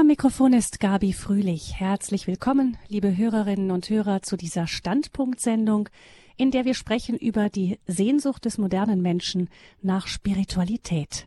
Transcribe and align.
Am 0.00 0.06
Mikrofon 0.06 0.54
ist 0.54 0.80
Gabi 0.80 1.12
Frühlich. 1.12 1.78
Herzlich 1.78 2.26
willkommen, 2.26 2.78
liebe 2.88 3.18
Hörerinnen 3.18 3.70
und 3.70 3.90
Hörer, 3.90 4.22
zu 4.22 4.38
dieser 4.38 4.66
Standpunktsendung, 4.66 5.90
in 6.38 6.50
der 6.50 6.64
wir 6.64 6.72
sprechen 6.72 7.18
über 7.18 7.50
die 7.50 7.78
Sehnsucht 7.86 8.46
des 8.46 8.56
modernen 8.56 9.02
Menschen 9.02 9.50
nach 9.82 10.06
Spiritualität. 10.06 11.26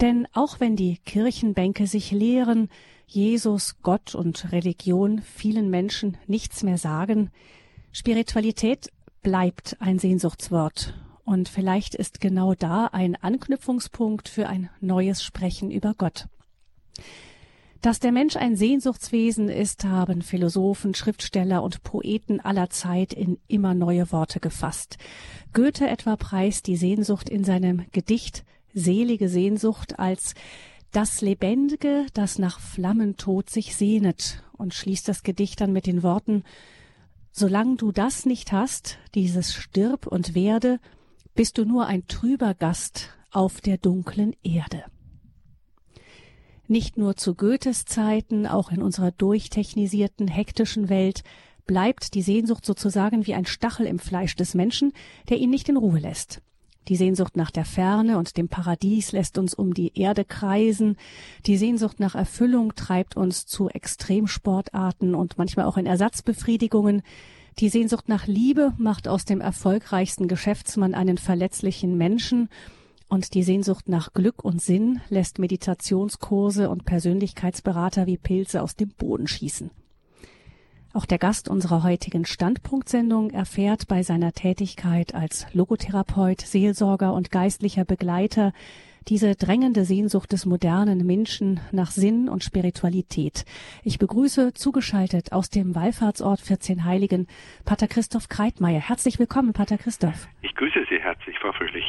Denn 0.00 0.28
auch 0.32 0.60
wenn 0.60 0.76
die 0.76 0.98
Kirchenbänke 0.98 1.88
sich 1.88 2.12
leeren, 2.12 2.68
Jesus, 3.08 3.74
Gott 3.82 4.14
und 4.14 4.52
Religion 4.52 5.20
vielen 5.22 5.68
Menschen 5.68 6.16
nichts 6.28 6.62
mehr 6.62 6.78
sagen, 6.78 7.32
Spiritualität 7.90 8.92
bleibt 9.22 9.76
ein 9.80 9.98
Sehnsuchtswort. 9.98 10.94
Und 11.24 11.48
vielleicht 11.48 11.96
ist 11.96 12.20
genau 12.20 12.54
da 12.54 12.86
ein 12.86 13.16
Anknüpfungspunkt 13.16 14.28
für 14.28 14.48
ein 14.48 14.70
neues 14.80 15.24
Sprechen 15.24 15.72
über 15.72 15.94
Gott. 15.94 16.28
Dass 17.82 17.98
der 17.98 18.12
Mensch 18.12 18.36
ein 18.36 18.54
Sehnsuchtswesen 18.54 19.48
ist, 19.48 19.84
haben 19.84 20.22
Philosophen, 20.22 20.94
Schriftsteller 20.94 21.64
und 21.64 21.82
Poeten 21.82 22.38
aller 22.38 22.70
Zeit 22.70 23.12
in 23.12 23.38
immer 23.48 23.74
neue 23.74 24.12
Worte 24.12 24.38
gefasst. 24.38 24.98
Goethe 25.52 25.88
etwa 25.88 26.14
preist 26.14 26.68
die 26.68 26.76
Sehnsucht 26.76 27.28
in 27.28 27.42
seinem 27.42 27.84
Gedicht 27.90 28.44
Selige 28.72 29.28
Sehnsucht 29.28 29.98
als 29.98 30.34
das 30.92 31.22
Lebendige, 31.22 32.06
das 32.14 32.38
nach 32.38 32.60
Flammentod 32.60 33.50
sich 33.50 33.74
sehnet 33.74 34.44
und 34.56 34.74
schließt 34.74 35.08
das 35.08 35.24
Gedicht 35.24 35.60
dann 35.60 35.72
mit 35.72 35.86
den 35.86 36.04
Worten 36.04 36.44
Solang 37.34 37.78
du 37.78 37.92
das 37.92 38.26
nicht 38.26 38.52
hast, 38.52 38.98
dieses 39.14 39.54
Stirb 39.54 40.06
und 40.06 40.34
werde, 40.34 40.78
bist 41.34 41.56
du 41.56 41.64
nur 41.64 41.86
ein 41.86 42.06
trüber 42.06 42.54
Gast 42.54 43.08
auf 43.30 43.62
der 43.62 43.78
dunklen 43.78 44.36
Erde. 44.42 44.84
Nicht 46.68 46.96
nur 46.96 47.16
zu 47.16 47.34
Goethes 47.34 47.84
Zeiten, 47.84 48.46
auch 48.46 48.70
in 48.70 48.82
unserer 48.82 49.10
durchtechnisierten, 49.10 50.28
hektischen 50.28 50.88
Welt 50.88 51.22
bleibt 51.66 52.14
die 52.14 52.22
Sehnsucht 52.22 52.64
sozusagen 52.64 53.26
wie 53.26 53.34
ein 53.34 53.46
Stachel 53.46 53.86
im 53.86 53.98
Fleisch 53.98 54.36
des 54.36 54.54
Menschen, 54.54 54.92
der 55.28 55.38
ihn 55.38 55.50
nicht 55.50 55.68
in 55.68 55.76
Ruhe 55.76 55.98
lässt. 55.98 56.42
Die 56.88 56.96
Sehnsucht 56.96 57.36
nach 57.36 57.52
der 57.52 57.64
Ferne 57.64 58.18
und 58.18 58.36
dem 58.36 58.48
Paradies 58.48 59.12
lässt 59.12 59.38
uns 59.38 59.54
um 59.54 59.72
die 59.72 59.96
Erde 59.96 60.24
kreisen. 60.24 60.96
Die 61.46 61.56
Sehnsucht 61.56 62.00
nach 62.00 62.16
Erfüllung 62.16 62.74
treibt 62.74 63.16
uns 63.16 63.46
zu 63.46 63.68
Extremsportarten 63.68 65.14
und 65.14 65.38
manchmal 65.38 65.66
auch 65.66 65.76
in 65.76 65.86
Ersatzbefriedigungen. 65.86 67.02
Die 67.58 67.68
Sehnsucht 67.68 68.08
nach 68.08 68.26
Liebe 68.26 68.72
macht 68.78 69.06
aus 69.06 69.24
dem 69.24 69.40
erfolgreichsten 69.40 70.26
Geschäftsmann 70.26 70.94
einen 70.94 71.18
verletzlichen 71.18 71.96
Menschen 71.96 72.48
und 73.12 73.34
die 73.34 73.42
Sehnsucht 73.42 73.90
nach 73.90 74.14
Glück 74.14 74.42
und 74.42 74.62
Sinn 74.62 75.02
lässt 75.10 75.38
Meditationskurse 75.38 76.70
und 76.70 76.86
Persönlichkeitsberater 76.86 78.06
wie 78.06 78.16
Pilze 78.16 78.62
aus 78.62 78.74
dem 78.74 78.88
Boden 78.88 79.28
schießen. 79.28 79.70
Auch 80.94 81.04
der 81.04 81.18
Gast 81.18 81.50
unserer 81.50 81.82
heutigen 81.82 82.24
Standpunktsendung 82.24 83.28
erfährt 83.28 83.86
bei 83.86 84.02
seiner 84.02 84.32
Tätigkeit 84.32 85.14
als 85.14 85.46
Logotherapeut, 85.52 86.40
Seelsorger 86.40 87.12
und 87.12 87.30
geistlicher 87.30 87.84
Begleiter 87.84 88.54
diese 89.08 89.34
drängende 89.34 89.84
Sehnsucht 89.84 90.32
des 90.32 90.46
modernen 90.46 91.04
Menschen 91.04 91.60
nach 91.70 91.90
Sinn 91.90 92.30
und 92.30 92.44
Spiritualität. 92.44 93.44
Ich 93.84 93.98
begrüße 93.98 94.54
zugeschaltet 94.54 95.32
aus 95.32 95.50
dem 95.50 95.74
Wallfahrtsort 95.74 96.40
14 96.40 96.84
Heiligen 96.84 97.26
Pater 97.66 97.88
Christoph 97.88 98.30
Kreitmeier. 98.30 98.80
Herzlich 98.80 99.18
willkommen, 99.18 99.52
Pater 99.52 99.76
Christoph. 99.76 100.28
Ich 100.40 100.54
grüße 100.54 100.86
Sie 100.88 100.98
herzlich, 100.98 101.36
Frau 101.40 101.52
Fröhlich. 101.52 101.84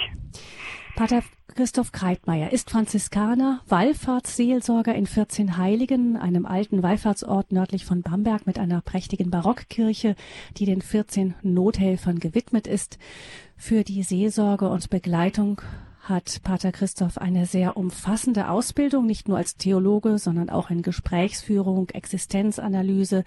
Pater 0.96 1.24
Christoph 1.48 1.92
Kreitmeier 1.92 2.54
ist 2.54 2.70
Franziskaner, 2.70 3.62
Wallfahrtsseelsorger 3.68 4.94
in 4.94 5.08
14 5.08 5.58
Heiligen, 5.58 6.18
einem 6.18 6.46
alten 6.46 6.84
Wallfahrtsort 6.84 7.52
nördlich 7.52 7.84
von 7.84 8.04
Bamberg 8.04 8.46
mit 8.46 8.60
einer 8.60 8.82
prächtigen 8.82 9.32
Barockkirche, 9.32 10.16
die 10.58 10.66
den 10.66 10.84
14 10.84 11.34
Nothelfern 11.42 12.20
gewidmet 12.20 12.68
ist. 12.68 13.00
Für 13.58 13.84
die 13.84 14.04
Seelsorge 14.04 14.70
und 14.70 14.92
Begleitung 14.92 15.62
hat 16.02 16.42
Pater 16.44 16.72
Christoph 16.72 17.18
eine 17.18 17.48
sehr 17.48 17.76
umfassende 17.76 18.50
Ausbildung, 18.50 19.08
nicht 19.08 19.28
nur 19.28 19.38
als 19.38 19.56
Theologe, 19.56 20.20
sondern 20.20 20.52
auch 20.52 20.70
in 20.70 20.84
Gesprächsführung, 20.84 21.90
Existenzanalyse, 21.90 23.24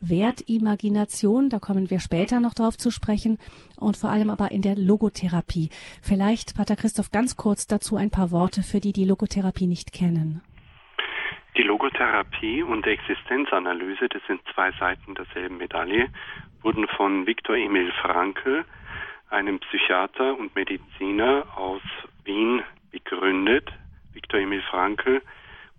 Wertimagination, 0.00 1.50
da 1.50 1.58
kommen 1.58 1.90
wir 1.90 2.00
später 2.00 2.40
noch 2.40 2.54
drauf 2.54 2.76
zu 2.76 2.90
sprechen, 2.90 3.38
und 3.76 3.96
vor 3.96 4.10
allem 4.10 4.30
aber 4.30 4.50
in 4.50 4.62
der 4.62 4.76
Logotherapie. 4.76 5.70
Vielleicht, 6.02 6.56
Pater 6.56 6.76
Christoph, 6.76 7.10
ganz 7.10 7.36
kurz 7.36 7.66
dazu 7.66 7.96
ein 7.96 8.10
paar 8.10 8.30
Worte 8.30 8.62
für 8.62 8.80
die, 8.80 8.92
die 8.92 9.04
Logotherapie 9.04 9.66
nicht 9.66 9.92
kennen. 9.92 10.42
Die 11.56 11.62
Logotherapie 11.62 12.62
und 12.62 12.86
die 12.86 12.90
Existenzanalyse, 12.90 14.08
das 14.08 14.22
sind 14.26 14.40
zwei 14.54 14.70
Seiten 14.78 15.14
derselben 15.14 15.56
Medaille, 15.56 16.08
wurden 16.62 16.86
von 16.96 17.26
Viktor 17.26 17.56
Emil 17.56 17.90
Frankl, 18.00 18.64
einem 19.30 19.58
Psychiater 19.58 20.38
und 20.38 20.54
Mediziner 20.54 21.44
aus 21.56 21.82
Wien, 22.24 22.62
begründet. 22.90 23.70
Viktor 24.12 24.40
Emil 24.40 24.62
Frankl 24.62 25.22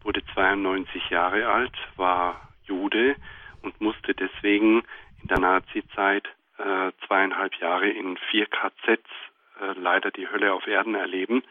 wurde 0.04 0.22
92 0.34 1.10
Jahre 1.10 1.48
alt, 1.48 1.74
war 1.96 2.50
Jude, 2.66 3.16
und 3.62 3.80
musste 3.82 4.14
deswegen 4.14 4.84
in 5.22 5.28
der 5.28 5.40
Nazizeit 5.40 6.28
äh, 6.58 6.92
zweieinhalb 7.08 7.56
Jahre 7.56 7.90
in 7.90 8.18
vier 8.30 8.46
KZs 8.48 9.00
äh, 9.62 9.74
leider 9.76 10.12
die 10.12 10.28
Hölle 10.28 10.54
auf 10.54 10.68
Erden 10.68 10.96
erleben, 10.96 11.44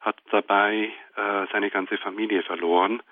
hat 0.00 0.16
dabei 0.30 0.90
äh, 1.16 1.46
seine 1.52 1.70
ganze 1.70 1.98
Familie 1.98 2.42
verloren 2.42 3.02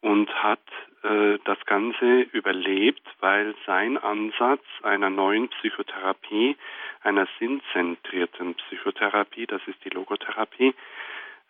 und 0.00 0.30
hat 0.42 0.62
äh, 1.02 1.38
das 1.44 1.58
Ganze 1.66 2.20
überlebt, 2.32 3.06
weil 3.20 3.54
sein 3.66 3.96
Ansatz 3.98 4.64
einer 4.82 5.10
neuen 5.10 5.48
Psychotherapie, 5.48 6.56
einer 7.02 7.26
sinnzentrierten 7.38 8.54
Psychotherapie, 8.54 9.46
das 9.46 9.62
ist 9.66 9.84
die 9.84 9.90
Logotherapie, 9.90 10.74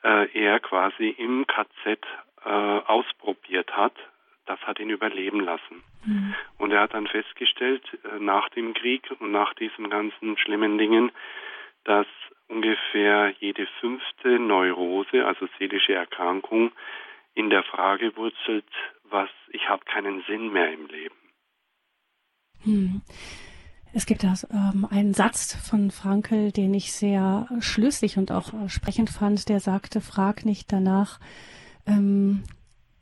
äh, 0.04 0.28
er 0.32 0.60
quasi 0.60 1.08
im 1.08 1.46
KZ 1.46 1.98
äh, 2.44 2.48
ausprobiert 2.48 3.76
hat, 3.76 3.94
das 4.46 4.60
hat 4.60 4.78
ihn 4.80 4.90
überleben 4.90 5.40
lassen. 5.40 5.82
Mhm. 6.04 6.34
Und 6.58 6.72
er 6.72 6.82
hat 6.82 6.94
dann 6.94 7.06
festgestellt, 7.06 7.82
äh, 8.04 8.18
nach 8.18 8.48
dem 8.50 8.74
Krieg 8.74 9.02
und 9.18 9.32
nach 9.32 9.54
diesen 9.54 9.90
ganzen 9.90 10.38
schlimmen 10.38 10.78
Dingen, 10.78 11.12
dass 11.84 12.06
ungefähr 12.48 13.34
jede 13.40 13.66
fünfte 13.80 14.38
Neurose, 14.38 15.26
also 15.26 15.48
seelische 15.58 15.94
Erkrankung, 15.94 16.72
in 17.34 17.50
der 17.50 17.64
Frage 17.64 18.16
wurzelt, 18.16 18.64
was 19.10 19.28
ich 19.50 19.68
habe 19.68 19.84
keinen 19.84 20.22
Sinn 20.22 20.52
mehr 20.52 20.72
im 20.72 20.86
Leben. 20.86 21.14
Hm. 22.64 23.02
Es 23.92 24.06
gibt 24.06 24.24
da 24.24 24.34
ähm, 24.50 24.86
einen 24.90 25.14
Satz 25.14 25.54
von 25.68 25.90
Frankel, 25.90 26.52
den 26.52 26.74
ich 26.74 26.92
sehr 26.92 27.48
schlüssig 27.60 28.18
und 28.18 28.30
auch 28.32 28.52
äh, 28.52 28.68
sprechend 28.68 29.10
fand, 29.10 29.48
der 29.48 29.60
sagte, 29.60 30.00
frag 30.00 30.44
nicht 30.44 30.72
danach, 30.72 31.18
ähm, 31.86 32.42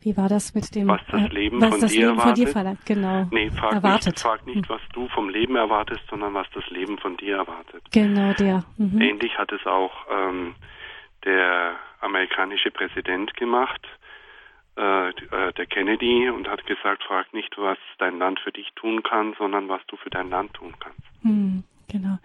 wie 0.05 0.17
war 0.19 0.29
das 0.29 0.55
mit 0.55 0.75
dem, 0.75 0.89
was 0.89 1.01
das 1.11 1.23
äh, 1.23 1.27
Leben, 1.29 1.59
äh, 1.59 1.63
was 1.63 1.71
von, 1.71 1.81
das 1.81 1.93
dir 1.93 2.09
Leben 2.09 2.21
von 2.21 2.35
dir 2.35 2.49
verlangt? 2.49 2.85
Genau. 2.85 3.27
Nee, 3.31 3.51
frag 3.51 3.73
erwartet. 3.73 4.07
nicht, 4.07 4.21
frag 4.21 4.47
nicht, 4.47 4.69
was 4.69 4.81
du 4.93 5.09
vom 5.09 5.31
Leben 5.31 5.57
erwartest, 5.57 6.03
sondern 6.11 6.35
was 6.35 6.47
das 6.53 6.69
Leben 6.69 6.99
von 6.99 7.17
dir 7.17 7.37
erwartet. 7.39 7.83
Genau, 7.91 8.35
der. 8.35 8.65
Mhm. 8.77 9.01
Ähnlich 9.01 9.39
hat 9.39 9.51
es 9.53 9.67
auch 9.67 9.93
ähm, 10.13 10.55
der 11.25 11.77
amerikanische 12.01 12.71
Präsident 12.71 13.35
gemacht, 13.35 13.81
äh, 14.77 15.09
äh, 15.09 15.53
der 15.57 15.67
Kennedy, 15.67 16.29
und 16.29 16.49
hat 16.49 16.67
gesagt, 16.67 17.03
frag 17.05 17.33
nicht, 17.33 17.57
was 17.57 17.79
dein 17.99 18.19
Land 18.19 18.41
für 18.41 18.53
dich 18.53 18.71
tun 18.77 19.03
kann, 19.03 19.35
sondern 19.39 19.69
was 19.69 19.81
du 19.87 19.97
für 19.97 20.11
dein 20.11 20.29
Land 20.29 20.53
tun 20.53 20.75
kannst. 20.81 21.01
Mhm, 21.23 21.65
genau. 21.91 22.19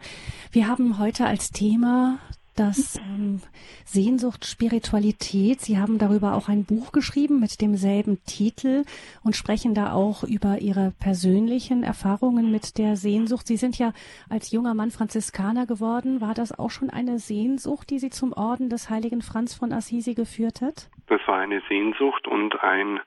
Wir 0.51 0.68
haben 0.68 1.00
heute 1.00 1.25
als 1.25 1.51
Thema 1.51 2.19
das 2.59 2.99
ähm, 2.99 3.41
Sehnsucht, 3.85 4.45
Spiritualität. 4.45 5.61
Sie 5.61 5.77
haben 5.77 5.97
darüber 5.97 6.33
auch 6.33 6.49
ein 6.49 6.65
Buch 6.65 6.91
geschrieben 6.91 7.39
mit 7.39 7.61
demselben 7.61 8.19
Titel 8.25 8.83
und 9.23 9.35
sprechen 9.35 9.73
da 9.73 9.94
auch 9.94 10.23
über 10.23 10.59
Ihre 10.59 10.91
persönlichen 11.00 11.83
Erfahrungen 11.83 12.51
mit 12.51 12.77
der 12.77 12.97
Sehnsucht. 12.97 13.47
Sie 13.47 13.57
sind 13.57 13.79
ja 13.79 13.94
als 14.29 14.51
junger 14.51 14.73
Mann 14.73 14.91
Franziskaner 14.91 15.65
geworden. 15.65 16.21
War 16.21 16.33
das 16.33 16.57
auch 16.57 16.69
schon 16.69 16.89
eine 16.89 17.17
Sehnsucht, 17.17 17.89
die 17.89 18.00
Sie 18.00 18.09
zum 18.09 18.33
Orden 18.33 18.69
des 18.69 18.89
heiligen 18.89 19.21
Franz 19.21 19.55
von 19.55 19.71
Assisi 19.71 20.13
geführt 20.13 20.62
hat? 20.62 20.89
Das 21.07 21.21
war 21.27 21.39
eine 21.39 21.62
Sehnsucht 21.69 22.27
und 22.27 22.62
ein, 22.62 23.00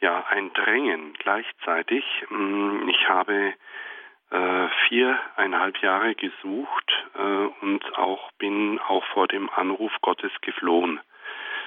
ja, 0.00 0.24
ein 0.28 0.52
Drängen 0.54 1.14
gleichzeitig. 1.18 2.04
Mm, 2.30 2.88
ich 2.88 3.08
habe 3.08 3.52
äh, 4.30 4.68
viereinhalb 4.88 5.78
Jahre 5.82 6.14
gesucht 6.14 6.92
äh, 7.14 7.64
und 7.64 7.98
auch 7.98 8.30
bin 8.32 8.78
auch 8.78 9.04
vor 9.06 9.28
dem 9.28 9.50
Anruf 9.50 9.92
Gottes 10.02 10.32
geflohen. 10.40 11.00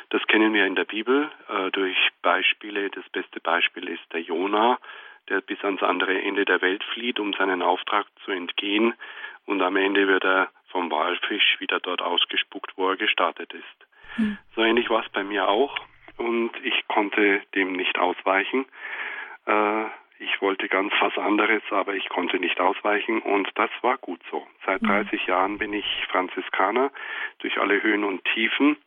Das 0.10 0.25
kennen 0.27 0.54
wir 0.54 0.65
in 0.65 0.75
der 0.75 0.86
Bibel 0.86 1.30
äh, 1.50 1.71
durch 1.71 1.98
Beispiele. 2.21 2.89
Das 2.89 3.07
beste 3.10 3.39
Beispiel 3.39 3.89
ist 3.89 4.04
der 4.13 4.21
Jona, 4.21 4.80
der 5.30 5.42
bis 5.42 5.63
ans 5.63 5.81
andere 5.81 6.21
Ende 6.21 6.45
der 6.45 6.62
Welt 6.62 6.83
flieht, 6.94 7.19
um 7.19 7.33
seinen 7.33 7.62
Auftrag 7.62 8.06
zu 8.24 8.31
entgehen. 8.31 8.94
Und 9.45 9.62
am 9.62 9.75
Ende 9.75 10.07
wird 10.07 10.24
er 10.24 10.50
vom 10.68 10.89
Walfisch 10.92 11.59
wieder 11.59 11.80
dort 11.80 12.01
ausgespuckt, 12.01 12.74
wo 12.77 12.89
er 12.89 12.95
gestartet 12.95 13.54
ist. 13.54 14.18
Mhm. 14.18 14.38
So 14.56 14.62
ähnlich 14.63 14.89
war 14.89 15.04
es 15.04 15.09
bei 15.09 15.24
mir 15.24 15.48
auch. 15.48 15.77
und 16.18 16.51
ich 16.63 16.88
konnte 16.88 17.42
dem 17.56 17.74
nicht 17.74 17.98
ausweichen. 17.98 18.66
Äh, 19.45 19.86
ich 20.23 20.41
wollte 20.41 20.69
ganz 20.69 20.93
was 20.99 21.17
anderes, 21.17 21.61
aber 21.71 21.95
ich 21.95 22.07
konnte 22.09 22.39
nicht 22.39 22.59
ausweichen 22.59 23.21
und 23.21 23.49
das 23.55 23.69
war 23.81 23.97
gut 23.97 24.21
so. 24.31 24.45
Seit 24.65 24.81
30 24.81 25.11
mhm. 25.11 25.27
Jahren 25.27 25.57
bin 25.57 25.73
ich 25.73 25.85
Franziskaner 26.09 26.91
durch 27.39 27.59
alle 27.59 27.81
Höhen 27.83 28.03
und 28.03 28.23
Tiefen 28.33 28.77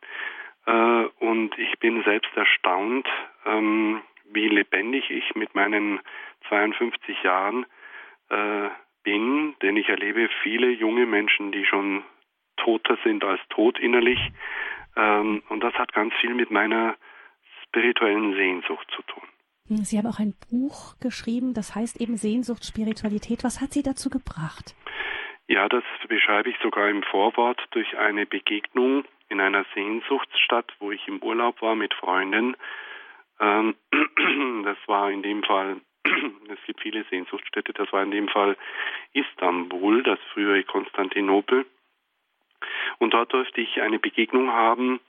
äh, 0.65 1.05
und 1.19 1.57
ich 1.57 1.79
bin 1.79 2.03
selbst 2.03 2.35
erstaunt, 2.35 3.07
ähm, 3.45 4.01
wie 4.31 4.47
lebendig 4.47 5.09
ich 5.09 5.35
mit 5.35 5.55
meinen 5.55 5.99
52 6.49 7.23
Jahren 7.23 7.65
äh, 8.29 8.69
bin, 9.03 9.55
denn 9.61 9.77
ich 9.77 9.89
erlebe 9.89 10.29
viele 10.43 10.69
junge 10.69 11.05
Menschen, 11.05 11.51
die 11.51 11.65
schon 11.65 12.03
toter 12.57 12.97
sind 13.03 13.23
als 13.23 13.41
tot 13.49 13.79
innerlich 13.79 14.19
ähm, 14.97 15.43
und 15.49 15.63
das 15.63 15.73
hat 15.75 15.93
ganz 15.93 16.13
viel 16.15 16.33
mit 16.33 16.51
meiner 16.51 16.95
spirituellen 17.63 18.33
Sehnsucht 18.33 18.89
zu 18.91 19.03
tun. 19.03 19.23
Sie 19.69 19.97
haben 19.97 20.07
auch 20.07 20.19
ein 20.19 20.33
Buch 20.49 20.95
geschrieben, 21.01 21.53
das 21.53 21.75
heißt 21.75 21.99
eben 21.99 22.15
Sehnsucht, 22.15 22.63
Spiritualität. 22.65 23.43
Was 23.43 23.59
hat 23.59 23.73
Sie 23.73 23.83
dazu 23.83 24.09
gebracht? 24.09 24.75
Ja, 25.47 25.67
das 25.67 25.83
beschreibe 26.07 26.49
ich 26.49 26.57
sogar 26.61 26.89
im 26.89 27.03
Vorwort 27.03 27.61
durch 27.71 27.97
eine 27.97 28.25
Begegnung 28.25 29.05
in 29.29 29.41
einer 29.41 29.65
Sehnsuchtsstadt, 29.73 30.71
wo 30.79 30.91
ich 30.91 31.05
im 31.07 31.21
Urlaub 31.21 31.61
war 31.61 31.75
mit 31.75 31.93
Freunden. 31.93 32.55
Ähm, 33.39 33.75
das 34.63 34.77
war 34.87 35.11
in 35.11 35.21
dem 35.21 35.43
Fall, 35.43 35.81
es 36.05 36.59
gibt 36.65 36.81
viele 36.81 37.03
Sehnsuchtsstädte, 37.09 37.73
das 37.73 37.91
war 37.91 38.03
in 38.03 38.11
dem 38.11 38.29
Fall 38.29 38.57
Istanbul, 39.13 40.03
das 40.03 40.19
frühere 40.33 40.63
Konstantinopel. 40.63 41.65
Und 42.99 43.13
dort 43.13 43.33
durfte 43.33 43.61
ich 43.61 43.81
eine 43.81 43.99
Begegnung 43.99 44.51
haben 44.51 44.99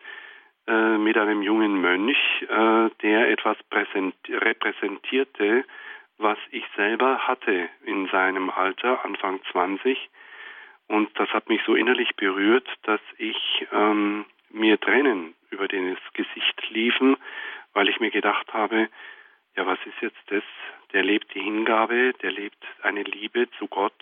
äh, 0.69 0.99
mit 0.99 1.17
einem 1.17 1.43
jungen 1.43 1.81
Mönch, 1.81 2.19
äh, 2.43 2.91
der 3.03 3.31
etwas 3.31 3.57
repräsentierte, 3.73 5.65
was 6.19 6.39
ich 6.51 6.65
selber 6.77 7.27
hatte 7.27 7.69
in 7.85 8.07
seinem 8.09 8.51
Alter, 8.51 9.05
Anfang 9.05 9.41
20. 9.51 10.11
Und 10.89 11.11
das 11.19 11.31
hat 11.31 11.49
mich 11.49 11.63
so 11.65 11.75
innerlich 11.75 12.15
berührt, 12.17 12.69
dass 12.83 13.01
ich 13.17 13.67
ähm, 13.73 14.27
mir 14.51 14.79
Tränen 14.79 15.35
über 15.51 15.69
das 15.69 15.99
Gesicht 16.13 16.71
liefen, 16.71 17.17
weil 17.73 17.89
ich 17.89 18.01
mir 18.01 18.11
gedacht 18.11 18.53
habe, 18.53 18.89
ja, 19.57 19.67
was 19.67 19.79
ist 19.87 20.01
jetzt 20.01 20.23
das? 20.27 20.43
Der 20.93 21.03
lebt 21.03 21.35
die 21.35 21.41
Hingabe, 21.41 22.13
der 22.23 22.31
lebt 22.31 22.63
eine 22.83 23.03
Liebe 23.03 23.49
zu 23.59 23.69
Gott. 23.69 23.99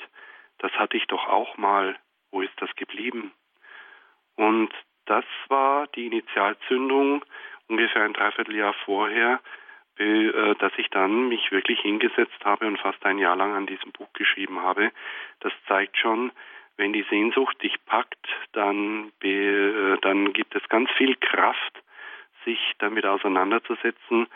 Das 0.58 0.72
hatte 0.72 0.96
ich 0.96 1.06
doch 1.06 1.28
auch 1.28 1.56
mal. 1.56 1.96
Wo 2.30 2.42
ist 2.42 2.60
das 2.60 2.74
geblieben? 2.76 3.32
Und 4.36 4.72
das 5.06 5.24
war 5.48 5.86
die 5.88 6.06
Initialzündung 6.06 7.24
ungefähr 7.68 8.02
ein 8.02 8.12
Dreivierteljahr 8.12 8.74
vorher, 8.84 9.40
äh, 9.98 10.54
dass 10.56 10.72
ich 10.76 10.88
dann 10.90 11.28
mich 11.28 11.50
wirklich 11.50 11.80
hingesetzt 11.80 12.44
habe 12.44 12.66
und 12.66 12.78
fast 12.78 13.04
ein 13.06 13.18
Jahr 13.18 13.36
lang 13.36 13.54
an 13.54 13.66
diesem 13.66 13.92
Buch 13.92 14.12
geschrieben 14.12 14.60
habe. 14.60 14.92
Das 15.40 15.52
zeigt 15.66 15.96
schon, 15.96 16.32
wenn 16.76 16.92
die 16.92 17.06
Sehnsucht 17.08 17.62
dich 17.62 17.74
packt, 17.86 18.26
dann, 18.52 19.10
äh, 19.22 19.96
dann 20.02 20.32
gibt 20.32 20.54
es 20.54 20.68
ganz 20.68 20.90
viel 20.92 21.16
Kraft, 21.16 21.82
sich 22.46 22.58
damit 22.78 23.04
auseinanderzusetzen. 23.04 24.26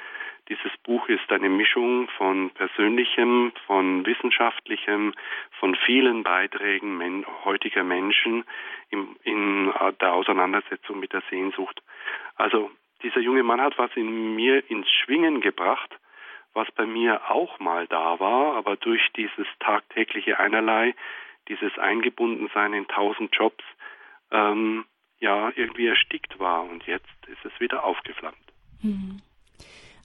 Dieses 0.50 0.76
Buch 0.82 1.08
ist 1.08 1.30
eine 1.30 1.48
Mischung 1.48 2.08
von 2.18 2.50
persönlichem, 2.50 3.52
von 3.66 4.04
wissenschaftlichem, 4.04 5.14
von 5.58 5.76
vielen 5.86 6.24
Beiträgen 6.24 6.98
men 6.98 7.24
heutiger 7.44 7.84
Menschen 7.84 8.44
in, 8.90 9.16
in 9.22 9.72
der 10.00 10.12
Auseinandersetzung 10.12 10.98
mit 10.98 11.12
der 11.12 11.22
Sehnsucht. 11.30 11.80
Also 12.34 12.70
dieser 13.02 13.20
junge 13.20 13.44
Mann 13.44 13.60
hat 13.60 13.78
was 13.78 13.90
in 13.94 14.34
mir 14.34 14.68
ins 14.68 14.90
Schwingen 14.90 15.40
gebracht, 15.40 15.96
was 16.52 16.70
bei 16.72 16.84
mir 16.84 17.30
auch 17.30 17.60
mal 17.60 17.86
da 17.86 18.18
war, 18.18 18.56
aber 18.56 18.76
durch 18.76 19.08
dieses 19.16 19.46
tagtägliche 19.60 20.38
Einerlei, 20.40 20.94
dieses 21.48 21.78
Eingebundensein 21.78 22.74
in 22.74 22.88
tausend 22.88 23.34
Jobs, 23.36 23.64
ähm, 24.32 24.84
ja, 25.20 25.52
irgendwie 25.54 25.86
erstickt 25.86 26.38
war 26.38 26.64
und 26.64 26.84
jetzt 26.86 27.06
ist 27.26 27.44
es 27.44 27.60
wieder 27.60 27.84
aufgeflammt. 27.84 28.36
Mhm. 28.82 29.20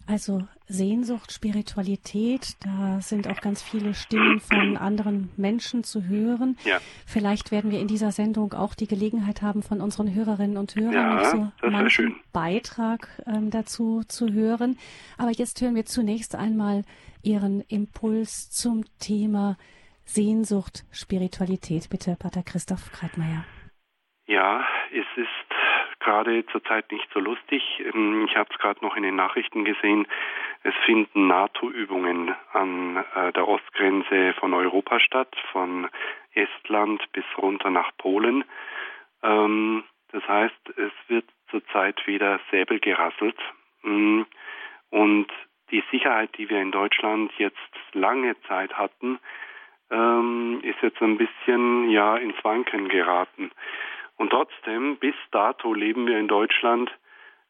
Also 0.07 0.47
Sehnsucht, 0.67 1.31
Spiritualität, 1.31 2.55
da 2.59 3.01
sind 3.01 3.27
auch 3.27 3.41
ganz 3.41 3.63
viele 3.63 3.95
Stimmen 3.95 4.39
von 4.39 4.77
anderen 4.77 5.31
Menschen 5.35 5.83
zu 5.83 6.03
hören. 6.03 6.57
Ja. 6.63 6.79
Vielleicht 7.07 7.51
werden 7.51 7.71
wir 7.71 7.79
in 7.79 7.87
dieser 7.87 8.11
Sendung 8.11 8.53
auch 8.53 8.75
die 8.75 8.85
Gelegenheit 8.85 9.41
haben, 9.41 9.63
von 9.63 9.81
unseren 9.81 10.13
Hörerinnen 10.13 10.57
und 10.57 10.75
Hörern 10.75 10.93
ja, 10.93 11.15
noch 11.15 11.25
so 11.25 11.67
manchen 11.67 12.15
Beitrag 12.33 13.09
ähm, 13.25 13.49
dazu 13.49 14.03
zu 14.07 14.31
hören. 14.31 14.77
Aber 15.17 15.31
jetzt 15.31 15.59
hören 15.61 15.73
wir 15.75 15.85
zunächst 15.85 16.35
einmal 16.35 16.83
Ihren 17.23 17.61
Impuls 17.61 18.51
zum 18.51 18.85
Thema 18.99 19.57
Sehnsucht, 20.03 20.85
Spiritualität. 20.91 21.89
Bitte, 21.89 22.15
Pater 22.15 22.43
Christoph 22.43 22.91
Kreitmeier. 22.91 23.43
Ja, 24.27 24.65
es 24.91 25.05
ist 25.15 25.99
gerade 25.99 26.45
zurzeit 26.47 26.91
nicht 26.91 27.07
so 27.13 27.19
lustig. 27.19 27.61
Ähm, 27.93 28.25
ich 28.27 28.35
habe 28.35 28.49
es 28.51 28.57
gerade 28.59 28.83
noch 28.83 28.95
in 28.95 29.03
den 29.03 29.15
Nachrichten 29.15 29.65
gesehen. 29.65 30.07
Es 30.63 30.73
finden 30.85 31.27
NATO-Übungen 31.27 32.33
an 32.53 33.03
äh, 33.15 33.31
der 33.33 33.47
Ostgrenze 33.47 34.33
von 34.39 34.53
Europa 34.53 34.99
statt, 34.99 35.35
von 35.51 35.87
Estland 36.33 37.03
bis 37.11 37.25
runter 37.37 37.69
nach 37.69 37.91
Polen. 37.97 38.43
Ähm, 39.21 39.83
das 40.11 40.27
heißt, 40.27 40.69
es 40.77 40.91
wird 41.07 41.25
zurzeit 41.49 42.05
wieder 42.07 42.39
Säbel 42.49 42.79
gerasselt. 42.79 43.37
Mm, 43.83 44.23
und 44.89 45.27
die 45.71 45.83
Sicherheit, 45.91 46.35
die 46.37 46.49
wir 46.49 46.61
in 46.61 46.71
Deutschland 46.71 47.31
jetzt 47.37 47.57
lange 47.93 48.39
Zeit 48.43 48.73
hatten, 48.77 49.19
ähm, 49.91 50.61
ist 50.63 50.81
jetzt 50.81 51.01
ein 51.01 51.17
bisschen 51.17 51.89
ja 51.89 52.17
ins 52.17 52.43
Wanken 52.43 52.87
geraten. 52.89 53.51
Und 54.17 54.29
trotzdem, 54.29 54.97
bis 54.97 55.15
dato 55.31 55.73
leben 55.73 56.07
wir 56.07 56.17
in 56.17 56.27
Deutschland, 56.27 56.91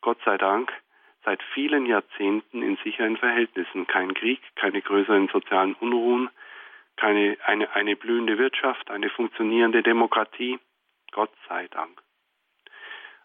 Gott 0.01 0.17
sei 0.25 0.37
Dank, 0.37 0.71
seit 1.23 1.41
vielen 1.53 1.85
Jahrzehnten 1.85 2.61
in 2.61 2.77
sicheren 2.83 3.17
Verhältnissen. 3.17 3.87
Kein 3.87 4.13
Krieg, 4.13 4.39
keine 4.55 4.81
größeren 4.81 5.27
sozialen 5.27 5.73
Unruhen, 5.75 6.29
keine, 6.95 7.37
eine, 7.45 7.73
eine 7.75 7.95
blühende 7.95 8.37
Wirtschaft, 8.37 8.89
eine 8.89 9.09
funktionierende 9.09 9.83
Demokratie. 9.83 10.59
Gott 11.11 11.31
sei 11.47 11.67
Dank. 11.67 12.01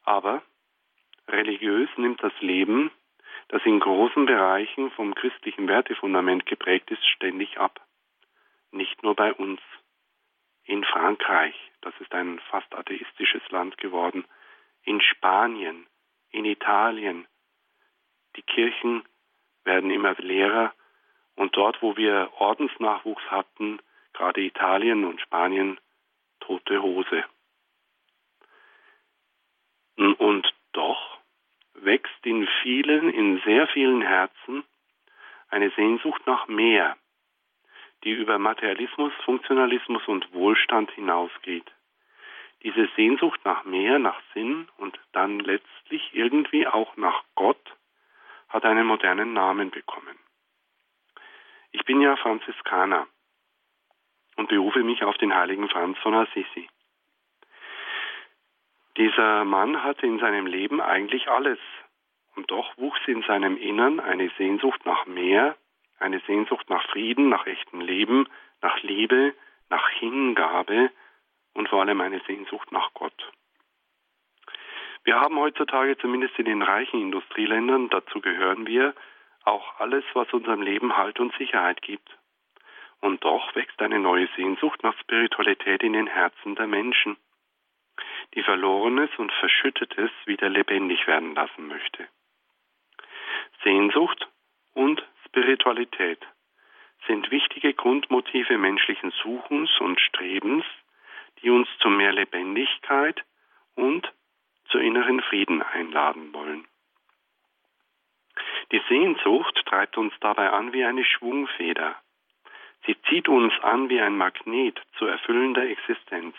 Aber 0.05 0.43
religiös 1.29 1.89
nimmt 1.97 2.23
das 2.23 2.33
Leben, 2.41 2.91
das 3.49 3.65
in 3.65 3.81
großen 3.81 4.27
Bereichen 4.27 4.91
vom 4.93 5.15
christlichen 5.15 5.69
Wertefundament 5.69 6.47
geprägt 6.47 6.91
ist, 6.91 7.05
ständig 7.07 7.59
ab. 7.59 7.81
Nicht 8.71 9.03
nur 9.03 9.15
bei 9.15 9.33
uns. 9.33 9.61
In 10.71 10.85
Frankreich, 10.85 11.57
das 11.81 11.93
ist 11.99 12.15
ein 12.15 12.39
fast 12.49 12.73
atheistisches 12.77 13.43
Land 13.51 13.77
geworden, 13.79 14.25
in 14.85 15.01
Spanien, 15.01 15.85
in 16.31 16.45
Italien. 16.45 17.27
Die 18.37 18.43
Kirchen 18.43 19.03
werden 19.65 19.91
immer 19.91 20.15
leerer 20.15 20.73
und 21.35 21.57
dort, 21.57 21.83
wo 21.83 21.97
wir 21.97 22.31
Ordensnachwuchs 22.39 23.25
hatten, 23.33 23.81
gerade 24.13 24.43
Italien 24.43 25.05
und 25.05 25.21
Spanien, 25.21 25.81
tote 26.39 26.81
Hose. 26.81 27.25
Und 29.97 30.55
doch 30.71 31.19
wächst 31.75 32.25
in 32.25 32.47
vielen, 32.63 33.11
in 33.11 33.41
sehr 33.45 33.67
vielen 33.67 34.03
Herzen 34.03 34.63
eine 35.49 35.71
Sehnsucht 35.71 36.25
nach 36.29 36.47
mehr, 36.47 36.97
die 38.05 38.13
über 38.13 38.39
Materialismus, 38.39 39.13
Funktionalismus 39.25 40.07
und 40.07 40.33
Wohlstand 40.33 40.91
hinausgeht. 40.93 41.71
Diese 42.63 42.89
Sehnsucht 42.97 43.41
nach 43.45 43.65
mehr, 43.65 43.99
nach 43.99 44.21
Sinn 44.35 44.69
und 44.79 44.99
dann 45.13 45.41
letztlich 45.41 46.11
irgendwie 46.13 46.67
auch 46.67 46.97
nach 46.97 47.25
Gott 47.35 47.77
hat 48.49 48.65
einen 48.65 48.87
modernen 48.87 49.33
Namen 49.33 49.71
bekommen. 49.71 50.19
Ich 51.73 51.85
bin 51.85 52.01
ja 52.01 52.17
Franziskaner 52.17 53.07
und 54.37 54.49
berufe 54.49 54.83
mich 54.83 55.05
auf 55.05 55.17
den 55.19 55.35
heiligen 55.35 55.69
Franz 55.69 55.99
von 55.99 56.15
Assisi. 56.15 56.69
Dieser 58.97 59.45
Mann 59.45 59.83
hatte 59.83 60.07
in 60.07 60.19
seinem 60.19 60.47
Leben 60.47 60.81
eigentlich 60.81 61.29
alles 61.29 61.59
und 62.35 62.51
doch 62.51 62.77
wuchs 62.77 63.01
in 63.07 63.23
seinem 63.23 63.57
Innern 63.57 64.01
eine 64.01 64.31
Sehnsucht 64.37 64.85
nach 64.85 65.07
mehr, 65.07 65.57
eine 66.01 66.21
Sehnsucht 66.27 66.69
nach 66.69 66.85
Frieden, 66.91 67.29
nach 67.29 67.47
echtem 67.47 67.81
Leben, 67.81 68.29
nach 68.63 68.83
Liebe, 68.83 69.35
nach 69.69 69.89
Hingabe 69.91 70.91
und 71.55 71.69
vor 71.69 71.81
allem 71.81 72.01
eine 72.01 72.21
Sehnsucht 72.27 72.73
nach 72.73 72.93
Gott. 72.95 73.31
Wir 75.05 75.19
haben 75.19 75.39
heutzutage 75.39 75.97
zumindest 75.99 76.39
in 76.39 76.45
den 76.45 76.63
reichen 76.63 77.01
Industrieländern, 77.01 77.89
dazu 77.89 78.21
gehören 78.21 78.67
wir, 78.67 78.95
auch 79.45 79.81
alles, 79.81 80.05
was 80.13 80.31
unserem 80.33 80.63
Leben 80.63 80.97
Halt 80.97 81.19
und 81.21 81.35
Sicherheit 81.37 81.81
gibt. 81.81 82.09
Und 83.01 83.25
doch 83.25 83.55
wächst 83.55 83.81
eine 83.81 83.99
neue 83.99 84.29
Sehnsucht 84.37 84.83
nach 84.83 84.97
Spiritualität 84.99 85.83
in 85.83 85.95
den 85.95 86.07
Herzen 86.07 86.55
der 86.55 86.67
Menschen, 86.67 87.17
die 88.35 88.43
Verlorenes 88.43 89.11
und 89.17 89.33
Verschüttetes 89.33 90.11
wieder 90.27 90.51
lebendig 90.51 91.07
werden 91.07 91.35
lassen 91.35 91.67
möchte. 91.67 92.07
Sehnsucht 93.65 94.29
und 94.75 95.03
Spiritualität 95.31 96.27
sind 97.07 97.31
wichtige 97.31 97.73
Grundmotive 97.73 98.59
menschlichen 98.59 99.13
Suchens 99.23 99.71
und 99.79 100.01
Strebens, 100.01 100.65
die 101.41 101.51
uns 101.51 101.69
zu 101.79 101.89
mehr 101.89 102.13
Lebendigkeit 102.13 103.23
und 103.77 104.13
zu 104.71 104.79
inneren 104.79 105.21
Frieden 105.23 105.63
einladen 105.63 106.35
wollen. 106.35 106.67
Die 108.73 108.83
Sehnsucht 108.89 109.63
treibt 109.67 109.97
uns 109.97 110.13
dabei 110.21 110.51
an 110.51 110.73
wie 110.73 110.85
eine 110.85 111.05
Schwungfeder. 111.05 111.95
Sie 112.87 112.97
zieht 113.09 113.29
uns 113.29 113.53
an 113.63 113.89
wie 113.89 114.01
ein 114.01 114.17
Magnet 114.17 114.81
zu 114.99 115.07
erfüllender 115.07 115.63
Existenz. 115.63 116.35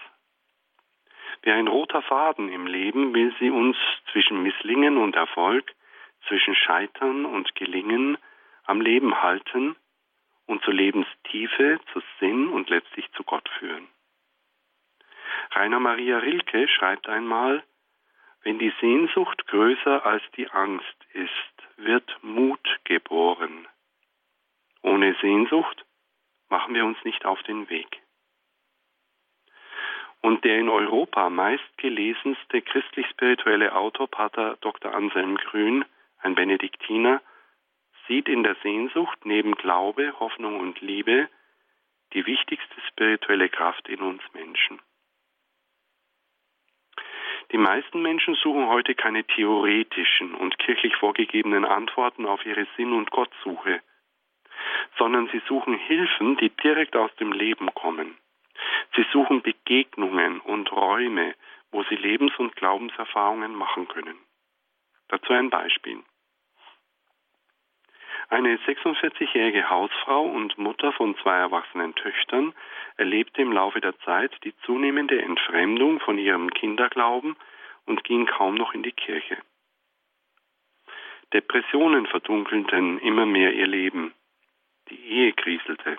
Wie 1.44 1.52
ein 1.52 1.70
roter 1.70 2.02
Faden 2.02 2.50
im 2.50 2.68
Leben 2.68 3.14
will 3.14 3.34
sie 3.40 3.50
uns 3.50 3.78
zwischen 4.12 4.44
Misslingen 4.44 4.98
und 4.98 5.16
Erfolg, 5.16 5.72
zwischen 6.28 6.56
Scheitern 6.56 7.26
und 7.26 7.56
Gelingen 7.56 8.18
am 8.72 8.80
Leben 8.80 9.22
halten 9.22 9.76
und 10.46 10.64
zur 10.64 10.74
Lebenstiefe, 10.74 11.82
zu 11.92 12.02
Sinn 12.20 12.48
und 12.48 12.70
letztlich 12.70 13.12
zu 13.12 13.24
Gott 13.24 13.48
führen. 13.60 13.86
Rainer 15.52 15.82
Maria 15.82 16.20
Rilke 16.20 16.70
schreibt 16.70 17.10
einmal, 17.10 17.64
wenn 18.44 18.60
die 18.60 18.74
Sehnsucht 18.80 19.46
größer 19.48 20.06
als 20.06 20.24
die 20.38 20.50
Angst 20.50 20.98
ist, 21.12 21.54
wird 21.76 22.18
Mut 22.24 22.66
geboren. 22.86 23.68
Ohne 24.82 25.16
Sehnsucht 25.22 25.86
machen 26.48 26.74
wir 26.74 26.86
uns 26.86 26.98
nicht 27.04 27.26
auf 27.26 27.44
den 27.44 27.70
Weg. 27.70 28.02
Und 30.22 30.46
der 30.46 30.60
in 30.60 30.70
Europa 30.70 31.30
meistgelesenste 31.30 32.62
christlich-spirituelle 32.62 33.76
Autor, 33.76 34.08
Pater 34.08 34.56
Dr. 34.62 34.94
Anselm 34.94 35.36
Grün, 35.36 35.84
ein 36.20 36.36
Benediktiner, 36.36 37.22
sieht 38.12 38.28
in 38.28 38.44
der 38.44 38.56
Sehnsucht 38.56 39.26
neben 39.26 39.56
Glaube, 39.56 40.20
Hoffnung 40.20 40.60
und 40.60 40.82
Liebe 40.82 41.30
die 42.12 42.26
wichtigste 42.26 42.82
spirituelle 42.90 43.48
Kraft 43.48 43.88
in 43.88 44.02
uns 44.02 44.22
Menschen. 44.34 44.82
Die 47.54 47.58
meisten 47.58 48.02
Menschen 48.02 48.36
suchen 48.36 48.68
heute 48.68 48.96
keine 48.96 49.24
theoretischen 49.24 50.36
und 50.36 50.60
kirchlich 50.60 50.94
vorgegebenen 50.98 51.64
Antworten 51.64 52.26
auf 52.26 52.46
ihre 52.46 52.68
Sinn- 52.76 52.92
und 52.92 53.12
Gottsuche, 53.12 53.82
sondern 54.98 55.30
sie 55.30 55.42
suchen 55.48 55.76
Hilfen, 55.76 56.36
die 56.36 56.50
direkt 56.50 56.98
aus 56.98 57.16
dem 57.16 57.32
Leben 57.32 57.74
kommen. 57.74 58.18
Sie 58.94 59.06
suchen 59.14 59.42
Begegnungen 59.42 60.42
und 60.42 60.70
Räume, 60.74 61.34
wo 61.72 61.84
sie 61.84 61.96
Lebens- 61.96 62.38
und 62.38 62.58
Glaubenserfahrungen 62.58 63.56
machen 63.56 63.88
können. 63.88 64.18
Dazu 65.08 65.32
ein 65.32 65.50
Beispiel. 65.50 66.04
Eine 68.32 68.56
46-jährige 68.60 69.70
Hausfrau 69.70 70.24
und 70.24 70.58
Mutter 70.58 70.94
von 70.94 71.18
zwei 71.18 71.36
erwachsenen 71.36 71.94
Töchtern 71.96 72.54
erlebte 72.96 73.42
im 73.42 73.52
Laufe 73.52 73.82
der 73.82 74.00
Zeit 74.00 74.32
die 74.46 74.56
zunehmende 74.66 75.22
Entfremdung 75.22 76.00
von 76.00 76.18
ihrem 76.18 76.50
Kinderglauben 76.50 77.36
und 77.88 78.06
ging 78.06 78.26
kaum 78.28 78.56
noch 78.56 78.74
in 78.74 78.84
die 78.84 78.94
Kirche. 78.94 79.38
Depressionen 81.34 82.06
verdunkelten 82.06 83.00
immer 83.00 83.26
mehr 83.26 83.54
ihr 83.54 83.68
Leben. 83.68 84.14
Die 84.88 85.10
Ehe 85.10 85.34
kriselte. 85.34 85.98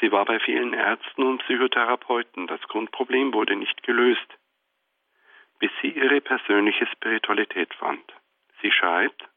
Sie 0.00 0.10
war 0.12 0.24
bei 0.24 0.40
vielen 0.40 0.72
Ärzten 0.72 1.24
und 1.24 1.42
Psychotherapeuten. 1.42 2.46
Das 2.46 2.62
Grundproblem 2.68 3.34
wurde 3.34 3.54
nicht 3.54 3.82
gelöst, 3.82 4.38
bis 5.58 5.70
sie 5.82 5.90
ihre 5.90 6.22
persönliche 6.22 6.86
Spiritualität 6.86 7.74
fand. 7.74 8.02
Sie 8.62 8.72
schreibt, 8.72 9.28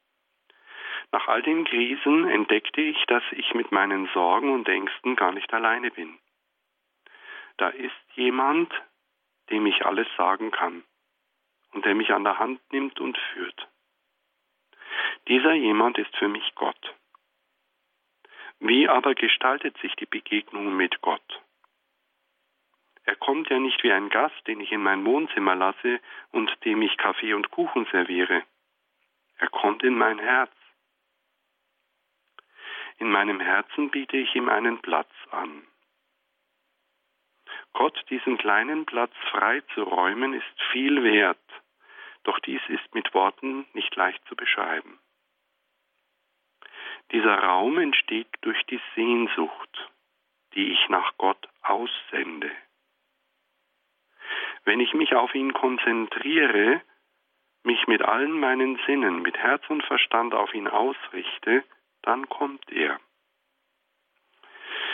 nach 1.11 1.27
all 1.27 1.41
den 1.41 1.65
Krisen 1.65 2.27
entdeckte 2.27 2.81
ich, 2.81 3.05
dass 3.05 3.23
ich 3.31 3.53
mit 3.53 3.71
meinen 3.71 4.07
Sorgen 4.13 4.53
und 4.53 4.67
Ängsten 4.67 5.15
gar 5.15 5.31
nicht 5.31 5.53
alleine 5.53 5.91
bin. 5.91 6.17
Da 7.57 7.69
ist 7.69 7.95
jemand, 8.15 8.71
dem 9.49 9.65
ich 9.65 9.85
alles 9.85 10.07
sagen 10.17 10.51
kann 10.51 10.83
und 11.73 11.85
der 11.85 11.95
mich 11.95 12.11
an 12.11 12.23
der 12.23 12.39
Hand 12.39 12.61
nimmt 12.71 12.99
und 12.99 13.17
führt. 13.17 13.67
Dieser 15.27 15.53
jemand 15.53 15.97
ist 15.97 16.15
für 16.17 16.27
mich 16.27 16.55
Gott. 16.55 16.95
Wie 18.59 18.87
aber 18.87 19.13
gestaltet 19.13 19.77
sich 19.77 19.95
die 19.95 20.05
Begegnung 20.05 20.75
mit 20.75 21.01
Gott? 21.01 21.41
Er 23.03 23.15
kommt 23.15 23.49
ja 23.49 23.59
nicht 23.59 23.83
wie 23.83 23.91
ein 23.91 24.09
Gast, 24.09 24.35
den 24.47 24.59
ich 24.59 24.71
in 24.71 24.83
mein 24.83 25.05
Wohnzimmer 25.05 25.55
lasse 25.55 25.99
und 26.31 26.51
dem 26.65 26.81
ich 26.81 26.97
Kaffee 26.97 27.33
und 27.33 27.51
Kuchen 27.51 27.85
serviere. 27.91 28.43
Er 29.37 29.49
kommt 29.49 29.83
in 29.83 29.97
mein 29.97 30.19
Herz. 30.19 30.51
In 32.97 33.11
meinem 33.11 33.39
Herzen 33.39 33.89
biete 33.89 34.17
ich 34.17 34.33
ihm 34.35 34.49
einen 34.49 34.81
Platz 34.81 35.11
an. 35.31 35.67
Gott 37.73 38.03
diesen 38.09 38.37
kleinen 38.37 38.85
Platz 38.85 39.13
frei 39.31 39.61
zu 39.73 39.83
räumen, 39.83 40.33
ist 40.33 40.61
viel 40.71 41.03
wert, 41.03 41.37
doch 42.23 42.39
dies 42.39 42.61
ist 42.67 42.93
mit 42.95 43.13
Worten 43.13 43.67
nicht 43.73 43.95
leicht 43.95 44.23
zu 44.27 44.35
beschreiben. 44.35 44.99
Dieser 47.11 47.37
Raum 47.37 47.77
entsteht 47.77 48.27
durch 48.41 48.61
die 48.65 48.81
Sehnsucht, 48.95 49.91
die 50.55 50.71
ich 50.71 50.89
nach 50.89 51.15
Gott 51.17 51.47
aussende. 51.61 52.51
Wenn 54.65 54.79
ich 54.79 54.93
mich 54.93 55.15
auf 55.15 55.33
ihn 55.35 55.53
konzentriere, 55.53 56.81
mich 57.63 57.87
mit 57.87 58.01
allen 58.01 58.39
meinen 58.39 58.77
Sinnen, 58.85 59.21
mit 59.21 59.37
Herz 59.37 59.63
und 59.69 59.83
Verstand 59.83 60.33
auf 60.33 60.53
ihn 60.53 60.67
ausrichte, 60.67 61.63
dann 62.01 62.27
kommt 62.29 62.69
er. 62.71 62.99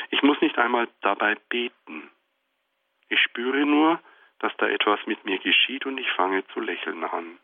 Ich 0.09 0.21
muss 0.21 0.39
nicht 0.41 0.57
einmal 0.57 0.87
dabei 1.01 1.35
beten. 1.49 2.11
Ich 3.09 3.19
spüre 3.21 3.65
nur, 3.65 4.01
dass 4.39 4.55
da 4.57 4.67
etwas 4.67 4.99
mit 5.05 5.23
mir 5.25 5.39
geschieht 5.39 5.85
und 5.85 5.97
ich 5.97 6.09
fange 6.11 6.45
zu 6.47 6.59
lächeln 6.59 7.03
an. 7.03 7.39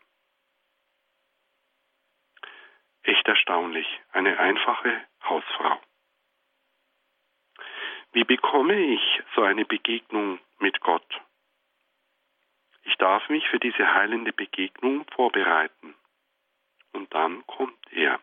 Echt 3.04 3.28
erstaunlich, 3.28 3.88
eine 4.12 4.38
einfache 4.38 5.02
Hausfrau. 5.24 5.82
Wie 8.12 8.24
bekomme 8.24 8.76
ich 8.76 9.22
so 9.36 9.44
eine 9.44 9.66
Begegnung 9.66 10.40
mit 10.58 10.80
Gott? 10.82 11.22
Ich 12.84 12.96
darf 12.98 13.30
mich 13.30 13.48
für 13.50 13.60
diese 13.60 13.94
heilende 13.94 14.34
Begegnung 14.34 15.06
vorbereiten. 15.12 15.96
Und 16.92 17.14
dann 17.14 17.46
kommt 17.46 17.80
er. 17.92 18.20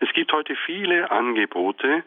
Es 0.00 0.12
gibt 0.14 0.32
heute 0.32 0.56
viele 0.66 1.10
Angebote 1.10 2.04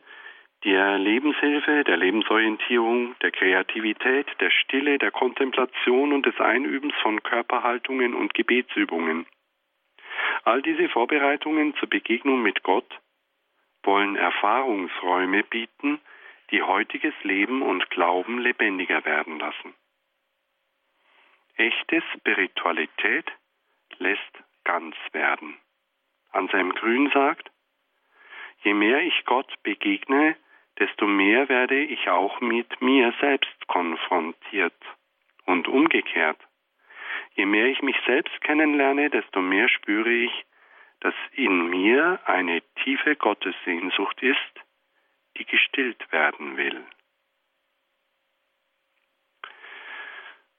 der 0.64 0.98
Lebenshilfe, 0.98 1.84
der 1.84 1.98
Lebensorientierung, 1.98 3.16
der 3.20 3.32
Kreativität, 3.32 4.28
der 4.40 4.50
Stille, 4.50 4.98
der 4.98 5.12
Kontemplation 5.12 6.14
und 6.14 6.26
des 6.26 6.40
Einübens 6.40 6.94
von 7.02 7.22
Körperhaltungen 7.22 8.14
und 8.14 8.34
Gebetsübungen. 8.34 9.26
All 10.44 10.62
diese 10.62 10.90
Vorbereitungen 10.90 11.76
zur 11.76 11.90
Begegnung 11.90 12.42
mit 12.42 12.64
Gott 12.64 13.00
wollen 13.84 14.16
Erfahrungsräume 14.16 15.44
bieten, 15.44 16.00
die 16.52 16.62
heutiges 16.62 17.14
Leben 17.24 17.62
und 17.62 17.90
Glauben 17.90 18.40
lebendiger 18.40 19.04
werden 19.06 19.40
lassen. 19.40 19.74
Echte 21.56 22.02
Spiritualität 22.14 23.32
lässt 23.98 24.44
ganz 24.64 24.96
werden. 25.12 25.58
Anselm 26.32 26.74
Grün 26.74 27.12
sagt, 27.14 27.52
Je 28.63 28.74
mehr 28.74 29.01
ich 29.01 29.25
Gott 29.25 29.51
begegne, 29.63 30.36
desto 30.79 31.05
mehr 31.05 31.50
werde 31.50 31.79
ich 31.79 32.10
auch 32.10 32.39
mit 32.41 32.82
mir 32.82 33.13
selbst 33.20 33.67
konfrontiert. 33.67 34.74
Und 35.46 35.67
umgekehrt. 35.67 36.39
Je 37.36 37.46
mehr 37.46 37.67
ich 37.67 37.82
mich 37.82 37.98
selbst 38.05 38.39
kennenlerne, 38.41 39.10
desto 39.10 39.41
mehr 39.41 39.67
spüre 39.67 40.10
ich, 40.10 40.46
dass 41.01 41.13
in 41.34 41.70
mir 41.70 42.20
eine 42.25 42.62
tiefe 42.84 43.17
Gottessehnsucht 43.17 44.22
ist, 44.24 44.53
die 45.38 45.46
gestillt 45.46 46.12
werden 46.13 46.55
will. 46.55 46.82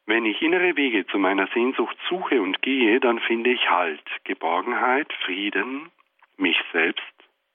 Wenn 0.07 0.27
ich 0.27 0.43
innere 0.43 0.77
Wege 0.77 1.07
zu 1.07 1.19
meiner 1.19 1.47
Sehnsucht 1.55 1.97
suche 2.11 2.43
und 2.43 2.61
gehe, 2.61 3.01
dann 3.01 3.21
finde 3.21 3.51
ich 3.51 3.71
Halt, 3.71 4.05
Geborgenheit, 4.25 5.11
Frieden, 5.25 5.91
mich 6.37 6.61
selbst 6.73 7.14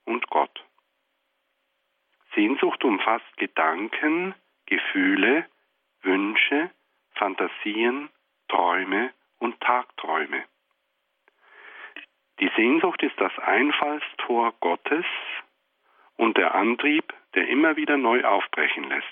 und 0.10 0.28
Gott. 0.30 0.66
Sehnsucht 2.34 2.84
umfasst 2.84 3.38
Gedanken, 3.38 4.36
Gefühle, 4.66 5.46
Wünsche, 6.01 6.72
Fantasien, 7.13 8.10
Träume 8.48 9.13
und 9.38 9.60
Tagträume. 9.62 10.44
Die 12.39 12.51
Sehnsucht 12.56 13.04
ist 13.04 13.20
das 13.20 13.38
Einfallstor 13.39 14.54
Gottes 14.60 15.06
und 16.18 16.38
der 16.38 16.56
Antrieb, 16.56 17.13
der 17.36 17.48
immer 17.48 17.75
wieder 17.75 17.98
neu 17.98 18.24
aufbrechen 18.24 18.86
lässt. 18.86 19.06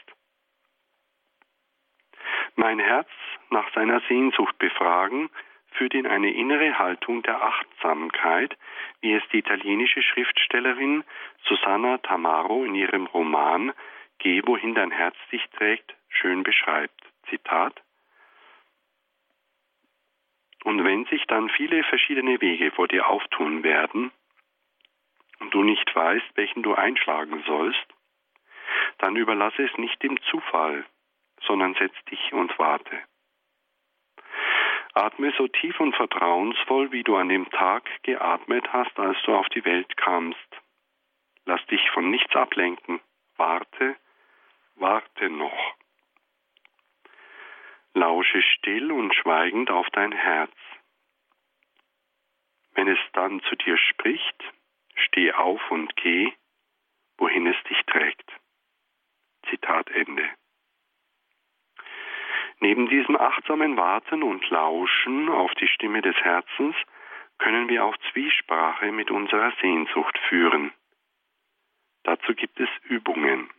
Mein 2.56 2.80
Herz 2.80 3.10
nach 3.50 3.72
seiner 3.74 4.02
Sehnsucht 4.08 4.58
befragen, 4.58 5.30
führt 5.78 5.94
in 5.94 6.08
eine 6.08 6.32
innere 6.32 6.78
Haltung 6.80 7.22
der 7.24 7.42
Achtsamkeit, 7.42 8.58
wie 9.02 9.14
es 9.14 9.24
die 9.32 9.40
italienische 9.40 10.02
Schriftstellerin 10.02 11.04
Susanna 11.46 12.00
Tamaro 12.00 12.64
in 12.64 12.76
ihrem 12.76 13.06
Roman 13.06 13.74
Geh, 14.20 14.42
wohin 14.46 14.74
dein 14.74 14.90
Herz 14.90 15.16
dich 15.32 15.46
trägt, 15.52 15.96
schön 16.10 16.42
beschreibt. 16.42 17.00
Zitat. 17.30 17.80
Und 20.64 20.84
wenn 20.84 21.06
sich 21.06 21.26
dann 21.28 21.50
viele 21.50 21.84
verschiedene 21.84 22.42
Wege 22.42 22.72
vor 22.72 22.88
dir 22.88 23.08
auftun 23.08 23.64
werden 23.64 24.12
und 25.40 25.54
du 25.54 25.64
nicht 25.64 25.96
weißt, 25.96 26.26
welchen 26.36 26.64
du 26.64 26.74
einschlagen 26.74 27.44
sollst, 27.46 27.86
dann 28.98 29.16
überlasse 29.16 29.64
es 29.64 29.78
nicht 29.78 30.02
dem 30.02 30.20
Zufall, 30.24 30.84
sondern 31.42 31.76
setz 31.76 31.94
dich 32.10 32.34
und 32.34 32.58
warte. 32.58 33.04
Atme 34.98 35.32
so 35.38 35.48
tief 35.48 35.80
und 35.80 35.96
vertrauensvoll, 35.96 36.92
wie 36.92 37.04
du 37.04 37.18
an 37.18 37.30
dem 37.30 37.48
Tag 37.52 37.88
geatmet 38.02 38.74
hast, 38.74 38.98
als 38.98 39.16
du 39.26 39.36
auf 39.36 39.48
die 39.50 39.64
Welt 39.64 39.96
kamst. 39.96 40.50
Lass 41.46 41.64
dich 41.68 41.88
von 41.92 42.10
nichts 42.10 42.36
ablenken. 42.36 43.00
Warte, 43.36 43.96
warte 44.74 45.30
noch. 45.30 45.76
Lausche 47.94 48.42
still 48.42 48.92
und 48.92 49.14
schweigend 49.14 49.70
auf 49.70 49.88
dein 49.92 50.12
Herz. 50.12 50.56
Wenn 52.72 52.88
es 52.88 53.00
dann 53.14 53.40
zu 53.42 53.56
dir 53.56 53.78
spricht, 53.78 54.44
steh 54.96 55.32
auf 55.32 55.62
und 55.70 55.96
geh, 55.96 56.34
wohin 57.20 57.46
es 57.46 57.64
dich 57.70 57.82
trägt. 57.86 58.32
Zitat 59.48 59.92
Ende. 59.92 60.28
Neben 62.60 62.90
diesem 62.90 63.16
achtsamen 63.16 63.78
Warten 63.78 64.24
und 64.24 64.50
Lauschen 64.50 65.30
auf 65.30 65.54
die 65.56 65.68
Stimme 65.68 66.02
des 66.02 66.16
Herzens 66.16 66.76
können 67.38 67.70
wir 67.70 67.86
auch 67.86 67.96
Zwiesprache 68.12 68.92
mit 68.92 69.12
unserer 69.12 69.54
Sehnsucht 69.62 70.18
führen. 70.30 70.72
Dazu 72.04 72.34
gibt 72.34 72.60
es 72.60 72.70
Übungen. 72.84 73.50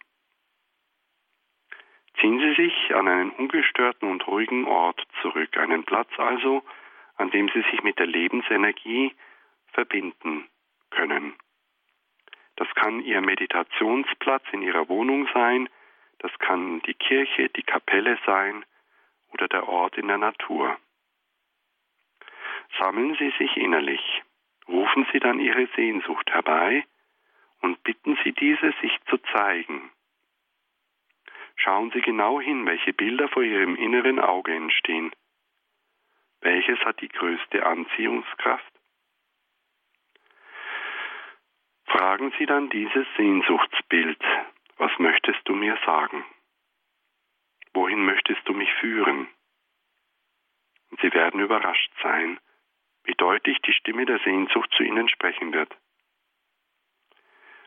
Ziehen 2.20 2.40
Sie 2.40 2.54
sich 2.54 2.94
an 2.94 3.06
einen 3.06 3.30
ungestörten 3.30 4.10
und 4.10 4.26
ruhigen 4.26 4.66
Ort 4.66 5.06
zurück, 5.22 5.56
einen 5.56 5.84
Platz 5.84 6.10
also, 6.16 6.64
an 7.16 7.30
dem 7.30 7.48
Sie 7.50 7.62
sich 7.70 7.82
mit 7.84 8.00
der 8.00 8.06
Lebensenergie 8.06 9.14
verbinden 9.72 10.48
können. 10.90 11.34
Das 12.56 12.68
kann 12.74 13.00
Ihr 13.00 13.20
Meditationsplatz 13.20 14.42
in 14.50 14.62
Ihrer 14.62 14.88
Wohnung 14.88 15.28
sein, 15.32 15.68
das 16.18 16.36
kann 16.40 16.80
die 16.82 16.94
Kirche, 16.94 17.48
die 17.50 17.62
Kapelle 17.62 18.18
sein, 18.26 18.64
oder 19.32 19.48
der 19.48 19.68
Ort 19.68 19.96
in 19.96 20.08
der 20.08 20.18
Natur. 20.18 20.76
Sammeln 22.78 23.16
Sie 23.18 23.32
sich 23.38 23.56
innerlich, 23.56 24.22
rufen 24.68 25.06
Sie 25.12 25.20
dann 25.20 25.40
Ihre 25.40 25.66
Sehnsucht 25.74 26.30
herbei 26.30 26.84
und 27.60 27.82
bitten 27.82 28.18
Sie 28.24 28.32
diese, 28.32 28.72
sich 28.80 28.96
zu 29.08 29.18
zeigen. 29.32 29.90
Schauen 31.56 31.90
Sie 31.90 32.00
genau 32.00 32.40
hin, 32.40 32.66
welche 32.66 32.92
Bilder 32.92 33.28
vor 33.28 33.42
Ihrem 33.42 33.74
inneren 33.76 34.20
Auge 34.20 34.54
entstehen. 34.54 35.10
Welches 36.40 36.78
hat 36.80 37.00
die 37.00 37.08
größte 37.08 37.66
Anziehungskraft? 37.66 38.72
Fragen 41.86 42.32
Sie 42.38 42.46
dann 42.46 42.70
dieses 42.70 43.06
Sehnsuchtsbild, 43.16 44.22
was 44.76 44.96
möchtest 44.98 45.40
du 45.46 45.54
mir 45.54 45.76
sagen? 45.84 46.24
Wohin 47.74 48.04
möchtest 48.04 48.40
du 48.46 48.52
mich 48.52 48.72
führen? 48.74 49.28
Und 50.90 51.00
Sie 51.00 51.12
werden 51.12 51.40
überrascht 51.40 51.92
sein, 52.02 52.38
wie 53.04 53.14
deutlich 53.14 53.58
die 53.62 53.72
Stimme 53.72 54.06
der 54.06 54.18
Sehnsucht 54.20 54.70
zu 54.76 54.82
Ihnen 54.82 55.08
sprechen 55.08 55.52
wird. 55.52 55.74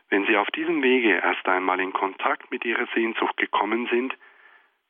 Wenn 0.08 0.26
Sie 0.26 0.36
auf 0.36 0.50
diesem 0.50 0.82
Wege 0.82 1.20
erst 1.22 1.48
einmal 1.48 1.80
in 1.80 1.92
Kontakt 1.92 2.50
mit 2.50 2.64
Ihrer 2.64 2.86
Sehnsucht 2.94 3.36
gekommen 3.38 3.86
sind, 3.86 4.14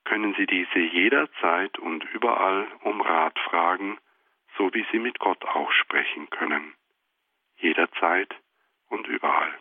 können 0.05 0.35
Sie 0.35 0.47
diese 0.47 0.81
jederzeit 0.81 1.79
und 1.79 2.05
überall 2.13 2.67
um 2.81 3.01
Rat 3.01 3.39
fragen, 3.39 3.99
so 4.57 4.75
wie 4.75 4.85
Sie 4.91 4.99
mit 4.99 5.19
Gott 5.19 5.45
auch 5.45 5.71
sprechen 5.73 6.29
können. 6.31 6.75
Jederzeit 7.57 8.35
und 8.89 9.07
überall. 9.07 9.59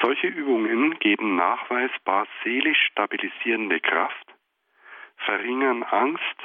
Solche 0.00 0.28
Übungen 0.28 0.98
geben 0.98 1.36
nachweisbar 1.36 2.26
seelisch 2.42 2.86
stabilisierende 2.86 3.80
Kraft, 3.80 4.34
verringern 5.16 5.82
Angst, 5.82 6.36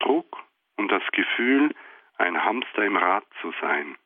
Druck 0.00 0.42
und 0.76 0.90
das 0.90 1.04
Gefühl, 1.12 1.74
ein 2.18 2.44
Hamster 2.44 2.84
im 2.84 2.96
Rad 2.96 3.24
zu 3.40 3.52
sein. 3.60 3.96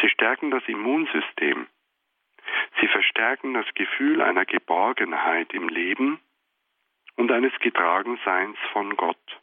Sie 0.00 0.08
stärken 0.10 0.50
das 0.50 0.62
Immunsystem. 0.66 1.66
Sie 2.80 2.88
verstärken 2.88 3.54
das 3.54 3.66
Gefühl 3.74 4.22
einer 4.22 4.44
Geborgenheit 4.44 5.52
im 5.54 5.68
Leben 5.68 6.20
und 7.16 7.32
eines 7.32 7.52
Getragenseins 7.60 8.58
von 8.72 8.96
Gott. 8.96 9.40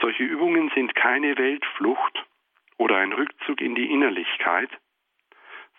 Solche 0.00 0.24
Übungen 0.24 0.70
sind 0.74 0.94
keine 0.94 1.38
Weltflucht 1.38 2.26
oder 2.76 2.96
ein 2.96 3.12
Rückzug 3.12 3.60
in 3.60 3.74
die 3.74 3.90
Innerlichkeit, 3.90 4.70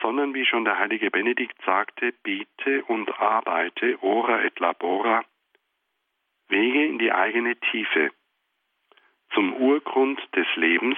sondern 0.02 0.34
wie 0.34 0.46
schon 0.46 0.66
der 0.66 0.78
heilige 0.78 1.12
Benedikt 1.12 1.60
sagte, 1.66 2.14
bete 2.24 2.84
und 2.86 3.20
arbeite, 3.20 3.98
ora 4.02 4.44
et 4.44 4.60
labora, 4.60 5.24
Wege 6.50 6.86
in 6.86 6.98
die 7.00 7.12
eigene 7.12 7.56
Tiefe, 7.58 8.12
zum 9.34 9.54
Urgrund 9.54 10.22
des 10.36 10.48
Lebens 10.56 10.98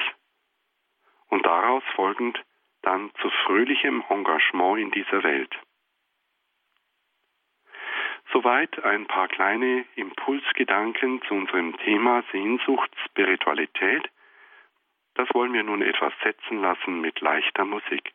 und 1.30 1.46
daraus 1.46 1.84
folgend 1.96 2.40
dann 2.82 3.12
zu 3.22 3.30
fröhlichem 3.46 4.04
Engagement 4.10 4.80
in 4.80 4.92
dieser 4.92 5.24
Welt. 5.24 5.54
Soweit 8.32 8.84
ein 8.84 9.08
paar 9.08 9.28
kleine 9.28 9.86
Impulsgedanken 9.96 11.22
zu 11.24 11.34
unserem 11.34 11.76
Thema 11.78 12.24
Sehnsucht, 12.32 12.92
Spiritualität. 13.06 14.08
Das 15.16 15.28
wollen 15.34 15.52
wir 15.54 15.64
nun 15.64 15.82
etwas 15.82 16.14
setzen 16.24 16.62
lassen 16.62 17.02
mit 17.02 17.20
leichter 17.22 17.66
Musik. 17.66 18.14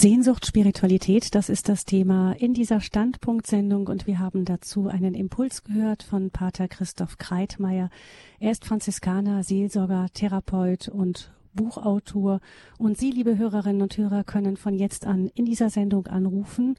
Sehnsucht, 0.00 0.46
Spiritualität, 0.46 1.34
das 1.34 1.50
ist 1.50 1.68
das 1.68 1.84
Thema 1.84 2.32
in 2.32 2.54
dieser 2.54 2.80
Standpunktsendung 2.80 3.86
und 3.86 4.06
wir 4.06 4.18
haben 4.18 4.46
dazu 4.46 4.88
einen 4.88 5.12
Impuls 5.12 5.62
gehört 5.62 6.02
von 6.02 6.30
Pater 6.30 6.68
Christoph 6.68 7.18
Kreitmeier. 7.18 7.90
Er 8.38 8.50
ist 8.50 8.64
Franziskaner, 8.64 9.42
Seelsorger, 9.42 10.06
Therapeut 10.14 10.88
und 10.88 11.34
Buchautor 11.52 12.40
und 12.78 12.96
Sie, 12.96 13.10
liebe 13.10 13.36
Hörerinnen 13.36 13.82
und 13.82 13.94
Hörer, 13.98 14.24
können 14.24 14.56
von 14.56 14.72
jetzt 14.72 15.04
an 15.04 15.30
in 15.34 15.44
dieser 15.44 15.68
Sendung 15.68 16.06
anrufen 16.06 16.76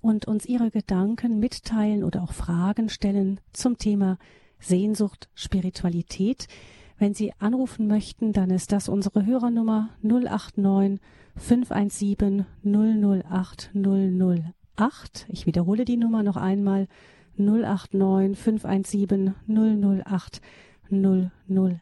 und 0.00 0.28
uns 0.28 0.46
Ihre 0.46 0.70
Gedanken 0.70 1.40
mitteilen 1.40 2.04
oder 2.04 2.22
auch 2.22 2.32
Fragen 2.32 2.88
stellen 2.88 3.40
zum 3.52 3.78
Thema 3.78 4.16
Sehnsucht, 4.60 5.28
Spiritualität. 5.34 6.46
Wenn 7.00 7.14
Sie 7.14 7.32
anrufen 7.38 7.86
möchten, 7.86 8.34
dann 8.34 8.50
ist 8.50 8.72
das 8.72 8.90
unsere 8.90 9.24
Hörernummer 9.24 9.88
089 10.02 11.00
517 11.34 12.44
008 12.62 13.70
008. 13.74 15.26
Ich 15.30 15.46
wiederhole 15.46 15.86
die 15.86 15.96
Nummer 15.96 16.22
noch 16.22 16.36
einmal 16.36 16.88
089 17.38 18.38
517 18.38 19.34
008 19.48 20.42
008. 20.90 21.80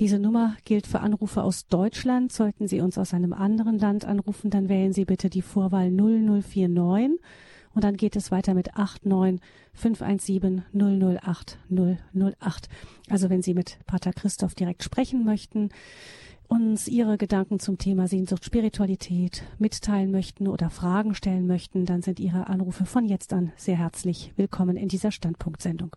Diese 0.00 0.18
Nummer 0.18 0.56
gilt 0.64 0.88
für 0.88 0.98
Anrufe 0.98 1.44
aus 1.44 1.68
Deutschland. 1.68 2.32
Sollten 2.32 2.66
Sie 2.66 2.80
uns 2.80 2.98
aus 2.98 3.14
einem 3.14 3.32
anderen 3.32 3.78
Land 3.78 4.04
anrufen, 4.04 4.50
dann 4.50 4.68
wählen 4.68 4.92
Sie 4.92 5.04
bitte 5.04 5.30
die 5.30 5.42
Vorwahl 5.42 5.92
0049 5.92 7.20
und 7.74 7.84
dann 7.84 7.96
geht 7.96 8.16
es 8.16 8.30
weiter 8.30 8.54
mit 8.54 8.70
89 8.76 9.40
517 9.74 10.64
008 10.72 11.58
008. 11.70 12.68
Also 13.08 13.30
wenn 13.30 13.42
Sie 13.42 13.54
mit 13.54 13.78
Pater 13.86 14.12
Christoph 14.12 14.54
direkt 14.54 14.82
sprechen 14.82 15.24
möchten, 15.24 15.70
uns 16.48 16.88
Ihre 16.88 17.18
Gedanken 17.18 17.60
zum 17.60 17.78
Thema 17.78 18.08
Sehnsucht, 18.08 18.44
Spiritualität 18.44 19.44
mitteilen 19.58 20.10
möchten 20.10 20.48
oder 20.48 20.70
Fragen 20.70 21.14
stellen 21.14 21.46
möchten, 21.46 21.84
dann 21.84 22.02
sind 22.02 22.18
Ihre 22.18 22.48
Anrufe 22.48 22.86
von 22.86 23.04
jetzt 23.04 23.32
an 23.32 23.52
sehr 23.56 23.76
herzlich 23.76 24.32
willkommen 24.36 24.76
in 24.76 24.88
dieser 24.88 25.12
Standpunktsendung. 25.12 25.94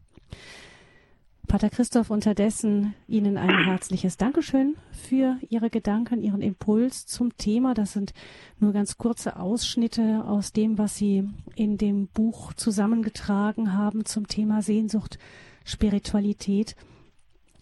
Pater 1.52 1.70
Christoph, 1.70 2.12
unterdessen 2.12 2.94
Ihnen 3.10 3.38
ein 3.38 3.50
herzliches 3.66 4.16
Dankeschön 4.16 4.78
für 4.94 5.36
Ihre 5.50 5.70
Gedanken, 5.70 6.22
Ihren 6.22 6.42
Impuls 6.42 7.06
zum 7.08 7.36
Thema. 7.36 7.74
Das 7.74 7.92
sind 7.92 8.14
nur 8.60 8.72
ganz 8.72 8.98
kurze 8.98 9.36
Ausschnitte 9.36 10.24
aus 10.24 10.54
dem, 10.54 10.78
was 10.78 10.96
Sie 10.96 11.28
in 11.56 11.78
dem 11.78 12.08
Buch 12.08 12.54
zusammengetragen 12.54 13.74
haben 13.74 14.06
zum 14.06 14.30
Thema 14.30 14.62
Sehnsucht, 14.62 15.20
Spiritualität. 15.66 16.78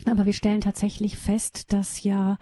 Aber 0.06 0.28
wir 0.28 0.34
stellen 0.34 0.62
tatsächlich 0.62 1.18
fest, 1.18 1.74
dass 1.74 2.04
ja 2.04 2.38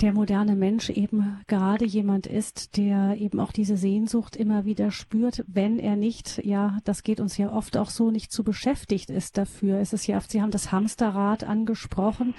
der 0.00 0.12
moderne 0.12 0.56
Mensch 0.56 0.90
eben 0.90 1.40
gerade 1.46 1.84
jemand 1.84 2.26
ist, 2.26 2.76
der 2.76 3.16
eben 3.18 3.40
auch 3.40 3.52
diese 3.52 3.76
Sehnsucht 3.76 4.36
immer 4.36 4.64
wieder 4.64 4.90
spürt, 4.90 5.44
wenn 5.46 5.78
er 5.78 5.96
nicht, 5.96 6.44
ja, 6.44 6.78
das 6.84 7.02
geht 7.02 7.20
uns 7.20 7.36
ja 7.38 7.52
oft 7.52 7.76
auch 7.76 7.90
so, 7.90 8.10
nicht 8.10 8.30
zu 8.30 8.44
beschäftigt 8.44 9.10
ist 9.10 9.38
dafür. 9.38 9.78
Es 9.78 9.92
ist 9.92 10.06
ja, 10.06 10.20
Sie 10.20 10.42
haben 10.42 10.50
das 10.50 10.72
Hamsterrad 10.72 11.44
angesprochen. 11.44 12.34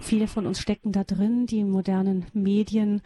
Viele 0.00 0.28
von 0.28 0.46
uns 0.46 0.60
stecken 0.60 0.92
da 0.92 1.04
drin, 1.04 1.46
die 1.46 1.64
modernen 1.64 2.26
Medien, 2.32 3.02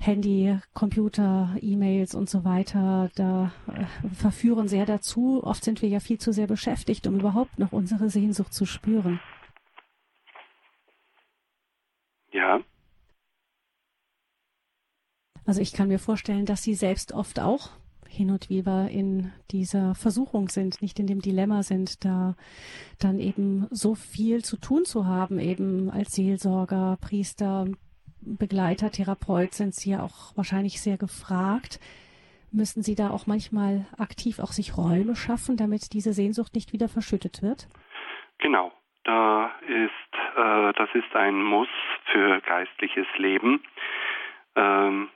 Handy, 0.00 0.58
Computer, 0.72 1.56
E-Mails 1.60 2.14
und 2.14 2.28
so 2.28 2.44
weiter, 2.44 3.10
da 3.14 3.52
äh, 3.68 4.14
verführen 4.14 4.68
sehr 4.68 4.86
dazu. 4.86 5.42
Oft 5.44 5.64
sind 5.64 5.82
wir 5.82 5.88
ja 5.88 6.00
viel 6.00 6.18
zu 6.18 6.32
sehr 6.32 6.46
beschäftigt, 6.46 7.06
um 7.06 7.18
überhaupt 7.20 7.58
noch 7.58 7.72
unsere 7.72 8.10
Sehnsucht 8.10 8.52
zu 8.52 8.66
spüren. 8.66 9.20
Ja. 12.32 12.60
Also 15.46 15.60
ich 15.60 15.72
kann 15.72 15.88
mir 15.88 15.98
vorstellen, 15.98 16.46
dass 16.46 16.62
Sie 16.62 16.74
selbst 16.74 17.12
oft 17.12 17.40
auch 17.40 17.70
hin 18.08 18.30
und 18.30 18.48
wieder 18.48 18.88
in 18.88 19.32
dieser 19.50 19.94
Versuchung 19.94 20.48
sind, 20.48 20.80
nicht 20.80 20.98
in 21.00 21.06
dem 21.06 21.20
Dilemma 21.20 21.62
sind, 21.62 22.04
da 22.04 22.34
dann 23.00 23.18
eben 23.18 23.66
so 23.70 23.94
viel 23.94 24.44
zu 24.44 24.56
tun 24.56 24.84
zu 24.84 25.06
haben, 25.06 25.38
eben 25.38 25.90
als 25.90 26.12
Seelsorger, 26.12 26.96
Priester, 27.00 27.66
Begleiter, 28.20 28.90
Therapeut 28.90 29.52
sind 29.52 29.74
Sie 29.74 29.90
ja 29.90 30.02
auch 30.02 30.34
wahrscheinlich 30.36 30.80
sehr 30.80 30.96
gefragt. 30.96 31.78
Müssen 32.52 32.82
Sie 32.82 32.94
da 32.94 33.10
auch 33.10 33.26
manchmal 33.26 33.86
aktiv 33.98 34.38
auch 34.38 34.52
sich 34.52 34.78
Räume 34.78 35.16
schaffen, 35.16 35.56
damit 35.56 35.92
diese 35.92 36.12
Sehnsucht 36.12 36.54
nicht 36.54 36.72
wieder 36.72 36.88
verschüttet 36.88 37.42
wird? 37.42 37.68
Genau. 38.38 38.72
Da 39.02 39.52
ist, 39.68 40.36
äh, 40.36 40.72
das 40.72 40.88
ist 40.94 41.14
ein 41.14 41.42
Muss 41.42 41.68
für 42.12 42.40
geistliches 42.40 43.06
Leben. 43.18 43.62
Ähm, 44.56 45.10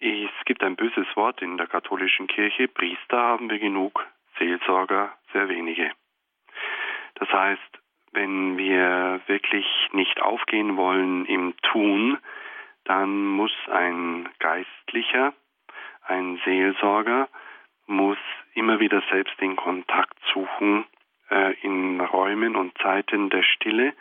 es 0.00 0.44
gibt 0.44 0.62
ein 0.62 0.76
böses 0.76 1.06
Wort 1.16 1.40
in 1.42 1.56
der 1.56 1.66
katholischen 1.66 2.26
Kirche. 2.26 2.68
Priester 2.68 3.18
haben 3.18 3.48
wir 3.50 3.58
genug, 3.58 4.06
Seelsorger 4.38 5.12
sehr 5.32 5.48
wenige. 5.48 5.90
Das 7.14 7.28
heißt, 7.30 7.78
wenn 8.12 8.58
wir 8.58 9.20
wirklich 9.26 9.66
nicht 9.92 10.20
aufgehen 10.20 10.76
wollen 10.76 11.26
im 11.26 11.54
Tun, 11.62 12.18
dann 12.84 13.26
muss 13.26 13.52
ein 13.70 14.28
Geistlicher, 14.38 15.32
ein 16.06 16.40
Seelsorger, 16.44 17.28
muss 17.86 18.18
immer 18.54 18.80
wieder 18.80 19.02
selbst 19.10 19.40
den 19.40 19.56
Kontakt 19.56 20.16
suchen 20.32 20.86
äh, 21.30 21.54
in 21.60 22.00
Räumen 22.00 22.56
und 22.56 22.76
Zeiten 22.78 23.30
der 23.30 23.42
Stille 23.42 23.94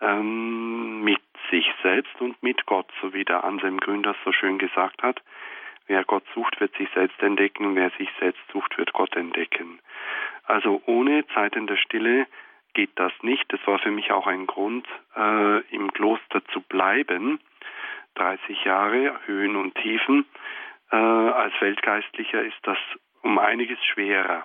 ähm, 0.00 1.02
mit 1.02 1.20
sich 1.50 1.66
selbst 1.82 2.20
und 2.20 2.42
mit 2.42 2.66
Gott, 2.66 2.90
so 3.00 3.12
wie 3.14 3.24
der 3.24 3.44
Anselm 3.44 3.78
Grün 3.78 4.02
das 4.02 4.16
so 4.24 4.32
schön 4.32 4.58
gesagt 4.58 5.02
hat. 5.02 5.22
Wer 5.86 6.04
Gott 6.04 6.24
sucht, 6.34 6.60
wird 6.60 6.76
sich 6.76 6.88
selbst 6.94 7.20
entdecken, 7.22 7.74
wer 7.74 7.90
sich 7.90 8.10
selbst 8.20 8.42
sucht, 8.52 8.76
wird 8.76 8.92
Gott 8.92 9.16
entdecken. 9.16 9.80
Also 10.44 10.82
ohne 10.86 11.26
Zeiten 11.28 11.66
der 11.66 11.76
Stille 11.76 12.26
geht 12.74 12.90
das 12.96 13.12
nicht. 13.22 13.50
Das 13.52 13.60
war 13.66 13.78
für 13.78 13.90
mich 13.90 14.12
auch 14.12 14.26
ein 14.26 14.46
Grund, 14.46 14.86
äh, 15.16 15.60
im 15.74 15.92
Kloster 15.92 16.44
zu 16.52 16.60
bleiben. 16.60 17.40
30 18.14 18.64
Jahre, 18.64 19.18
Höhen 19.26 19.56
und 19.56 19.74
Tiefen. 19.76 20.26
Äh, 20.90 20.96
als 20.96 21.54
Weltgeistlicher 21.60 22.42
ist 22.42 22.58
das 22.62 22.78
um 23.22 23.38
einiges 23.38 23.82
schwerer. 23.84 24.44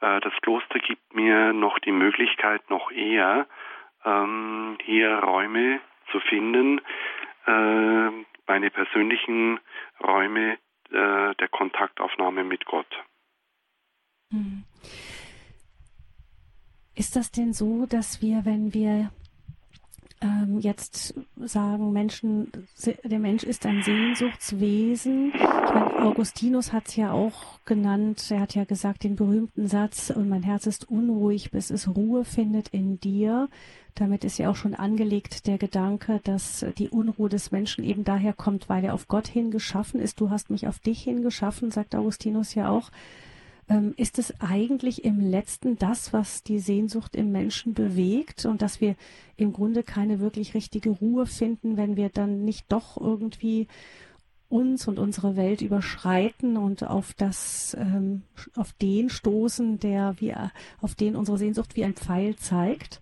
Äh, 0.00 0.20
das 0.20 0.32
Kloster 0.42 0.78
gibt 0.78 1.14
mir 1.14 1.52
noch 1.52 1.78
die 1.78 1.92
Möglichkeit, 1.92 2.68
noch 2.70 2.90
eher 2.90 3.46
ähm, 4.06 4.78
hier 4.84 5.18
Räume 5.18 5.80
zu 6.12 6.20
finden, 6.20 6.80
äh, 7.46 8.10
meine 8.46 8.70
persönlichen 8.70 9.60
Räume 10.02 10.58
äh, 10.90 11.34
der 11.34 11.48
Kontaktaufnahme 11.50 12.44
mit 12.44 12.64
Gott. 12.64 13.04
Hm. 14.30 14.64
Ist 16.94 17.16
das 17.16 17.30
denn 17.30 17.52
so, 17.52 17.86
dass 17.86 18.22
wir, 18.22 18.44
wenn 18.44 18.72
wir 18.72 19.10
ähm, 20.26 20.58
jetzt 20.60 21.14
sagen, 21.36 21.92
Menschen, 21.92 22.50
der 23.04 23.18
Mensch 23.18 23.44
ist 23.44 23.66
ein 23.66 23.82
Sehnsuchtswesen. 23.82 25.32
Ich 25.34 25.40
meine, 25.40 26.02
Augustinus 26.02 26.72
hat 26.72 26.88
es 26.88 26.96
ja 26.96 27.12
auch 27.12 27.60
genannt. 27.64 28.24
Er 28.30 28.40
hat 28.40 28.54
ja 28.54 28.64
gesagt 28.64 29.04
den 29.04 29.16
berühmten 29.16 29.68
Satz, 29.68 30.10
und 30.10 30.28
mein 30.28 30.42
Herz 30.42 30.66
ist 30.66 30.88
unruhig, 30.90 31.50
bis 31.50 31.70
es 31.70 31.88
Ruhe 31.88 32.24
findet 32.24 32.68
in 32.68 32.98
dir. 33.00 33.48
Damit 33.94 34.24
ist 34.24 34.38
ja 34.38 34.50
auch 34.50 34.56
schon 34.56 34.74
angelegt 34.74 35.46
der 35.46 35.58
Gedanke, 35.58 36.20
dass 36.24 36.66
die 36.76 36.90
Unruhe 36.90 37.28
des 37.28 37.50
Menschen 37.50 37.82
eben 37.82 38.04
daher 38.04 38.34
kommt, 38.34 38.68
weil 38.68 38.84
er 38.84 38.94
auf 38.94 39.08
Gott 39.08 39.26
hingeschaffen 39.26 40.00
ist. 40.00 40.20
Du 40.20 40.30
hast 40.30 40.50
mich 40.50 40.66
auf 40.66 40.78
dich 40.78 41.02
hingeschaffen, 41.02 41.70
sagt 41.70 41.94
Augustinus 41.94 42.54
ja 42.54 42.68
auch. 42.68 42.90
Ähm, 43.68 43.94
ist 43.96 44.18
es 44.18 44.40
eigentlich 44.40 45.04
im 45.04 45.18
letzten 45.18 45.76
das, 45.76 46.12
was 46.12 46.44
die 46.44 46.60
Sehnsucht 46.60 47.16
im 47.16 47.32
Menschen 47.32 47.74
bewegt 47.74 48.46
und 48.46 48.62
dass 48.62 48.80
wir 48.80 48.94
im 49.36 49.52
Grunde 49.52 49.82
keine 49.82 50.20
wirklich 50.20 50.54
richtige 50.54 50.90
Ruhe 50.90 51.26
finden, 51.26 51.76
wenn 51.76 51.96
wir 51.96 52.08
dann 52.08 52.44
nicht 52.44 52.70
doch 52.70 52.96
irgendwie 52.96 53.66
uns 54.48 54.86
und 54.86 54.98
unsere 54.98 55.36
Welt 55.36 55.60
überschreiten 55.60 56.56
und 56.56 56.84
auf 56.84 57.12
das, 57.18 57.74
ähm, 57.74 58.22
auf 58.56 58.72
den 58.80 59.08
stoßen, 59.08 59.80
der 59.80 60.14
wie, 60.18 60.32
auf 60.80 60.94
den 60.94 61.16
unsere 61.16 61.38
Sehnsucht 61.38 61.76
wie 61.76 61.84
ein 61.84 61.94
Pfeil 61.94 62.36
zeigt? 62.36 63.00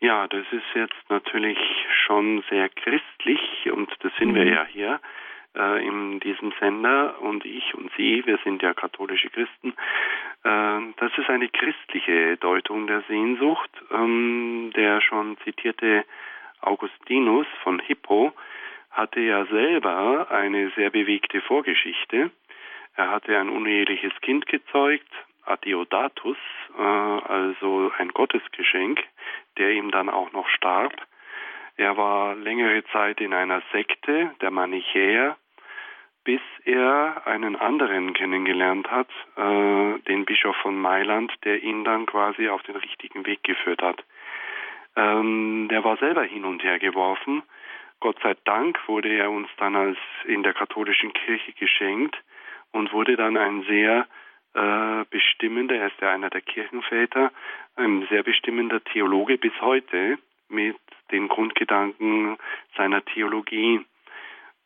Ja, 0.00 0.28
das 0.28 0.46
ist 0.52 0.74
jetzt 0.74 1.10
natürlich 1.10 1.58
schon 2.06 2.42
sehr 2.48 2.68
christlich 2.68 3.40
und 3.72 3.90
das 4.00 4.12
sind 4.18 4.30
mhm. 4.30 4.34
wir 4.36 4.46
ja 4.46 4.64
hier 4.66 5.00
äh, 5.56 5.86
in 5.86 6.20
diesem 6.20 6.52
Sender 6.60 7.20
und 7.20 7.44
ich 7.44 7.74
und 7.74 7.90
Sie, 7.96 8.24
wir 8.26 8.38
sind 8.44 8.62
ja 8.62 8.74
katholische 8.74 9.30
Christen. 9.30 9.74
Äh, 10.44 10.80
das 10.96 11.16
ist 11.16 11.28
eine 11.28 11.48
christliche 11.48 12.36
Deutung 12.36 12.86
der 12.86 13.02
Sehnsucht. 13.02 13.70
Ähm, 13.90 14.72
der 14.76 15.00
schon 15.00 15.36
zitierte 15.44 16.04
Augustinus 16.60 17.46
von 17.62 17.78
Hippo 17.80 18.32
hatte 18.90 19.20
ja 19.20 19.46
selber 19.46 20.30
eine 20.30 20.70
sehr 20.76 20.90
bewegte 20.90 21.40
Vorgeschichte. 21.42 22.30
Er 22.96 23.10
hatte 23.10 23.38
ein 23.38 23.48
uneheliches 23.48 24.12
Kind 24.20 24.46
gezeugt, 24.46 25.10
Adeodatus, 25.46 26.36
äh, 26.76 26.82
also 26.82 27.92
ein 27.98 28.10
Gottesgeschenk, 28.10 29.02
der 29.58 29.72
ihm 29.72 29.90
dann 29.90 30.08
auch 30.08 30.32
noch 30.32 30.48
starb. 30.48 30.92
Er 31.76 31.96
war 31.96 32.34
längere 32.34 32.84
Zeit 32.92 33.20
in 33.20 33.32
einer 33.32 33.62
Sekte 33.72 34.32
der 34.40 34.50
Manichäer, 34.50 35.36
bis 36.30 36.40
er 36.64 37.26
einen 37.26 37.56
anderen 37.56 38.12
kennengelernt 38.12 38.88
hat, 38.88 39.08
äh, 39.36 39.98
den 40.06 40.24
Bischof 40.24 40.54
von 40.58 40.80
Mailand, 40.80 41.32
der 41.42 41.60
ihn 41.60 41.82
dann 41.82 42.06
quasi 42.06 42.48
auf 42.48 42.62
den 42.62 42.76
richtigen 42.76 43.26
Weg 43.26 43.42
geführt 43.42 43.82
hat. 43.82 44.04
Ähm, 44.94 45.66
der 45.68 45.82
war 45.82 45.96
selber 45.96 46.22
hin 46.22 46.44
und 46.44 46.62
her 46.62 46.78
geworfen. 46.78 47.42
Gott 47.98 48.16
sei 48.22 48.36
Dank 48.44 48.78
wurde 48.86 49.08
er 49.08 49.28
uns 49.28 49.48
dann 49.56 49.74
als 49.74 49.98
in 50.24 50.44
der 50.44 50.52
katholischen 50.52 51.12
Kirche 51.14 51.52
geschenkt 51.54 52.16
und 52.70 52.92
wurde 52.92 53.16
dann 53.16 53.36
ein 53.36 53.64
sehr 53.64 54.06
äh, 54.54 55.04
bestimmender, 55.10 55.74
er 55.74 55.88
ist 55.88 56.00
ja 56.00 56.12
einer 56.12 56.30
der 56.30 56.42
Kirchenväter, 56.42 57.32
ein 57.74 58.06
sehr 58.08 58.22
bestimmender 58.22 58.84
Theologe 58.84 59.36
bis 59.36 59.60
heute 59.60 60.16
mit 60.48 60.76
den 61.10 61.26
Grundgedanken 61.26 62.38
seiner 62.76 63.04
Theologie. 63.04 63.84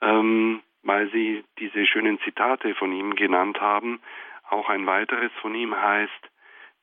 Ähm, 0.03 0.61
weil 0.85 1.11
Sie 1.11 1.44
diese 1.59 1.87
schönen 1.87 2.20
Zitate 2.20 2.75
von 2.75 2.92
ihm 2.92 3.14
genannt 3.16 3.61
haben, 3.61 4.01
auch 4.49 4.68
ein 4.68 4.87
weiteres 4.87 5.33
von 5.40 5.55
ihm 5.55 5.75
heißt, 5.75 6.31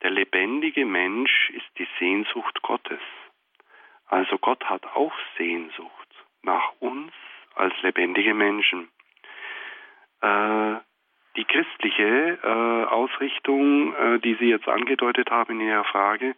der 0.02 0.10
lebendige 0.10 0.84
Mensch 0.84 1.50
ist 1.50 1.78
die 1.78 1.88
Sehnsucht 1.98 2.60
Gottes. 2.62 3.00
Also 4.06 4.36
Gott 4.38 4.64
hat 4.64 4.84
auch 4.94 5.14
Sehnsucht 5.38 6.08
nach 6.42 6.72
uns 6.80 7.12
als 7.54 7.72
lebendige 7.82 8.34
Menschen. 8.34 8.88
Äh, 10.20 10.74
die 11.36 11.44
christliche 11.44 12.38
äh, 12.42 12.84
Ausrichtung, 12.92 13.94
äh, 13.94 14.18
die 14.18 14.34
Sie 14.34 14.50
jetzt 14.50 14.68
angedeutet 14.68 15.30
haben 15.30 15.60
in 15.60 15.68
Ihrer 15.68 15.84
Frage, 15.84 16.34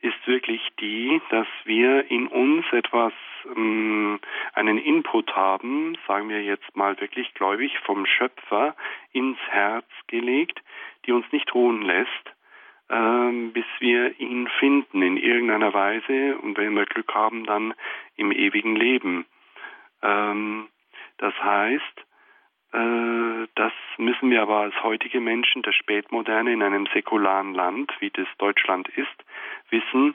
ist 0.00 0.26
wirklich 0.26 0.60
die, 0.80 1.20
dass 1.30 1.46
wir 1.64 2.10
in 2.10 2.28
uns 2.28 2.64
etwas, 2.72 3.12
ähm, 3.56 4.20
einen 4.54 4.78
Input 4.78 5.34
haben, 5.34 5.96
sagen 6.06 6.28
wir 6.28 6.42
jetzt 6.42 6.76
mal 6.76 7.00
wirklich 7.00 7.34
gläubig, 7.34 7.76
vom 7.80 8.06
Schöpfer 8.06 8.76
ins 9.12 9.38
Herz 9.50 9.86
gelegt, 10.06 10.62
die 11.06 11.12
uns 11.12 11.26
nicht 11.32 11.52
ruhen 11.54 11.82
lässt, 11.82 12.10
ähm, 12.90 13.52
bis 13.52 13.66
wir 13.80 14.18
ihn 14.20 14.48
finden 14.58 15.02
in 15.02 15.16
irgendeiner 15.16 15.74
Weise 15.74 16.38
und 16.38 16.56
wenn 16.56 16.74
wir 16.74 16.86
Glück 16.86 17.14
haben, 17.14 17.44
dann 17.44 17.74
im 18.16 18.32
ewigen 18.32 18.76
Leben. 18.76 19.26
Ähm, 20.02 20.68
das 21.18 21.34
heißt, 21.42 22.07
das 22.70 23.72
müssen 23.96 24.30
wir 24.30 24.42
aber 24.42 24.58
als 24.58 24.82
heutige 24.82 25.20
Menschen 25.20 25.62
der 25.62 25.72
Spätmoderne 25.72 26.52
in 26.52 26.62
einem 26.62 26.86
säkularen 26.92 27.54
Land, 27.54 27.92
wie 28.00 28.10
das 28.10 28.28
Deutschland 28.38 28.88
ist, 28.88 29.24
wissen, 29.70 30.14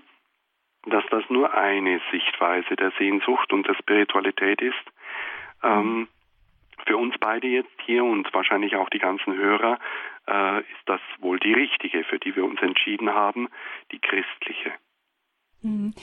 dass 0.85 1.03
das 1.09 1.23
nur 1.29 1.53
eine 1.53 2.01
Sichtweise 2.11 2.75
der 2.75 2.91
Sehnsucht 2.97 3.53
und 3.53 3.67
der 3.67 3.75
Spiritualität 3.75 4.61
ist. 4.61 4.83
Ähm, 5.63 6.07
für 6.85 6.97
uns 6.97 7.15
beide 7.19 7.47
jetzt 7.47 7.71
hier 7.85 8.03
und 8.03 8.33
wahrscheinlich 8.33 8.75
auch 8.75 8.89
die 8.89 8.99
ganzen 8.99 9.35
Hörer 9.35 9.79
äh, 10.27 10.59
ist 10.59 10.83
das 10.85 11.01
wohl 11.19 11.39
die 11.39 11.53
richtige, 11.53 12.03
für 12.03 12.19
die 12.19 12.35
wir 12.35 12.43
uns 12.43 12.61
entschieden 12.61 13.13
haben, 13.13 13.47
die 13.91 13.99
christliche. 13.99 14.73
Mhm. 15.63 15.93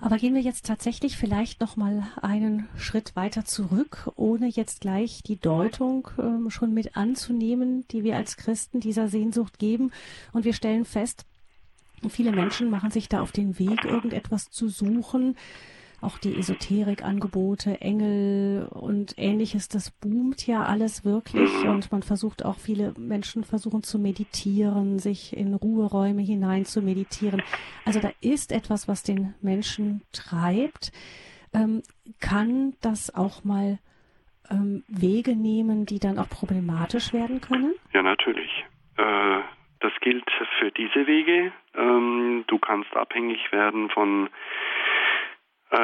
Aber 0.00 0.18
gehen 0.18 0.34
wir 0.34 0.42
jetzt 0.42 0.66
tatsächlich 0.66 1.16
vielleicht 1.16 1.60
noch 1.60 1.76
mal 1.76 2.06
einen 2.20 2.68
Schritt 2.76 3.14
weiter 3.16 3.44
zurück, 3.44 4.10
ohne 4.16 4.48
jetzt 4.48 4.80
gleich 4.80 5.22
die 5.22 5.38
Deutung 5.38 6.08
ähm, 6.18 6.50
schon 6.50 6.74
mit 6.74 6.96
anzunehmen, 6.96 7.86
die 7.88 8.04
wir 8.04 8.16
als 8.16 8.36
Christen 8.36 8.80
dieser 8.80 9.08
Sehnsucht 9.08 9.58
geben. 9.58 9.92
Und 10.32 10.44
wir 10.44 10.52
stellen 10.52 10.84
fest, 10.84 11.24
viele 12.08 12.32
Menschen 12.32 12.70
machen 12.70 12.90
sich 12.90 13.08
da 13.08 13.22
auf 13.22 13.32
den 13.32 13.58
Weg, 13.58 13.84
irgendetwas 13.84 14.50
zu 14.50 14.68
suchen, 14.68 15.36
auch 16.04 16.18
die 16.18 16.36
Esoterikangebote, 16.36 17.80
Engel 17.80 18.68
und 18.70 19.14
ähnliches, 19.16 19.68
das 19.68 19.90
boomt 19.90 20.46
ja 20.46 20.64
alles 20.64 21.04
wirklich 21.04 21.50
und 21.64 21.90
man 21.90 22.02
versucht 22.02 22.44
auch, 22.44 22.58
viele 22.58 22.94
Menschen 22.96 23.44
versuchen 23.44 23.82
zu 23.82 23.98
meditieren, 23.98 24.98
sich 24.98 25.36
in 25.36 25.54
Ruheräume 25.54 26.22
hinein 26.22 26.64
zu 26.64 26.82
meditieren. 26.82 27.42
Also 27.84 28.00
da 28.00 28.10
ist 28.20 28.52
etwas, 28.52 28.88
was 28.88 29.02
den 29.02 29.34
Menschen 29.40 30.02
treibt. 30.12 30.92
Ähm, 31.52 31.82
kann 32.20 32.74
das 32.80 33.14
auch 33.14 33.44
mal 33.44 33.78
ähm, 34.50 34.84
Wege 34.88 35.36
nehmen, 35.36 35.86
die 35.86 35.98
dann 35.98 36.18
auch 36.18 36.28
problematisch 36.28 37.12
werden 37.12 37.40
können? 37.40 37.74
Ja, 37.92 38.02
natürlich. 38.02 38.64
Äh, 38.96 39.40
das 39.80 39.92
gilt 40.00 40.24
für 40.58 40.70
diese 40.70 41.06
Wege. 41.06 41.52
Ähm, 41.74 42.44
du 42.46 42.58
kannst 42.58 42.94
abhängig 42.96 43.52
werden 43.52 43.90
von 43.90 44.28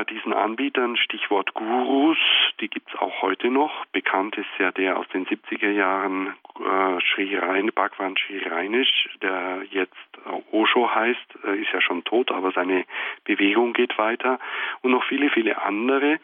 diesen 0.09 0.33
Anbietern, 0.33 0.97
Stichwort 0.97 1.55
Gurus, 1.55 2.19
die 2.61 2.69
gibt 2.69 2.89
es 2.93 3.01
auch 3.01 3.23
heute 3.23 3.51
noch. 3.51 3.87
Bekannt 3.87 4.37
ist 4.37 4.49
ja 4.59 4.71
der 4.71 4.99
aus 4.99 5.09
den 5.09 5.27
70er 5.27 5.71
Jahren 5.71 6.35
äh, 6.59 7.01
Sri 7.13 7.37
Rein, 7.37 7.71
Bhagwan 7.75 8.17
Sri 8.17 8.47
Reinisch, 8.47 9.09
der 9.23 9.63
jetzt 9.71 9.95
äh, 10.27 10.55
Osho 10.57 10.95
heißt, 10.95 11.45
äh, 11.45 11.61
ist 11.61 11.73
ja 11.73 11.81
schon 11.81 12.05
tot, 12.05 12.31
aber 12.31 12.53
seine 12.53 12.85
Bewegung 13.25 13.73
geht 13.73 13.97
weiter. 13.99 14.39
Und 14.83 14.93
noch 14.93 15.05
viele, 15.05 15.31
viele 15.31 15.61
andere. 15.63 16.21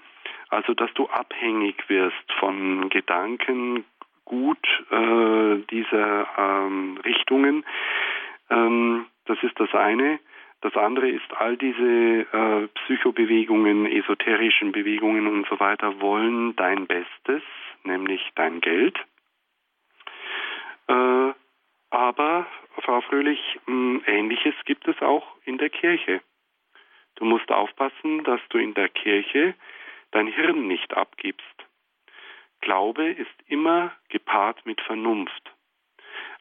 Also, 0.48 0.74
dass 0.74 0.92
du 0.94 1.08
abhängig 1.08 1.88
wirst 1.88 2.32
von 2.38 2.88
Gedanken, 2.88 3.84
gut 4.24 4.66
äh, 4.90 5.56
dieser 5.70 6.26
ähm, 6.38 6.98
Richtungen. 7.04 7.64
Ähm, 8.50 9.06
das 9.24 9.38
ist 9.42 9.58
das 9.58 9.74
eine. 9.74 10.18
Das 10.62 10.74
andere 10.74 11.08
ist, 11.08 11.32
all 11.36 11.56
diese 11.56 12.26
äh, 12.32 12.68
Psychobewegungen, 12.68 13.86
esoterischen 13.86 14.72
Bewegungen 14.72 15.26
und 15.26 15.46
so 15.48 15.60
weiter 15.60 16.00
wollen 16.00 16.56
dein 16.56 16.86
Bestes, 16.86 17.42
nämlich 17.84 18.22
dein 18.34 18.60
Geld. 18.60 18.98
Äh, 20.88 21.32
aber, 21.90 22.46
Frau 22.82 23.00
Fröhlich, 23.02 23.40
mh, 23.66 24.00
Ähnliches 24.06 24.54
gibt 24.64 24.88
es 24.88 25.00
auch 25.02 25.26
in 25.44 25.58
der 25.58 25.70
Kirche. 25.70 26.20
Du 27.16 27.24
musst 27.24 27.50
aufpassen, 27.50 28.24
dass 28.24 28.40
du 28.50 28.58
in 28.58 28.74
der 28.74 28.88
Kirche 28.88 29.54
dein 30.10 30.26
Hirn 30.26 30.66
nicht 30.66 30.94
abgibst. 30.96 31.44
Glaube 32.60 33.06
ist 33.08 33.34
immer 33.46 33.92
gepaart 34.08 34.64
mit 34.66 34.80
Vernunft. 34.80 35.55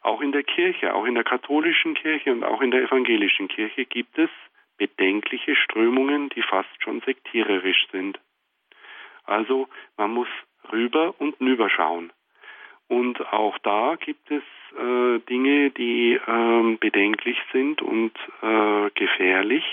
Auch 0.06 0.22
in 0.22 0.32
der 0.32 0.44
Kirche, 0.44 0.94
auch 0.94 1.06
in 1.06 1.16
der 1.16 1.24
katholischen 1.24 1.96
Kirche 1.96 2.32
und 2.32 2.44
auch 2.44 2.62
in 2.62 2.70
der 2.70 2.84
evangelischen 2.84 3.48
Kirche 3.48 3.86
gibt 3.86 4.20
es 4.20 4.30
bedenkliche 4.78 5.56
Strömungen, 5.56 6.30
die 6.30 6.44
fast 6.44 6.70
schon 6.84 7.02
sektiererisch 7.02 7.88
sind. 7.92 8.20
Also 9.24 9.68
man 9.98 10.14
muss 10.14 10.28
rüber 10.72 11.16
und 11.18 11.42
nüber 11.42 11.72
schauen. 11.72 12.14
Und 12.88 13.20
auch 13.34 13.58
da 13.58 13.96
gibt 13.96 14.30
es 14.30 14.44
äh, 14.78 15.18
Dinge, 15.28 15.72
die 15.72 16.14
äh, 16.14 16.78
bedenklich 16.80 17.40
sind 17.52 17.82
und 17.82 18.14
äh, 18.44 18.92
gefährlich. 18.92 19.66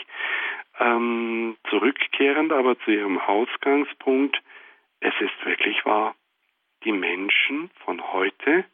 Ähm, 0.81 1.59
zurückkehrend 1.69 2.53
aber 2.53 2.79
zu 2.81 2.91
Ihrem 2.91 3.19
Ausgangspunkt, 3.19 4.41
es 5.01 5.13
ist 5.21 5.45
wirklich 5.45 5.85
wahr. 5.85 6.15
Die 6.85 6.93
Menschen 6.93 7.69
von 7.85 8.01
heute 8.15 8.65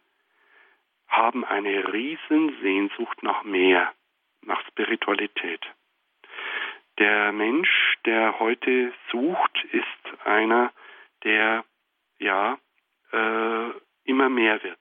haben 1.08 1.44
eine 1.44 1.92
riesen 1.92 2.56
Sehnsucht 2.62 3.22
nach 3.22 3.44
mehr, 3.44 3.92
nach 4.42 4.64
Spiritualität. 4.68 5.60
Der 6.98 7.32
Mensch, 7.32 7.96
der 8.04 8.38
heute 8.38 8.92
sucht, 9.10 9.64
ist 9.72 10.26
einer, 10.26 10.72
der 11.24 11.64
ja 12.18 12.58
äh, 13.12 13.70
immer 14.04 14.28
mehr 14.28 14.62
wird. 14.62 14.80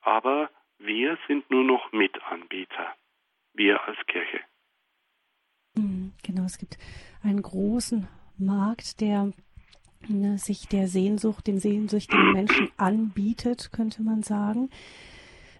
Aber 0.00 0.50
wir 0.78 1.18
sind 1.26 1.50
nur 1.50 1.64
noch 1.64 1.92
Mitanbieter, 1.92 2.94
wir 3.54 3.82
als 3.86 3.98
Kirche. 4.06 4.40
Hm, 5.76 6.12
genau, 6.22 6.44
es 6.44 6.58
gibt 6.58 6.78
einen 7.22 7.42
großen 7.42 8.08
Markt, 8.38 9.00
der 9.00 9.32
ne, 10.08 10.38
sich 10.38 10.68
der 10.68 10.88
Sehnsucht, 10.88 11.46
den 11.46 11.58
sehnsüchtigen 11.58 12.32
Menschen 12.32 12.70
anbietet, 12.76 13.70
könnte 13.72 14.02
man 14.02 14.22
sagen. 14.22 14.70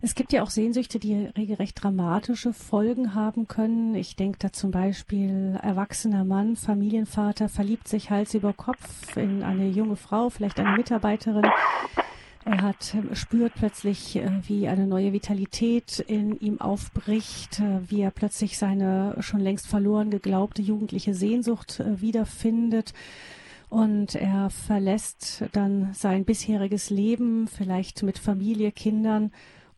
Es 0.04 0.16
gibt 0.16 0.32
ja 0.32 0.42
auch 0.42 0.50
Sehnsüchte, 0.50 0.98
die 0.98 1.14
regelrecht 1.14 1.80
dramatische 1.80 2.52
Folgen 2.52 3.14
haben 3.14 3.46
können. 3.46 3.94
Ich 3.94 4.16
denke 4.16 4.36
da 4.40 4.52
zum 4.52 4.72
Beispiel 4.72 5.56
erwachsener 5.62 6.24
Mann, 6.24 6.56
Familienvater, 6.56 7.48
verliebt 7.48 7.86
sich 7.86 8.10
Hals 8.10 8.34
über 8.34 8.52
Kopf 8.52 9.16
in 9.16 9.44
eine 9.44 9.68
junge 9.68 9.94
Frau, 9.94 10.28
vielleicht 10.28 10.58
eine 10.58 10.76
Mitarbeiterin. 10.76 11.46
Er 12.44 12.62
hat, 12.62 12.96
spürt 13.12 13.54
plötzlich, 13.54 14.16
äh, 14.16 14.28
wie 14.48 14.66
eine 14.66 14.88
neue 14.88 15.12
Vitalität 15.12 16.00
in 16.00 16.36
ihm 16.40 16.60
aufbricht, 16.60 17.60
äh, 17.60 17.88
wie 17.88 18.00
er 18.00 18.10
plötzlich 18.10 18.58
seine 18.58 19.14
schon 19.20 19.38
längst 19.38 19.68
verloren 19.68 20.10
geglaubte 20.10 20.62
jugendliche 20.62 21.14
Sehnsucht 21.14 21.78
äh, 21.78 22.00
wiederfindet. 22.00 22.92
Und 23.68 24.16
er 24.16 24.50
verlässt 24.50 25.44
dann 25.52 25.94
sein 25.94 26.24
bisheriges 26.24 26.90
Leben, 26.90 27.46
vielleicht 27.46 28.02
mit 28.02 28.18
Familie, 28.18 28.72
Kindern 28.72 29.30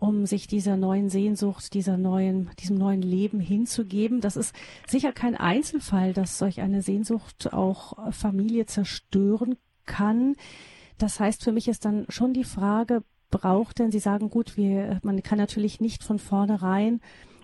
um 0.05 0.27
sich 0.27 0.47
dieser 0.47 0.77
neuen 0.77 1.09
Sehnsucht, 1.09 1.73
dieser 1.73 1.97
neuen, 1.97 2.51
diesem 2.59 2.77
neuen 2.77 3.01
Leben 3.01 3.41
hinzugeben. 3.41 4.21
Das 4.21 4.37
ist 4.37 4.55
sicher 4.87 5.13
kein 5.13 5.35
Einzelfall, 5.35 6.13
dass 6.13 6.37
solch 6.37 6.61
eine 6.61 6.83
Sehnsucht 6.83 7.53
auch 7.55 8.13
Familie 8.13 8.67
zerstören 8.67 9.57
kann. 9.87 10.37
Das 10.99 11.21
heißt, 11.21 11.43
für 11.43 11.53
mich 11.53 11.69
ist 11.69 11.87
dann 11.87 12.05
schon 12.11 12.35
die 12.35 12.45
Frage, 12.45 13.03
braucht 13.31 13.79
denn, 13.79 13.91
Sie 13.91 13.99
sagen, 13.99 14.29
gut, 14.29 14.59
wir, 14.59 15.01
man 15.03 15.23
kann 15.23 15.39
natürlich 15.39 15.81
nicht 15.81 16.05
von 16.05 16.19
vornherein 16.19 17.01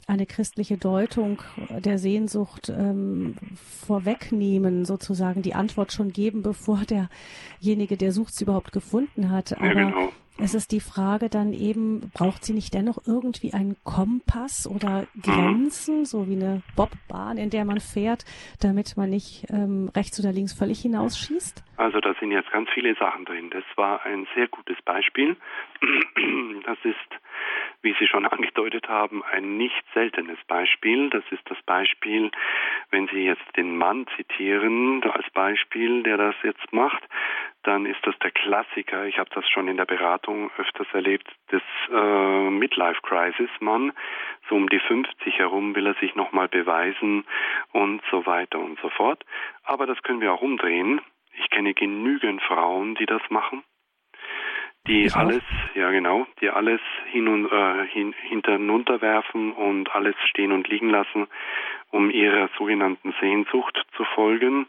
eine 0.06 0.26
christliche 0.26 0.76
Deutung 0.76 1.40
der 1.84 1.98
Sehnsucht 1.98 2.68
ähm, 2.68 3.36
vorwegnehmen, 3.54 4.84
sozusagen 4.84 5.40
die 5.40 5.54
Antwort 5.54 5.92
schon 5.92 6.12
geben, 6.12 6.42
bevor 6.42 6.82
derjenige, 7.60 7.96
der 7.96 8.12
sucht, 8.12 8.34
sie 8.34 8.44
überhaupt 8.44 8.72
gefunden 8.72 9.30
hat. 9.30 9.56
Aber 9.56 9.66
ja, 9.66 9.72
genau. 9.72 10.08
Es 10.42 10.54
ist 10.54 10.72
die 10.72 10.80
Frage 10.80 11.28
dann 11.28 11.52
eben, 11.52 12.10
braucht 12.14 12.44
sie 12.44 12.54
nicht 12.54 12.72
dennoch 12.72 12.98
irgendwie 13.06 13.52
einen 13.52 13.76
Kompass 13.84 14.66
oder 14.66 15.06
Grenzen, 15.22 16.06
so 16.06 16.28
wie 16.28 16.36
eine 16.36 16.62
Bobbahn, 16.76 17.36
in 17.36 17.50
der 17.50 17.66
man 17.66 17.78
fährt, 17.78 18.24
damit 18.62 18.96
man 18.96 19.10
nicht 19.10 19.46
ähm, 19.50 19.90
rechts 19.94 20.18
oder 20.18 20.32
links 20.32 20.54
völlig 20.54 20.80
hinausschießt? 20.80 21.62
Also 21.76 22.00
da 22.00 22.14
sind 22.20 22.32
jetzt 22.32 22.50
ganz 22.52 22.70
viele 22.70 22.94
Sachen 22.96 23.26
drin. 23.26 23.50
Das 23.50 23.64
war 23.76 24.04
ein 24.06 24.26
sehr 24.34 24.48
gutes 24.48 24.80
Beispiel. 24.82 25.36
Das 26.64 26.76
ist, 26.84 26.96
wie 27.82 27.94
Sie 27.98 28.06
schon 28.06 28.26
angedeutet 28.26 28.88
haben, 28.88 29.24
ein 29.24 29.56
nicht 29.56 29.82
seltenes 29.92 30.38
Beispiel. 30.46 31.10
Das 31.10 31.24
ist 31.30 31.42
das 31.46 31.60
Beispiel, 31.62 32.30
wenn 32.90 33.08
Sie 33.08 33.24
jetzt 33.24 33.56
den 33.56 33.76
Mann 33.76 34.06
zitieren 34.16 35.02
als 35.02 35.28
Beispiel, 35.30 36.02
der 36.02 36.16
das 36.16 36.34
jetzt 36.44 36.72
macht, 36.72 37.02
dann 37.62 37.86
ist 37.86 38.04
das 38.04 38.18
der 38.20 38.30
Klassiker. 38.30 39.06
Ich 39.06 39.18
habe 39.18 39.30
das 39.34 39.48
schon 39.48 39.68
in 39.68 39.76
der 39.76 39.84
Beratung 39.84 40.50
öfters 40.56 40.86
erlebt, 40.92 41.28
des 41.52 41.62
äh, 41.92 42.50
Midlife 42.50 43.00
Crisis 43.02 43.50
Mann. 43.60 43.92
So 44.48 44.54
um 44.56 44.68
die 44.68 44.80
50 44.80 45.38
herum 45.38 45.74
will 45.74 45.86
er 45.86 45.94
sich 45.94 46.14
nochmal 46.14 46.48
beweisen 46.48 47.24
und 47.72 48.02
so 48.10 48.26
weiter 48.26 48.58
und 48.58 48.78
so 48.80 48.88
fort. 48.90 49.24
Aber 49.64 49.86
das 49.86 50.02
können 50.02 50.20
wir 50.20 50.32
auch 50.32 50.42
umdrehen. 50.42 51.00
Ich 51.34 51.50
kenne 51.50 51.74
genügend 51.74 52.42
Frauen, 52.42 52.94
die 52.94 53.06
das 53.06 53.22
machen. 53.28 53.62
Die 54.86 55.04
ich 55.04 55.14
alles, 55.14 55.42
auch. 55.42 55.76
ja 55.76 55.90
genau, 55.90 56.26
die 56.40 56.48
alles 56.48 56.80
hin 57.10 57.28
und 57.28 57.52
äh, 57.52 57.86
hin, 57.88 58.14
hinterunterwerfen 58.22 59.52
und 59.52 59.94
alles 59.94 60.16
stehen 60.30 60.52
und 60.52 60.68
liegen 60.68 60.88
lassen, 60.88 61.26
um 61.90 62.10
ihrer 62.10 62.48
sogenannten 62.56 63.12
Sehnsucht 63.20 63.84
zu 63.96 64.04
folgen 64.04 64.66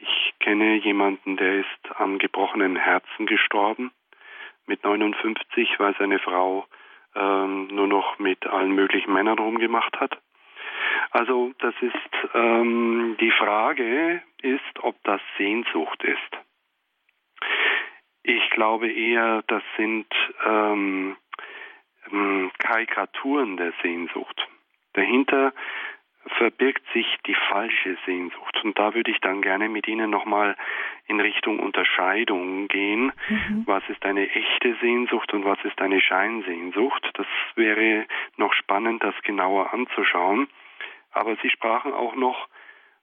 ich 0.00 0.34
kenne 0.40 0.76
jemanden, 0.76 1.36
der 1.36 1.60
ist 1.60 1.96
am 1.96 2.18
gebrochenen 2.18 2.76
Herzen 2.76 3.26
gestorben, 3.26 3.92
mit 4.66 4.84
59, 4.84 5.78
weil 5.78 5.94
seine 5.98 6.18
Frau 6.18 6.66
ähm, 7.14 7.68
nur 7.68 7.86
noch 7.86 8.18
mit 8.18 8.46
allen 8.46 8.72
möglichen 8.72 9.12
Männern 9.12 9.38
rumgemacht 9.38 9.98
hat. 10.00 10.18
Also 11.10 11.52
das 11.58 11.74
ist 11.80 12.34
ähm, 12.34 13.16
die 13.20 13.30
Frage 13.30 14.22
ist, 14.42 14.82
ob 14.82 14.96
das 15.04 15.20
Sehnsucht 15.38 16.02
ist. 16.02 16.20
Ich 18.22 18.50
glaube 18.50 18.90
eher, 18.90 19.42
das 19.46 19.62
sind 19.76 20.06
ähm, 20.44 21.16
ähm 22.10 22.50
Karikaturen 22.58 23.56
der 23.56 23.72
Sehnsucht. 23.82 24.48
Dahinter 24.94 25.52
verbirgt 26.38 26.82
sich 26.92 27.06
die 27.26 27.36
falsche 27.48 27.96
Sehnsucht. 28.06 28.62
Und 28.64 28.78
da 28.78 28.94
würde 28.94 29.10
ich 29.10 29.20
dann 29.20 29.42
gerne 29.42 29.68
mit 29.68 29.86
Ihnen 29.86 30.10
nochmal 30.10 30.56
in 31.06 31.20
Richtung 31.20 31.58
Unterscheidung 31.58 32.68
gehen. 32.68 33.12
Mhm. 33.28 33.62
Was 33.66 33.82
ist 33.88 34.04
eine 34.04 34.28
echte 34.30 34.74
Sehnsucht 34.80 35.32
und 35.34 35.44
was 35.44 35.58
ist 35.64 35.80
eine 35.80 36.00
Scheinsehnsucht? 36.00 37.10
Das 37.14 37.26
wäre 37.54 38.06
noch 38.36 38.52
spannend, 38.54 39.02
das 39.02 39.14
genauer 39.22 39.72
anzuschauen. 39.72 40.48
Aber 41.12 41.36
Sie 41.42 41.50
sprachen 41.50 41.92
auch 41.92 42.14
noch 42.14 42.48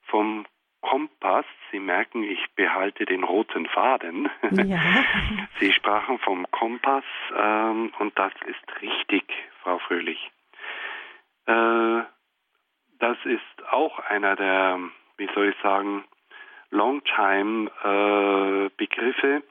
vom 0.04 0.46
Kompass. 0.82 1.46
Sie 1.72 1.80
merken, 1.80 2.24
ich 2.24 2.44
behalte 2.56 3.06
den 3.06 3.24
roten 3.24 3.68
Faden. 3.68 4.30
Ja. 4.52 4.80
Sie 5.60 5.72
sprachen 5.72 6.18
vom 6.20 6.50
Kompass 6.52 7.04
ähm, 7.38 7.94
und 8.00 8.18
das 8.18 8.34
ist 8.48 8.82
richtig, 8.82 9.24
Frau 9.62 9.78
Fröhlich. 9.80 10.32
Äh, 11.46 12.02
das 13.02 13.18
ist 13.26 13.42
auch 13.72 14.00
einer 14.00 14.36
der, 14.36 14.80
wie 15.18 15.30
soll 15.34 15.50
ich 15.50 15.56
sagen, 15.62 16.06
Longtime-Begriffe, 16.70 19.38
äh, 19.38 19.42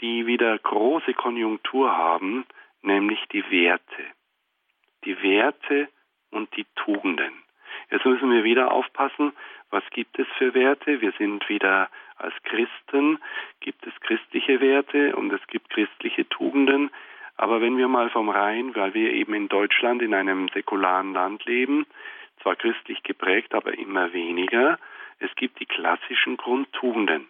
die 0.00 0.26
wieder 0.26 0.58
große 0.58 1.14
Konjunktur 1.14 1.96
haben, 1.96 2.44
nämlich 2.82 3.24
die 3.32 3.48
Werte. 3.50 4.04
Die 5.04 5.22
Werte 5.22 5.88
und 6.30 6.54
die 6.56 6.66
Tugenden. 6.76 7.32
Jetzt 7.90 8.04
müssen 8.04 8.30
wir 8.30 8.44
wieder 8.44 8.70
aufpassen, 8.70 9.32
was 9.70 9.82
gibt 9.90 10.18
es 10.18 10.26
für 10.38 10.52
Werte? 10.54 11.00
Wir 11.00 11.12
sind 11.12 11.48
wieder 11.48 11.88
als 12.16 12.34
Christen, 12.44 13.18
gibt 13.60 13.86
es 13.86 13.94
christliche 14.00 14.60
Werte 14.60 15.16
und 15.16 15.32
es 15.32 15.40
gibt 15.46 15.70
christliche 15.70 16.28
Tugenden. 16.28 16.90
Aber 17.36 17.62
wenn 17.62 17.78
wir 17.78 17.88
mal 17.88 18.10
vom 18.10 18.28
Rhein, 18.28 18.76
weil 18.76 18.94
wir 18.94 19.10
eben 19.10 19.34
in 19.34 19.48
Deutschland 19.48 20.02
in 20.02 20.14
einem 20.14 20.48
säkularen 20.50 21.12
Land 21.14 21.44
leben, 21.46 21.84
zwar 22.44 22.56
christlich 22.56 23.02
geprägt, 23.02 23.54
aber 23.54 23.76
immer 23.76 24.12
weniger. 24.12 24.78
Es 25.18 25.34
gibt 25.34 25.58
die 25.58 25.66
klassischen 25.66 26.36
Grundtugenden, 26.36 27.26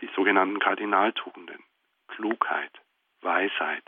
die 0.00 0.08
sogenannten 0.16 0.58
Kardinaltugenden. 0.58 1.62
Klugheit, 2.08 2.72
Weisheit, 3.20 3.84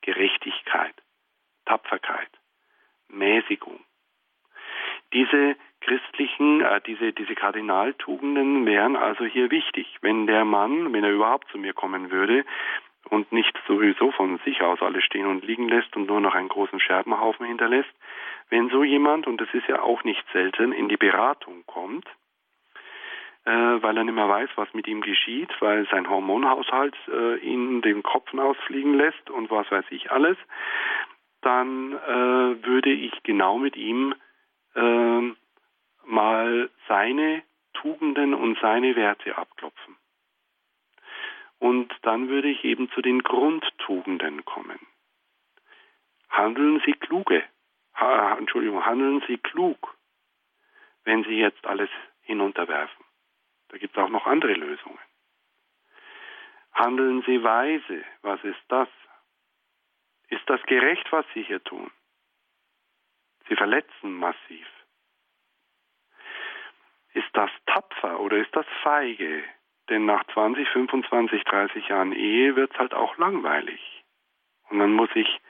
Gerechtigkeit, 0.00 0.94
Tapferkeit, 1.66 2.30
Mäßigung. 3.08 3.80
Diese 5.12 5.56
christlichen, 5.80 6.62
äh, 6.62 6.80
diese, 6.86 7.12
diese 7.12 7.34
Kardinaltugenden 7.34 8.64
wären 8.64 8.96
also 8.96 9.24
hier 9.24 9.50
wichtig. 9.50 9.98
Wenn 10.00 10.26
der 10.26 10.44
Mann, 10.44 10.92
wenn 10.92 11.04
er 11.04 11.12
überhaupt 11.12 11.50
zu 11.50 11.58
mir 11.58 11.74
kommen 11.74 12.10
würde 12.10 12.44
und 13.10 13.32
nicht 13.32 13.56
sowieso 13.66 14.10
von 14.12 14.38
sich 14.44 14.62
aus 14.62 14.80
alles 14.82 15.04
stehen 15.04 15.26
und 15.26 15.44
liegen 15.44 15.68
lässt 15.68 15.96
und 15.96 16.06
nur 16.06 16.20
noch 16.20 16.34
einen 16.34 16.48
großen 16.48 16.80
Scherbenhaufen 16.80 17.46
hinterlässt, 17.46 17.90
wenn 18.50 18.70
so 18.70 18.82
jemand, 18.84 19.26
und 19.26 19.40
das 19.40 19.48
ist 19.52 19.68
ja 19.68 19.82
auch 19.82 20.04
nicht 20.04 20.24
selten, 20.32 20.72
in 20.72 20.88
die 20.88 20.96
Beratung 20.96 21.64
kommt, 21.66 22.06
äh, 23.44 23.50
weil 23.50 23.96
er 23.96 24.04
nicht 24.04 24.14
mehr 24.14 24.28
weiß, 24.28 24.50
was 24.56 24.72
mit 24.74 24.86
ihm 24.86 25.00
geschieht, 25.00 25.50
weil 25.60 25.86
sein 25.90 26.08
Hormonhaushalt 26.08 26.96
äh, 27.08 27.36
ihn 27.38 27.82
den 27.82 28.02
Kopf 28.02 28.32
ausfliegen 28.34 28.94
lässt 28.94 29.30
und 29.30 29.50
was 29.50 29.70
weiß 29.70 29.86
ich 29.90 30.10
alles, 30.10 30.36
dann 31.42 31.92
äh, 31.92 32.66
würde 32.66 32.90
ich 32.90 33.12
genau 33.22 33.58
mit 33.58 33.76
ihm 33.76 34.14
äh, 34.74 35.32
mal 36.04 36.70
seine 36.88 37.42
Tugenden 37.74 38.34
und 38.34 38.58
seine 38.60 38.96
Werte 38.96 39.36
abklopfen. 39.36 39.97
Und 41.58 41.92
dann 42.02 42.28
würde 42.28 42.48
ich 42.48 42.64
eben 42.64 42.90
zu 42.90 43.02
den 43.02 43.22
Grundtugenden 43.22 44.44
kommen. 44.44 44.78
Handeln 46.28 46.80
Sie 46.84 46.92
kluge 46.92 47.42
ha, 47.98 48.36
Entschuldigung, 48.38 48.84
handeln 48.84 49.22
Sie 49.26 49.38
klug, 49.38 49.96
wenn 51.04 51.24
Sie 51.24 51.38
jetzt 51.38 51.66
alles 51.66 51.90
hinunterwerfen. 52.22 53.04
Da 53.68 53.78
gibt 53.78 53.96
es 53.96 54.02
auch 54.02 54.08
noch 54.08 54.26
andere 54.26 54.54
Lösungen. 54.54 54.98
Handeln 56.72 57.22
Sie 57.26 57.42
weise, 57.42 58.04
was 58.22 58.42
ist 58.44 58.62
das? 58.68 58.88
Ist 60.28 60.48
das 60.48 60.62
gerecht, 60.64 61.10
was 61.10 61.26
Sie 61.34 61.42
hier 61.42 61.62
tun? 61.64 61.90
Sie 63.48 63.56
verletzen 63.56 64.12
massiv. 64.12 64.66
Ist 67.14 67.30
das 67.32 67.50
tapfer 67.66 68.20
oder 68.20 68.36
ist 68.36 68.54
das 68.54 68.66
feige? 68.82 69.42
Denn 69.88 70.04
nach 70.04 70.24
20, 70.34 70.68
25, 70.68 71.44
30 71.44 71.88
Jahren 71.88 72.12
Ehe 72.12 72.56
wird 72.56 72.72
es 72.72 72.78
halt 72.78 72.94
auch 72.94 73.16
langweilig. 73.16 73.80
Und 74.68 74.78
dann 74.80 74.92
muss 74.92 75.10
ich 75.14 75.40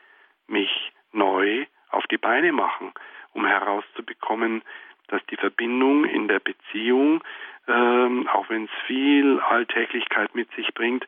mich 0.47 0.93
neu 1.13 1.67
auf 1.91 2.07
die 2.07 2.19
Beine 2.19 2.53
machen, 2.53 2.93
um 3.33 3.45
herauszubekommen, 3.45 4.63
dass 5.09 5.25
die 5.27 5.37
Verbindung 5.37 6.05
in 6.05 6.29
der 6.29 6.39
Beziehung, 6.39 7.23
ähm, 7.67 8.29
auch 8.29 8.49
wenn 8.49 8.65
es 8.65 8.71
viel 8.87 9.41
Alltäglichkeit 9.41 10.35
mit 10.35 10.51
sich 10.53 10.73
bringt, 10.75 11.07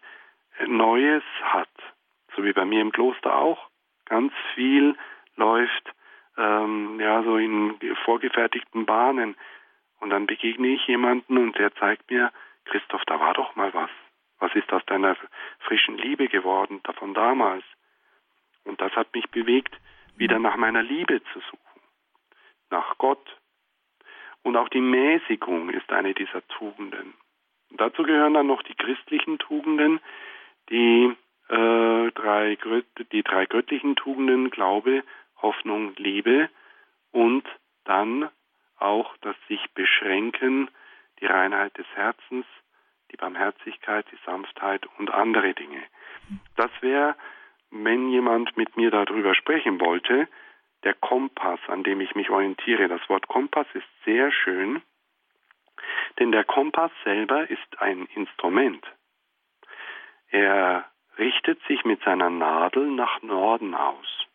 Neues 0.66 1.22
hat. 1.42 1.68
So 2.36 2.44
wie 2.44 2.52
bei 2.52 2.64
mir 2.64 2.80
im 2.80 2.92
Kloster 2.92 3.34
auch. 3.34 3.68
Ganz 4.06 4.32
viel 4.54 4.96
läuft 5.36 5.92
ähm, 6.36 6.98
ja 7.00 7.22
so 7.22 7.36
in 7.36 7.78
vorgefertigten 8.04 8.86
Bahnen. 8.86 9.36
Und 10.00 10.10
dann 10.10 10.26
begegne 10.26 10.68
ich 10.68 10.86
jemanden 10.86 11.38
und 11.38 11.58
der 11.58 11.74
zeigt 11.74 12.10
mir, 12.10 12.32
Christoph, 12.64 13.04
da 13.06 13.18
war 13.18 13.34
doch 13.34 13.56
mal 13.56 13.72
was. 13.74 13.90
Was 14.38 14.54
ist 14.54 14.72
aus 14.72 14.84
deiner 14.86 15.16
frischen 15.60 15.98
Liebe 15.98 16.28
geworden, 16.28 16.80
davon 16.84 17.14
damals? 17.14 17.64
Und 18.64 18.80
das 18.80 18.92
hat 18.92 19.12
mich 19.14 19.28
bewegt, 19.30 19.76
wieder 20.16 20.38
nach 20.38 20.56
meiner 20.56 20.82
Liebe 20.82 21.22
zu 21.32 21.40
suchen, 21.40 21.80
nach 22.70 22.96
Gott. 22.98 23.36
Und 24.42 24.56
auch 24.56 24.68
die 24.68 24.80
Mäßigung 24.80 25.70
ist 25.70 25.90
eine 25.92 26.14
dieser 26.14 26.46
Tugenden. 26.48 27.14
Und 27.70 27.80
dazu 27.80 28.02
gehören 28.02 28.34
dann 28.34 28.46
noch 28.46 28.62
die 28.62 28.74
christlichen 28.74 29.38
Tugenden, 29.38 30.00
die, 30.70 31.14
äh, 31.48 32.10
drei, 32.12 32.58
die 33.12 33.22
drei 33.22 33.46
göttlichen 33.46 33.96
Tugenden, 33.96 34.50
Glaube, 34.50 35.04
Hoffnung, 35.42 35.94
Liebe 35.96 36.48
und 37.12 37.46
dann 37.84 38.30
auch 38.78 39.16
das 39.18 39.36
sich 39.48 39.60
beschränken, 39.74 40.70
die 41.20 41.26
Reinheit 41.26 41.76
des 41.76 41.86
Herzens, 41.94 42.46
die 43.12 43.16
Barmherzigkeit, 43.16 44.06
die 44.10 44.18
Sanftheit 44.24 44.86
und 44.98 45.10
andere 45.10 45.54
Dinge. 45.54 45.82
Das 46.56 46.70
wäre 46.80 47.16
wenn 47.70 48.10
jemand 48.10 48.56
mit 48.56 48.76
mir 48.76 48.90
darüber 48.90 49.34
sprechen 49.34 49.80
wollte, 49.80 50.28
der 50.82 50.94
Kompass, 50.94 51.60
an 51.68 51.82
dem 51.82 52.00
ich 52.00 52.14
mich 52.14 52.30
orientiere. 52.30 52.88
Das 52.88 53.06
Wort 53.08 53.28
Kompass 53.28 53.66
ist 53.74 53.86
sehr 54.04 54.32
schön, 54.32 54.82
denn 56.18 56.32
der 56.32 56.44
Kompass 56.44 56.90
selber 57.04 57.48
ist 57.48 57.80
ein 57.80 58.06
Instrument. 58.14 58.84
Er 60.30 60.84
richtet 61.18 61.60
sich 61.66 61.84
mit 61.84 62.02
seiner 62.02 62.30
Nadel 62.30 62.86
nach 62.88 63.22
Norden 63.22 63.74
aus. 63.74 64.26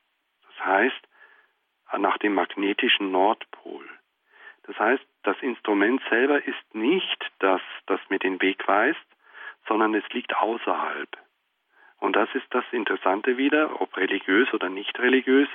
Das 0.47 0.65
heißt, 0.65 1.07
nach 1.97 2.17
dem 2.17 2.33
magnetischen 2.33 3.11
Nordpol. 3.11 3.87
Das 4.67 4.77
heißt, 4.79 5.05
das 5.23 5.37
Instrument 5.41 6.01
selber 6.09 6.43
ist 6.43 6.75
nicht 6.75 7.31
das, 7.39 7.61
das 7.85 7.99
mir 8.09 8.19
den 8.19 8.41
Weg 8.41 8.67
weist, 8.67 9.05
sondern 9.67 9.93
es 9.93 10.07
liegt 10.09 10.35
außerhalb. 10.35 11.09
Und 11.99 12.15
das 12.15 12.29
ist 12.33 12.47
das 12.49 12.65
Interessante 12.71 13.37
wieder, 13.37 13.81
ob 13.81 13.95
religiös 13.97 14.53
oder 14.53 14.69
nicht 14.69 14.99
religiös. 14.99 15.47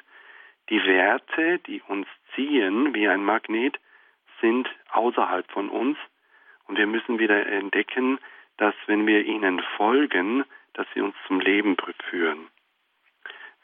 Die 0.68 0.85
Werte, 0.85 1.58
die 1.61 1.83
uns 1.83 2.06
ziehen 2.35 2.94
wie 2.94 3.08
ein 3.08 3.25
Magnet, 3.25 3.79
sind 4.40 4.69
außerhalb 4.90 5.50
von 5.50 5.69
uns. 5.69 5.98
Und 6.67 6.79
wir 6.79 6.87
müssen 6.87 7.19
wieder 7.19 7.46
entdecken, 7.46 8.19
dass 8.56 8.75
wenn 8.87 9.06
wir 9.06 9.25
ihnen 9.25 9.61
folgen, 9.77 10.44
dass 10.75 10.87
sie 10.94 11.00
uns 11.00 11.15
zum 11.27 11.40
Leben 11.40 11.77
führen. 12.08 12.48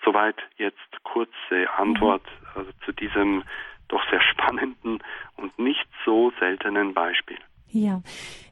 Soweit 0.04 0.36
jetzt 0.56 1.04
kurze 1.04 1.70
Antwort 1.76 2.26
also 2.54 2.70
zu 2.84 2.92
diesem 2.92 3.44
doch 3.88 4.02
sehr 4.10 4.20
spannenden 4.22 5.02
und 5.36 5.58
nicht 5.58 5.86
so 6.04 6.32
seltenen 6.38 6.94
Beispiel. 6.94 7.38
Ja, 7.68 8.00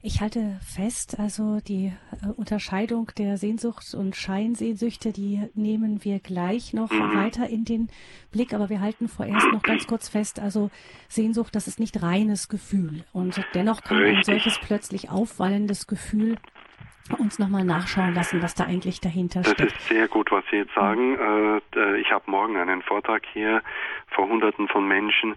ich 0.03 0.21
halte 0.21 0.59
fest, 0.61 1.19
also 1.19 1.61
die 1.61 1.93
äh, 2.23 2.29
Unterscheidung 2.37 3.11
der 3.17 3.39
Sehnsucht 3.39 3.95
und 3.95 4.17
Scheinsehnsüchte, 4.17 5.13
die 5.13 5.49
nehmen 5.55 6.05
wir 6.05 6.19
gleich 6.19 6.75
noch 6.75 6.91
mhm. 6.91 7.15
weiter 7.17 7.49
in 7.49 7.65
den 7.65 7.89
Blick, 8.33 8.53
aber 8.53 8.69
wir 8.69 8.81
halten 8.81 9.09
vorerst 9.09 9.47
noch 9.53 9.63
ganz 9.63 9.87
kurz 9.87 10.09
fest, 10.09 10.41
also 10.41 10.71
Sehnsucht, 11.09 11.55
das 11.55 11.69
ist 11.69 11.79
nicht 11.79 12.03
reines 12.03 12.49
Gefühl 12.49 13.05
und 13.13 13.41
dennoch 13.55 13.83
kann 13.83 14.03
ein 14.03 14.25
solches 14.25 14.59
plötzlich 14.59 15.11
aufwallendes 15.11 15.87
Gefühl 15.87 16.37
uns 17.19 17.39
nochmal 17.39 17.65
nachschauen 17.65 18.15
lassen, 18.15 18.43
was 18.43 18.55
da 18.55 18.65
eigentlich 18.65 19.01
dahinter 19.01 19.43
das 19.43 19.53
steckt. 19.53 19.73
Das 19.73 19.81
ist 19.81 19.89
sehr 19.89 20.09
gut, 20.09 20.31
was 20.31 20.45
Sie 20.51 20.57
jetzt 20.57 20.75
sagen. 20.75 21.61
Äh, 21.75 21.97
ich 21.99 22.11
habe 22.11 22.31
morgen 22.31 22.57
einen 22.57 22.83
Vortrag 22.83 23.23
hier 23.33 23.63
vor 24.09 24.29
Hunderten 24.29 24.69
von 24.69 24.87
Menschen, 24.87 25.37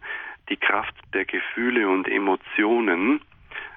die 0.49 0.57
Kraft 0.57 0.95
der 1.13 1.25
Gefühle 1.25 1.89
und 1.89 2.07
Emotionen. 2.07 3.21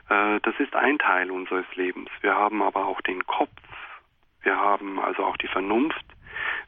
Äh, 0.09 0.41
das 0.43 0.55
ist 0.59 0.74
ein 0.74 0.99
Teil 0.99 1.30
unseres 1.30 1.66
Lebens. 1.74 2.11
Wir 2.20 2.34
haben 2.34 2.62
aber 2.62 2.86
auch 2.86 3.01
den 3.01 3.26
Kopf, 3.26 3.51
wir 4.43 4.57
haben 4.57 4.99
also 5.01 5.24
auch 5.24 5.36
die 5.36 5.49
Vernunft, 5.49 6.05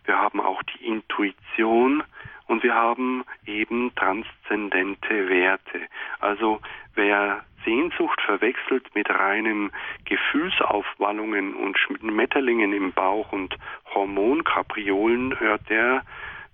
wir 0.04 0.18
haben 0.18 0.40
auch 0.40 0.62
die 0.64 0.86
Intuition 0.86 2.02
und 2.46 2.62
wir 2.62 2.74
haben 2.74 3.24
eben 3.46 3.94
transzendente 3.94 5.28
Werte. 5.28 5.80
Also 6.20 6.60
wer 6.94 7.44
Sehnsucht 7.64 8.20
verwechselt 8.22 8.94
mit 8.94 9.08
reinen 9.10 9.70
Gefühlsaufwallungen 10.04 11.54
und 11.54 11.78
Schmetterlingen 11.78 12.72
im 12.72 12.92
Bauch 12.92 13.32
und 13.32 13.56
Hormonkapriolen, 13.94 15.38
hört 15.38 15.68
der 15.68 16.02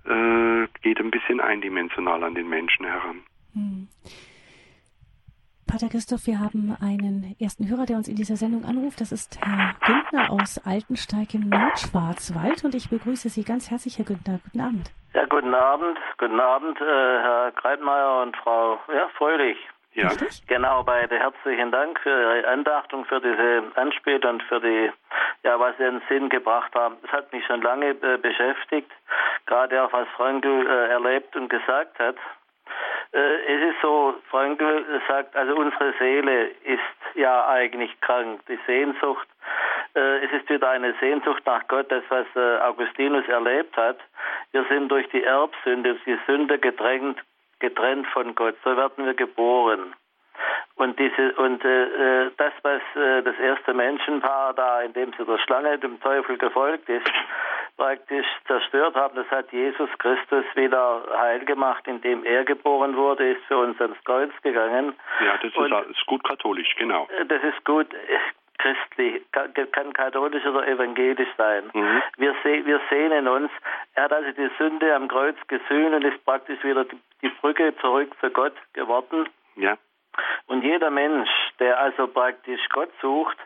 äh, 0.05 0.67
geht 0.83 1.01
ein 1.01 1.11
bisschen 1.11 1.41
eindimensional 1.41 2.23
an 2.25 2.35
den 2.35 2.49
Menschen 2.49 2.87
heran. 2.87 3.23
Hm. 3.55 3.89
Pater 5.67 5.89
Christoph, 5.91 6.27
wir 6.27 6.41
haben 6.41 6.75
einen 6.81 7.37
ersten 7.39 7.69
Hörer, 7.69 7.85
der 7.85 7.99
uns 7.99 8.09
in 8.09 8.17
dieser 8.17 8.37
Sendung 8.37 8.65
anruft. 8.65 9.03
Das 9.03 9.13
ist 9.13 9.39
Herr 9.45 9.75
Güntner 9.85 10.31
aus 10.31 10.59
Altensteig 10.65 11.35
im 11.35 11.51
Nordschwarzwald 11.51 12.65
und 12.65 12.75
ich 12.75 12.89
begrüße 12.89 13.29
Sie 13.29 13.45
ganz 13.45 13.71
herzlich, 13.71 13.99
Herr 13.99 14.07
Güntner. 14.07 14.41
Guten 14.45 14.61
Abend. 14.61 14.91
Ja, 15.13 15.27
guten 15.27 15.55
Abend. 15.55 15.99
Guten 16.17 16.41
Abend, 16.41 16.81
äh, 16.81 16.85
Herr 16.85 17.53
Kreitmeier 17.53 18.23
und 18.23 18.35
Frau 18.39 18.79
ja, 18.89 19.09
Fröhlich. 19.19 19.59
Ja. 19.99 20.11
Genau, 20.47 20.85
beide 20.85 21.19
herzlichen 21.19 21.73
Dank 21.73 21.99
für 21.99 22.11
Ihre 22.11 22.47
Andacht 22.47 22.95
und 22.95 23.05
für 23.09 23.21
diese 23.21 23.65
Anspiel 23.75 24.25
und 24.25 24.45
für 24.45 24.61
die, 24.61 24.93
ja, 25.43 25.59
was 25.59 25.77
Sie 25.77 25.83
in 25.83 25.99
den 25.99 26.03
Sinn 26.09 26.29
gebracht 26.29 26.73
haben. 26.77 26.97
Das 27.03 27.11
hat 27.11 27.33
mich 27.33 27.45
schon 27.47 27.63
lange 27.63 27.91
äh, 27.91 28.17
beschäftigt, 28.17 28.93
gerade 29.47 29.83
auch 29.83 29.93
was 29.93 30.07
Frankl 30.17 30.67
äh, 30.69 30.91
erlebt 30.91 31.35
und 31.35 31.49
gesagt 31.49 31.99
hat. 31.99 32.15
Äh, 33.13 33.19
es 33.19 33.73
ist 33.73 33.83
so, 33.83 34.15
Frankl 34.31 34.85
sagt, 35.09 35.35
also 35.35 35.57
unsere 35.57 35.93
Seele 35.99 36.51
ist 36.63 37.17
ja 37.17 37.49
eigentlich 37.49 38.01
krank. 38.01 38.41
Die 38.47 38.59
Sehnsucht, 38.69 39.27
äh, 39.97 40.25
es 40.25 40.31
ist 40.31 40.49
wieder 40.49 40.71
eine 40.71 40.95
Sehnsucht 41.01 41.45
nach 41.45 41.67
Gott, 41.67 41.91
das 41.91 42.05
was 42.09 42.27
äh, 42.37 42.59
Augustinus 42.61 43.27
erlebt 43.27 43.77
hat. 43.77 43.99
Wir 44.53 44.65
sind 44.69 44.91
durch 44.91 45.09
die 45.09 45.25
Erbsünde, 45.25 45.97
die 46.07 46.19
Sünde 46.29 46.61
gedrängt, 46.61 47.19
getrennt 47.61 48.07
von 48.09 48.35
Gott. 48.35 48.57
So 48.65 48.77
werden 48.77 49.05
wir 49.05 49.15
geboren. 49.15 49.95
Und 50.77 50.99
diese 50.99 51.33
und 51.35 51.65
äh, 51.65 52.27
äh, 52.27 52.31
das, 52.37 52.53
was 52.63 52.81
äh, 52.95 53.23
das 53.23 53.37
erste 53.39 53.75
Menschenpaar 53.75 54.55
da, 54.55 54.83
indem 54.83 55.13
sie 55.19 55.25
der 55.25 55.39
Schlange 55.39 55.77
dem 55.79 56.01
Teufel 56.01 56.39
gefolgt 56.39 56.89
ist, 56.89 57.11
praktisch 57.77 58.27
zerstört 58.47 58.95
haben, 58.95 59.17
das 59.17 59.29
hat 59.31 59.51
Jesus 59.53 59.91
Christus 59.99 60.45
wieder 60.55 61.03
heil 61.17 61.45
gemacht, 61.45 61.85
indem 61.89 62.25
er 62.25 62.45
geboren 62.45 62.97
wurde, 62.97 63.31
ist 63.31 63.45
für 63.47 63.59
uns 63.59 63.81
ans 63.81 63.99
Kreuz 64.05 64.31
gegangen. 64.43 64.95
Ja, 65.25 65.37
das 65.43 65.53
und, 65.57 65.91
ist, 65.91 66.07
gut 66.07 66.23
katholisch, 66.23 66.75
genau. 66.77 67.09
Äh, 67.19 67.27
das 67.27 67.43
ist 67.43 67.65
gut 67.65 67.89
christlich, 68.59 69.23
kann, 69.33 69.53
kann 69.73 69.93
katholisch 69.93 70.45
oder 70.45 70.67
evangelisch 70.67 71.29
sein. 71.37 71.71
Mhm. 71.73 72.03
Wir, 72.17 72.35
se 72.43 72.67
wir 72.67 72.81
sehnen 72.91 73.29
uns, 73.29 73.51
er 73.95 74.05
hat 74.05 74.13
also 74.13 74.31
die 74.33 74.51
Sünde 74.59 74.95
am 74.95 75.09
Kreuz 75.09 75.37
gesühnt 75.47 75.95
und 75.95 76.05
ist 76.05 76.25
praktisch 76.25 76.63
wieder 76.65 76.85
die, 76.85 76.99
die 77.23 77.29
Brücke 77.41 77.75
zurück 77.81 78.13
zu 78.21 78.31
Gott 78.31 78.55
geworden. 78.73 79.29
Ja. 79.57 79.77
Und 80.47 80.63
jeder 80.63 80.91
Mensch, 80.91 81.31
der 81.61 81.79
also 81.79 82.07
praktisch 82.09 82.61
Gott 82.71 82.91
sucht, 83.01 83.39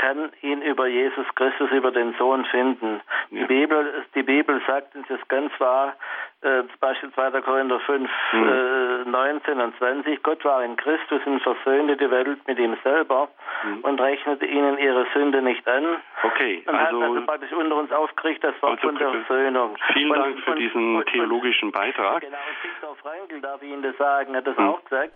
kann 0.00 0.32
ihn 0.40 0.62
über 0.62 0.86
Jesus 0.86 1.26
Christus, 1.34 1.70
über 1.70 1.90
den 1.90 2.14
Sohn 2.14 2.46
finden. 2.46 3.02
Ja. 3.30 3.40
Die, 3.40 3.44
Bibel, 3.44 4.04
die 4.14 4.22
Bibel 4.22 4.60
sagt 4.66 4.96
uns 4.96 5.06
das 5.08 5.20
ganz 5.28 5.52
wahr, 5.60 5.94
äh, 6.40 6.62
zum 6.62 6.78
Beispiel 6.80 7.12
2. 7.12 7.42
Korinther 7.42 7.80
5, 7.80 8.10
mhm. 8.32 8.48
äh, 8.48 9.10
19 9.10 9.60
und 9.60 9.76
20, 9.76 10.22
Gott 10.22 10.42
war 10.46 10.64
in 10.64 10.76
Christus 10.76 11.20
und 11.26 11.42
versöhnte 11.42 11.98
die 11.98 12.10
Welt 12.10 12.38
mit 12.48 12.58
ihm 12.58 12.78
selber 12.82 13.28
mhm. 13.62 13.80
und 13.82 14.00
rechnete 14.00 14.46
ihnen 14.46 14.78
ihre 14.78 15.06
Sünde 15.12 15.42
nicht 15.42 15.68
an. 15.68 15.84
Okay, 16.22 16.62
und 16.66 16.74
also, 16.74 17.02
hat 17.02 17.08
also 17.10 17.26
praktisch 17.26 17.52
unter 17.52 17.76
uns 17.76 17.92
aufgerichtet, 17.92 18.54
das 18.54 18.62
war 18.62 18.70
also, 18.70 18.88
von 18.88 18.96
der 18.96 19.10
Versöhnung. 19.10 19.76
Vielen 19.92 20.12
und, 20.12 20.18
Dank 20.18 20.40
für 20.40 20.52
und, 20.52 20.58
diesen 20.58 20.96
und, 20.96 21.06
theologischen 21.08 21.72
Beitrag. 21.72 22.22
Genau, 22.22 22.38
Viktor 22.62 22.96
Frankl, 23.02 23.40
darf 23.42 23.62
ich 23.62 23.68
Ihnen 23.68 23.82
das 23.82 23.98
sagen, 23.98 24.34
hat 24.34 24.46
das 24.46 24.56
mhm. 24.56 24.68
auch 24.68 24.82
gesagt, 24.84 25.12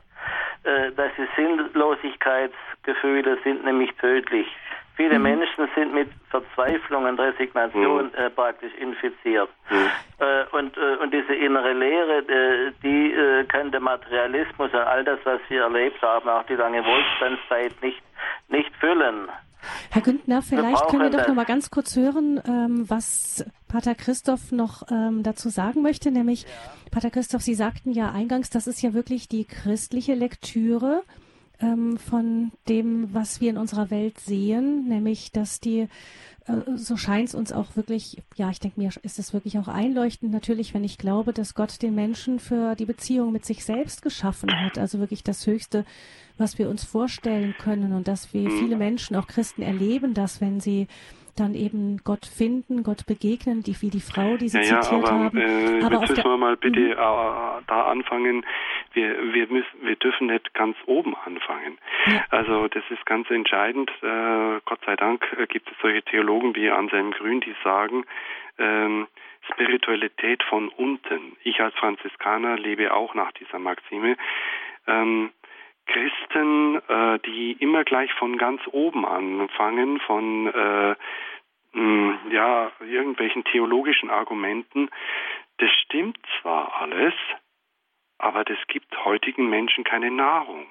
dass 0.96 1.10
die 1.18 1.28
Sinnlosigkeitsgefühle 1.36 3.38
sind 3.44 3.64
nämlich 3.64 3.92
tödlich. 3.96 4.46
Viele 4.96 5.18
mhm. 5.18 5.24
Menschen 5.24 5.68
sind 5.74 5.92
mit 5.92 6.08
Verzweiflung 6.30 7.04
und 7.04 7.18
Resignation 7.18 8.06
mhm. 8.06 8.14
äh, 8.14 8.30
praktisch 8.30 8.72
infiziert. 8.74 9.48
Mhm. 9.70 9.90
Äh, 10.20 10.56
und, 10.56 10.76
äh, 10.76 10.96
und 11.02 11.12
diese 11.12 11.34
innere 11.34 11.72
Leere, 11.72 12.18
äh, 12.18 12.72
die 12.82 13.12
äh, 13.12 13.44
kann 13.44 13.72
der 13.72 13.80
Materialismus 13.80 14.72
und 14.72 14.78
all 14.78 15.02
das, 15.02 15.18
was 15.24 15.40
wir 15.48 15.62
erlebt 15.62 16.00
haben, 16.00 16.28
auch 16.28 16.46
die 16.46 16.54
lange 16.54 16.84
Wohlstandszeit 16.84 17.82
nicht, 17.82 18.00
nicht 18.48 18.74
füllen. 18.76 19.28
Herr 19.90 20.02
Güntner, 20.02 20.42
vielleicht 20.42 20.88
können 20.88 21.02
wir 21.02 21.10
doch 21.10 21.28
noch 21.28 21.34
mal 21.34 21.44
ganz 21.44 21.70
kurz 21.70 21.96
hören, 21.96 22.40
ähm, 22.46 22.88
was 22.88 23.44
Pater 23.68 23.94
Christoph 23.94 24.52
noch 24.52 24.84
ähm, 24.90 25.22
dazu 25.22 25.48
sagen 25.48 25.82
möchte. 25.82 26.10
Nämlich, 26.10 26.42
ja. 26.42 26.48
Pater 26.90 27.10
Christoph, 27.10 27.42
Sie 27.42 27.54
sagten 27.54 27.92
ja 27.92 28.12
eingangs, 28.12 28.50
das 28.50 28.66
ist 28.66 28.82
ja 28.82 28.94
wirklich 28.94 29.28
die 29.28 29.44
christliche 29.44 30.14
Lektüre 30.14 31.02
ähm, 31.60 31.96
von 31.96 32.52
dem, 32.68 33.12
was 33.12 33.40
wir 33.40 33.50
in 33.50 33.58
unserer 33.58 33.90
Welt 33.90 34.18
sehen, 34.20 34.88
nämlich 34.88 35.32
dass 35.32 35.60
die 35.60 35.88
so 36.76 36.96
scheint 36.96 37.28
es 37.28 37.34
uns 37.34 37.52
auch 37.52 37.74
wirklich, 37.74 38.22
ja, 38.36 38.50
ich 38.50 38.60
denke 38.60 38.78
mir, 38.78 38.90
ist 39.02 39.18
es 39.18 39.32
wirklich 39.32 39.58
auch 39.58 39.68
einleuchtend 39.68 40.30
natürlich, 40.30 40.74
wenn 40.74 40.84
ich 40.84 40.98
glaube, 40.98 41.32
dass 41.32 41.54
Gott 41.54 41.80
den 41.80 41.94
Menschen 41.94 42.38
für 42.38 42.74
die 42.74 42.84
Beziehung 42.84 43.32
mit 43.32 43.46
sich 43.46 43.64
selbst 43.64 44.02
geschaffen 44.02 44.50
hat. 44.60 44.76
Also 44.76 44.98
wirklich 44.98 45.24
das 45.24 45.46
Höchste, 45.46 45.86
was 46.36 46.58
wir 46.58 46.68
uns 46.68 46.84
vorstellen 46.84 47.54
können 47.58 47.92
und 47.92 48.08
dass 48.08 48.34
wir 48.34 48.50
viele 48.50 48.76
Menschen, 48.76 49.16
auch 49.16 49.26
Christen, 49.26 49.62
erleben 49.62 50.12
das, 50.12 50.42
wenn 50.42 50.60
sie 50.60 50.86
dann 51.36 51.54
eben 51.54 51.98
Gott 52.04 52.26
finden, 52.26 52.82
Gott 52.82 53.06
begegnen, 53.06 53.62
die, 53.62 53.80
wie 53.82 53.90
die 53.90 54.00
Frau, 54.00 54.36
die 54.36 54.48
Sie 54.48 54.58
ja, 54.58 54.80
zitiert 54.80 55.02
ja, 55.02 55.08
aber, 55.08 55.10
haben. 55.10 55.38
Äh, 55.38 55.82
aber 55.82 56.00
jetzt 56.00 56.10
müssen 56.10 56.24
wir 56.24 56.36
mal 56.36 56.56
bitte 56.56 56.80
mhm. 56.80 56.92
äh, 56.92 56.96
da 57.66 57.86
anfangen. 57.90 58.44
Wir, 58.94 59.34
wir, 59.34 59.46
müssen, 59.48 59.82
wir 59.82 59.96
dürfen 59.96 60.28
nicht 60.28 60.54
ganz 60.54 60.76
oben 60.86 61.14
anfangen. 61.24 61.78
Ja. 62.06 62.24
Also 62.30 62.68
das 62.68 62.84
ist 62.90 63.04
ganz 63.06 63.28
entscheidend. 63.30 63.90
Äh, 64.02 64.60
Gott 64.64 64.80
sei 64.86 64.96
Dank 64.96 65.26
äh, 65.38 65.46
gibt 65.46 65.70
es 65.70 65.76
solche 65.82 66.02
Theologen 66.02 66.54
wie 66.54 66.70
Anselm 66.70 67.10
Grün, 67.10 67.40
die 67.40 67.54
sagen, 67.62 68.04
ähm, 68.58 69.06
Spiritualität 69.52 70.42
von 70.44 70.68
unten. 70.68 71.36
Ich 71.42 71.60
als 71.60 71.74
Franziskaner 71.74 72.56
lebe 72.56 72.94
auch 72.94 73.14
nach 73.14 73.32
dieser 73.32 73.58
Maxime. 73.58 74.16
Ähm, 74.86 75.30
Christen, 75.86 76.80
äh, 76.88 77.18
die 77.26 77.52
immer 77.60 77.84
gleich 77.84 78.12
von 78.14 78.38
ganz 78.38 78.62
oben 78.72 79.04
anfangen, 79.04 80.00
von 80.00 80.46
äh, 80.46 80.94
mh, 81.72 82.18
ja 82.30 82.72
irgendwelchen 82.80 83.44
theologischen 83.44 84.10
Argumenten, 84.10 84.88
das 85.58 85.70
stimmt 85.82 86.18
zwar 86.40 86.80
alles, 86.80 87.14
aber 88.24 88.42
das 88.42 88.56
gibt 88.68 89.04
heutigen 89.04 89.50
Menschen 89.50 89.84
keine 89.84 90.10
Nahrung. 90.10 90.66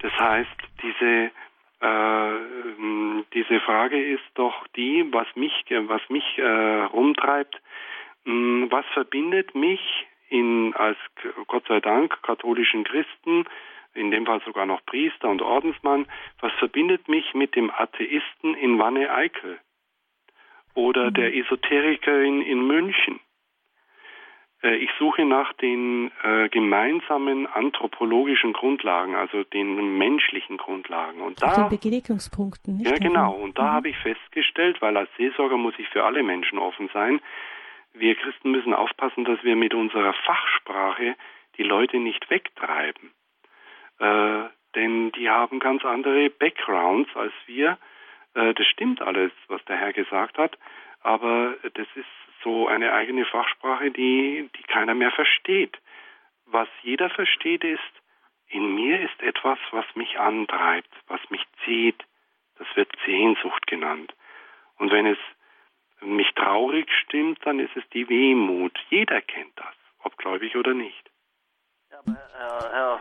Das 0.00 0.12
heißt, 0.18 0.56
diese 0.82 1.30
äh, 1.80 3.22
diese 3.34 3.60
Frage 3.60 4.02
ist 4.02 4.24
doch 4.34 4.66
die, 4.68 5.06
was 5.12 5.26
mich 5.36 5.52
was 5.68 6.00
mich 6.08 6.38
äh, 6.38 6.82
rumtreibt, 6.84 7.60
mh, 8.24 8.70
was 8.70 8.86
verbindet 8.94 9.54
mich 9.54 9.80
in 10.30 10.74
als 10.74 10.98
Gott 11.46 11.66
sei 11.68 11.80
Dank 11.80 12.22
katholischen 12.22 12.84
Christen 12.84 13.44
in 13.94 14.10
dem 14.10 14.24
Fall 14.24 14.40
sogar 14.44 14.64
noch 14.64 14.84
Priester 14.86 15.28
und 15.28 15.42
Ordensmann, 15.42 16.06
was 16.40 16.52
verbindet 16.54 17.08
mich 17.08 17.34
mit 17.34 17.56
dem 17.56 17.70
Atheisten 17.70 18.54
in 18.54 18.78
Wanne-Eickel 18.78 19.58
oder 20.74 21.10
mhm. 21.10 21.14
der 21.14 21.34
Esoterikerin 21.34 22.40
in 22.40 22.66
München? 22.66 23.20
Äh, 24.62 24.76
ich 24.76 24.90
suche 24.98 25.24
nach 25.24 25.52
den 25.54 26.10
äh, 26.22 26.48
gemeinsamen 26.48 27.46
anthropologischen 27.46 28.52
Grundlagen, 28.52 29.14
also 29.14 29.44
den 29.44 29.98
menschlichen 29.98 30.56
Grundlagen. 30.56 31.20
Und 31.20 31.42
da, 31.42 31.54
den 31.54 31.68
Begegnungspunkten. 31.68 32.78
Nicht 32.78 32.90
ja, 32.90 32.96
genau. 32.98 33.32
Und 33.32 33.58
da 33.58 33.64
mhm. 33.64 33.72
habe 33.72 33.88
ich 33.90 33.96
festgestellt, 33.98 34.80
weil 34.80 34.96
als 34.96 35.10
Seelsorger 35.16 35.56
muss 35.56 35.74
ich 35.78 35.88
für 35.88 36.04
alle 36.04 36.22
Menschen 36.22 36.58
offen 36.58 36.90
sein, 36.92 37.20
wir 37.94 38.14
Christen 38.14 38.50
müssen 38.50 38.74
aufpassen, 38.74 39.24
dass 39.24 39.42
wir 39.42 39.56
mit 39.56 39.74
unserer 39.74 40.12
Fachsprache 40.12 41.16
die 41.56 41.62
Leute 41.62 41.98
nicht 41.98 42.30
wegtreiben. 42.30 43.10
Äh, 43.98 44.44
denn 44.74 45.10
die 45.12 45.28
haben 45.28 45.58
ganz 45.58 45.84
andere 45.84 46.30
Backgrounds 46.30 47.10
als 47.16 47.32
wir. 47.46 47.78
Äh, 48.34 48.54
das 48.54 48.66
stimmt 48.66 49.00
alles, 49.00 49.32
was 49.48 49.64
der 49.64 49.76
Herr 49.76 49.92
gesagt 49.92 50.38
hat, 50.38 50.56
aber 51.00 51.56
das 51.74 51.86
ist 51.94 52.06
so 52.42 52.68
eine 52.68 52.92
eigene 52.92 53.24
Fachsprache, 53.24 53.90
die, 53.90 54.48
die 54.56 54.62
keiner 54.64 54.94
mehr 54.94 55.10
versteht. 55.10 55.78
Was 56.46 56.68
jeder 56.82 57.10
versteht 57.10 57.64
ist, 57.64 57.80
in 58.48 58.74
mir 58.74 59.00
ist 59.00 59.20
etwas, 59.22 59.58
was 59.70 59.84
mich 59.94 60.18
antreibt, 60.18 60.88
was 61.06 61.20
mich 61.30 61.44
zieht. 61.64 62.02
Das 62.58 62.66
wird 62.74 62.90
Sehnsucht 63.04 63.66
genannt. 63.66 64.14
Und 64.78 64.90
wenn 64.90 65.06
es 65.06 65.18
mich 66.00 66.32
traurig 66.34 66.90
stimmt, 67.04 67.44
dann 67.44 67.58
ist 67.58 67.76
es 67.76 67.88
die 67.90 68.08
Wehmut. 68.08 68.78
Jeder 68.88 69.20
kennt 69.20 69.52
das, 69.56 69.74
ob 70.02 70.16
gläubig 70.16 70.56
oder 70.56 70.74
nicht. 70.74 71.10
Ja, 72.06 72.12
aber 72.12 72.18
Herr, 72.38 72.72
Herr, 72.72 72.98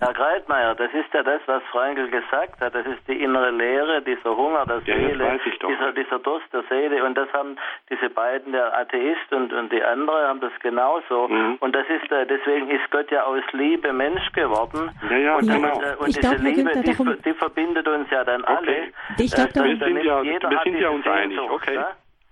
Herr 0.00 0.14
Greitmeier, 0.14 0.74
das 0.74 0.90
ist 0.92 1.12
ja 1.12 1.22
das, 1.22 1.40
was 1.46 1.62
Frankl 1.70 2.08
gesagt 2.08 2.60
hat. 2.60 2.74
Das 2.74 2.86
ist 2.86 3.06
die 3.06 3.22
innere 3.22 3.50
Leere, 3.50 4.00
dieser 4.02 4.36
Hunger 4.36 4.64
der 4.66 4.78
Ja, 4.84 4.94
Seele, 4.96 5.38
doch. 5.60 5.68
dieser, 5.68 5.92
dieser 5.92 6.18
Durst 6.20 6.52
der 6.52 6.62
Seele. 6.68 7.04
Und 7.04 7.14
das 7.16 7.30
haben 7.32 7.56
diese 7.90 8.08
beiden, 8.10 8.52
der 8.52 8.76
Atheist 8.78 9.30
und, 9.32 9.52
und 9.52 9.70
die 9.70 9.82
andere, 9.82 10.26
haben 10.28 10.40
das 10.40 10.52
genauso. 10.62 11.28
Mhm. 11.28 11.56
Und 11.60 11.74
das 11.76 11.86
ist, 11.88 12.10
äh, 12.10 12.26
deswegen 12.26 12.70
ist 12.70 12.90
Gott 12.90 13.10
ja 13.10 13.24
aus 13.24 13.42
Liebe 13.52 13.92
Mensch 13.92 14.32
geworden. 14.32 14.90
Ja, 15.10 15.16
ja, 15.16 15.36
und, 15.36 15.46
genau. 15.48 15.76
und, 15.76 15.82
äh, 15.82 15.96
und 15.98 16.08
Ich 16.08 16.16
diese 16.18 16.34
glaub, 16.34 16.42
Liebe, 16.42 16.70
die, 16.82 16.90
darum- 16.92 17.22
die 17.22 17.34
verbindet 17.34 17.86
uns 17.88 18.10
ja 18.10 18.24
dann 18.24 18.44
alle. 18.44 18.88
Ich 19.18 19.32
glaub, 19.34 19.48
Äh, 19.54 19.64
Wir 19.64 19.76
sind 19.76 20.02
ja- 20.04 20.22
jeder 20.22 20.50
wir 20.50 20.56
hat 20.58 20.64
sind 20.64 20.78
ja 20.80 20.88
uns 20.88 21.06
einig, 21.06 21.38
okay. 21.50 21.78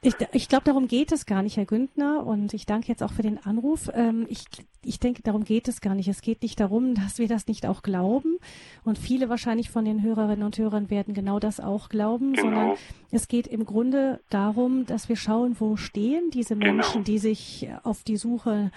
Ich, 0.01 0.15
ich 0.33 0.49
glaube, 0.49 0.65
darum 0.65 0.87
geht 0.87 1.11
es 1.11 1.27
gar 1.27 1.43
nicht, 1.43 1.57
Herr 1.57 1.65
Güntner. 1.67 2.25
Und 2.25 2.55
ich 2.55 2.67
danke 2.67 2.87
jetzt 2.89 3.03
auch 3.03 3.13
für 3.13 3.23
den 3.23 3.45
Anruf. 3.45 3.91
Ähm, 3.95 4.27
ich, 4.29 4.45
ich 4.85 5.01
denke, 5.01 5.23
darum 5.23 5.43
geht 5.45 5.67
es 5.67 5.81
gar 5.81 5.95
nicht. 5.97 6.07
Es 6.07 6.21
geht 6.21 6.43
nicht 6.43 6.61
darum, 6.61 6.95
dass 7.03 7.19
wir 7.19 7.27
das 7.27 7.49
nicht 7.49 7.67
auch 7.67 7.83
glauben. 7.83 8.39
Und 8.85 8.97
viele 8.97 9.29
wahrscheinlich 9.29 9.71
von 9.71 9.85
den 9.85 10.03
Hörerinnen 10.03 10.45
und 10.45 10.57
Hörern 10.57 10.89
werden 10.91 11.15
genau 11.15 11.41
das 11.41 11.59
auch 11.59 11.89
glauben, 11.89 12.33
Genau. 12.35 12.43
sondern 12.43 12.77
es 13.11 13.27
geht 13.27 13.49
im 13.49 13.65
Grunde 13.65 14.21
darum, 14.31 14.87
dass 14.87 15.09
wir 15.09 15.17
schauen, 15.17 15.57
wo 15.59 15.77
stehen 15.77 16.31
diese 16.33 16.55
Genau. 16.57 16.75
Menschen, 16.75 17.03
die 17.03 17.19
sich 17.19 17.69
auf 17.83 18.05
die 18.05 18.17
Suche 18.17 18.71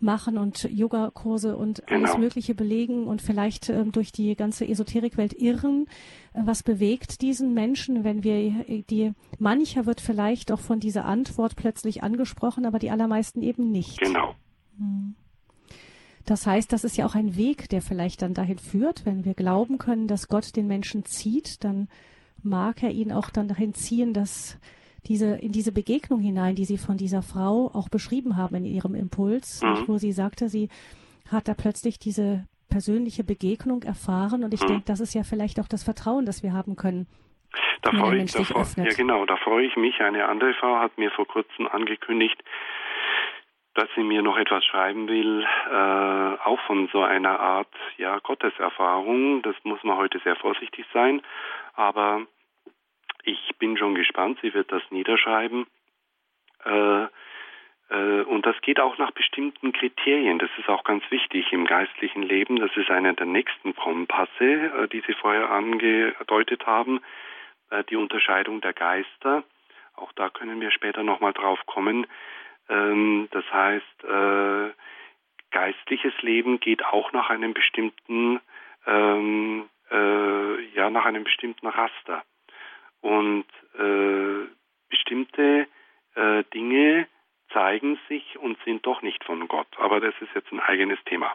machen 0.00 0.38
und 0.38 0.64
Yogakurse 0.64 1.56
und 1.56 1.88
alles 1.90 2.12
Genau. 2.12 2.18
Mögliche 2.18 2.54
belegen 2.54 3.06
und 3.06 3.22
vielleicht 3.22 3.68
ähm, 3.68 3.92
durch 3.92 4.12
die 4.12 4.34
ganze 4.34 4.66
Esoterikwelt 4.66 5.34
irren. 5.34 5.86
Äh, 6.32 6.42
Was 6.44 6.62
bewegt 6.62 7.20
diesen 7.20 7.54
Menschen, 7.54 8.02
wenn 8.02 8.24
wir 8.24 8.34
äh, 8.68 8.82
die, 8.88 9.12
mancher 9.38 9.86
wird 9.86 10.00
vielleicht 10.00 10.50
auch 10.52 10.60
von 10.60 10.80
dieser 10.80 11.04
Antwort 11.04 11.56
plötzlich 11.56 12.02
angesprochen, 12.02 12.64
aber 12.66 12.78
die 12.78 12.90
allermeisten 12.90 13.42
eben 13.42 13.70
nicht. 13.70 13.98
Genau. 14.00 14.34
Das 16.24 16.46
heißt, 16.46 16.72
das 16.72 16.84
ist 16.84 16.96
ja 16.96 17.06
auch 17.06 17.14
ein 17.14 17.36
Weg, 17.36 17.68
der 17.68 17.82
vielleicht 17.82 18.22
dann 18.22 18.34
dahin 18.34 18.58
führt, 18.58 19.04
wenn 19.04 19.24
wir 19.24 19.34
glauben 19.34 19.78
können, 19.78 20.06
dass 20.06 20.28
Gott 20.28 20.56
den 20.56 20.66
Menschen 20.66 21.04
zieht, 21.04 21.64
dann 21.64 21.88
mag 22.42 22.82
er 22.82 22.90
ihn 22.90 23.12
auch 23.12 23.30
dann 23.30 23.48
dahin 23.48 23.74
ziehen, 23.74 24.14
dass 24.14 24.58
diese, 25.06 25.36
in 25.36 25.52
diese 25.52 25.72
Begegnung 25.72 26.20
hinein, 26.20 26.54
die 26.54 26.64
Sie 26.64 26.78
von 26.78 26.96
dieser 26.96 27.22
Frau 27.22 27.70
auch 27.74 27.88
beschrieben 27.88 28.36
haben 28.36 28.54
in 28.56 28.64
Ihrem 28.64 28.94
Impuls, 28.94 29.62
Mhm. 29.62 29.84
wo 29.88 29.98
sie 29.98 30.12
sagte, 30.12 30.48
sie 30.48 30.68
hat 31.30 31.48
da 31.48 31.54
plötzlich 31.54 31.98
diese 31.98 32.46
persönliche 32.68 33.24
Begegnung 33.24 33.82
erfahren 33.82 34.44
und 34.44 34.54
ich 34.54 34.62
Mhm. 34.62 34.66
denke, 34.68 34.84
das 34.86 35.00
ist 35.00 35.14
ja 35.14 35.22
vielleicht 35.24 35.58
auch 35.60 35.68
das 35.68 35.82
Vertrauen, 35.82 36.24
das 36.26 36.42
wir 36.42 36.52
haben 36.52 36.76
können. 36.76 37.06
Da 37.82 37.90
freue 37.92 38.22
ich, 38.22 38.30
da 38.32 38.44
freu, 38.44 38.62
ja 38.76 38.92
genau, 38.94 39.24
da 39.26 39.36
freue 39.36 39.66
ich 39.66 39.74
mich. 39.76 40.00
Eine 40.00 40.26
andere 40.28 40.54
Frau 40.54 40.76
hat 40.78 40.96
mir 40.98 41.10
vor 41.10 41.26
kurzem 41.26 41.66
angekündigt, 41.66 42.36
dass 43.74 43.88
sie 43.96 44.02
mir 44.02 44.22
noch 44.22 44.36
etwas 44.36 44.64
schreiben 44.64 45.08
will, 45.08 45.42
äh, 45.42 46.38
auch 46.44 46.60
von 46.66 46.88
so 46.92 47.00
einer 47.02 47.40
Art 47.40 47.72
ja 47.96 48.18
Gotteserfahrung. 48.18 49.42
Das 49.42 49.54
muss 49.64 49.82
man 49.82 49.96
heute 49.96 50.20
sehr 50.22 50.36
vorsichtig 50.36 50.84
sein, 50.92 51.22
aber 51.74 52.22
ich 53.24 53.50
bin 53.58 53.76
schon 53.76 53.94
gespannt. 53.94 54.38
Sie 54.42 54.54
wird 54.54 54.70
das 54.72 54.82
niederschreiben. 54.90 55.66
Äh, 56.64 57.06
äh, 57.90 58.22
und 58.22 58.46
das 58.46 58.60
geht 58.62 58.80
auch 58.80 58.98
nach 58.98 59.10
bestimmten 59.10 59.72
Kriterien. 59.72 60.38
Das 60.38 60.50
ist 60.58 60.68
auch 60.68 60.84
ganz 60.84 61.02
wichtig 61.10 61.52
im 61.52 61.66
geistlichen 61.66 62.22
Leben. 62.22 62.56
Das 62.56 62.74
ist 62.76 62.90
einer 62.90 63.12
der 63.12 63.26
nächsten 63.26 63.74
Kompasse, 63.74 64.44
äh, 64.44 64.88
die 64.88 65.02
Sie 65.06 65.14
vorher 65.14 65.50
angedeutet 65.50 66.66
haben. 66.66 67.00
Äh, 67.70 67.84
die 67.84 67.96
Unterscheidung 67.96 68.60
der 68.60 68.72
Geister. 68.72 69.44
Auch 69.94 70.12
da 70.12 70.30
können 70.30 70.60
wir 70.60 70.70
später 70.70 71.02
nochmal 71.02 71.32
drauf 71.32 71.58
kommen. 71.66 72.06
Ähm, 72.68 73.28
das 73.32 73.44
heißt, 73.52 74.04
äh, 74.04 74.72
geistliches 75.50 76.14
Leben 76.22 76.60
geht 76.60 76.84
auch 76.84 77.12
nach 77.12 77.30
einem 77.30 77.54
bestimmten, 77.54 78.40
ähm, 78.86 79.68
äh, 79.90 80.60
ja, 80.74 80.90
nach 80.90 81.04
einem 81.04 81.24
bestimmten 81.24 81.66
Raster. 81.66 82.22
Und 83.00 83.44
äh, 83.78 84.46
bestimmte 84.88 85.66
äh, 86.14 86.44
Dinge 86.54 87.06
zeigen 87.52 87.98
sich 88.08 88.38
und 88.38 88.56
sind 88.64 88.86
doch 88.86 89.02
nicht 89.02 89.24
von 89.24 89.48
Gott. 89.48 89.66
Aber 89.78 90.00
das 90.00 90.14
ist 90.20 90.30
jetzt 90.34 90.52
ein 90.52 90.60
eigenes 90.60 90.98
Thema. 91.06 91.32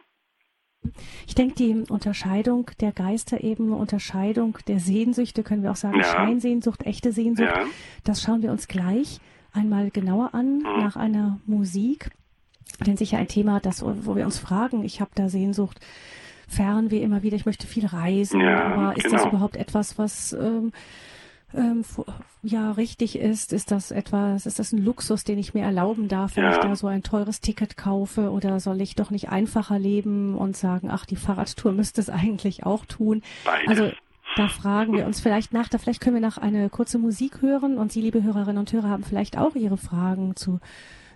Ich 1.27 1.33
denke, 1.33 1.55
die 1.55 1.83
Unterscheidung 1.89 2.69
der 2.79 2.91
Geister 2.91 3.43
eben, 3.43 3.73
Unterscheidung 3.73 4.57
der 4.67 4.79
Sehnsüchte, 4.79 5.41
können 5.43 5.63
wir 5.63 5.71
auch 5.71 5.75
sagen, 5.75 5.97
Ja. 5.97 6.03
Scheinsehnsucht, 6.03 6.85
echte 6.85 7.11
Sehnsucht, 7.11 7.49
Ja. 7.49 7.65
das 8.03 8.21
schauen 8.21 8.43
wir 8.43 8.51
uns 8.51 8.67
gleich 8.67 9.19
einmal 9.51 9.89
genauer 9.89 10.33
an 10.33 10.57
Mhm. 10.59 10.63
nach 10.63 10.95
einer 10.95 11.39
Musik. 11.47 12.11
Denn 12.85 12.97
sicher 12.97 13.17
ein 13.17 13.27
Thema, 13.27 13.59
das, 13.59 13.83
wo 13.83 14.15
wir 14.15 14.25
uns 14.25 14.37
fragen, 14.39 14.83
ich 14.83 15.01
habe 15.01 15.11
da 15.15 15.27
Sehnsucht, 15.29 15.79
fern 16.47 16.91
wie 16.91 17.01
immer 17.01 17.23
wieder, 17.23 17.35
ich 17.35 17.45
möchte 17.47 17.65
viel 17.65 17.85
reisen, 17.87 18.41
Ja, 18.41 18.65
aber 18.65 18.97
ist 18.97 19.05
das 19.11 19.23
genau. 19.23 19.29
überhaupt 19.29 19.55
etwas, 19.55 19.97
was 19.97 20.33
ähm, 20.33 20.71
ähm, 21.53 21.83
ja 22.43 22.71
richtig 22.71 23.17
ist? 23.17 23.53
Ist 23.53 23.71
das 23.71 23.91
etwas, 23.91 24.45
ist 24.45 24.59
das 24.59 24.71
ein 24.71 24.79
Luxus, 24.83 25.23
den 25.23 25.37
ich 25.37 25.53
mir 25.53 25.63
erlauben 25.63 26.07
darf, 26.07 26.35
wenn 26.35 26.43
Ja. 26.43 26.51
ich 26.51 26.57
da 26.57 26.75
so 26.75 26.87
ein 26.87 27.03
teures 27.03 27.41
Ticket 27.41 27.77
kaufe? 27.77 28.31
Oder 28.31 28.59
soll 28.59 28.81
ich 28.81 28.95
doch 28.95 29.11
nicht 29.11 29.29
einfacher 29.29 29.79
leben 29.79 30.35
und 30.35 30.57
sagen, 30.57 30.89
ach, 30.91 31.05
die 31.05 31.15
Fahrradtour 31.15 31.71
müsste 31.71 32.01
es 32.01 32.09
eigentlich 32.09 32.65
auch 32.65 32.85
tun? 32.85 33.21
Beides. 33.45 33.67
Also 33.69 33.91
da 34.37 34.47
fragen 34.49 34.93
wir 34.93 35.05
uns 35.05 35.21
vielleicht 35.21 35.53
nach, 35.53 35.69
da 35.69 35.77
vielleicht 35.77 36.01
können 36.01 36.15
wir 36.15 36.27
noch 36.27 36.37
eine 36.37 36.69
kurze 36.69 36.97
Musik 36.97 37.41
hören 37.41 37.77
und 37.77 37.91
Sie, 37.93 38.01
liebe 38.01 38.21
Hörerinnen 38.23 38.57
und 38.57 38.73
Hörer, 38.73 38.89
haben 38.89 39.03
vielleicht 39.03 39.37
auch 39.37 39.55
Ihre 39.55 39.77
Fragen 39.77 40.35
zu 40.35 40.59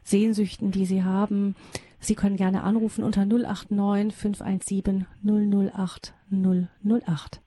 Sehnsüchten, 0.03 0.71
die 0.71 0.85
Sie 0.85 1.03
haben. 1.03 1.55
Sie 1.99 2.15
können 2.15 2.37
gerne 2.37 2.63
anrufen 2.63 3.03
unter 3.03 3.25
089 3.25 4.15
517 4.15 5.05
008 5.21 6.13
008. 6.31 7.41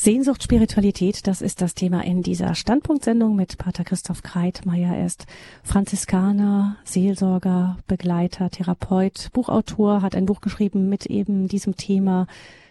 Sehnsucht, 0.00 0.44
Spiritualität, 0.44 1.26
das 1.26 1.42
ist 1.42 1.60
das 1.60 1.74
Thema 1.74 2.04
in 2.04 2.22
dieser 2.22 2.54
Standpunktsendung 2.54 3.34
mit 3.34 3.58
Pater 3.58 3.82
Christoph 3.82 4.22
Kreitmeier. 4.22 4.94
Er 4.94 5.04
ist 5.04 5.26
Franziskaner, 5.64 6.76
Seelsorger, 6.84 7.78
Begleiter, 7.88 8.48
Therapeut, 8.48 9.30
Buchautor, 9.32 10.00
hat 10.00 10.14
ein 10.14 10.24
Buch 10.24 10.40
geschrieben 10.40 10.88
mit 10.88 11.06
eben 11.06 11.48
diesem 11.48 11.76
Thema 11.76 12.28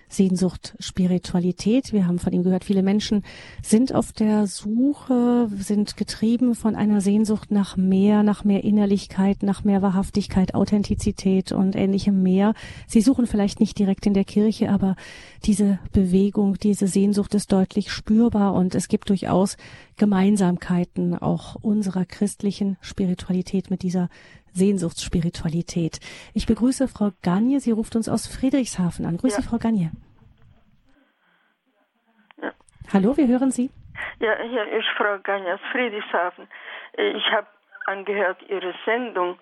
Sehnsucht, 0.09 0.75
Spiritualität. 0.79 1.91
Wir 1.91 2.07
haben 2.07 2.19
von 2.19 2.31
ihm 2.33 2.43
gehört, 2.43 2.63
viele 2.63 2.81
Menschen 2.81 3.23
sind 3.61 3.93
auf 3.93 4.13
der 4.13 4.47
Suche, 4.47 5.49
sind 5.57 5.97
getrieben 5.97 6.55
von 6.55 6.75
einer 6.75 7.01
Sehnsucht 7.01 7.51
nach 7.51 7.75
mehr, 7.75 8.23
nach 8.23 8.43
mehr 8.43 8.63
Innerlichkeit, 8.63 9.43
nach 9.43 9.63
mehr 9.63 9.81
Wahrhaftigkeit, 9.81 10.55
Authentizität 10.55 11.51
und 11.51 11.75
ähnlichem 11.75 12.23
mehr. 12.23 12.53
Sie 12.87 13.01
suchen 13.01 13.27
vielleicht 13.27 13.59
nicht 13.59 13.77
direkt 13.77 14.05
in 14.05 14.13
der 14.13 14.25
Kirche, 14.25 14.69
aber 14.69 14.95
diese 15.43 15.79
Bewegung, 15.91 16.57
diese 16.57 16.87
Sehnsucht 16.87 17.35
ist 17.35 17.51
deutlich 17.51 17.91
spürbar 17.91 18.53
und 18.53 18.75
es 18.75 18.87
gibt 18.87 19.09
durchaus 19.09 19.57
Gemeinsamkeiten 19.97 21.17
auch 21.17 21.55
unserer 21.55 22.05
christlichen 22.05 22.77
Spiritualität 22.81 23.69
mit 23.69 23.83
dieser 23.83 24.09
Sehnsuchtsspiritualität. 24.53 25.99
Ich 26.33 26.45
begrüße 26.47 26.87
Frau 26.87 27.11
Gagne. 27.23 27.59
Sie 27.59 27.71
ruft 27.71 27.95
uns 27.95 28.09
aus 28.09 28.27
Friedrichshafen 28.27 29.05
an. 29.05 29.17
Grüße, 29.17 29.41
Ja. 29.41 29.47
Frau 29.47 29.57
Gagne. 29.57 29.91
Ja. 32.41 32.51
Hallo, 32.93 33.17
wir 33.17 33.27
hören 33.27 33.51
Sie. 33.51 33.69
Ja, 34.19 34.35
hier 34.41 34.67
ist 34.71 34.87
Frau 34.95 35.17
Ganja 35.23 35.55
aus 35.55 35.59
Friedrichshafen. 35.71 36.47
Ich 36.97 37.31
habe 37.31 37.47
angehört 37.85 38.41
Ihre 38.49 38.73
Sendung 38.85 39.37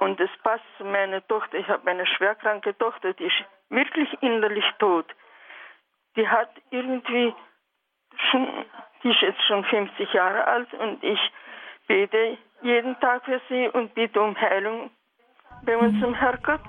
und 0.00 0.18
es 0.20 0.30
passt 0.42 0.64
zu 0.78 0.84
meiner 0.84 1.26
Tochter. 1.26 1.58
Ich 1.58 1.68
habe 1.68 1.88
eine 1.90 2.06
schwerkranke 2.06 2.76
Tochter, 2.78 3.12
die 3.12 3.24
ist 3.24 3.44
wirklich 3.68 4.08
innerlich 4.22 4.64
tot. 4.78 5.06
Die 6.16 6.26
hat 6.26 6.50
irgendwie 6.70 7.32
schon, 8.30 8.48
die 9.02 9.10
ist 9.10 9.20
jetzt 9.20 9.42
schon 9.46 9.64
50 9.64 10.12
Jahre 10.12 10.44
alt 10.46 10.72
und 10.74 11.02
ich 11.04 11.20
bete 11.90 12.38
jeden 12.62 12.94
Tag 13.00 13.24
für 13.24 13.40
sie 13.48 13.68
und 13.70 13.92
bitte 13.94 14.20
um 14.20 14.40
Heilung 14.40 14.90
bei 15.62 15.76
unserem 15.76 16.14
Herrgott. 16.14 16.60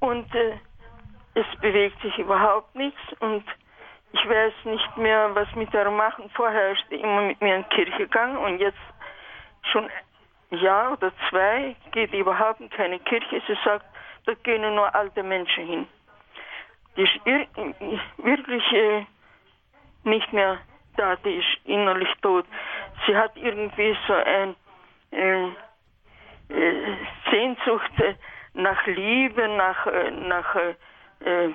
Und 0.00 0.34
äh, 0.34 0.52
es 1.32 1.46
bewegt 1.62 1.98
sich 2.02 2.18
überhaupt 2.18 2.74
nichts 2.74 3.00
und 3.20 3.42
ich 4.12 4.28
weiß 4.28 4.52
nicht 4.64 4.96
mehr, 4.98 5.34
was 5.34 5.48
mit 5.54 5.72
der 5.72 5.90
machen. 5.90 6.28
Vorher 6.34 6.72
ist 6.72 6.84
sie 6.90 6.96
immer 6.96 7.22
mit 7.22 7.40
mir 7.40 7.56
in 7.56 7.62
die 7.70 7.74
Kirche 7.74 7.98
gegangen 8.06 8.36
und 8.36 8.58
jetzt 8.58 8.84
schon 9.72 9.88
ein 10.50 10.58
Jahr 10.58 10.92
oder 10.92 11.10
zwei 11.30 11.74
geht 11.92 12.12
überhaupt 12.12 12.60
in 12.60 12.68
keine 12.68 12.98
Kirche. 12.98 13.40
Sie 13.46 13.56
sagt, 13.64 13.86
da 14.26 14.34
gehen 14.34 14.74
nur 14.74 14.94
alte 14.94 15.22
Menschen 15.22 15.64
hin. 15.66 15.88
Die 16.96 17.02
ist 17.04 17.16
ir- 17.24 17.48
wirklich 18.18 18.72
äh, 18.72 19.06
nicht 20.04 20.30
mehr 20.34 20.58
da, 20.96 21.16
die 21.16 21.36
ist 21.36 21.58
innerlich 21.64 22.12
tot. 22.22 22.46
sie 23.06 23.16
hat 23.16 23.36
irgendwie 23.36 23.96
so 24.06 24.14
ein 24.14 24.56
äh, 25.12 25.48
äh, 26.48 26.96
Sehnsucht 27.30 27.92
nach 28.54 28.86
Liebe, 28.86 29.48
nach, 29.48 29.86
äh, 29.86 30.10
nach 30.10 30.56
äh, 30.56 31.48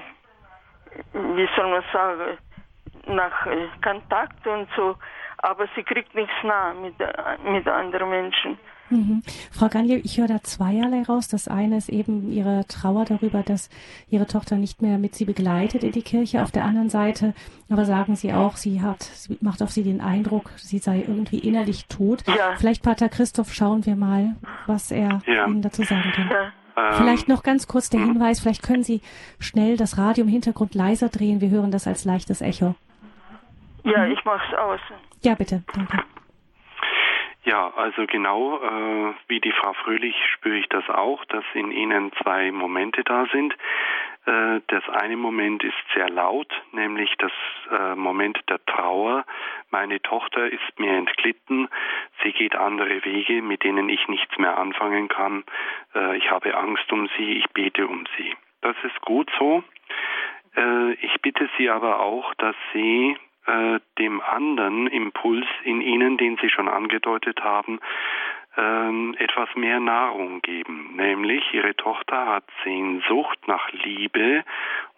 wie 1.13 1.49
soll 1.55 1.69
man 1.69 1.83
sagen, 1.91 2.37
nach 3.07 3.47
Kontakt 3.83 4.47
und 4.47 4.67
so, 4.75 4.95
aber 5.39 5.67
sie 5.75 5.83
kriegt 5.83 6.15
nichts 6.15 6.33
nah 6.43 6.73
mit, 6.73 6.95
mit 7.43 7.67
anderen 7.67 8.09
Menschen. 8.09 8.57
Mhm. 8.89 9.23
Frau 9.51 9.67
Ganje, 9.67 9.97
ich 9.97 10.19
höre 10.19 10.27
da 10.27 10.43
zweierlei 10.43 11.03
raus. 11.03 11.27
Das 11.27 11.47
eine 11.47 11.77
ist 11.77 11.89
eben 11.89 12.31
ihre 12.31 12.65
Trauer 12.67 13.05
darüber, 13.05 13.43
dass 13.43 13.69
ihre 14.09 14.27
Tochter 14.27 14.57
nicht 14.57 14.81
mehr 14.81 14.97
mit 14.97 15.15
sie 15.15 15.25
begleitet 15.25 15.83
in 15.83 15.91
die 15.91 16.03
Kirche. 16.03 16.43
Auf 16.43 16.51
der 16.51 16.65
anderen 16.65 16.89
Seite 16.89 17.33
aber 17.69 17.85
sagen 17.85 18.15
Sie 18.15 18.31
auch, 18.31 18.57
sie 18.57 18.81
hat, 18.81 19.01
sie 19.01 19.37
macht 19.41 19.63
auf 19.63 19.71
Sie 19.71 19.83
den 19.83 19.99
Eindruck, 19.99 20.51
sie 20.57 20.77
sei 20.77 20.99
irgendwie 20.99 21.39
innerlich 21.39 21.87
tot. 21.87 22.23
Ja. 22.27 22.55
Vielleicht, 22.57 22.83
Pater 22.83 23.09
Christoph, 23.09 23.53
schauen 23.53 23.85
wir 23.85 23.95
mal, 23.95 24.35
was 24.67 24.91
er 24.91 25.21
ja. 25.25 25.47
Ihnen 25.47 25.63
dazu 25.63 25.83
sagen 25.83 26.11
kann. 26.15 26.29
Ja. 26.29 26.51
Ähm, 26.77 26.93
vielleicht 26.97 27.27
noch 27.27 27.41
ganz 27.41 27.67
kurz 27.67 27.89
der 27.89 28.01
mhm. 28.01 28.13
Hinweis, 28.13 28.39
vielleicht 28.39 28.61
können 28.61 28.83
Sie 28.83 29.01
schnell 29.39 29.77
das 29.77 29.97
Radio 29.97 30.25
im 30.25 30.29
Hintergrund 30.29 30.75
leiser 30.75 31.09
drehen. 31.09 31.41
Wir 31.41 31.49
hören 31.49 31.71
das 31.71 31.87
als 31.87 32.05
leichtes 32.05 32.41
Echo. 32.41 32.75
Ja, 33.83 34.05
ich 34.07 34.23
mache 34.25 34.41
es 34.51 34.57
aus. 34.57 34.79
Ja, 35.23 35.33
bitte. 35.35 35.63
Danke. 35.73 36.03
Ja, 37.45 37.71
also 37.75 38.07
genau 38.07 38.57
äh, 38.57 39.13
wie 39.27 39.39
die 39.39 39.51
Frau 39.51 39.73
Fröhlich 39.73 40.15
spüre 40.33 40.57
ich 40.57 40.67
das 40.67 40.89
auch, 40.89 41.23
dass 41.25 41.43
in 41.53 41.71
Ihnen 41.71 42.11
zwei 42.23 42.51
Momente 42.51 43.03
da 43.03 43.27
sind. 43.31 43.53
Äh, 44.25 44.61
das 44.65 44.89
eine 44.89 45.15
Moment 45.15 45.63
ist 45.63 45.75
sehr 45.93 46.09
laut, 46.09 46.51
nämlich 46.71 47.13
das 47.19 47.31
äh, 47.69 47.93
Moment 47.93 48.41
der 48.49 48.65
Trauer. 48.65 49.25
Meine 49.69 50.01
Tochter 50.01 50.51
ist 50.51 50.79
mir 50.79 50.97
entglitten, 50.97 51.69
sie 52.23 52.31
geht 52.31 52.55
andere 52.55 53.05
Wege, 53.05 53.43
mit 53.43 53.63
denen 53.63 53.89
ich 53.89 54.07
nichts 54.07 54.35
mehr 54.39 54.57
anfangen 54.57 55.07
kann. 55.07 55.43
Äh, 55.93 56.17
ich 56.17 56.31
habe 56.31 56.57
Angst 56.57 56.91
um 56.91 57.07
sie, 57.15 57.33
ich 57.33 57.47
bete 57.51 57.87
um 57.87 58.05
sie. 58.17 58.33
Das 58.61 58.75
ist 58.83 58.99
gut 59.01 59.29
so. 59.37 59.63
Äh, 60.55 60.93
ich 60.93 61.21
bitte 61.21 61.47
Sie 61.57 61.69
aber 61.69 61.99
auch, 61.99 62.33
dass 62.35 62.55
Sie 62.73 63.15
äh, 63.45 63.79
dem 63.99 64.21
anderen 64.21 64.87
Impuls 64.87 65.45
in 65.63 65.81
ihnen, 65.81 66.17
den 66.17 66.37
Sie 66.37 66.49
schon 66.49 66.67
angedeutet 66.67 67.43
haben, 67.43 67.79
ähm, 68.57 69.15
etwas 69.19 69.49
mehr 69.55 69.79
Nahrung 69.79 70.41
geben. 70.41 70.95
Nämlich 70.95 71.53
ihre 71.53 71.75
Tochter 71.75 72.25
hat 72.27 72.45
Sehnsucht 72.63 73.47
nach 73.47 73.71
Liebe 73.71 74.43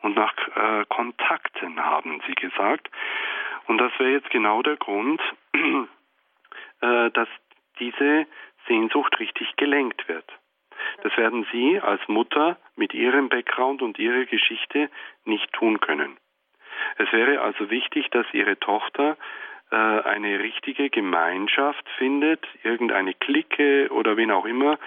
und 0.01 0.15
nach 0.15 0.33
äh, 0.55 0.85
Kontakten, 0.89 1.83
haben 1.83 2.21
Sie 2.27 2.35
gesagt. 2.35 2.89
Und 3.65 3.79
das 3.79 3.91
wäre 3.99 4.11
jetzt 4.11 4.29
genau 4.29 4.61
der 4.61 4.77
Grund, 4.77 5.21
äh, 6.81 7.11
dass 7.11 7.27
diese 7.79 8.27
Sehnsucht 8.67 9.19
richtig 9.19 9.55
gelenkt 9.55 10.07
wird. 10.07 10.25
Das 11.03 11.15
werden 11.17 11.45
Sie 11.51 11.79
als 11.79 12.01
Mutter 12.07 12.57
mit 12.75 12.93
Ihrem 12.93 13.29
Background 13.29 13.81
und 13.81 13.99
Ihrer 13.99 14.25
Geschichte 14.25 14.89
nicht 15.25 15.51
tun 15.53 15.79
können. 15.79 16.17
Es 16.97 17.11
wäre 17.11 17.41
also 17.41 17.69
wichtig, 17.69 18.09
dass 18.11 18.25
Ihre 18.33 18.59
Tochter 18.59 19.17
äh, 19.71 19.75
eine 19.75 20.39
richtige 20.39 20.89
Gemeinschaft 20.89 21.87
findet, 21.97 22.45
irgendeine 22.63 23.13
Clique 23.13 23.89
oder 23.91 24.15
wen 24.17 24.31
auch 24.31 24.45
immer. 24.45 24.77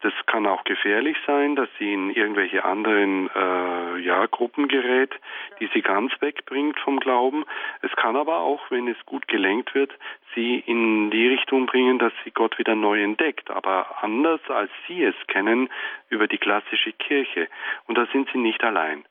Das 0.00 0.12
kann 0.26 0.46
auch 0.46 0.62
gefährlich 0.62 1.16
sein, 1.26 1.56
dass 1.56 1.68
sie 1.78 1.92
in 1.92 2.10
irgendwelche 2.10 2.64
anderen 2.64 3.28
äh, 3.34 3.98
ja, 3.98 4.26
Gruppen 4.26 4.68
gerät, 4.68 5.12
die 5.58 5.68
sie 5.74 5.82
ganz 5.82 6.12
wegbringt 6.20 6.78
vom 6.78 7.00
Glauben. 7.00 7.44
Es 7.82 7.90
kann 7.96 8.14
aber 8.14 8.38
auch, 8.38 8.70
wenn 8.70 8.86
es 8.86 8.96
gut 9.06 9.26
gelenkt 9.26 9.74
wird, 9.74 9.92
sie 10.36 10.60
in 10.60 11.10
die 11.10 11.26
Richtung 11.26 11.66
bringen, 11.66 11.98
dass 11.98 12.12
sie 12.22 12.30
Gott 12.30 12.58
wieder 12.58 12.76
neu 12.76 13.02
entdeckt, 13.02 13.50
aber 13.50 14.04
anders 14.04 14.40
als 14.48 14.70
sie 14.86 15.02
es 15.02 15.16
kennen 15.26 15.68
über 16.10 16.28
die 16.28 16.38
klassische 16.38 16.92
Kirche. 16.92 17.48
Und 17.86 17.98
da 17.98 18.06
sind 18.12 18.28
sie 18.32 18.38
nicht 18.38 18.62
allein. 18.62 19.04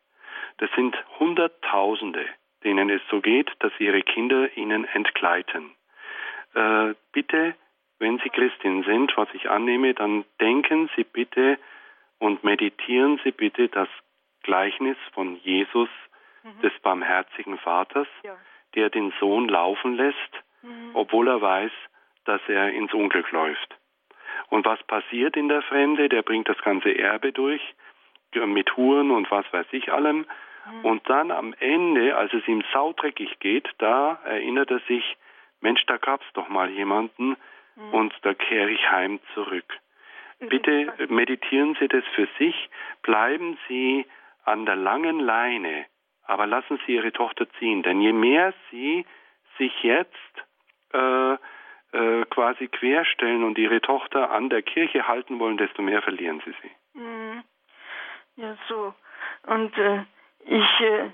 Das 0.58 0.70
sind 0.76 0.95
Hunderttausende, 1.20 2.26
denen 2.64 2.89
es 2.89 3.01
so 3.10 3.22
geht, 3.22 3.51
dass 3.60 3.72
ihre 3.80 4.01
Kinder 4.01 4.55
ihnen 4.58 4.86
entgleiten. 4.86 5.72
Äh, 6.53 6.95
bitte, 7.12 7.55
wenn 7.99 8.20
Sie 8.20 8.30
Christin 8.30 8.84
sind, 8.84 9.16
was 9.18 9.30
ich 9.34 9.49
annehme, 9.49 9.93
dann 9.93 10.26
denken 10.39 10.89
Sie 10.95 11.03
bitte 11.03 11.58
und 12.20 12.43
meditieren 12.43 13.20
Sie 13.24 13.32
bitte 13.32 13.70
das 13.70 13.89
Gleichnis 14.43 14.97
von 15.14 15.36
Jesus, 15.43 15.89
mhm. 16.47 16.62
des 16.62 16.74
barmherzigen 16.82 17.58
Vaters, 17.60 18.08
ja. 18.24 18.36
der 18.76 18.89
den 18.89 19.14
Sohn 19.20 19.47
laufen 19.47 19.95
lässt, 19.95 20.43
mhm. 20.62 20.91
obwohl 20.93 21.28
er 21.28 21.41
weiß, 21.41 21.72
dass 22.26 22.41
er 22.47 22.72
ins 22.72 22.93
Unglück 22.93 23.32
läuft. 23.32 23.76
Und 24.49 24.66
was 24.66 24.82
passiert 24.84 25.36
in 25.36 25.49
der 25.49 25.62
Fremde? 25.62 26.10
Der 26.10 26.22
bringt 26.22 26.47
das 26.47 26.58
ganze 26.60 26.97
Erbe 26.97 27.32
durch, 27.32 27.62
mit 28.34 28.76
Huren 28.78 29.12
und 29.12 29.30
was 29.32 29.46
weiß 29.52 29.68
ich 29.72 29.92
allem. 29.92 30.26
Mhm. 30.70 30.86
Und 30.86 31.10
dann 31.10 31.32
am 31.32 31.54
Ende, 31.60 32.16
als 32.16 32.34
es 32.34 32.48
ihm 32.48 32.64
saudreckig 32.74 33.40
geht, 33.40 33.68
da 33.78 34.20
erinnert 34.26 34.72
er 34.72 34.80
sich, 34.88 35.18
Mensch, 35.62 35.84
da 35.88 35.98
gab's 35.98 36.26
doch 36.34 36.50
mal 36.50 36.70
jemanden 36.70 37.38
mhm. 37.76 37.94
und 37.94 38.14
da 38.22 38.34
kehre 38.34 38.70
ich 38.70 38.92
heim 38.92 39.20
zurück. 39.34 39.80
Mhm. 40.40 40.50
Bitte 40.50 40.94
meditieren 41.10 41.76
Sie 41.80 41.88
das 41.88 42.04
für 42.16 42.28
sich, 42.38 42.70
bleiben 43.02 43.58
Sie 43.68 44.06
an 44.46 44.66
der 44.66 44.76
langen 44.76 45.20
Leine, 45.20 45.86
aber 46.24 46.46
lassen 46.46 46.80
Sie 46.86 46.96
Ihre 46.96 47.12
Tochter 47.12 47.50
ziehen, 47.60 47.84
denn 47.84 48.02
je 48.02 48.14
mehr 48.14 48.54
Sie 48.72 49.06
sich 49.58 49.74
jetzt 49.84 50.14
äh, 50.94 51.34
äh, 51.34 52.26
quasi 52.30 52.68
querstellen 52.68 53.44
und 53.44 53.58
Ihre 53.58 53.82
Tochter 53.82 54.32
an 54.32 54.50
der 54.50 54.62
Kirche 54.62 55.08
halten 55.08 55.40
wollen, 55.40 55.58
desto 55.58 55.82
mehr 55.82 56.02
verlieren 56.02 56.42
Sie 56.46 56.54
sie. 56.62 56.72
Mhm. 58.38 58.44
Ja, 58.44 58.58
so. 58.68 58.94
Und 59.48 59.78
äh, 59.78 60.04
ich, 60.46 60.80
äh, 60.82 61.10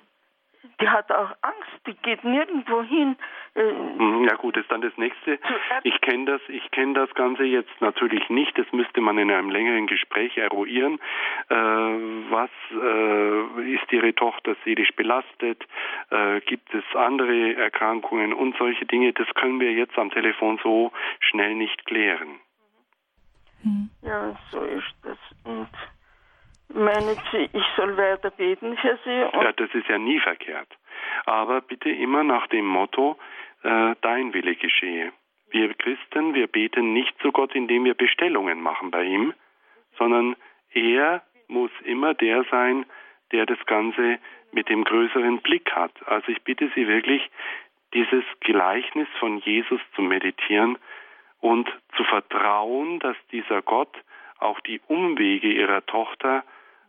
die 0.80 0.89
hat 0.89 1.11
auch 1.11 1.32
Angst, 1.41 1.88
die 1.88 1.93
geht 1.95 2.24
nirgendwo 2.24 2.84
hin. 2.84 3.17
Äh, 3.55 3.71
mhm, 3.71 4.26
ja 4.26 4.36
gut, 4.36 4.57
ist 4.57 4.71
dann 4.71 4.82
das 4.82 4.95
nächste. 4.97 5.39
Ich 5.84 5.99
kenne 6.01 6.26
das, 6.26 6.41
ich 6.47 6.71
kenne 6.71 6.93
das 6.93 7.13
Ganze 7.15 7.43
jetzt 7.43 7.82
natürlich 7.82 8.30
nicht. 8.30 8.57
Das 8.57 8.71
müsste 8.71 9.01
man 9.01 9.17
in 9.17 9.30
einem 9.32 9.49
längeren 9.49 9.88
Gespräch 9.88 10.38
eruieren. 10.38 10.99
Äh, 11.49 11.55
was 11.55 12.49
äh, 12.71 13.74
ist 13.74 13.91
Ihre 13.91 14.13
Tochter 14.15 14.55
seelisch 14.63 14.91
belastet? 14.95 15.63
Äh, 16.09 16.41
gibt 16.41 16.74
es 16.74 16.84
andere 16.95 17.55
Erkrankungen 17.55 18.34
und 18.34 18.55
solche 18.57 18.86
Dinge? 18.86 19.13
Das 19.13 19.28
können 19.36 19.59
wir 19.59 19.74
jetzt 19.74 19.97
am 19.97 20.11
Telefon 20.11 20.59
so 20.63 20.91
schnell 21.19 21.55
nicht 21.55 21.86
klären. 21.86 22.39
Mhm. 23.63 23.89
Ja, 24.01 24.36
so 24.51 24.63
ist 24.63 24.93
das. 25.03 25.17
Und 25.43 25.69
Meinen 26.70 27.18
Sie, 27.32 27.49
ich 27.51 27.66
soll 27.76 27.95
weiter 27.97 28.32
beten 28.32 28.78
für 28.78 28.97
Sie? 29.03 29.09
ja, 29.09 29.51
das 29.53 29.74
ist 29.74 29.88
ja 29.88 29.97
nie 29.97 30.20
verkehrt. 30.20 30.70
Aber 31.26 31.61
bitte 31.61 31.89
immer 31.89 32.24
nach 32.24 32.47
dem 32.47 32.66
Motto, 32.66 33.18
äh, 33.64 33.95
dein 34.01 34.34
Wille 34.34 34.55
geschehe. 34.55 35.11
Wir 35.49 35.74
Christen, 35.76 36.34
wir 36.34 36.47
beten 36.47 36.93
nicht 36.93 37.14
zu 37.22 37.32
Gott, 37.32 37.53
indem 37.53 37.86
wir 37.86 37.93
Bestellungen 37.93 38.61
machen 38.61 38.89
bei 38.91 39.03
ihm, 39.03 39.34
sondern 39.97 40.36
er 40.74 41.22
muss 41.47 41.72
immer 41.84 42.14
der 42.14 42.43
sein, 42.49 42.86
der 43.32 43.45
das 43.45 43.64
Ganze 43.66 44.20
mit 44.51 44.70
dem 44.70 44.84
größeren 44.84 45.39
Blick 45.41 45.72
hat. 45.72 45.91
Also 46.07 46.30
ich 46.30 46.41
bitte 46.43 46.72
Sie 46.76 46.88
wirklich, 46.88 47.30
dieses 47.93 48.24
Gleichnis 48.39 49.07
von 49.20 49.38
Jesus 49.39 49.80
zu 49.95 50.01
meditieren 50.01 50.78
und 51.39 51.70
zu 51.95 52.03
vertrauen, 52.03 52.99
dass 52.99 53.16
dieser 53.32 53.61
Gott 53.61 53.95
auch 54.43 54.59
die 54.61 54.79
Umwege 54.87 55.51
ihrer 55.51 55.85
Tochter 55.85 56.43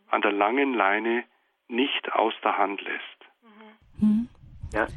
an 0.09 0.21
der 0.21 0.31
langen 0.31 0.73
Leine 0.73 1.23
nicht 1.67 2.11
aus 2.13 2.33
der 2.43 2.57
Hand 2.57 2.81
lässt. 2.81 3.99
Mhm. 3.99 4.27
Ja. 4.73 4.87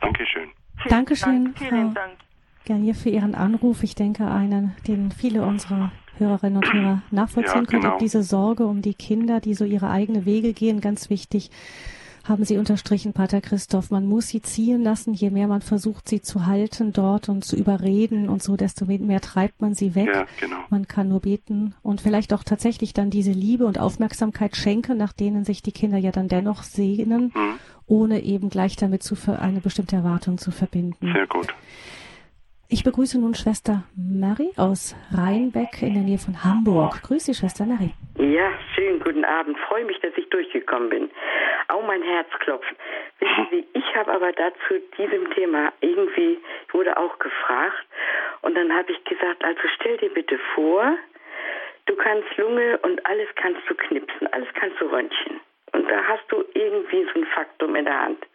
Dankeschön. 0.00 0.50
Dankeschön, 0.88 1.54
Dank, 1.54 1.58
Frau 1.58 1.90
Dank. 1.94 2.18
Garnier, 2.66 2.94
für 2.94 3.08
Ihren 3.08 3.34
Anruf. 3.34 3.82
Ich 3.82 3.94
denke, 3.94 4.30
einen, 4.30 4.76
den 4.86 5.10
viele 5.10 5.42
unserer 5.42 5.90
Hörerinnen 6.18 6.56
und 6.56 6.72
Hörer 6.72 7.02
nachvollziehen 7.10 7.64
ja, 7.64 7.70
können. 7.70 7.82
Genau. 7.82 7.98
Diese 7.98 8.22
Sorge 8.22 8.66
um 8.66 8.82
die 8.82 8.94
Kinder, 8.94 9.40
die 9.40 9.54
so 9.54 9.64
ihre 9.64 9.90
eigene 9.90 10.24
Wege 10.24 10.52
gehen, 10.52 10.80
ganz 10.80 11.10
wichtig 11.10 11.50
haben 12.28 12.44
Sie 12.44 12.58
unterstrichen, 12.58 13.12
Pater 13.12 13.40
Christoph. 13.40 13.90
Man 13.90 14.06
muss 14.06 14.28
sie 14.28 14.42
ziehen 14.42 14.82
lassen. 14.82 15.14
Je 15.14 15.30
mehr 15.30 15.48
man 15.48 15.60
versucht, 15.60 16.08
sie 16.08 16.20
zu 16.20 16.46
halten 16.46 16.92
dort 16.92 17.28
und 17.28 17.44
zu 17.44 17.56
überreden 17.56 18.28
und 18.28 18.42
so, 18.42 18.56
desto 18.56 18.86
mehr 18.86 19.20
treibt 19.20 19.60
man 19.60 19.74
sie 19.74 19.94
weg. 19.94 20.08
Ja, 20.12 20.26
genau. 20.40 20.58
Man 20.70 20.88
kann 20.88 21.08
nur 21.08 21.20
beten 21.20 21.74
und 21.82 22.00
vielleicht 22.00 22.32
auch 22.32 22.44
tatsächlich 22.44 22.92
dann 22.94 23.10
diese 23.10 23.32
Liebe 23.32 23.66
und 23.66 23.78
Aufmerksamkeit 23.78 24.56
schenken, 24.56 24.96
nach 24.96 25.12
denen 25.12 25.44
sich 25.44 25.62
die 25.62 25.72
Kinder 25.72 25.98
ja 25.98 26.12
dann 26.12 26.28
dennoch 26.28 26.62
sehnen, 26.62 27.32
mhm. 27.34 27.54
ohne 27.86 28.22
eben 28.22 28.50
gleich 28.50 28.76
damit 28.76 29.02
zu 29.02 29.16
eine 29.26 29.60
bestimmte 29.60 29.96
Erwartung 29.96 30.38
zu 30.38 30.50
verbinden. 30.50 31.12
Sehr 31.12 31.26
gut. 31.26 31.54
Ich 32.68 32.82
begrüße 32.82 33.18
nun 33.18 33.34
Schwester 33.34 33.84
Mary 33.94 34.50
aus 34.56 34.96
Rheinbeck 35.12 35.82
in 35.82 35.94
der 35.94 36.02
Nähe 36.02 36.18
von 36.18 36.42
Hamburg. 36.42 37.00
Grüße 37.02 37.32
Schwester 37.32 37.64
Mary. 37.64 37.94
Ja, 38.32 38.52
schönen 38.74 38.98
guten 38.98 39.24
Abend. 39.24 39.56
Freue 39.68 39.84
mich, 39.84 40.00
dass 40.00 40.12
ich 40.16 40.28
durchgekommen 40.30 40.88
bin. 40.88 41.10
Auch 41.68 41.86
mein 41.86 42.02
Herz 42.02 42.28
klopft. 42.40 42.74
Wissen 43.20 43.46
Sie, 43.52 43.64
ich 43.72 43.94
habe 43.94 44.12
aber 44.12 44.32
dazu 44.32 44.80
diesem 44.98 45.30
Thema 45.30 45.72
irgendwie, 45.80 46.40
ich 46.66 46.74
wurde 46.74 46.96
auch 46.96 47.16
gefragt 47.20 47.86
Und 48.42 48.56
dann 48.56 48.72
habe 48.74 48.90
ich 48.90 49.04
gesagt, 49.04 49.44
also 49.44 49.60
stell 49.76 49.96
dir 49.98 50.12
bitte 50.12 50.40
vor, 50.56 50.98
du 51.86 51.94
kannst 51.94 52.36
Lunge 52.36 52.78
und 52.78 53.04
alles 53.06 53.28
kannst 53.36 53.60
du 53.68 53.76
knipsen, 53.76 54.26
alles 54.32 54.48
kannst 54.54 54.80
du 54.80 54.86
röntgen. 54.86 55.40
Und 55.70 55.88
da 55.88 56.02
hast 56.02 56.24
du 56.28 56.44
irgendwie 56.54 57.04
so 57.04 57.20
ein 57.20 57.26
Faktum 57.26 57.76
in 57.76 57.84
der 57.84 58.00
Hand. 58.00 58.26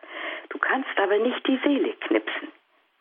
Du 0.49 0.57
kannst 0.57 0.89
aber 0.95 1.17
nicht 1.17 1.45
die 1.45 1.59
Seele 1.65 1.91
knipsen. 1.99 2.47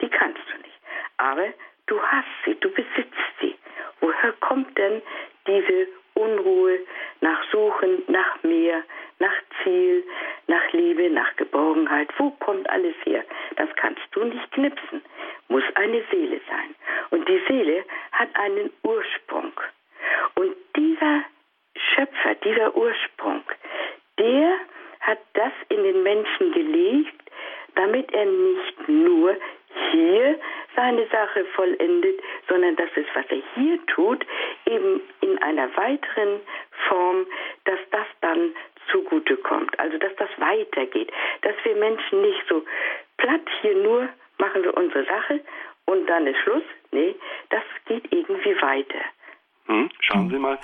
Die 0.01 0.09
kannst 0.09 0.43
du 0.53 0.59
nicht. 0.59 0.80
Aber 1.18 1.47
du 1.86 2.03
hast 2.03 2.26
sie, 2.45 2.57
du 2.57 2.68
besitzt 2.68 3.30
sie. 3.41 3.55
Woher 4.01 4.32
kommt 4.41 4.76
denn 4.76 5.03
diese 5.47 5.86
Unruhe 6.20 6.80
nach 7.20 7.42
Suchen, 7.50 8.02
nach 8.08 8.42
mehr, 8.42 8.82
nach 9.18 9.42
Ziel, 9.62 10.04
nach 10.46 10.72
Liebe, 10.72 11.10
nach 11.10 11.34
Geborgenheit? 11.36 12.08
Wo 12.18 12.30
kommt 12.30 12.68
alles 12.68 12.94
her? 13.04 13.24
Das 13.56 13.68
kannst 13.76 14.02
du 14.12 14.24
nicht 14.24 14.50
knipsen. 14.52 15.02
Muss 15.48 15.64
eine 15.74 16.02
Seele 16.10 16.40
sein. 16.48 16.74
Und 17.10 17.28
die 17.28 17.40
Seele 17.48 17.84
hat 18.12 18.28
einen 18.34 18.70
Ursprung. 18.82 19.52
Und 20.34 20.54
dieser 20.76 21.24
Schöpfer, 21.76 22.34
dieser 22.44 22.76
Ursprung, 22.76 23.42
der 24.18 24.58
hat 25.00 25.18
das 25.34 25.52
in 25.68 25.82
den 25.82 26.02
Menschen 26.02 26.52
gelegt, 26.52 27.30
damit 27.74 28.12
er 28.12 28.26
nicht 28.26 28.88
nur 28.88 29.36
hier 29.90 30.38
seine 30.76 31.06
Sache 31.08 31.44
vollendet, 31.56 32.20
sondern 32.48 32.76
dass 32.76 32.90
es, 32.94 33.06
was 33.14 33.26
er 33.28 33.42
hier 33.54 33.78
tut, 33.86 34.24
eben 34.66 35.00
in 35.20 35.38
einer 35.42 35.74
weiteren 35.76 36.40
Form, 36.88 37.26
dass 37.64 37.78
das 37.90 38.06
dann 38.20 38.54
zugute 38.90 39.36
kommt. 39.36 39.78
Also 39.78 39.98
dass 39.98 40.14
das 40.16 40.30
weitergeht. 40.38 41.12
Dass 41.42 41.54
wir 41.64 41.76
Menschen 41.76 42.22
nicht 42.22 42.42
so 42.48 42.64
platt 43.16 43.46
hier 43.60 43.76
nur 43.76 44.08
machen 44.38 44.62
wir 44.62 44.76
unsere 44.76 45.04
Sache 45.04 45.40
und 45.86 46.06
dann 46.06 46.26
ist 46.26 46.38
Schluss. 46.40 46.62
Nee, 46.92 47.14
das 47.50 47.62
geht 47.86 48.12
irgendwie 48.12 48.60
weiter. 48.62 49.00
Hm, 49.66 49.88
schauen 50.00 50.30
Sie 50.30 50.38
mal, 50.38 50.58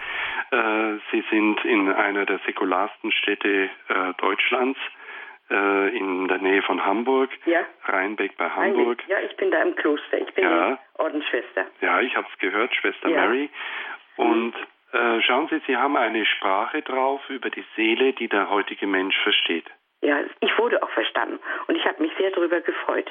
äh, 0.51 0.99
Sie 1.13 1.23
sind 1.31 1.65
in 1.65 1.93
einer 1.93 2.27
der 2.27 2.41
säkularsten 2.47 3.13
Städte 3.13 3.71
äh, 3.89 4.13
Deutschlands 4.19 4.79
äh, 5.51 5.97
in 5.97 6.29
der 6.29 6.39
Nähe 6.39 6.63
von 6.63 6.85
Hamburg. 6.85 7.31
Ja. 7.47 7.61
Rheinbeck 7.85 8.37
bei 8.37 8.49
Hamburg. 8.51 9.03
Ja, 9.09 9.19
ich 9.21 9.37
bin 9.37 9.51
da 9.51 9.63
im 9.63 9.75
Kloster. 9.77 10.19
Ich 10.19 10.33
bin 10.35 10.45
Ja. 10.45 10.79
Ordensschwester. 10.99 11.67
Ja, 11.81 12.01
ich 12.01 12.17
habe 12.17 12.27
es 12.33 12.39
gehört, 12.39 12.75
Schwester 12.75 13.09
Ja. 13.09 13.21
Mary. 13.27 13.49
Und 14.17 14.55
äh, 14.93 15.21
schauen 15.23 15.49
Sie, 15.49 15.61
Sie 15.67 15.77
haben 15.77 15.97
eine 15.97 16.25
Sprache 16.25 16.83
drauf 16.83 17.21
über 17.29 17.51
die 17.51 17.65
Seele, 17.77 18.13
die 18.15 18.29
der 18.29 18.49
heutige 18.51 18.87
Mensch 18.87 19.17
versteht. 19.23 19.67
Ja, 20.03 20.19
ich 20.41 20.59
wurde 20.59 20.83
auch 20.83 20.91
verstanden 20.91 21.39
und 21.67 21.75
ich 21.77 21.85
habe 21.87 22.03
mich 22.03 22.13
sehr 22.19 22.31
darüber 22.31 22.61
gefreut. 22.61 23.11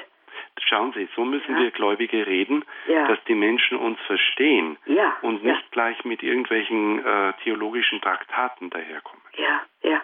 Schauen 0.68 0.92
Sie, 0.94 1.08
so 1.14 1.24
müssen 1.24 1.54
Ja. 1.56 1.62
wir 1.64 1.70
Gläubige 1.70 2.26
reden, 2.26 2.64
Ja. 2.86 3.06
dass 3.08 3.22
die 3.24 3.34
Menschen 3.34 3.76
uns 3.78 4.00
verstehen 4.06 4.78
Ja, 4.86 5.16
und 5.22 5.44
nicht 5.44 5.70
gleich 5.70 6.02
mit 6.04 6.22
irgendwelchen 6.22 7.04
äh, 7.04 7.32
theologischen 7.44 8.00
Traktaten 8.00 8.70
daherkommen. 8.70 9.22
Ja, 9.36 9.60
ja. 9.82 10.00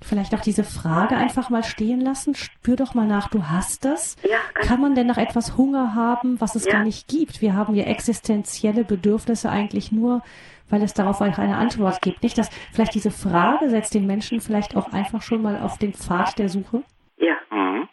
Vielleicht 0.00 0.34
auch 0.34 0.40
diese 0.40 0.64
Frage 0.64 1.16
einfach 1.16 1.50
mal 1.50 1.62
stehen 1.62 2.00
lassen. 2.00 2.34
Spür 2.34 2.76
doch 2.76 2.94
mal 2.94 3.06
nach, 3.06 3.28
du 3.28 3.44
hast 3.48 3.84
es. 3.84 4.16
Ja, 4.28 4.38
Kann 4.54 4.80
man 4.80 4.94
denn 4.94 5.06
nach 5.06 5.18
etwas 5.18 5.56
Hunger 5.56 5.94
haben, 5.94 6.40
was 6.40 6.54
es 6.56 6.64
Ja. 6.66 6.72
gar 6.72 6.84
nicht 6.84 7.08
gibt? 7.08 7.40
Wir 7.40 7.54
haben 7.54 7.74
ja 7.74 7.84
existenzielle 7.84 8.84
Bedürfnisse 8.84 9.48
eigentlich 9.50 9.92
nur, 9.92 10.22
weil 10.70 10.82
es 10.82 10.94
darauf 10.94 11.20
auch 11.20 11.38
eine 11.38 11.56
Antwort 11.56 12.02
gibt. 12.02 12.22
Nicht, 12.22 12.36
dass 12.36 12.50
vielleicht 12.72 12.94
diese 12.94 13.10
Frage 13.10 13.68
setzt 13.68 13.94
den 13.94 14.06
Menschen 14.06 14.40
vielleicht 14.40 14.76
auch 14.76 14.92
einfach 14.92 15.22
schon 15.22 15.42
mal 15.42 15.60
auf 15.60 15.78
den 15.78 15.92
Pfad 15.92 16.38
der 16.38 16.48
Suche. 16.48 16.82
Ja, 17.18 17.36
Mhm. 17.50 17.88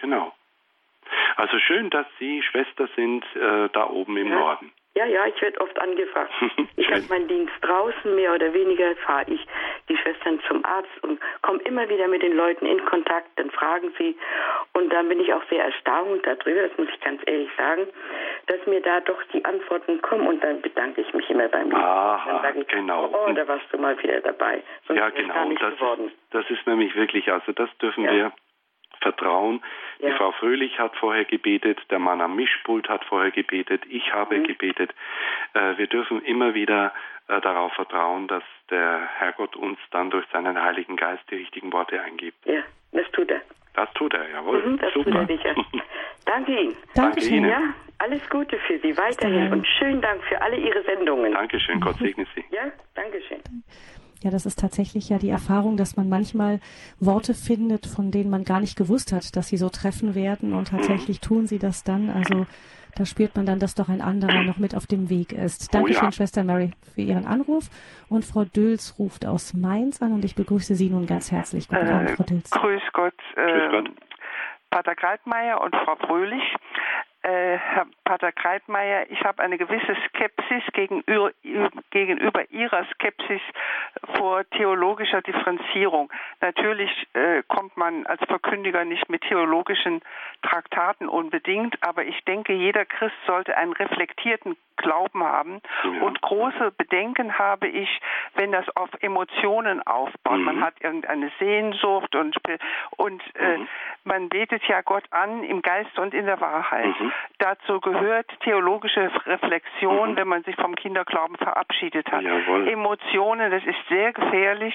Genau. 0.00 0.32
Also 1.36 1.58
schön, 1.58 1.88
dass 1.90 2.06
Sie 2.18 2.42
Schwester 2.42 2.86
sind 2.96 3.24
äh, 3.34 3.68
da 3.72 3.88
oben 3.88 4.16
im 4.18 4.28
Ja. 4.28 4.34
Norden. 4.38 4.72
Ja, 4.94 5.04
ja, 5.06 5.26
ich 5.26 5.40
werde 5.40 5.60
oft 5.60 5.78
angefragt. 5.80 6.32
Ich 6.80 6.88
habe 6.90 7.02
meinen 7.10 7.28
Dienst 7.28 7.52
draußen, 7.60 8.14
mehr 8.16 8.34
oder 8.34 8.52
weniger 8.54 8.96
fahre 8.96 9.30
ich 9.30 9.46
die 9.88 9.96
Schwestern 9.98 10.40
zum 10.48 10.64
Arzt 10.64 10.88
und 11.02 11.20
komme 11.42 11.60
immer 11.64 11.86
wieder 11.90 12.08
mit 12.08 12.22
den 12.22 12.34
Leuten 12.34 12.64
in 12.66 12.82
Kontakt, 12.86 13.28
dann 13.36 13.50
fragen 13.50 13.92
sie. 13.98 14.16
Und 14.72 14.90
dann 14.90 15.08
bin 15.08 15.20
ich 15.20 15.32
auch 15.32 15.42
sehr 15.50 15.62
erstaunt 15.62 16.26
darüber, 16.26 16.66
das 16.66 16.76
muss 16.78 16.88
ich 16.88 17.00
ganz 17.02 17.20
ehrlich 17.26 17.50
sagen, 17.56 17.86
dass 18.46 18.66
mir 18.66 18.80
da 18.80 19.00
doch 19.00 19.22
die 19.34 19.44
Antworten 19.44 20.00
kommen 20.00 20.26
und 20.26 20.42
dann 20.42 20.62
bedanke 20.62 21.02
ich 21.02 21.12
mich 21.12 21.28
immer 21.30 21.48
beim 21.48 21.68
Dienst. 21.70 21.76
Aha, 21.84 22.40
dann 22.42 22.60
ich, 22.62 22.66
genau. 22.68 23.10
oh, 23.12 23.32
da 23.32 23.46
warst 23.46 23.66
du 23.70 23.78
mal 23.78 24.00
wieder 24.02 24.20
dabei. 24.22 24.62
Sonst 24.88 24.98
ja, 24.98 25.10
genau. 25.10 25.34
gar 25.34 25.44
nicht 25.44 25.62
Das 25.62 25.74
geworden. 25.74 26.06
ist, 26.08 26.16
das 26.34 26.50
ist 26.50 26.66
nämlich 26.66 26.96
wirklich, 26.96 27.30
also 27.30 27.52
das 27.52 27.68
dürfen 27.78 28.04
Ja. 28.04 28.12
wir 28.12 28.32
vertrauen. 29.00 29.62
Die 30.00 30.06
Ja. 30.06 30.16
Frau 30.16 30.32
Fröhlich 30.32 30.78
hat 30.78 30.96
vorher 30.96 31.24
gebetet, 31.24 31.78
der 31.90 31.98
Mann 31.98 32.20
am 32.20 32.36
Mischpult 32.36 32.88
hat 32.88 33.04
vorher 33.04 33.30
gebetet, 33.30 33.82
ich 33.88 34.12
habe 34.12 34.38
Mhm. 34.38 34.44
gebetet. 34.44 34.94
Äh, 35.54 35.76
wir 35.78 35.86
dürfen 35.86 36.22
immer 36.24 36.54
wieder 36.54 36.92
äh, 37.28 37.40
darauf 37.40 37.72
vertrauen, 37.74 38.26
dass 38.28 38.42
der 38.70 39.08
Herrgott 39.18 39.54
uns 39.56 39.78
dann 39.90 40.10
durch 40.10 40.26
seinen 40.32 40.60
Heiligen 40.60 40.96
Geist 40.96 41.22
die 41.30 41.36
richtigen 41.36 41.72
Worte 41.72 42.00
eingibt. 42.00 42.44
Ja, 42.46 42.62
das 42.92 43.10
tut 43.12 43.30
er. 43.30 43.40
Das 43.74 43.92
tut 43.94 44.12
er, 44.14 44.28
jawohl. 44.30 44.62
Mhm, 44.66 44.78
das 44.78 44.92
Super. 44.92 45.10
tut 45.10 45.20
er 45.20 45.26
sicher. 45.36 45.54
Danke 46.26 46.60
Ihnen. 46.60 46.76
Dankeschön. 46.94 47.34
Ihnen. 47.34 47.50
Ja, 47.50 47.62
alles 47.98 48.28
Gute 48.30 48.58
für 48.58 48.78
Sie 48.80 48.96
weiterhin 48.96 49.40
Danke. 49.42 49.56
und 49.56 49.66
schönen 49.66 50.00
Dank 50.00 50.22
für 50.24 50.40
alle 50.42 50.56
Ihre 50.56 50.82
Sendungen. 50.82 51.32
Dankeschön, 51.32 51.80
Gott 51.80 51.96
segne 51.98 52.26
Sie. 52.34 52.44
Ja, 52.50 52.70
Dankeschön. 52.94 53.40
Ja, 54.22 54.30
das 54.30 54.44
ist 54.44 54.58
tatsächlich 54.58 55.08
ja 55.08 55.18
die 55.18 55.30
Erfahrung, 55.30 55.76
dass 55.76 55.96
man 55.96 56.08
manchmal 56.08 56.60
Worte 56.98 57.32
findet, 57.34 57.86
von 57.86 58.10
denen 58.10 58.28
man 58.30 58.44
gar 58.44 58.60
nicht 58.60 58.76
gewusst 58.76 59.12
hat, 59.12 59.34
dass 59.34 59.48
sie 59.48 59.56
so 59.56 59.70
treffen 59.70 60.14
werden 60.14 60.52
und 60.52 60.68
tatsächlich 60.68 61.20
tun 61.20 61.46
sie 61.46 61.58
das 61.58 61.84
dann. 61.84 62.10
Also 62.10 62.46
da 62.96 63.06
spürt 63.06 63.34
man 63.36 63.46
dann, 63.46 63.60
dass 63.60 63.74
doch 63.74 63.88
ein 63.88 64.02
anderer 64.02 64.42
noch 64.42 64.58
mit 64.58 64.74
auf 64.74 64.86
dem 64.86 65.08
Weg 65.08 65.32
ist. 65.32 65.68
Oh 65.70 65.78
Dankeschön, 65.78 66.04
ja. 66.04 66.12
Schwester 66.12 66.44
Mary, 66.44 66.72
für 66.94 67.00
Ihren 67.00 67.24
Anruf. 67.24 67.70
Und 68.10 68.24
Frau 68.24 68.44
Dülz 68.44 68.96
ruft 68.98 69.24
aus 69.24 69.54
Mainz 69.54 70.02
an 70.02 70.12
und 70.12 70.24
ich 70.24 70.34
begrüße 70.34 70.74
Sie 70.74 70.90
nun 70.90 71.06
ganz 71.06 71.30
herzlich. 71.32 71.68
Guten 71.68 71.86
Äh, 71.86 71.90
Abend, 71.92 72.10
Frau 72.10 72.24
Dülz. 72.24 72.50
Grüß 72.50 72.82
Gott, 72.92 73.14
äh, 73.36 73.52
Grüß 73.52 73.70
Gott. 73.70 73.90
Pater 74.70 74.94
Kreitmeier 74.96 75.60
und 75.62 75.74
Frau 75.74 75.96
Fröhlich. 75.96 76.42
Äh, 77.30 77.58
Herr 77.58 77.86
Pater 78.04 78.32
Kreitmeier, 78.32 79.06
ich 79.08 79.22
habe 79.22 79.40
eine 79.42 79.56
gewisse 79.56 79.96
Skepsis 80.08 80.64
gegenüber, 80.72 81.30
gegenüber 81.90 82.50
Ihrer 82.50 82.84
Skepsis 82.94 83.40
vor 84.16 84.42
theologischer 84.50 85.22
Differenzierung. 85.22 86.10
Natürlich 86.40 86.90
äh, 87.12 87.42
kommt 87.46 87.76
man 87.76 88.06
als 88.06 88.20
Verkündiger 88.24 88.84
nicht 88.84 89.08
mit 89.08 89.22
theologischen 89.22 90.00
Traktaten 90.42 91.08
unbedingt, 91.08 91.76
aber 91.86 92.04
ich 92.04 92.24
denke, 92.24 92.52
jeder 92.52 92.84
Christ 92.84 93.14
sollte 93.26 93.56
einen 93.56 93.74
reflektierten 93.74 94.56
Glauben 94.76 95.22
haben. 95.22 95.60
Ja. 95.84 96.00
Und 96.00 96.20
große 96.22 96.72
Bedenken 96.76 97.38
habe 97.38 97.68
ich, 97.68 98.00
wenn 98.34 98.50
das 98.50 98.64
auf 98.76 98.88
Emotionen 99.02 99.86
aufbaut. 99.86 100.38
Mhm. 100.38 100.44
Man 100.44 100.64
hat 100.64 100.74
irgendeine 100.80 101.30
Sehnsucht 101.38 102.14
und, 102.16 102.36
und 102.96 103.22
äh, 103.36 103.58
Mhm. 103.58 103.68
man 104.04 104.28
betet 104.28 104.62
ja 104.64 104.80
Gott 104.80 105.04
an 105.10 105.44
im 105.44 105.60
Geist 105.62 105.98
und 105.98 106.14
in 106.14 106.26
der 106.26 106.40
Wahrheit. 106.40 106.98
Mhm. 106.98 107.12
Dazu 107.38 107.80
gehört 107.80 108.26
theologische 108.40 109.10
Reflexion, 109.26 110.12
Mhm. 110.12 110.16
wenn 110.16 110.28
man 110.28 110.42
sich 110.44 110.56
vom 110.56 110.74
Kinderglauben 110.74 111.36
verabschiedet 111.36 112.10
hat. 112.12 112.22
Jawohl. 112.22 112.68
Emotionen, 112.68 113.50
das 113.50 113.64
ist 113.64 113.78
sehr 113.88 114.12
gefährlich. 114.12 114.74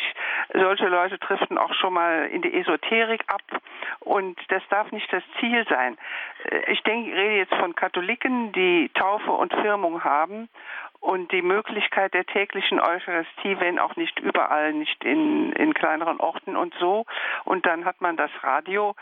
Solche 0.54 0.88
Leute 0.88 1.18
driften 1.18 1.58
auch 1.58 1.74
schon 1.74 1.94
mal 1.94 2.26
in 2.28 2.42
die 2.42 2.54
Esoterik 2.54 3.24
ab 3.28 3.42
und 4.00 4.38
das 4.50 4.64
darf 4.70 4.92
nicht 4.92 5.12
das 5.12 5.24
Ziel 5.40 5.66
sein. 5.70 5.98
Äh, 6.46 6.72
Ich 6.72 6.82
denke, 6.84 7.10
ich 7.10 7.16
rede 7.16 7.36
jetzt 7.38 7.56
von 7.56 7.76
Katholiken, 7.76 8.52
die 8.52 8.90
Taufe 8.94 9.32
und 9.32 9.54
Firmung 9.54 10.04
haben 10.04 10.50
und 11.06 11.32
die 11.32 11.44
Möglichkeit 11.44 12.16
der 12.16 12.26
täglichen 12.26 12.80
Eucharistie, 12.80 13.60
wenn 13.60 13.78
auch 13.78 13.96
nicht 13.96 14.20
überall, 14.20 14.74
nicht 14.74 15.04
in, 15.04 15.52
in 15.54 15.76
kleineren 15.76 16.20
Orten 16.20 16.56
und 16.56 16.74
so. 16.80 17.06
Und 17.44 17.68
dann 17.68 17.86
hat 17.86 18.02
man 18.02 18.18
das 18.18 18.32
Radio. 18.42 18.96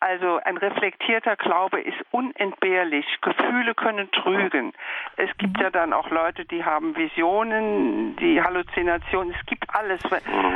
Also 0.00 0.40
ein 0.42 0.56
reflektierter 0.56 1.36
Glaube 1.36 1.78
ist 1.82 1.98
unentbehrlich. 2.12 3.04
Gefühle 3.20 3.74
können 3.74 4.10
trügen. 4.10 4.72
Es 5.18 5.28
gibt 5.36 5.60
ja 5.60 5.68
dann 5.68 5.92
auch 5.92 6.08
Leute, 6.08 6.46
die 6.46 6.64
haben 6.64 6.96
Visionen, 6.96 8.16
die 8.16 8.40
Halluzinationen. 8.40 9.34
Es 9.38 9.44
gibt 9.44 9.64
alles. 9.74 10.00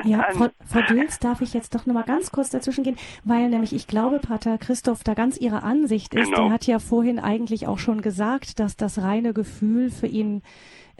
Ja, 0.04 0.22
Frau, 0.32 0.48
Frau 0.64 0.80
Dülz, 0.88 1.18
darf 1.18 1.42
ich 1.42 1.52
jetzt 1.52 1.74
doch 1.74 1.84
noch 1.84 1.92
mal 1.92 2.04
ganz 2.04 2.32
kurz 2.32 2.48
dazwischen 2.48 2.82
gehen, 2.82 2.96
weil 3.24 3.50
nämlich 3.50 3.74
ich 3.74 3.86
glaube, 3.86 4.20
Pater 4.20 4.56
Christoph 4.56 5.04
da 5.04 5.12
ganz 5.12 5.36
Ihrer 5.36 5.64
Ansicht 5.64 6.14
ist. 6.14 6.30
Genau. 6.30 6.46
Er 6.46 6.52
hat 6.54 6.66
ja 6.66 6.78
vorhin 6.78 7.18
eigentlich 7.18 7.68
auch 7.68 7.78
schon 7.78 8.00
gesagt, 8.00 8.58
dass 8.58 8.78
das 8.78 9.02
reine 9.02 9.34
Gefühl 9.34 9.90
für 9.90 10.06
ihn 10.06 10.42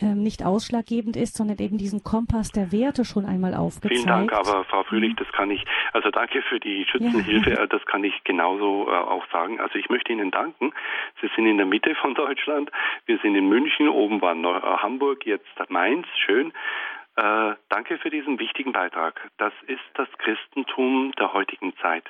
ähm, 0.00 0.22
nicht 0.22 0.44
ausschlaggebend 0.44 1.16
ist, 1.16 1.36
sondern 1.36 1.58
eben 1.58 1.78
diesen 1.78 2.02
Kompass 2.02 2.50
der 2.50 2.72
Werte 2.72 3.04
schon 3.04 3.26
einmal 3.26 3.54
aufgezeigt. 3.54 3.94
Vielen 3.94 4.06
Dank, 4.06 4.32
aber 4.32 4.64
Frau 4.64 4.82
Fröhlich, 4.84 5.14
das 5.16 5.30
kann 5.32 5.50
ich, 5.50 5.64
also 5.92 6.10
danke 6.10 6.42
für 6.42 6.60
die 6.60 6.84
Schützenhilfe, 6.84 7.52
äh, 7.52 7.68
das 7.68 7.84
kann 7.86 8.04
ich 8.04 8.24
genauso 8.24 8.88
äh, 8.88 8.92
auch 8.92 9.24
sagen. 9.30 9.60
Also 9.60 9.78
ich 9.78 9.88
möchte 9.88 10.12
Ihnen 10.12 10.30
danken. 10.30 10.72
Sie 11.20 11.30
sind 11.34 11.46
in 11.46 11.56
der 11.56 11.66
Mitte 11.66 11.94
von 11.94 12.14
Deutschland. 12.14 12.70
Wir 13.06 13.18
sind 13.18 13.34
in 13.34 13.48
München, 13.48 13.88
oben 13.88 14.20
war 14.20 14.34
Neu 14.34 14.56
äh, 14.56 14.60
Hamburg, 14.78 15.26
jetzt 15.26 15.46
Mainz, 15.68 16.06
schön. 16.24 16.52
Äh, 17.16 17.54
danke 17.68 17.98
für 17.98 18.10
diesen 18.10 18.38
wichtigen 18.38 18.72
Beitrag. 18.72 19.20
Das 19.38 19.52
ist 19.66 19.84
das 19.94 20.08
Christentum 20.18 21.12
der 21.18 21.32
heutigen 21.32 21.76
Zeit. 21.76 22.04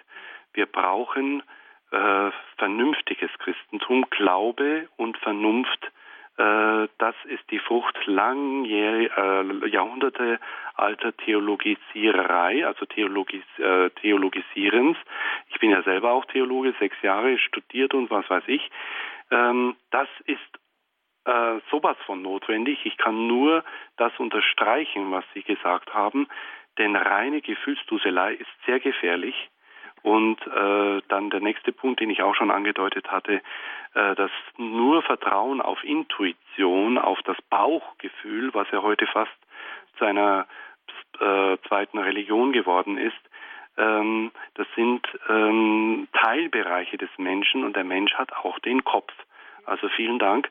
Wir 0.54 0.66
brauchen 0.66 1.42
äh, 1.90 2.30
vernünftiges 2.56 3.30
Christentum, 3.38 4.06
Glaube 4.10 4.88
und 4.96 5.18
Vernunft 5.18 5.92
das 6.36 7.14
ist 7.24 7.48
die 7.50 7.60
Frucht 7.60 7.96
langjährig, 8.06 9.10
äh, 9.16 9.68
Jahrhunderte 9.68 10.40
alter 10.74 11.16
Theologisiererei, 11.16 12.66
also 12.66 12.86
Theologis, 12.86 13.44
äh, 13.58 13.90
Theologisierens. 13.90 14.96
Ich 15.48 15.60
bin 15.60 15.70
ja 15.70 15.82
selber 15.82 16.12
auch 16.12 16.24
Theologe, 16.24 16.74
sechs 16.80 17.00
Jahre 17.02 17.38
studiert 17.38 17.94
und 17.94 18.10
was 18.10 18.28
weiß 18.28 18.44
ich. 18.48 18.68
Ähm, 19.30 19.76
das 19.90 20.08
ist 20.26 20.40
äh, 21.24 21.60
sowas 21.70 21.96
von 22.04 22.22
notwendig. 22.22 22.84
Ich 22.84 22.96
kann 22.96 23.26
nur 23.26 23.64
das 23.96 24.12
unterstreichen, 24.18 25.10
was 25.12 25.24
Sie 25.34 25.42
gesagt 25.42 25.94
haben, 25.94 26.26
denn 26.78 26.96
reine 26.96 27.40
Gefühlsduselei 27.40 28.34
ist 28.34 28.50
sehr 28.66 28.80
gefährlich. 28.80 29.50
Und 30.04 30.38
äh, 30.46 31.00
dann 31.08 31.30
der 31.30 31.40
nächste 31.40 31.72
Punkt, 31.72 31.98
den 31.98 32.10
ich 32.10 32.22
auch 32.22 32.34
schon 32.34 32.50
angedeutet 32.50 33.10
hatte, 33.10 33.40
äh, 33.94 34.14
dass 34.14 34.30
nur 34.58 35.02
Vertrauen 35.02 35.62
auf 35.62 35.82
Intuition, 35.82 36.98
auf 36.98 37.22
das 37.22 37.38
Bauchgefühl, 37.48 38.52
was 38.52 38.70
ja 38.70 38.82
heute 38.82 39.06
fast 39.06 39.32
zu 39.96 40.04
einer 40.04 40.46
äh, 41.20 41.56
zweiten 41.66 41.98
Religion 41.98 42.52
geworden 42.52 42.98
ist, 42.98 43.16
ähm, 43.78 44.30
das 44.56 44.66
sind 44.76 45.06
ähm, 45.30 46.06
Teilbereiche 46.12 46.98
des 46.98 47.08
Menschen 47.16 47.64
und 47.64 47.74
der 47.74 47.84
Mensch 47.84 48.12
hat 48.12 48.30
auch 48.34 48.58
den 48.58 48.84
Kopf. 48.84 49.12
Also 49.64 49.88
vielen 49.88 50.18
Dank. 50.18 50.50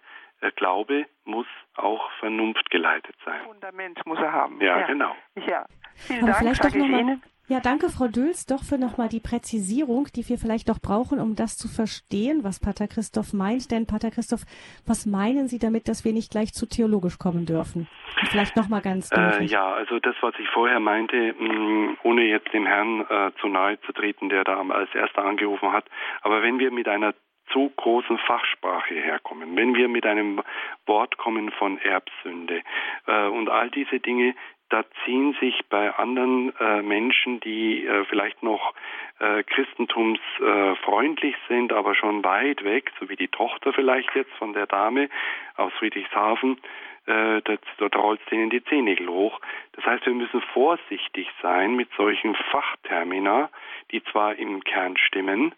Glaube 0.56 1.06
muss 1.24 1.48
auch 1.76 2.12
Vernunft 2.20 2.70
geleitet 2.70 3.16
sein. 3.24 3.40
Fundament 3.46 4.06
muss 4.06 4.20
er 4.20 4.34
haben. 4.34 4.60
Ja, 4.60 4.80
ja. 4.80 4.88
genau. 4.88 5.16
Ja, 5.48 5.66
vielen 5.96 6.28
Aber 6.28 6.44
Dank, 6.44 6.56
sage 6.58 6.80
ich 6.80 6.86
Ihnen. 6.86 7.24
Ja, 7.50 7.60
danke, 7.60 7.90
Frau 7.90 8.08
Dülz, 8.08 8.46
doch 8.46 8.64
für 8.64 8.78
nochmal 8.78 9.10
die 9.10 9.20
Präzisierung, 9.20 10.08
die 10.16 10.28
wir 10.30 10.38
vielleicht 10.38 10.70
doch 10.70 10.80
brauchen, 10.80 11.20
um 11.20 11.36
das 11.36 11.58
zu 11.58 11.68
verstehen, 11.68 12.46
was 12.46 12.62
Pater 12.62 12.88
Christoph 12.88 13.34
meint. 13.34 13.70
Denn, 13.70 13.86
Pater 13.86 14.12
Christoph, 14.12 14.46
was 14.88 15.06
meinen 15.06 15.50
Sie 15.50 15.60
damit, 15.60 15.90
dass 15.90 16.06
wir 16.06 16.14
nicht 16.14 16.32
gleich 16.32 16.54
zu 16.54 16.66
theologisch 16.66 17.20
kommen 17.20 17.46
dürfen? 17.46 17.90
Und 18.22 18.30
vielleicht 18.30 18.56
nochmal 18.56 18.82
ganz 18.82 19.12
äh, 19.12 19.44
Ja, 19.44 19.74
also 19.74 20.00
das, 20.00 20.16
was 20.22 20.34
ich 20.40 20.48
vorher 20.54 20.80
meinte, 20.80 21.36
mh, 21.38 21.54
mm, 21.54 21.98
ohne 22.04 22.24
jetzt 22.24 22.54
dem 22.54 22.66
Herrn 22.66 23.02
äh, 23.02 23.32
zu 23.42 23.50
nahe 23.50 23.78
zu 23.82 23.92
treten, 23.92 24.30
der 24.30 24.46
da 24.46 24.62
als 24.62 24.96
erster 24.96 25.26
angerufen 25.26 25.74
hat, 25.74 25.86
aber 26.22 26.42
wenn 26.44 26.60
wir 26.60 26.72
mit 26.72 26.88
einer 26.88 27.14
zu 27.52 27.72
großen 27.76 28.18
Fachsprache 28.20 28.96
herkommen, 28.96 29.56
wenn 29.56 29.76
wir 29.76 29.88
mit 29.88 30.06
einem 30.06 30.42
Wort 30.86 31.18
kommen 31.18 31.52
von 31.52 31.78
Erbsünde 31.78 32.62
äh, 33.06 33.28
und 33.28 33.50
all 33.50 33.70
diese 33.70 34.00
Dinge, 34.00 34.34
da 34.70 34.84
ziehen 35.04 35.36
sich 35.40 35.60
bei 35.70 35.94
anderen 35.96 36.56
äh, 36.60 36.82
Menschen, 36.82 37.40
die 37.42 37.86
äh, 37.86 38.06
vielleicht 38.06 38.42
noch 38.42 38.74
äh, 39.20 39.44
christentumsfreundlich 39.44 41.36
sind, 41.48 41.72
aber 41.72 41.94
schon 41.96 42.24
weit 42.24 42.64
weg, 42.64 42.92
so 43.00 43.10
wie 43.10 43.16
die 43.16 43.28
Tochter 43.28 43.74
vielleicht 43.74 44.14
jetzt 44.16 44.34
von 44.34 44.54
der 44.54 44.66
Dame 44.66 45.10
aus 45.58 45.72
Friedrichshafen, 45.74 46.60
äh, 47.06 47.42
dort 47.42 47.96
rollt 47.96 48.22
es 48.22 48.30
denen 48.30 48.50
die 48.50 48.64
Zehennägel 48.64 49.10
hoch. 49.10 49.40
Das 49.74 49.86
heißt, 49.86 50.06
wir 50.06 50.14
müssen 50.14 50.42
vorsichtig 50.54 51.30
sein 51.42 51.76
mit 51.76 51.90
solchen 51.98 52.36
Fachtermina, 52.36 53.50
die 53.92 54.04
zwar 54.06 54.36
im 54.36 54.64
Kern 54.64 54.98
stimmen, 54.98 55.54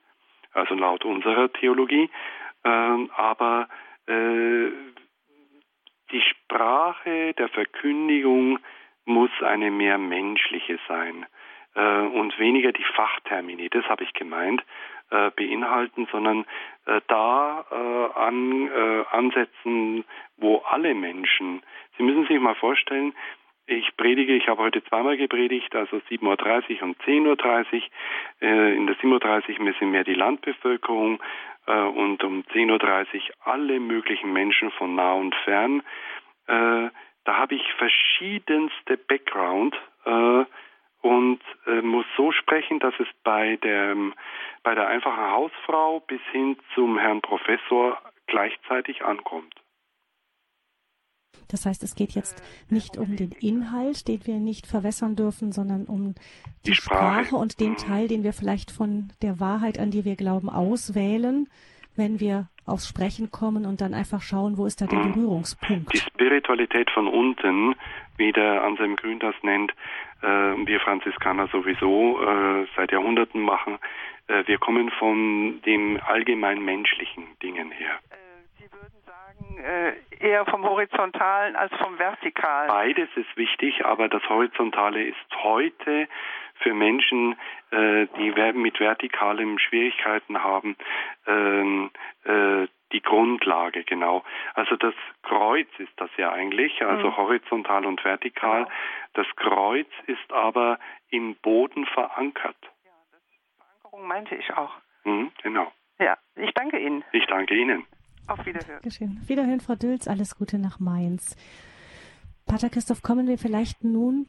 also 0.53 0.73
laut 0.73 1.05
unserer 1.05 1.51
Theologie, 1.53 2.09
äh, 2.63 2.69
aber 3.15 3.67
äh, 4.07 4.71
die 6.11 6.21
Sprache 6.21 7.33
der 7.33 7.49
Verkündigung 7.49 8.59
muss 9.05 9.31
eine 9.41 9.71
mehr 9.71 9.97
menschliche 9.97 10.79
sein 10.87 11.25
äh, 11.75 12.01
und 12.01 12.37
weniger 12.39 12.71
die 12.71 12.83
Fachtermini, 12.83 13.69
das 13.69 13.85
habe 13.85 14.03
ich 14.03 14.13
gemeint, 14.13 14.63
äh, 15.11 15.29
beinhalten, 15.31 16.07
sondern 16.11 16.45
äh, 16.85 17.01
da 17.07 17.65
äh, 17.71 18.19
an, 18.19 18.67
äh, 18.67 19.03
ansetzen, 19.11 20.03
wo 20.37 20.57
alle 20.67 20.95
Menschen, 20.95 21.61
Sie 21.97 22.03
müssen 22.03 22.25
sich 22.27 22.39
mal 22.39 22.55
vorstellen, 22.55 23.13
ich 23.67 23.95
predige, 23.97 24.35
ich 24.35 24.47
habe 24.47 24.61
heute 24.61 24.83
zweimal 24.83 25.17
gepredigt, 25.17 25.75
also 25.75 25.97
7.30 25.97 26.81
Uhr 26.81 26.83
und 26.83 27.01
10.30 27.03 27.73
Uhr. 27.73 27.81
Äh, 28.41 28.75
in 28.75 28.85
der 28.85 28.95
7.30 28.97 29.59
Uhr 29.59 29.73
sind 29.79 29.91
mehr 29.91 30.03
die 30.03 30.13
Landbevölkerung 30.13 31.19
und 31.67 32.23
um 32.23 32.43
10.30 32.53 33.15
Uhr 33.15 33.21
alle 33.43 33.79
möglichen 33.79 34.31
Menschen 34.31 34.69
von 34.69 34.93
nah 34.93 35.13
und 35.13 35.33
fern. 35.33 35.81
Da 37.25 37.37
habe 37.37 37.55
ich 37.55 37.63
verschiedenste 37.77 38.97
Background 38.97 39.75
äh, 40.05 40.45
und 41.01 41.39
äh, 41.67 41.81
muss 41.81 42.05
so 42.15 42.31
sprechen, 42.31 42.79
dass 42.79 42.93
es 42.99 43.07
bei 43.23 43.57
der, 43.57 43.95
bei 44.63 44.73
der 44.75 44.87
einfachen 44.87 45.31
Hausfrau 45.31 45.99
bis 46.01 46.21
hin 46.31 46.57
zum 46.73 46.97
Herrn 46.97 47.21
Professor 47.21 47.99
gleichzeitig 48.27 49.03
ankommt. 49.03 49.53
Das 51.47 51.65
heißt, 51.65 51.83
es 51.83 51.95
geht 51.95 52.11
jetzt 52.11 52.41
nicht 52.69 52.97
um 52.97 53.15
den 53.15 53.31
Inhalt, 53.31 54.07
den 54.07 54.25
wir 54.25 54.35
nicht 54.35 54.65
verwässern 54.65 55.15
dürfen, 55.15 55.51
sondern 55.51 55.85
um 55.85 56.15
die, 56.65 56.71
die 56.71 56.75
Sprache. 56.75 57.25
Sprache. 57.25 57.35
und 57.35 57.59
den 57.59 57.71
mhm. 57.71 57.77
Teil, 57.77 58.07
den 58.07 58.23
wir 58.23 58.33
vielleicht 58.33 58.71
von 58.71 59.11
der 59.21 59.39
Wahrheit, 59.39 59.79
an 59.79 59.91
die 59.91 60.05
wir 60.05 60.15
glauben, 60.15 60.49
auswählen, 60.49 61.47
wenn 61.95 62.19
wir 62.19 62.47
aufs 62.65 62.87
Sprechen 62.87 63.31
kommen 63.31 63.65
und 63.65 63.81
dann 63.81 63.93
einfach 63.93 64.21
schauen, 64.21 64.57
wo 64.57 64.65
ist 64.65 64.81
da 64.81 64.87
der. 64.87 64.97
Berührungspunkt. 64.97 65.93
Die 65.93 65.97
Spiritualität 65.97 66.89
von 66.91 67.07
unten, 67.07 67.75
wie 68.17 68.31
der 68.31 68.63
Anselm 68.63 68.95
Grün 68.95 69.19
das 69.19 69.35
nennt, 69.43 69.71
äh, 70.21 70.27
wir 70.27 70.79
Franziskaner 70.79 71.47
sowieso 71.47 72.21
äh, 72.21 72.65
seit 72.75 72.91
Jahrhunderten 72.91 73.41
machen, 73.41 73.77
äh, 74.27 74.43
wir 74.47 74.57
kommen 74.57 74.89
von 74.91 75.61
dem 75.65 75.99
allgemein 76.05 76.63
menschlichen 76.63 77.23
Dingen 77.43 77.71
her. 77.71 77.99
Äh, 78.09 78.15
Sie 78.57 78.71
würden 78.71 78.99
sagen, 79.05 79.44
äh, 79.44 79.44
eher 80.19 80.45
vom 80.45 80.63
Horizontalen 80.63 81.55
als 81.55 81.73
vom 81.75 81.97
Vertikalen. 81.97 82.67
Beides 82.67 83.09
ist 83.15 83.35
wichtig, 83.37 83.85
aber 83.85 84.07
das 84.07 84.27
Horizontale 84.29 85.03
ist 85.03 85.43
heute 85.43 86.07
für 86.59 86.73
Menschen, 86.73 87.37
äh, 87.71 88.07
die 88.17 88.31
mit 88.53 88.79
vertikalem 88.79 89.59
Schwierigkeiten 89.59 90.41
haben, 90.43 90.77
ähm, 91.27 91.91
äh, 92.23 92.67
die 92.91 93.01
Grundlage, 93.01 93.83
genau. 93.83 94.23
Also 94.53 94.75
das 94.75 94.93
Kreuz 95.23 95.67
ist 95.79 95.91
das 95.97 96.09
ja 96.17 96.31
eigentlich, 96.31 96.81
also 96.85 97.07
mhm. 97.07 97.17
horizontal 97.17 97.85
und 97.85 98.03
vertikal. 98.05 98.63
Genau. 98.63 98.75
Das 99.13 99.27
Kreuz 99.35 99.89
ist 100.07 100.31
aber 100.31 100.79
im 101.09 101.35
Boden 101.35 101.85
verankert. 101.87 102.55
Ja, 102.85 102.91
das 103.11 103.21
Verankerung 103.57 104.07
meinte 104.07 104.35
ich 104.35 104.53
auch. 104.53 104.75
Mhm, 105.03 105.31
genau. 105.41 105.71
Ja, 105.99 106.17
ich 106.35 106.53
danke 106.53 106.77
Ihnen. 106.79 107.03
Ich 107.11 107.25
danke 107.25 107.55
Ihnen. 107.55 107.85
Auf 108.27 108.45
Wiederhören. 108.45 108.81
Dankeschön. 108.81 109.21
Wiederhören, 109.27 109.59
Frau 109.59 109.75
Dülz. 109.75 110.07
Alles 110.07 110.35
Gute 110.35 110.57
nach 110.57 110.79
Mainz. 110.79 111.35
Pater 112.45 112.69
Christoph, 112.69 113.01
kommen 113.01 113.27
wir 113.27 113.37
vielleicht 113.37 113.83
nun 113.83 114.27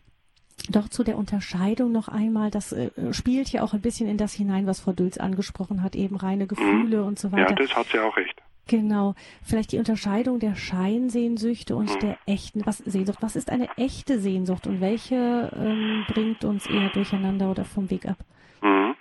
doch 0.70 0.88
zu 0.88 1.04
der 1.04 1.16
Unterscheidung 1.16 1.92
noch 1.92 2.08
einmal, 2.08 2.50
das 2.50 2.72
äh, 2.72 2.90
spielt 3.12 3.52
ja 3.52 3.62
auch 3.62 3.74
ein 3.74 3.82
bisschen 3.82 4.08
in 4.08 4.16
das 4.16 4.32
hinein, 4.32 4.66
was 4.66 4.80
Frau 4.80 4.92
Dülz 4.92 5.18
angesprochen 5.18 5.82
hat, 5.82 5.94
eben 5.94 6.16
reine 6.16 6.46
Gefühle 6.46 7.02
mhm. 7.02 7.06
und 7.06 7.18
so 7.18 7.30
weiter. 7.30 7.50
Ja, 7.50 7.54
das 7.54 7.76
hat 7.76 7.86
sie 7.86 7.98
auch 7.98 8.16
recht. 8.16 8.42
Genau. 8.68 9.14
Vielleicht 9.44 9.72
die 9.72 9.78
Unterscheidung 9.78 10.40
der 10.40 10.56
Scheinsehnsüchte 10.56 11.76
und 11.76 11.94
mhm. 11.94 12.00
der 12.00 12.18
echten 12.26 12.66
was, 12.66 12.78
Sehnsucht. 12.78 13.18
Was 13.20 13.36
ist 13.36 13.50
eine 13.50 13.68
echte 13.76 14.18
Sehnsucht 14.18 14.66
und 14.66 14.80
welche 14.80 15.52
ähm, 15.56 16.04
bringt 16.08 16.44
uns 16.44 16.66
eher 16.66 16.88
durcheinander 16.88 17.50
oder 17.50 17.64
vom 17.64 17.90
Weg 17.90 18.06
ab? 18.06 18.18
Mhm. 18.62 18.96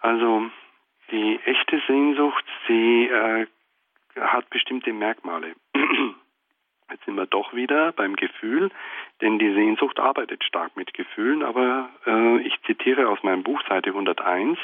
Also 0.00 0.42
die 1.12 1.38
echte 1.44 1.80
Sehnsucht, 1.86 2.44
sie 2.66 3.06
äh, 3.06 3.46
hat 4.20 4.50
bestimmte 4.50 4.92
Merkmale. 4.92 5.54
Jetzt 6.90 7.04
sind 7.04 7.16
wir 7.16 7.26
doch 7.26 7.52
wieder 7.52 7.92
beim 7.92 8.16
Gefühl, 8.16 8.70
denn 9.20 9.38
die 9.38 9.52
Sehnsucht 9.52 10.00
arbeitet 10.00 10.42
stark 10.44 10.76
mit 10.76 10.94
Gefühlen, 10.94 11.42
aber 11.42 11.90
äh, 12.06 12.38
ich 12.46 12.54
zitiere 12.62 13.08
aus 13.08 13.22
meinem 13.22 13.42
Buch 13.42 13.60
Seite 13.68 13.90
101, 13.90 14.58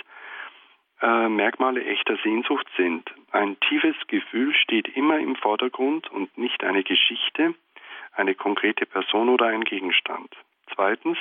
äh, 1.02 1.28
Merkmale 1.28 1.84
echter 1.84 2.16
Sehnsucht 2.22 2.66
sind, 2.78 3.12
ein 3.30 3.58
tiefes 3.60 3.96
Gefühl 4.06 4.54
steht 4.54 4.88
immer 4.96 5.18
im 5.18 5.36
Vordergrund 5.36 6.10
und 6.10 6.36
nicht 6.38 6.64
eine 6.64 6.82
Geschichte, 6.82 7.54
eine 8.14 8.34
konkrete 8.34 8.86
Person 8.86 9.28
oder 9.28 9.46
ein 9.46 9.64
Gegenstand. 9.64 10.34
Zweitens, 10.74 11.18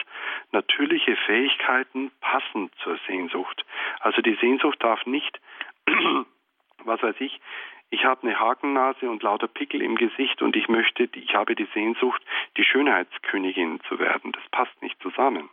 natürliche 0.52 1.18
Fähigkeiten 1.26 2.12
passen 2.22 2.72
zur 2.82 2.98
Sehnsucht. 3.08 3.66
Also 4.00 4.22
die 4.22 4.36
Sehnsucht 4.36 4.82
darf 4.82 5.06
nicht, 5.06 5.40
was 6.86 7.04
weiß 7.04 7.16
ich, 7.20 7.42
ich 7.94 8.06
habe 8.06 8.24
eine 8.24 8.40
Hakennase 8.40 9.08
und 9.08 9.22
lauter 9.22 9.48
Pickel 9.48 9.84
im 9.84 9.96
Gesicht 9.96 10.42
und 10.42 10.56
ich 10.56 10.68
möchte, 10.68 11.08
ich 11.14 11.36
habe 11.36 11.54
die 11.54 11.68
Sehnsucht, 11.76 12.24
die 12.58 12.64
Schönheitskönigin 12.64 13.82
zu 13.88 14.00
werden. 14.00 14.32
Das 14.32 14.42
passt 14.50 14.82
nicht 14.82 15.00
zusammen. 15.00 15.52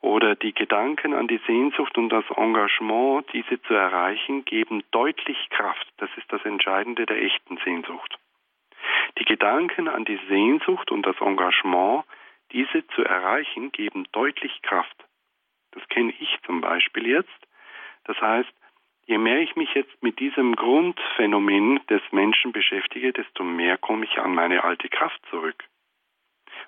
Oder 0.00 0.36
die 0.36 0.54
Gedanken 0.54 1.12
an 1.12 1.26
die 1.26 1.40
Sehnsucht 1.48 1.98
und 1.98 2.10
das 2.10 2.24
Engagement, 2.36 3.26
diese 3.32 3.60
zu 3.62 3.74
erreichen, 3.74 4.44
geben 4.44 4.84
deutlich 4.92 5.48
Kraft. 5.50 5.84
Das 5.96 6.10
ist 6.16 6.32
das 6.32 6.44
Entscheidende 6.44 7.06
der 7.06 7.20
echten 7.20 7.56
Sehnsucht. 7.64 8.16
Die 9.18 9.24
Gedanken 9.24 9.88
an 9.88 10.04
die 10.04 10.20
Sehnsucht 10.28 10.92
und 10.92 11.04
das 11.04 11.20
Engagement, 11.20 12.04
diese 12.52 12.86
zu 12.88 13.02
erreichen, 13.02 13.72
geben 13.72 14.06
deutlich 14.12 14.62
Kraft. 14.62 15.04
Das 15.72 15.82
kenne 15.88 16.14
ich 16.20 16.38
zum 16.46 16.60
Beispiel 16.60 17.08
jetzt. 17.08 17.40
Das 18.04 18.20
heißt, 18.20 18.52
je 19.06 19.18
mehr 19.18 19.40
ich 19.40 19.56
mich 19.56 19.72
jetzt 19.74 20.02
mit 20.02 20.18
diesem 20.18 20.56
Grundphänomen 20.56 21.80
des 21.88 22.02
Menschen 22.12 22.52
beschäftige, 22.52 23.12
desto 23.12 23.44
mehr 23.44 23.76
komme 23.78 24.04
ich 24.04 24.18
an 24.18 24.34
meine 24.34 24.64
alte 24.64 24.88
Kraft 24.88 25.20
zurück. 25.30 25.64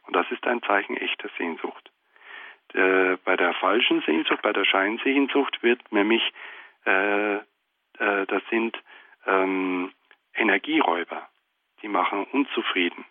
Und 0.06 0.14
das 0.14 0.30
ist 0.30 0.46
ein 0.46 0.62
Zeichen 0.62 0.96
echter 0.96 1.28
Sehnsucht. 1.38 1.90
Äh, 2.74 3.16
bei 3.24 3.36
der 3.36 3.54
falschen 3.54 4.02
Sehnsucht, 4.02 4.42
bei 4.42 4.52
der 4.52 4.64
Scheinsehnsucht 4.64 5.62
wird 5.62 5.80
nämlich, 5.92 6.22
äh, 6.84 7.36
äh, 7.36 7.40
das 7.98 8.42
sind 8.50 8.76
ähm, 9.26 9.92
Energieräuber, 10.34 11.28
die 11.82 11.88
machen 11.88 12.24
unzufrieden. 12.32 13.04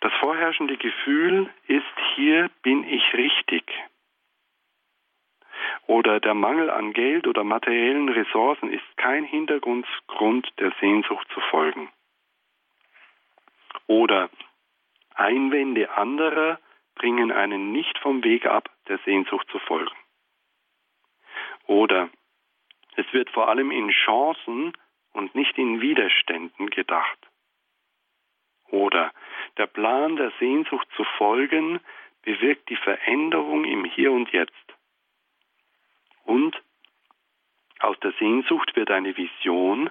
Das 0.00 0.12
vorherrschende 0.14 0.76
Gefühl 0.76 1.48
ist, 1.66 1.84
hier 2.14 2.50
bin 2.62 2.84
ich 2.84 3.14
richtig. 3.14 3.64
Oder 5.86 6.20
der 6.20 6.34
Mangel 6.34 6.70
an 6.70 6.92
Geld 6.92 7.26
oder 7.26 7.44
materiellen 7.44 8.08
Ressourcen 8.08 8.72
ist 8.72 8.96
kein 8.96 9.24
Hintergrund 9.24 9.86
der 10.58 10.72
Sehnsucht 10.80 11.28
zu 11.34 11.40
folgen. 11.50 11.90
Oder 13.86 14.30
Einwände 15.14 15.90
anderer 15.90 16.58
bringen 16.94 17.32
einen 17.32 17.72
nicht 17.72 17.98
vom 17.98 18.22
Weg 18.24 18.46
ab, 18.46 18.70
der 18.88 18.98
Sehnsucht 18.98 19.48
zu 19.50 19.58
folgen. 19.58 19.96
Oder 21.66 22.10
es 22.96 23.10
wird 23.12 23.30
vor 23.30 23.48
allem 23.48 23.70
in 23.70 23.90
Chancen 23.90 24.72
und 25.12 25.34
nicht 25.34 25.56
in 25.58 25.80
Widerständen 25.80 26.70
gedacht. 26.70 27.18
Oder 28.68 29.12
der 29.58 29.66
Plan 29.66 30.16
der 30.16 30.32
Sehnsucht 30.38 30.88
zu 30.96 31.04
folgen 31.18 31.80
bewirkt 32.22 32.68
die 32.70 32.76
Veränderung 32.76 33.64
im 33.64 33.84
Hier 33.84 34.12
und 34.12 34.30
Jetzt. 34.32 34.54
Und 36.24 36.60
aus 37.80 37.98
der 38.00 38.12
Sehnsucht 38.12 38.74
wird 38.76 38.90
eine 38.90 39.16
Vision, 39.16 39.90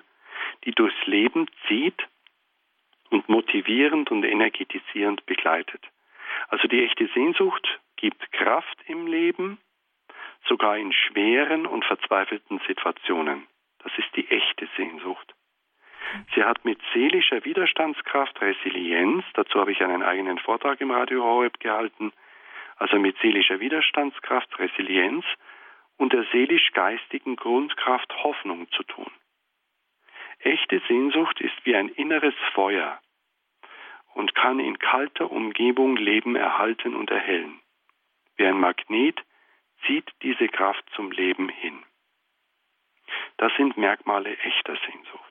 die 0.63 0.71
durchs 0.71 1.05
Leben 1.05 1.47
zieht 1.67 2.07
und 3.09 3.27
motivierend 3.27 4.11
und 4.11 4.23
energetisierend 4.23 5.25
begleitet. 5.25 5.84
Also 6.47 6.67
die 6.67 6.84
echte 6.84 7.07
Sehnsucht 7.13 7.79
gibt 7.97 8.32
Kraft 8.32 8.77
im 8.88 9.07
Leben, 9.07 9.59
sogar 10.47 10.77
in 10.77 10.93
schweren 10.93 11.65
und 11.65 11.86
verzweifelten 11.86 12.59
Situationen. 12.67 13.47
Das 13.79 13.91
ist 13.97 14.15
die 14.15 14.27
echte 14.29 14.67
Sehnsucht. 14.77 15.34
Sie 16.36 16.43
hat 16.43 16.65
mit 16.65 16.79
seelischer 16.93 17.43
Widerstandskraft 17.45 18.41
Resilienz, 18.41 19.23
dazu 19.34 19.59
habe 19.59 19.71
ich 19.71 19.82
einen 19.82 20.03
eigenen 20.03 20.39
Vortrag 20.39 20.82
im 20.82 20.91
Radio 20.91 21.23
Horeb 21.23 21.59
gehalten, 21.59 22.11
also 22.77 22.97
mit 22.99 23.17
seelischer 23.19 23.59
Widerstandskraft 23.59 24.57
Resilienz 24.59 25.23
und 26.02 26.14
der 26.14 26.26
seelisch-geistigen 26.32 27.36
Grundkraft 27.36 28.12
Hoffnung 28.24 28.68
zu 28.72 28.82
tun. 28.82 29.12
Echte 30.39 30.82
Sehnsucht 30.88 31.39
ist 31.39 31.54
wie 31.64 31.76
ein 31.76 31.89
inneres 31.89 32.34
Feuer 32.56 32.99
und 34.16 34.34
kann 34.34 34.60
in 34.60 34.80
kalter 34.80 35.32
Umgebung 35.32 35.95
Leben 35.95 36.36
erhalten 36.36 36.95
und 36.95 37.12
erhellen. 37.12 37.60
Wie 38.36 38.47
ein 38.47 38.60
Magnet 38.60 39.22
zieht 39.86 40.12
diese 40.24 40.47
Kraft 40.47 40.84
zum 40.95 41.12
Leben 41.12 41.49
hin. 41.49 41.84
Das 43.38 43.54
sind 43.56 43.78
Merkmale 43.78 44.36
echter 44.39 44.78
Sehnsucht. 44.78 45.30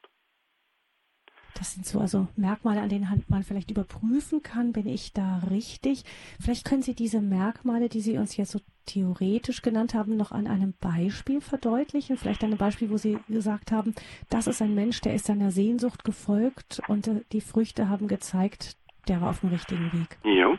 Das 1.61 1.75
sind 1.75 1.85
so 1.85 2.01
also 2.01 2.27
Merkmale, 2.39 2.81
an 2.81 2.89
denen 2.89 3.07
man 3.29 3.43
vielleicht 3.43 3.71
überprüfen 3.71 4.43
kann, 4.43 4.73
bin 4.73 4.87
ich 4.87 5.13
da 5.13 5.43
richtig. 5.51 6.05
Vielleicht 6.43 6.67
können 6.67 6.81
Sie 6.81 6.95
diese 6.95 7.21
Merkmale, 7.21 7.91
die 7.91 8.01
Sie 8.01 8.17
uns 8.17 8.39
jetzt 8.39 8.53
so 8.53 8.61
theoretisch 8.87 9.61
genannt 9.61 9.93
haben, 9.93 10.17
noch 10.17 10.33
an 10.33 10.47
einem 10.47 10.73
Beispiel 10.81 11.43
verdeutlichen. 11.43 12.17
Vielleicht 12.17 12.43
an 12.43 12.49
einem 12.49 12.57
Beispiel, 12.57 12.89
wo 12.89 12.97
Sie 12.97 13.19
gesagt 13.29 13.73
haben, 13.73 13.95
das 14.31 14.47
ist 14.47 14.63
ein 14.63 14.75
Mensch, 14.75 15.03
der 15.03 15.15
ist 15.15 15.27
seiner 15.27 15.51
Sehnsucht 15.51 16.03
gefolgt 16.03 16.81
und 16.89 17.07
äh, 17.09 17.21
die 17.31 17.43
Früchte 17.43 17.91
haben 17.91 18.09
gezeigt, 18.09 18.79
der 19.07 19.21
war 19.21 19.29
auf 19.29 19.41
dem 19.41 19.51
richtigen 19.51 19.93
Weg. 19.93 20.17
Ja. 20.25 20.57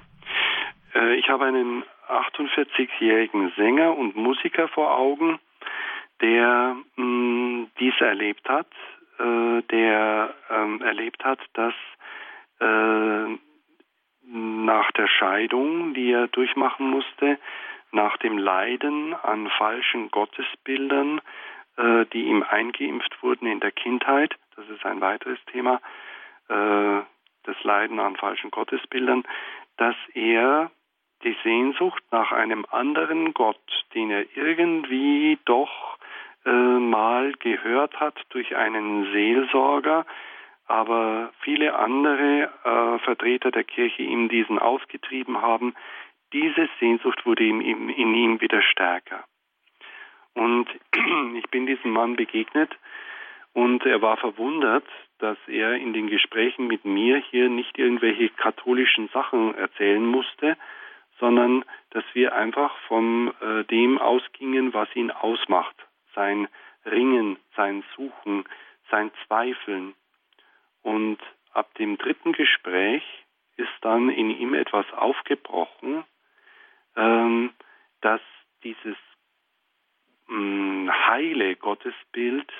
Äh, 0.93 1.15
ich 1.15 1.27
habe 1.29 1.45
einen 1.45 1.83
48-jährigen 2.09 3.51
Sänger 3.57 3.97
und 3.97 4.15
Musiker 4.15 4.67
vor 4.67 4.95
Augen, 4.95 5.39
der 6.21 6.75
mh, 6.95 7.03
mm, 7.03 7.71
dies 7.79 7.99
erlebt 8.01 8.47
hat, 8.47 8.67
äh, 9.21 9.61
der 9.63 10.33
ähm, 10.49 10.81
erlebt 10.81 11.23
hat, 11.23 11.39
dass 11.53 11.73
äh, 12.59 13.37
nach 14.23 14.91
der 14.91 15.07
Scheidung, 15.07 15.93
die 15.93 16.11
er 16.11 16.27
durchmachen 16.27 16.89
musste, 16.89 17.37
nach 17.91 18.17
dem 18.17 18.37
Leiden 18.37 19.13
an 19.13 19.49
falschen 19.57 20.09
Gottesbildern, 20.09 21.21
äh, 21.77 22.05
die 22.13 22.23
ihm 22.23 22.43
eingeimpft 22.43 23.21
wurden 23.21 23.47
in 23.47 23.59
der 23.59 23.71
Kindheit, 23.71 24.35
das 24.55 24.67
ist 24.69 24.85
ein 24.85 25.01
weiteres 25.01 25.39
Thema, 25.51 25.81
äh, 26.47 27.01
das 27.43 27.63
Leiden 27.63 27.99
an 27.99 28.15
falschen 28.15 28.51
Gottesbildern, 28.51 29.23
dass 29.77 29.95
er 30.13 30.71
die 31.23 31.35
Sehnsucht 31.43 32.03
nach 32.11 32.31
einem 32.31 32.65
anderen 32.69 33.33
Gott, 33.33 33.59
den 33.93 34.09
er 34.09 34.25
irgendwie 34.35 35.37
doch 35.45 35.97
äh, 36.45 36.49
mal 36.49 37.33
gehört 37.33 37.99
hat 37.99 38.19
durch 38.29 38.55
einen 38.55 39.11
Seelsorger, 39.11 40.05
aber 40.65 41.31
viele 41.41 41.75
andere 41.75 42.49
äh, 42.63 42.99
Vertreter 42.99 43.51
der 43.51 43.63
Kirche 43.63 44.03
ihm 44.03 44.29
diesen 44.29 44.57
ausgetrieben 44.57 45.41
haben. 45.41 45.75
Diese 46.33 46.69
Sehnsucht 46.79 47.25
wurde 47.25 47.43
in, 47.43 47.61
in, 47.61 47.89
in 47.89 48.13
ihm 48.15 48.41
wieder 48.41 48.61
stärker. 48.61 49.23
Und 50.33 50.67
ich 51.35 51.49
bin 51.51 51.67
diesem 51.67 51.91
Mann 51.91 52.15
begegnet 52.15 52.71
und 53.53 53.85
er 53.85 54.01
war 54.01 54.17
verwundert, 54.17 54.85
dass 55.19 55.37
er 55.47 55.75
in 55.75 55.93
den 55.93 56.07
Gesprächen 56.07 56.67
mit 56.67 56.85
mir 56.85 57.17
hier 57.17 57.49
nicht 57.49 57.77
irgendwelche 57.77 58.29
katholischen 58.29 59.09
Sachen 59.09 59.53
erzählen 59.55 60.05
musste, 60.05 60.57
sondern 61.19 61.63
dass 61.91 62.05
wir 62.13 62.33
einfach 62.33 62.75
von 62.87 63.31
äh, 63.41 63.63
dem 63.65 63.99
ausgingen, 63.99 64.73
was 64.73 64.87
ihn 64.95 65.11
ausmacht 65.11 65.75
sein 66.15 66.47
Ringen, 66.85 67.37
sein 67.55 67.83
Suchen, 67.95 68.45
sein 68.89 69.11
Zweifeln. 69.25 69.93
Und 70.81 71.19
ab 71.53 71.73
dem 71.75 71.97
dritten 71.97 72.33
Gespräch 72.33 73.03
ist 73.57 73.71
dann 73.81 74.09
in 74.09 74.29
ihm 74.29 74.53
etwas 74.53 74.85
aufgebrochen, 74.93 76.03
ähm, 76.95 77.51
dass 78.01 78.21
dieses 78.63 78.97
mh, 80.27 80.37
mm, 80.37 80.91
heile 81.07 81.55
Gottesbild, 81.55 82.51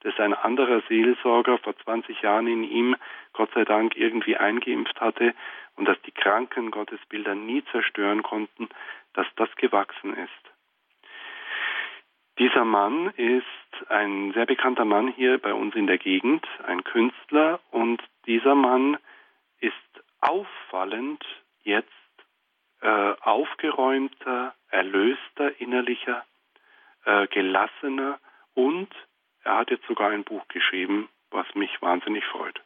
das 0.00 0.18
ein 0.18 0.34
anderer 0.34 0.82
Seelsorger 0.88 1.58
vor 1.58 1.76
20 1.78 2.22
Jahren 2.22 2.46
in 2.46 2.62
ihm 2.62 2.96
Gott 3.32 3.50
sei 3.54 3.64
Dank 3.64 3.96
irgendwie 3.96 4.36
eingeimpft 4.36 5.00
hatte 5.00 5.34
und 5.74 5.86
dass 5.86 6.00
die 6.02 6.12
kranken 6.12 6.70
Gottesbilder 6.70 7.34
nie 7.34 7.64
zerstören 7.72 8.22
konnten, 8.22 8.68
dass 9.14 9.26
das 9.36 9.54
gewachsen 9.56 10.14
ist. 10.14 10.55
Dieser 12.38 12.64
Mann 12.66 13.08
ist 13.16 13.90
ein 13.90 14.32
sehr 14.32 14.44
bekannter 14.44 14.84
Mann 14.84 15.08
hier 15.08 15.38
bei 15.38 15.54
uns 15.54 15.74
in 15.74 15.86
der 15.86 15.96
Gegend, 15.96 16.46
ein 16.66 16.84
Künstler, 16.84 17.60
und 17.70 18.02
dieser 18.26 18.54
Mann 18.54 18.98
ist 19.60 19.74
auffallend 20.20 21.24
jetzt 21.62 21.88
äh, 22.82 23.14
aufgeräumter, 23.22 24.54
erlöster, 24.68 25.58
innerlicher, 25.60 26.24
äh, 27.06 27.26
gelassener 27.28 28.18
und 28.54 28.88
er 29.42 29.58
hat 29.58 29.70
jetzt 29.70 29.86
sogar 29.86 30.10
ein 30.10 30.24
Buch 30.24 30.46
geschrieben, 30.48 31.08
was 31.30 31.46
mich 31.54 31.80
wahnsinnig 31.80 32.24
freut. 32.26 32.60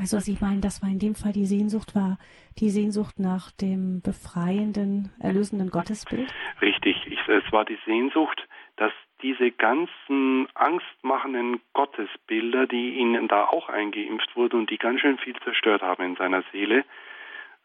Also 0.00 0.18
Sie 0.18 0.36
meinen, 0.40 0.60
das 0.60 0.82
war 0.82 0.88
in 0.88 0.98
dem 0.98 1.14
Fall 1.14 1.32
die 1.32 1.46
Sehnsucht, 1.46 1.94
war 1.94 2.18
die 2.58 2.70
Sehnsucht 2.70 3.18
nach 3.18 3.50
dem 3.52 4.02
befreienden, 4.02 5.12
erlösenden 5.20 5.70
Gottesbild? 5.70 6.32
Richtig, 6.60 6.96
ich, 7.06 7.18
es 7.28 7.52
war 7.52 7.64
die 7.64 7.78
Sehnsucht, 7.84 8.46
dass 8.76 8.92
diese 9.22 9.50
ganzen 9.50 10.48
angstmachenden 10.54 11.60
Gottesbilder, 11.72 12.66
die 12.66 12.96
ihnen 12.96 13.28
da 13.28 13.44
auch 13.44 13.68
eingeimpft 13.68 14.36
wurden 14.36 14.60
und 14.60 14.70
die 14.70 14.78
ganz 14.78 15.00
schön 15.00 15.18
viel 15.18 15.36
zerstört 15.44 15.82
haben 15.82 16.04
in 16.04 16.16
seiner 16.16 16.42
Seele, 16.52 16.84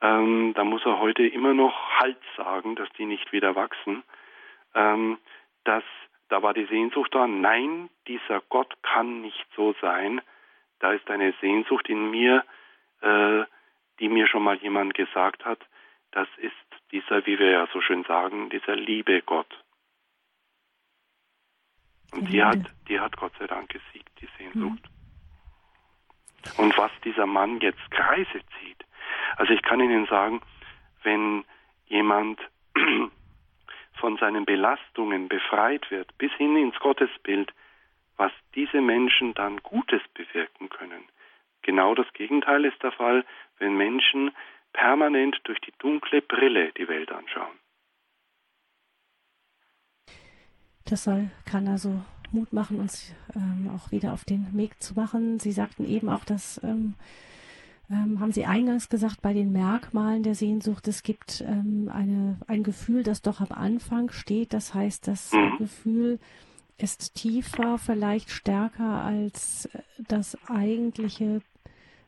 ähm, 0.02 0.54
da 0.56 0.64
muss 0.64 0.86
er 0.86 1.00
heute 1.00 1.26
immer 1.26 1.54
noch 1.54 2.00
Halt 2.00 2.18
sagen, 2.38 2.76
dass 2.76 2.90
die 2.98 3.06
nicht 3.06 3.32
wieder 3.32 3.56
wachsen. 3.56 4.04
Ähm, 4.74 5.18
dass 5.64 5.84
da 6.30 6.42
war 6.42 6.54
die 6.54 6.66
Sehnsucht 6.66 7.14
da, 7.14 7.28
nein, 7.28 7.90
dieser 8.08 8.42
Gott 8.50 8.74
kann 8.84 9.22
nicht 9.22 9.46
so 9.56 9.76
sein, 9.82 10.22
da 10.82 10.94
ist 10.94 11.10
eine 11.10 11.34
Sehnsucht 11.40 11.88
in 11.90 12.10
mir, 12.12 12.44
äh, 13.02 13.44
die 14.00 14.10
mir 14.10 14.28
schon 14.28 14.44
mal 14.44 14.58
jemand 14.58 14.94
gesagt 14.96 15.46
hat, 15.46 15.60
das 16.12 16.28
ist 16.38 16.54
dieser, 16.92 17.26
wie 17.26 17.40
wir 17.40 17.52
ja 17.52 17.68
so 17.72 17.82
schön 17.82 18.04
sagen, 18.04 18.50
dieser 18.50 18.76
liebe 18.76 19.22
Gott. 19.22 19.64
Und 22.12 22.32
die 22.32 22.44
hat, 22.44 22.60
die 22.90 23.00
hat 23.00 23.16
Gott 23.16 23.32
sei 23.40 23.48
Dank 23.48 23.70
gesiegt, 23.70 24.10
die 24.20 24.28
Sehnsucht. 24.38 24.84
Mhm. 24.84 26.64
Und 26.64 26.78
was 26.78 26.92
dieser 27.06 27.26
Mann 27.26 27.60
jetzt 27.62 27.92
Kreise 27.92 28.42
zieht. 28.60 28.84
Also 29.38 29.54
ich 29.54 29.62
kann 29.62 29.80
Ihnen 29.80 30.08
sagen, 30.08 30.42
wenn 31.04 31.46
jemand 31.86 32.40
von 33.94 34.18
seinen 34.18 34.46
Belastungen 34.46 35.30
befreit 35.30 35.90
wird, 35.92 36.18
bis 36.18 36.32
hin 36.34 36.58
ins 36.58 36.78
Gottesbild, 36.80 37.54
was 38.22 38.32
diese 38.54 38.82
Menschen 38.82 39.34
dann 39.34 39.58
Gutes 39.64 40.04
bewirken 40.14 40.70
können. 40.70 41.02
Genau 41.64 41.96
das 41.96 42.06
Gegenteil 42.14 42.66
ist 42.66 42.82
der 42.84 42.92
Fall, 42.92 43.26
wenn 43.58 43.76
Menschen 43.76 44.30
permanent 44.74 45.42
durch 45.46 45.60
die 45.62 45.74
dunkle 45.80 46.22
Brille 46.22 46.72
die 46.74 46.88
Welt 46.88 47.12
anschauen. 47.12 47.58
Das 50.86 51.04
soll, 51.04 51.32
kann 51.50 51.68
also 51.68 52.00
Mut 52.32 52.54
machen, 52.54 52.80
uns 52.80 53.16
ähm, 53.36 53.72
auch 53.76 53.92
wieder 53.92 54.14
auf 54.14 54.24
den 54.24 54.56
Weg 54.56 54.80
zu 54.84 54.94
machen. 54.94 55.40
Sie 55.40 55.52
sagten 55.52 55.84
eben 55.84 56.08
auch, 56.08 56.24
dass 56.24 56.64
ähm, 56.64 56.94
ähm, 57.90 58.20
haben 58.20 58.32
Sie 58.32 58.46
eingangs 58.46 58.88
gesagt, 58.88 59.24
bei 59.24 59.34
den 59.34 59.52
Merkmalen 59.52 60.22
der 60.22 60.36
Sehnsucht, 60.36 60.88
es 60.88 61.02
gibt 61.02 61.42
ähm, 61.42 61.90
eine, 61.92 62.38
ein 62.46 62.62
Gefühl, 62.62 63.02
das 63.02 63.24
doch 63.24 63.42
am 63.42 63.52
Anfang 63.52 64.12
steht. 64.12 64.54
Das 64.54 64.76
heißt, 64.76 65.08
das 65.08 65.34
mhm. 65.34 65.58
Gefühl 65.58 66.20
ist 66.82 67.16
tiefer, 67.16 67.78
vielleicht 67.78 68.30
stärker 68.30 69.04
als 69.04 69.66
äh, 69.74 69.80
das 70.08 70.38
eigentliche, 70.50 71.42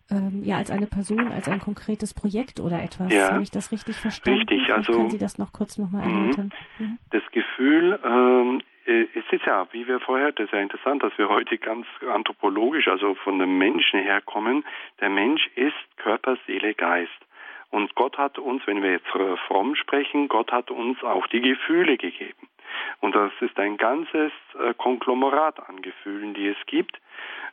ähm, 0.10 0.44
ja, 0.44 0.58
als 0.58 0.72
eine 0.72 0.88
Person, 0.88 1.32
als 1.32 1.48
ein 1.48 1.60
konkretes 1.60 2.14
Projekt 2.14 2.60
oder 2.60 2.82
etwas. 2.82 3.14
Ja. 3.14 3.32
Habe 3.32 3.44
ich 3.44 3.52
das 3.52 3.72
richtig 3.72 3.96
verstanden? 3.96 4.40
Richtig, 4.40 4.74
also. 4.74 4.94
Können 4.94 5.10
Sie 5.10 5.18
das 5.18 5.38
noch 5.38 5.54
kurz 5.54 5.78
nochmal 5.78 6.08
mhm. 6.08 6.18
erläutern? 6.18 6.54
Mhm. 6.80 6.98
Das 7.12 7.24
Gefühl, 7.32 8.00
ähm, 8.04 8.62
äh, 8.86 9.06
es 9.14 9.26
ist 9.32 9.46
ja, 9.46 9.68
wie 9.72 9.88
wir 9.88 10.00
vorher, 10.00 10.32
das 10.32 10.46
ist 10.46 10.54
ja 10.54 10.60
interessant, 10.60 11.04
dass 11.04 11.18
wir 11.18 11.30
heute 11.30 11.58
ganz 11.58 11.86
anthropologisch, 12.12 12.88
also 12.88 13.16
von 13.16 13.40
dem 13.40 13.58
Menschen 13.58 14.00
herkommen. 14.00 14.66
Der 15.00 15.10
Mensch 15.10 15.48
ist 15.56 15.74
Körper, 15.98 16.38
Seele, 16.46 16.74
Geist. 16.74 17.12
Und 17.70 17.96
Gott 17.96 18.20
hat 18.20 18.38
uns, 18.38 18.62
wenn 18.68 18.84
wir 18.84 18.92
jetzt 18.92 19.08
fromm 19.48 19.76
sprechen, 19.76 20.28
Gott 20.28 20.52
hat 20.52 20.70
uns 20.70 21.02
auch 21.04 21.26
die 21.28 21.42
Gefühle 21.42 21.98
gegeben. 21.98 22.48
Und 23.00 23.16
das 23.16 23.32
ist 23.42 23.58
ein 23.60 23.78
ganzes 23.78 24.32
äh, 24.60 24.74
Konglomerat 24.76 25.68
an 25.68 25.82
Gefühlen, 25.82 26.34
die 26.34 26.48
es 26.48 26.58
gibt. 26.66 27.00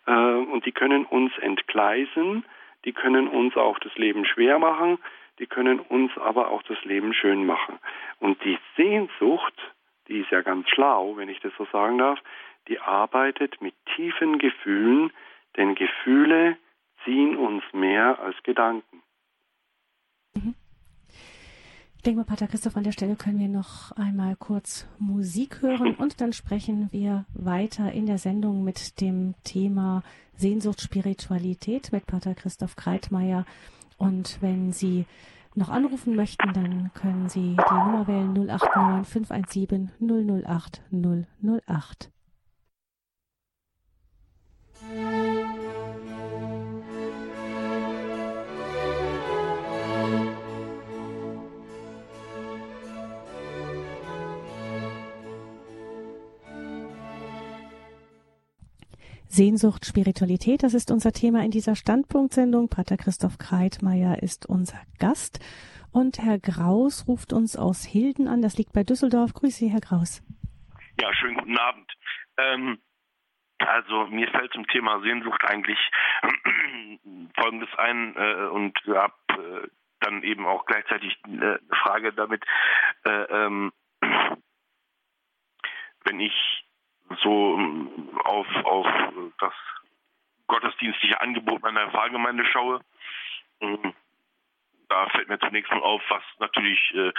Äh, 0.06 0.12
und 0.12 0.66
die 0.66 0.72
können 0.72 1.04
uns 1.04 1.36
entgleisen, 1.38 2.44
die 2.84 2.92
können 2.92 3.28
uns 3.28 3.56
auch 3.56 3.78
das 3.78 3.94
Leben 3.96 4.24
schwer 4.24 4.58
machen, 4.58 4.98
die 5.38 5.46
können 5.46 5.80
uns 5.80 6.16
aber 6.18 6.50
auch 6.50 6.62
das 6.64 6.82
Leben 6.84 7.14
schön 7.14 7.46
machen. 7.46 7.78
Und 8.18 8.42
die 8.44 8.58
Sehnsucht, 8.76 9.54
die 10.08 10.18
ist 10.20 10.30
ja 10.30 10.42
ganz 10.42 10.68
schlau, 10.68 11.16
wenn 11.16 11.28
ich 11.28 11.40
das 11.40 11.52
so 11.56 11.66
sagen 11.72 11.98
darf, 11.98 12.18
die 12.68 12.78
arbeitet 12.78 13.60
mit 13.62 13.74
tiefen 13.96 14.38
Gefühlen, 14.38 15.12
denn 15.56 15.74
Gefühle 15.74 16.56
ziehen 17.04 17.36
uns 17.36 17.64
mehr 17.72 18.18
als 18.20 18.36
Gedanken. 18.42 19.02
Mhm. 20.34 20.54
Ich 22.01 22.03
denke 22.03 22.20
mal, 22.20 22.24
Pater 22.24 22.46
Christoph, 22.46 22.78
an 22.78 22.82
der 22.84 22.92
Stelle 22.92 23.14
können 23.14 23.38
wir 23.38 23.48
noch 23.51 23.92
einmal 23.92 24.34
kurz 24.34 24.86
Musik 24.98 25.61
hören 25.61 25.94
und 25.96 26.22
dann 26.22 26.32
sprechen 26.32 26.88
wir 26.92 27.26
weiter 27.34 27.92
in 27.92 28.07
der 28.07 28.16
Sendung 28.16 28.64
mit 28.64 29.03
dem 29.03 29.34
Thema 29.44 30.03
Sehnsucht, 30.34 30.80
Spiritualität 30.80 31.92
mit 31.92 32.07
Pater 32.07 32.34
Christoph 32.34 32.74
Kreitmeier. 32.74 33.44
Und 33.98 34.38
wenn 34.40 34.72
Sie 34.72 35.05
noch 35.55 35.68
anrufen 35.68 36.16
möchten, 36.16 36.55
dann 36.55 36.90
können 36.94 37.28
Sie 37.28 37.55
die 37.55 37.74
Nummer 37.74 38.07
wählen 38.07 38.32
089 38.32 39.07
517 39.07 39.90
008 40.01 40.80
008. 40.90 42.11
Sehnsucht, 59.30 59.86
Spiritualität, 59.86 60.64
das 60.64 60.74
ist 60.74 60.90
unser 60.90 61.12
Thema 61.12 61.44
in 61.44 61.52
dieser 61.52 61.76
Standpunktsendung. 61.76 62.68
Pater 62.68 62.96
Christoph 62.96 63.38
Kreitmeier 63.38 64.20
ist 64.22 64.44
unser 64.46 64.80
Gast. 64.98 65.38
Und 65.92 66.18
Herr 66.18 66.40
Graus 66.40 67.06
ruft 67.06 67.32
uns 67.32 67.56
aus 67.56 67.84
Hilden 67.84 68.26
an, 68.26 68.42
das 68.42 68.58
liegt 68.58 68.72
bei 68.72 68.82
Düsseldorf. 68.82 69.32
Grüße 69.32 69.58
Sie, 69.58 69.68
Herr 69.68 69.80
Graus. 69.80 70.20
Ja, 71.00 71.14
schönen 71.14 71.36
guten 71.36 71.56
Abend. 71.56 71.92
Ähm, 72.38 72.78
also 73.58 74.06
mir 74.08 74.28
fällt 74.30 74.52
zum 74.52 74.66
Thema 74.66 75.00
Sehnsucht 75.00 75.44
eigentlich 75.44 75.78
Folgendes 77.38 77.68
ein 77.76 78.16
äh, 78.16 78.48
und 78.48 78.76
habe 78.88 79.14
äh, 79.28 79.68
dann 80.00 80.24
eben 80.24 80.44
auch 80.44 80.66
gleichzeitig 80.66 81.16
äh, 81.24 81.28
eine 81.28 81.60
Frage 81.82 82.12
damit, 82.12 82.44
äh, 83.04 83.10
ähm, 83.10 83.72
wenn 86.04 86.18
ich 86.18 86.34
so 87.22 87.56
ähm, 87.58 88.10
auf, 88.24 88.46
auf 88.64 88.86
das 89.38 89.52
gottesdienstliche 90.46 91.20
Angebot 91.20 91.62
meiner 91.62 91.90
Pfarrgemeinde 91.90 92.44
schaue, 92.46 92.80
ähm, 93.60 93.94
da 94.88 95.08
fällt 95.10 95.28
mir 95.28 95.38
zunächst 95.38 95.70
mal 95.70 95.80
auf, 95.80 96.02
was 96.08 96.22
natürlich 96.40 96.92
äh, 96.94 97.12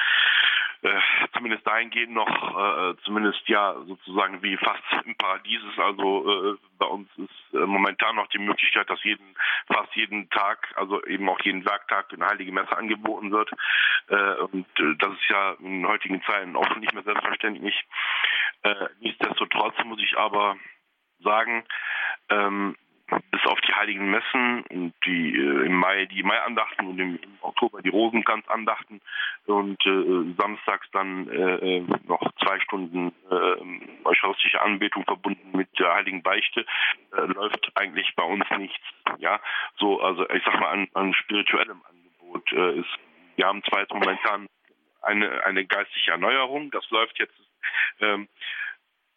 äh, 0.84 1.00
zumindest 1.34 1.66
dahingehend 1.66 2.14
noch, 2.14 2.28
äh, 2.28 2.96
zumindest 3.04 3.48
ja 3.48 3.76
sozusagen 3.86 4.42
wie 4.42 4.58
fast 4.58 4.84
im 5.06 5.16
Paradies 5.16 5.62
ist. 5.64 5.80
Also 5.80 6.54
äh, 6.54 6.58
bei 6.80 6.88
uns 6.88 7.08
ist 7.18 7.54
äh, 7.54 7.66
momentan 7.66 8.16
noch 8.16 8.28
die 8.28 8.40
Möglichkeit, 8.40 8.90
dass 8.90 9.04
jeden, 9.04 9.36
fast 9.68 9.96
jeden 9.96 10.30
Tag, 10.32 10.74
also 10.76 11.04
eben 11.06 11.30
auch 11.30 11.40
jeden 11.42 11.66
Werktag 11.66 12.12
eine 12.12 12.26
heilige 12.26 12.52
Messe 12.52 12.76
angeboten 12.76 13.32
wird. 13.32 13.52
Äh, 14.08 14.42
und 14.42 14.68
äh, 14.80 14.96
das 14.98 15.14
ist 15.14 15.30
ja 15.30 15.56
in 15.60 15.88
heutigen 15.88 16.22
Zeiten 16.24 16.56
auch 16.56 16.76
nicht 16.78 16.94
mehr 16.94 17.04
selbstverständlich. 17.04 17.76
Äh, 18.64 18.88
nichtsdestotrotz 19.00 19.76
muss 19.86 20.02
ich 20.02 20.18
aber 20.18 20.56
sagen, 21.24 21.64
ähm, 22.30 22.76
bis 23.32 23.46
auf 23.46 23.60
die 23.62 23.74
heiligen 23.74 24.10
Messen 24.10 24.64
und 24.70 24.94
die 25.06 25.36
äh, 25.36 25.66
im 25.66 25.76
Mai 25.76 26.06
die 26.06 26.24
Maiandachten 26.24 26.88
und 26.88 27.00
im, 27.00 27.20
Oktober 27.42 27.82
die 27.82 27.90
Rosenkranzandachten 27.90 29.02
und 29.48 29.86
äh, 29.86 30.34
samstags 30.38 30.88
dann 30.92 31.28
äh, 31.30 31.78
äh 31.78 31.86
noch 32.08 32.22
zwei 32.44 32.60
Stunden 32.62 33.14
äh, 33.30 34.06
eucharistische 34.06 34.62
Anbetung 34.62 35.04
verbunden 35.04 35.58
mit 35.58 35.68
der 35.80 35.94
heiligen 35.94 36.24
Beichte 36.24 36.66
äh, 37.16 37.22
läuft 37.22 37.72
eigentlich 37.76 38.14
bei 38.16 38.24
uns 38.24 38.46
nichts. 38.58 38.86
Ja, 39.18 39.42
so 39.78 40.00
also 40.02 40.30
ich 40.30 40.44
sag 40.46 40.60
mal 40.60 40.70
an, 40.70 40.88
an 40.94 41.14
spirituellem 41.14 41.82
Angebot 41.90 42.52
äh, 42.54 42.80
ist. 42.80 42.90
Wir 43.36 43.48
haben 43.48 43.64
zwar 43.64 43.82
jetzt 43.82 43.94
momentan 43.94 44.48
eine 45.02 45.44
eine 45.44 45.66
geistliche 45.66 46.12
Erneuerung, 46.12 46.72
das 46.72 46.90
läuft 46.92 47.20
jetzt. 47.20 47.34
Ähm, 48.00 48.28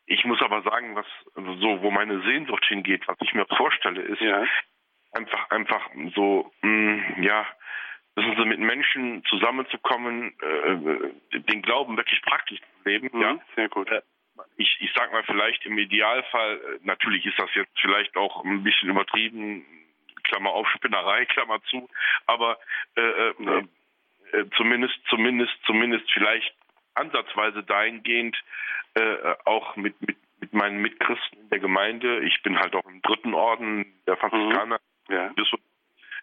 ich 0.06 0.24
muss 0.24 0.40
aber 0.42 0.62
sagen, 0.62 0.94
was 0.96 1.06
so, 1.34 1.82
wo 1.82 1.90
meine 1.90 2.20
Sehnsucht 2.22 2.64
hingeht, 2.66 3.06
was 3.08 3.16
ich 3.22 3.32
mir 3.34 3.46
vorstelle, 3.46 4.02
ist 4.02 4.20
ja. 4.20 4.44
einfach, 5.12 5.50
einfach 5.50 5.90
so, 6.14 6.52
mh, 6.60 6.70
mm, 6.70 7.22
ja, 7.22 7.46
wissen 8.14 8.36
Sie, 8.36 8.44
mit 8.44 8.60
Menschen 8.60 9.24
zusammenzukommen, 9.24 10.34
äh, 10.40 11.40
den 11.40 11.62
Glauben 11.62 11.96
wirklich 11.96 12.20
praktisch 12.22 12.60
zu 12.60 12.88
leben. 12.88 13.10
Mhm, 13.12 13.20
ja, 13.20 13.38
sehr 13.56 13.68
gut. 13.68 13.90
Äh, 13.90 14.02
ich, 14.56 14.76
ich 14.80 14.90
sag 14.94 15.12
mal 15.12 15.22
vielleicht 15.24 15.64
im 15.66 15.78
Idealfall, 15.78 16.56
äh, 16.56 16.78
natürlich 16.82 17.24
ist 17.26 17.38
das 17.38 17.50
jetzt 17.54 17.78
vielleicht 17.80 18.16
auch 18.16 18.44
ein 18.44 18.62
bisschen 18.62 18.90
übertrieben, 18.90 19.64
Klammer 20.24 20.50
auf, 20.50 20.68
Spinnerei, 20.68 21.24
Klammer 21.26 21.62
zu, 21.64 21.88
aber 22.26 22.58
äh, 22.96 23.00
äh, 23.00 23.64
äh, 24.32 24.50
zumindest, 24.56 24.94
zumindest, 25.08 25.54
zumindest 25.64 26.10
vielleicht 26.12 26.54
ansatzweise 26.94 27.62
dahingehend 27.62 28.36
äh, 28.94 29.34
auch 29.44 29.76
mit, 29.76 30.00
mit, 30.00 30.16
mit 30.40 30.52
meinen 30.52 30.80
Mitchristen 30.80 31.40
in 31.40 31.48
der 31.50 31.58
Gemeinde. 31.58 32.20
Ich 32.20 32.42
bin 32.42 32.58
halt 32.58 32.74
auch 32.74 32.86
im 32.86 33.02
dritten 33.02 33.34
Orden 33.34 33.86
der 34.06 34.16
Franziskaner 34.16 34.78
mhm. 35.08 35.14
ja. 35.14 35.32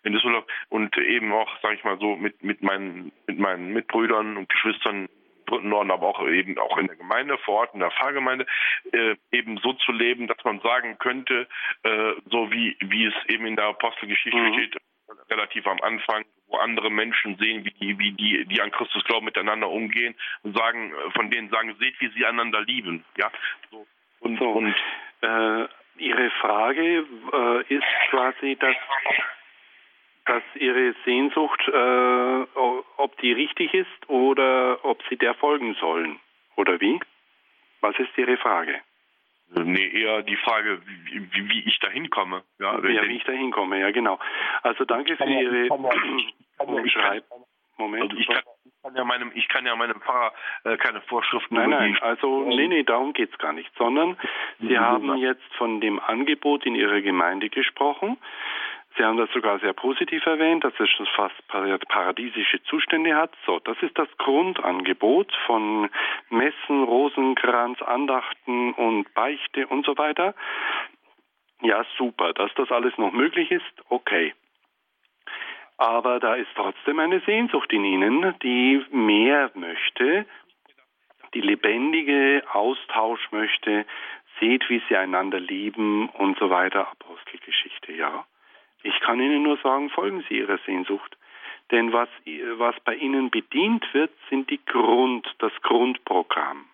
in 0.03 0.14
Düsseldorf 0.14 0.45
und 0.69 0.98
eben 0.98 1.31
auch, 1.34 1.49
sage 1.61 1.76
ich 1.76 1.84
mal 1.84 1.99
so, 1.99 2.15
mit, 2.15 2.43
mit, 2.43 2.61
meinen, 2.61 3.11
mit 3.27 3.39
meinen 3.39 3.73
Mitbrüdern 3.73 4.38
und 4.38 4.49
Geschwistern 4.49 5.07
dritten 5.52 5.73
Orden, 5.73 5.91
aber 5.91 6.07
auch 6.07 6.26
eben 6.27 6.57
auch 6.57 6.77
in 6.77 6.88
der 6.88 6.95
Gemeinde 6.95 7.38
vor 7.39 7.61
Ort, 7.61 7.73
in 7.73 7.81
der 7.81 7.91
Pfarrgemeinde, 7.91 8.45
äh, 8.93 9.15
eben 9.31 9.57
so 9.57 9.73
zu 9.73 9.91
leben, 9.91 10.27
dass 10.27 10.41
man 10.43 10.61
sagen 10.61 10.98
könnte, 10.98 11.48
äh, 11.84 12.14
so 12.30 12.52
wie, 12.52 12.77
wie 12.80 13.06
es 13.06 13.14
eben 13.27 13.45
in 13.45 13.56
der 13.56 13.65
Apostelgeschichte 13.65 14.39
mhm. 14.39 14.53
steht, 14.53 14.77
relativ 15.32 15.66
am 15.66 15.82
Anfang, 15.82 16.26
wo 16.48 16.58
andere 16.58 16.91
Menschen 16.91 17.38
sehen, 17.38 17.64
wie 17.66 17.72
die, 17.72 17.98
wie 17.98 18.12
die, 18.12 18.45
die 18.45 18.62
an 18.62 18.72
Christus 18.72 19.03
glauben, 19.06 19.26
miteinander 19.26 19.70
umgehen 19.70 20.16
und 20.44 20.56
sagen, 20.56 20.94
von 21.16 21.32
denen 21.32 21.49
sagen, 21.49 21.76
seht, 21.80 21.99
wie 21.99 22.10
sie 22.10 22.26
einander 22.26 22.62
lieben. 22.62 23.03
Ja, 23.18 23.32
so. 23.72 23.88
Und, 24.20 24.38
so. 24.38 24.49
und 24.49 24.76
äh, 25.22 25.68
Ihre 25.98 26.30
Frage 26.41 27.06
äh, 27.34 27.74
ist 27.74 27.84
quasi, 28.10 28.56
dass, 28.60 28.76
dass 30.26 30.44
Ihre 30.56 30.94
Sehnsucht, 31.06 31.62
äh, 31.68 32.45
ob 32.98 33.18
die 33.22 33.32
richtig 33.34 33.74
ist 33.74 34.10
oder 34.10 34.84
ob 34.84 35.02
Sie 35.10 35.18
der 35.18 35.34
folgen 35.36 35.76
sollen. 35.76 36.20
Oder 36.56 36.80
wie? 36.80 36.99
Was 37.82 37.98
ist 37.98 38.18
Ihre 38.18 38.38
Frage? 38.38 38.82
Nee, 39.53 39.88
eher 39.90 40.22
die 40.23 40.38
Frage, 40.38 40.82
wie, 41.06 41.49
wie, 41.49 41.60
ich 41.68 41.80
da 41.80 41.90
hinkomme. 41.90 42.44
Ja, 42.60 42.80
ja, 42.88 43.03
wie 43.03 43.18
ich 43.18 43.23
da 43.23 43.34
hinkomme, 43.34 43.80
ja 43.80 43.91
genau. 43.91 44.18
Also 44.64 44.86
danke 44.86 45.18
für 45.18 45.26
Ihre 45.26 45.68
Schreib. 46.88 47.26
Moment. 47.78 48.03
Also 48.03 48.18
ich 48.18 48.28
kann, 48.28 48.44
kann 48.84 48.95
ja 48.95 49.03
meinem, 49.03 49.32
ich 49.34 49.48
kann 49.48 49.65
ja 49.65 49.76
meinem 49.76 49.99
Pfarrer 50.02 50.34
äh, 50.64 50.78
keine 50.78 51.02
Vorschriften. 51.02 51.56
Nein, 51.56 51.72
nein, 51.72 51.98
also 52.02 52.45
nee, 52.48 52.68
nee, 52.68 52.84
darum 52.84 53.14
geht's 53.14 53.38
gar 53.40 53.53
nicht, 53.53 53.72
sondern 53.78 54.18
Sie 54.60 54.78
haben 54.78 55.18
jetzt 55.18 55.53
von 55.57 55.82
dem 55.82 55.99
Angebot 55.99 56.65
in 56.65 56.76
Ihrer 56.76 57.02
Gemeinde 57.02 57.49
gesprochen. 57.49 58.18
Sie 58.97 59.03
haben 59.03 59.18
das 59.18 59.31
sogar 59.31 59.59
sehr 59.59 59.73
positiv 59.73 60.26
erwähnt, 60.26 60.63
dass 60.63 60.73
es 60.80 60.89
schon 60.89 61.05
fast 61.07 61.35
paradiesische 61.47 62.61
Zustände 62.63 63.15
hat. 63.15 63.31
So, 63.45 63.59
das 63.59 63.77
ist 63.81 63.97
das 63.97 64.09
Grundangebot 64.18 65.34
von 65.45 65.89
Messen, 66.30 66.84
Rosenkranz, 66.84 67.81
Andachten 67.81 68.73
und 68.73 69.13
Beichte 69.13 69.68
und 69.68 69.85
so 69.85 69.97
weiter. 69.97 70.35
Ja, 71.61 71.85
super, 71.97 72.34
dass 72.34 72.53
das 72.55 72.72
alles 72.72 72.97
noch 72.97 73.13
möglich 73.13 73.51
ist, 73.51 73.72
okay. 73.89 74.34
Aber 75.77 76.19
da 76.19 76.35
ist 76.35 76.49
trotzdem 76.55 76.99
eine 76.99 77.22
Sehnsucht 77.22 77.72
in 77.72 77.85
ihnen, 77.85 78.35
die 78.43 78.85
mehr 78.91 79.51
möchte, 79.55 80.26
die 81.34 81.41
lebendige 81.41 82.43
Austausch 82.51 83.31
möchte, 83.31 83.85
seht, 84.39 84.69
wie 84.69 84.81
sie 84.89 84.97
einander 84.97 85.39
lieben 85.39 86.09
und 86.09 86.38
so 86.39 86.49
weiter. 86.49 86.88
Apostelgeschichte, 86.91 87.93
ja. 87.93 88.26
Ich 88.84 88.99
kann 89.02 89.20
Ihnen 89.20 89.44
nur 89.44 89.58
sagen, 89.58 89.90
folgen 89.90 90.24
Sie 90.28 90.40
Ihrer 90.40 90.58
Sehnsucht. 90.66 91.18
Denn 91.72 91.94
was, 91.94 92.10
was 92.58 92.76
bei 92.82 92.95
Ihnen 92.95 93.30
bedient 93.30 93.86
wird, 93.94 94.12
sind 94.30 94.49
die 94.49 94.60
Grund, 94.66 95.28
das 95.40 95.53
Grundprogramm. 95.62 96.66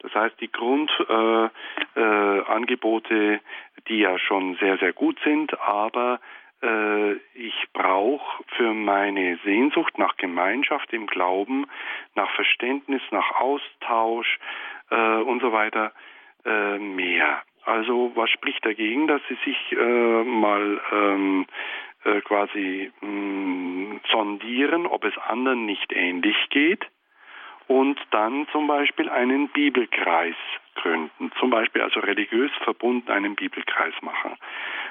Das 0.00 0.12
heißt, 0.14 0.40
die 0.40 0.52
Grundangebote, 0.52 3.14
äh, 3.14 3.34
äh, 3.34 3.40
die 3.88 3.98
ja 3.98 4.18
schon 4.18 4.56
sehr, 4.56 4.78
sehr 4.78 4.92
gut 4.92 5.18
sind, 5.24 5.58
aber 5.60 6.18
äh, 6.62 7.12
ich 7.34 7.54
brauche 7.72 8.44
für 8.56 8.74
meine 8.74 9.38
Sehnsucht 9.44 9.96
nach 9.98 10.16
Gemeinschaft 10.16 10.92
im 10.92 11.06
Glauben, 11.06 11.66
nach 12.14 12.30
Verständnis, 12.34 13.02
nach 13.10 13.40
Austausch 13.40 14.38
äh, 14.90 15.18
und 15.18 15.40
so 15.40 15.52
weiter 15.52 15.92
äh, 16.44 16.78
mehr. 16.78 17.42
Also 17.64 18.12
was 18.14 18.30
spricht 18.30 18.64
dagegen, 18.64 19.06
dass 19.06 19.22
Sie 19.28 19.38
sich 19.44 19.72
äh, 19.72 20.24
mal 20.24 20.80
ähm, 20.92 21.46
äh, 22.04 22.20
quasi 22.20 22.92
mh, 23.00 23.08
mm, 23.08 24.00
sondieren, 24.10 24.86
ob 24.86 25.04
es 25.04 25.16
anderen 25.18 25.64
nicht 25.64 25.92
ähnlich 25.92 26.36
geht? 26.50 26.86
Und 27.66 27.98
dann 28.10 28.46
zum 28.52 28.66
Beispiel 28.66 29.08
einen 29.08 29.48
Bibelkreis 29.48 30.36
gründen, 30.74 31.32
zum 31.40 31.48
Beispiel 31.48 31.80
also 31.80 32.00
religiös 32.00 32.50
verbunden 32.62 33.10
einen 33.10 33.36
Bibelkreis 33.36 33.94
machen, 34.02 34.36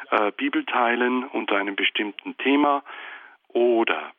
äh, 0.10 0.32
Bibel 0.32 0.66
teilen 0.66 1.24
unter 1.24 1.58
einem 1.58 1.76
bestimmten 1.76 2.36
Thema. 2.38 2.84
Oder 3.50 4.12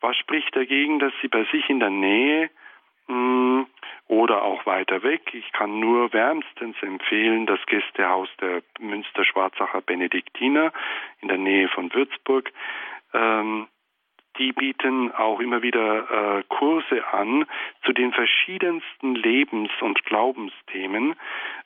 was 0.00 0.16
spricht 0.16 0.54
dagegen, 0.54 0.98
dass 0.98 1.12
Sie 1.22 1.28
bei 1.28 1.44
sich 1.44 1.70
in 1.70 1.80
der 1.80 1.90
Nähe 1.90 2.50
oder 4.08 4.42
auch 4.42 4.66
weiter 4.66 5.02
weg. 5.02 5.34
Ich 5.34 5.52
kann 5.52 5.80
nur 5.80 6.12
wärmstens 6.12 6.76
empfehlen 6.82 7.46
das 7.46 7.60
Gästehaus 7.66 8.28
der 8.40 8.62
Münster-Schwarzacher 8.78 9.80
Benediktiner 9.80 10.72
in 11.20 11.28
der 11.28 11.38
Nähe 11.38 11.68
von 11.68 11.92
Würzburg. 11.92 12.52
Ähm, 13.12 13.68
die 14.38 14.52
bieten 14.52 15.12
auch 15.12 15.40
immer 15.40 15.62
wieder 15.62 16.38
äh, 16.38 16.42
Kurse 16.48 17.06
an 17.12 17.46
zu 17.84 17.92
den 17.92 18.12
verschiedensten 18.12 19.14
Lebens- 19.14 19.80
und 19.80 20.04
Glaubensthemen. 20.04 21.16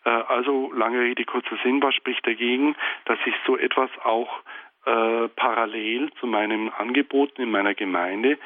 Äh, 0.04 0.10
also 0.10 0.72
lange 0.72 1.00
Rede, 1.00 1.24
kurzer 1.24 1.58
Sinn, 1.64 1.82
was 1.82 1.94
spricht 1.94 2.26
dagegen, 2.26 2.76
dass 3.06 3.18
ich 3.26 3.34
so 3.44 3.56
etwas 3.56 3.90
auch 4.04 4.30
äh, 4.86 5.28
parallel 5.28 6.12
zu 6.20 6.26
meinen 6.26 6.72
Angeboten 6.72 7.42
in 7.42 7.50
meiner 7.50 7.74
Gemeinde 7.74 8.38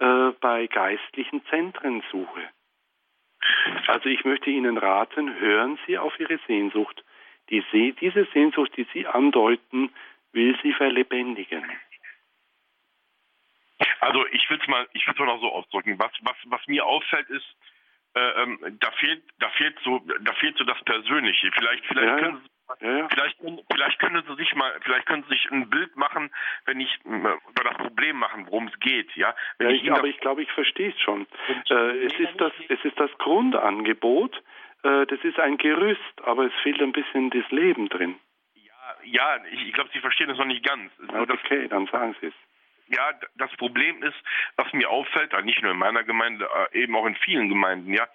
äh, 0.00 0.32
bei 0.40 0.66
geistlichen 0.66 1.44
Zentren 1.46 2.02
suche. 2.10 2.48
Also 3.86 4.08
ich 4.08 4.24
möchte 4.24 4.50
Ihnen 4.50 4.76
raten, 4.76 5.38
hören 5.38 5.78
Sie 5.86 5.98
auf 5.98 6.18
Ihre 6.18 6.38
Sehnsucht. 6.46 7.04
Die 7.50 7.64
See, 7.72 7.92
diese 8.00 8.26
Sehnsucht, 8.32 8.72
die 8.76 8.86
Sie 8.92 9.06
andeuten, 9.06 9.90
will 10.32 10.56
sie 10.62 10.72
verlebendigen. 10.72 11.64
Also 14.00 14.26
ich 14.28 14.48
will 14.50 14.58
es 14.60 14.68
mal, 14.68 14.88
ich 14.92 15.06
will 15.06 15.14
es 15.14 15.18
mal 15.18 15.26
noch 15.26 15.40
so 15.40 15.52
ausdrücken. 15.52 15.98
Was, 15.98 16.12
was, 16.22 16.36
was 16.46 16.66
mir 16.66 16.84
auffällt, 16.84 17.28
ist, 17.30 17.56
äh, 18.14 18.42
ähm, 18.42 18.58
da 18.80 18.90
fehlt, 18.92 19.22
da 19.38 19.48
fehlt 19.50 19.78
so, 19.84 20.00
da 20.20 20.32
fehlt 20.34 20.56
so 20.56 20.64
das 20.64 20.82
Persönliche. 20.84 21.50
Vielleicht, 21.52 21.84
vielleicht 21.86 22.08
ja, 22.08 22.18
können 22.18 22.42
Sie 22.42 22.57
ja. 22.80 23.08
Vielleicht, 23.08 23.38
vielleicht 23.70 23.98
können 23.98 24.22
Sie 24.26 24.34
sich 24.36 24.54
mal, 24.54 24.72
vielleicht 24.82 25.06
können 25.06 25.22
Sie 25.24 25.30
sich 25.30 25.50
ein 25.50 25.68
Bild 25.70 25.96
machen, 25.96 26.30
wenn 26.66 26.80
ich 26.80 26.98
über 27.04 27.38
das 27.64 27.76
Problem 27.76 28.16
machen, 28.16 28.46
worum 28.46 28.68
es 28.68 28.78
geht, 28.80 29.14
ja. 29.16 29.34
ja 29.60 29.68
ich, 29.70 29.90
aber 29.90 30.06
ich 30.06 30.18
glaube, 30.18 30.42
ich 30.42 30.50
verstehe 30.52 30.90
es 30.90 31.00
schon. 31.00 31.26
Äh, 31.70 32.04
es 32.04 32.18
ist 32.18 32.38
das, 32.38 32.52
es 32.68 32.84
ist 32.84 32.98
das 32.98 33.10
Grundangebot. 33.18 34.36
Äh, 34.82 35.06
das 35.06 35.20
ist 35.24 35.38
ein 35.38 35.58
Gerüst, 35.58 36.00
aber 36.22 36.46
es 36.46 36.52
fehlt 36.62 36.80
ein 36.80 36.92
bisschen 36.92 37.30
das 37.30 37.48
Leben 37.50 37.88
drin. 37.88 38.16
Ja, 38.54 38.96
ja, 39.04 39.44
ich, 39.50 39.66
ich 39.66 39.72
glaube, 39.72 39.90
Sie 39.92 40.00
verstehen 40.00 40.30
es 40.30 40.38
noch 40.38 40.44
nicht 40.44 40.64
ganz. 40.64 40.92
okay, 41.08 41.68
dann 41.68 41.86
sagen 41.86 42.14
Sie 42.20 42.26
es 42.26 42.34
ja, 42.88 43.12
das 43.36 43.50
Problem 43.56 44.02
ist, 44.02 44.16
was 44.56 44.72
mir 44.72 44.88
auffällt, 44.88 45.32
nicht 45.44 45.62
nur 45.62 45.72
in 45.72 45.78
meiner 45.78 46.04
Gemeinde, 46.04 46.48
äh, 46.72 46.82
eben 46.82 46.96
auch 46.96 47.06
in 47.06 47.16
vielen 47.16 47.48
Gemeinden, 47.48 47.92
ja, 47.92 48.08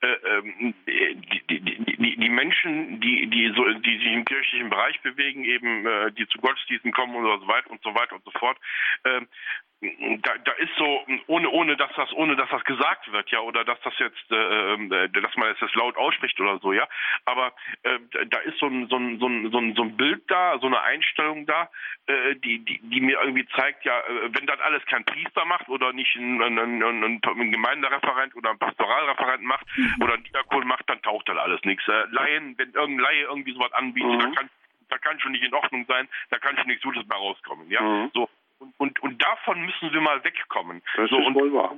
äh, 0.00 0.06
ähm, 0.06 0.74
die, 0.86 2.28
Menschen, 2.28 3.00
die, 3.00 3.26
die, 3.26 3.52
so, 3.54 3.64
die 3.80 3.98
sich 3.98 4.12
im 4.12 4.24
kirchlichen 4.24 4.70
Bereich 4.70 5.00
bewegen, 5.02 5.44
eben, 5.44 5.86
äh, 5.86 6.12
die 6.12 6.26
zu 6.28 6.38
Gottesdiensten 6.38 6.92
kommen 6.92 7.16
und 7.16 7.40
so 7.40 7.48
weiter 7.48 7.70
und 7.70 7.82
so 7.82 7.94
weiter 7.94 8.14
und 8.14 8.24
so 8.24 8.30
fort, 8.32 8.58
da, 9.80 10.32
da 10.44 10.52
ist 10.52 10.74
so 10.76 11.06
ohne 11.26 11.48
ohne 11.48 11.76
dass 11.76 11.90
das 11.96 12.12
ohne 12.12 12.36
dass 12.36 12.50
das 12.50 12.62
gesagt 12.64 13.10
wird 13.12 13.30
ja 13.30 13.40
oder 13.40 13.64
dass 13.64 13.80
das 13.80 13.98
jetzt 13.98 14.30
äh, 14.30 14.74
äh, 14.74 15.08
dass 15.08 15.34
man 15.36 15.48
es 15.48 15.60
jetzt 15.60 15.74
laut 15.74 15.96
ausspricht 15.96 16.38
oder 16.38 16.58
so 16.58 16.74
ja 16.74 16.86
aber 17.24 17.54
äh, 17.82 17.98
da 18.26 18.38
ist 18.40 18.58
so 18.58 18.66
ein 18.66 18.88
so 18.88 18.96
ein 18.96 19.18
so 19.18 19.26
ein 19.26 19.50
so 19.50 19.58
ein, 19.58 19.74
so 19.74 19.82
ein 19.82 19.96
Bild 19.96 20.22
da 20.30 20.58
so 20.58 20.66
eine 20.66 20.82
Einstellung 20.82 21.46
da 21.46 21.70
äh, 22.06 22.34
die 22.36 22.58
die 22.58 22.78
die 22.82 23.00
mir 23.00 23.20
irgendwie 23.22 23.46
zeigt 23.56 23.86
ja 23.86 23.98
äh, 24.00 24.28
wenn 24.34 24.46
das 24.46 24.60
alles 24.60 24.84
kein 24.84 25.04
Priester 25.04 25.46
macht 25.46 25.68
oder 25.70 25.94
nicht 25.94 26.14
ein, 26.14 26.42
ein, 26.42 26.58
ein, 26.58 26.82
ein, 26.82 27.20
ein 27.24 27.50
Gemeindereferent 27.50 28.36
oder 28.36 28.50
ein 28.50 28.58
Pastoralreferent 28.58 29.42
macht 29.42 29.66
mhm. 29.76 30.02
oder 30.02 30.14
ein 30.14 30.24
Diakon 30.24 30.66
macht 30.66 30.90
dann 30.90 31.00
taucht 31.00 31.26
dann 31.26 31.38
alles 31.38 31.62
nichts 31.64 31.88
äh, 31.88 32.04
Laien 32.10 32.54
wenn 32.58 32.72
irgendein 32.72 33.04
Laie 33.04 33.22
irgendwie 33.22 33.54
sowas 33.54 33.72
anbietet 33.72 34.12
mhm. 34.12 34.20
da 34.20 34.30
kann 34.40 34.50
da 34.90 34.98
kann 34.98 35.20
schon 35.20 35.32
nicht 35.32 35.44
in 35.44 35.54
Ordnung 35.54 35.86
sein, 35.86 36.08
da 36.30 36.38
kann 36.38 36.56
schon 36.56 36.66
nichts 36.66 36.82
Gutes 36.82 37.06
mehr 37.06 37.16
rauskommen. 37.16 37.70
Ja, 37.70 37.80
mhm. 37.80 38.10
so 38.12 38.28
und, 38.60 38.74
und, 38.78 39.00
und 39.02 39.22
davon 39.22 39.60
müssen 39.64 39.92
wir 39.92 40.00
mal 40.00 40.22
wegkommen. 40.22 40.82
Das 40.96 41.10
so, 41.10 41.18
ist 41.18 41.26
und, 41.26 41.34
wohl 41.34 41.52
wahr. 41.52 41.76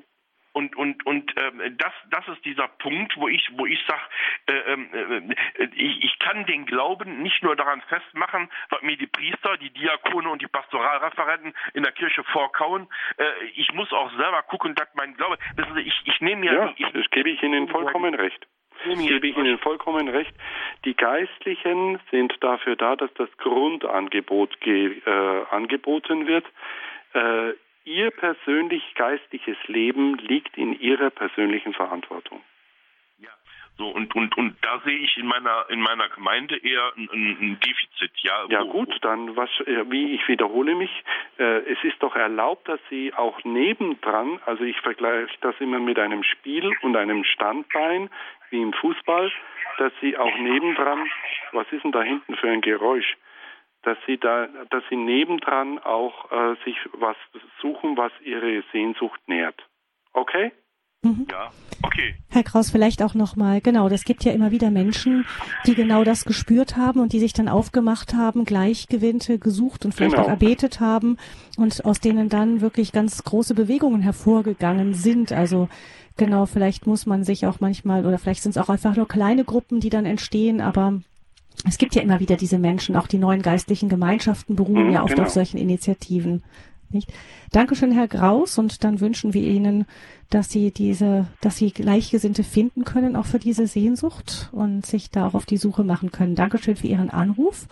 Und, 0.55 0.77
und, 0.77 1.07
und 1.07 1.33
ähm, 1.41 1.79
das, 1.79 1.93
das 2.11 2.29
ist 2.29 2.45
dieser 2.45 2.69
Punkt, 2.69 3.17
wo 3.17 3.27
ich, 3.27 3.49
wo 3.57 3.65
ich 3.65 3.79
sage, 3.87 4.03
äh, 4.49 4.75
äh, 4.75 5.69
ich, 5.75 6.05
ich 6.05 6.19
kann 6.19 6.45
den 6.45 6.67
Glauben 6.67 7.23
nicht 7.23 7.43
nur 7.43 7.57
daran 7.57 7.81
festmachen, 7.89 8.51
was 8.69 8.83
mir 8.83 8.99
die 8.99 9.07
Priester, 9.07 9.57
die 9.57 9.71
Diakone 9.71 10.29
und 10.29 10.43
die 10.43 10.49
Pastoralreferenten 10.49 11.55
in 11.73 11.85
der 11.85 11.93
Kirche 11.93 12.23
vorkauen. 12.25 12.87
Äh, 13.17 13.45
ich 13.55 13.73
muss 13.73 13.91
auch 13.93 14.11
selber 14.11 14.43
gucken, 14.43 14.75
dass 14.75 14.89
mein 14.95 15.15
Glaube, 15.15 15.39
wissen 15.57 15.75
Sie, 15.75 15.83
ich, 15.83 16.03
ich 16.05 16.21
nehme 16.21 16.43
mir... 16.43 16.53
Ja, 16.53 16.75
ich, 16.77 16.87
das 16.93 17.09
gebe 17.11 17.31
ich 17.31 17.43
Ihnen 17.43 17.69
vollkommen 17.69 18.15
recht 18.15 18.47
gebe 18.85 19.27
ich 19.27 19.37
Ihnen 19.37 19.59
vollkommen 19.59 20.09
recht. 20.09 20.35
Die 20.85 20.95
Geistlichen 20.95 22.01
sind 22.11 22.35
dafür 22.41 22.77
da, 22.77 22.97
dass 22.97 23.13
das 23.15 23.29
Grundangebot 23.39 24.57
äh, 24.67 25.01
angeboten 25.51 26.27
wird. 26.27 26.45
Äh, 27.15 27.53
ihr 27.85 28.11
persönlich 28.11 28.83
geistliches 28.95 29.57
Leben 29.67 30.19
liegt 30.19 30.57
in 30.57 30.79
Ihrer 30.79 31.11
persönlichen 31.11 31.75
Verantwortung. 31.75 32.41
So, 33.79 33.89
und, 33.89 34.15
und, 34.15 34.37
und 34.37 34.57
da 34.61 34.81
sehe 34.85 34.99
ich 34.99 35.17
in 35.17 35.27
meiner, 35.27 35.65
in 35.71 35.81
meiner 35.81 36.09
Gemeinde 36.11 36.57
eher 36.57 36.93
ein, 36.97 37.09
ein 37.11 37.59
Defizit, 37.61 38.13
ja. 38.19 38.45
Ja, 38.49 38.63
gut, 38.65 38.95
dann, 39.01 39.35
was, 39.35 39.49
äh, 39.67 39.91
wie 39.91 40.15
ich 40.15 40.29
wiederhole 40.29 40.75
mich, 40.75 40.91
äh, 41.39 41.61
es 41.73 41.83
ist 41.83 42.03
doch 42.03 42.15
erlaubt, 42.15 42.69
dass 42.69 42.81
Sie 42.91 43.15
auch 43.15 43.43
nebendran, 43.45 44.41
also 44.45 44.63
ich 44.65 44.79
vergleiche 44.81 45.35
das 45.41 45.55
immer 45.59 45.79
mit 45.79 45.99
einem 45.99 46.23
Spiel 46.23 46.71
und 46.83 46.97
einem 46.97 47.25
Standbein, 47.25 48.11
wie 48.53 48.63
im 48.63 48.73
Fußball, 48.73 49.33
dass 49.79 49.93
Sie 50.01 50.17
auch 50.17 50.37
nebendran, 50.39 51.11
was 51.53 51.67
ist 51.73 51.83
denn 51.83 51.93
da 51.93 52.03
hinten 52.03 52.37
für 52.37 52.49
ein 52.49 52.61
Geräusch? 52.61 53.17
dass 53.83 53.99
sie 54.07 54.17
da, 54.17 54.47
dass 54.71 54.83
sie 54.89 54.97
nebendran 54.97 55.79
auch 55.79 56.31
äh, 56.31 56.55
sich 56.65 56.77
was 56.93 57.17
suchen, 57.61 57.97
was 57.97 58.13
ihre 58.25 58.63
Sehnsucht 58.73 59.21
nährt. 59.27 59.61
Okay? 60.13 60.53
Mhm. 61.05 61.27
Ja, 61.29 61.51
okay. 61.83 62.15
Herr 62.31 62.45
Kraus, 62.45 62.71
vielleicht 62.71 63.03
auch 63.03 63.15
nochmal, 63.15 63.61
genau, 63.61 63.89
das 63.89 64.05
gibt 64.05 64.23
ja 64.23 64.31
immer 64.31 64.53
wieder 64.53 64.71
Menschen, 64.71 65.27
die 65.67 65.75
genau 65.75 66.05
das 66.05 66.25
gespürt 66.25 66.77
haben 66.77 67.01
und 67.01 67.13
die 67.13 67.19
sich 67.19 67.33
dann 67.33 67.49
aufgemacht 67.49 68.15
haben, 68.15 68.45
Gleichgewinnte 68.45 69.41
gesucht 69.41 69.85
und 69.85 69.95
vielleicht 69.95 70.15
genau. 70.15 70.27
auch 70.27 70.31
erbetet 70.31 70.79
haben 70.79 71.17
und 71.57 71.85
aus 71.85 71.99
denen 71.99 72.29
dann 72.29 72.61
wirklich 72.61 72.93
ganz 72.93 73.25
große 73.25 73.57
Bewegungen 73.57 74.01
hervorgegangen 74.01 74.95
sind. 74.95 75.33
Also 75.33 75.69
genau, 76.17 76.47
vielleicht 76.47 76.87
muss 76.87 77.07
man 77.07 77.25
sich 77.25 77.47
auch 77.47 77.61
manchmal 77.61 78.07
oder 78.07 78.19
vielleicht 78.19 78.43
sind 78.43 78.53
es 78.53 78.59
auch 78.59 78.69
einfach 78.69 78.97
nur 78.97 79.09
kleine 79.09 79.45
Gruppen, 79.45 79.81
die 79.81 79.91
dann 79.91 80.07
entstehen, 80.07 80.61
aber 80.61 81.01
es 81.67 81.79
gibt 81.79 81.95
ja 81.95 82.03
immer 82.03 82.21
wieder 82.21 82.37
diese 82.37 82.59
Menschen, 82.59 82.97
auch 82.97 83.07
die 83.07 83.19
neuen 83.19 83.43
geistlichen 83.43 83.89
Gemeinschaften 83.89 84.57
beruhen 84.57 84.89
mhm, 84.89 84.93
ja 84.93 85.03
oft 85.03 85.15
genau. 85.15 85.27
auf 85.27 85.33
solchen 85.33 85.59
Initiativen. 85.59 86.43
Nicht? 86.91 87.13
Dankeschön, 87.53 87.93
Herr 87.93 88.09
Graus, 88.09 88.59
und 88.59 88.85
dann 88.85 89.01
wünschen 89.01 89.33
wir 89.33 89.43
Ihnen, 89.43 89.87
dass 90.31 90.51
Sie 90.51 90.71
diese, 90.71 91.27
dass 91.41 91.57
Sie 91.57 91.71
Gleichgesinnte 91.71 92.45
finden 92.45 92.85
können, 92.85 93.17
auch 93.17 93.27
für 93.27 93.39
diese 93.39 93.67
Sehnsucht 93.67 94.51
und 94.53 94.85
sich 94.85 95.11
da 95.11 95.27
auch 95.27 95.35
auf 95.35 95.47
die 95.47 95.57
Suche 95.57 95.85
machen 95.85 96.11
können. 96.11 96.35
Dankeschön 96.35 96.77
für 96.77 96.87
Ihren 96.87 97.11
Anruf. 97.11 97.67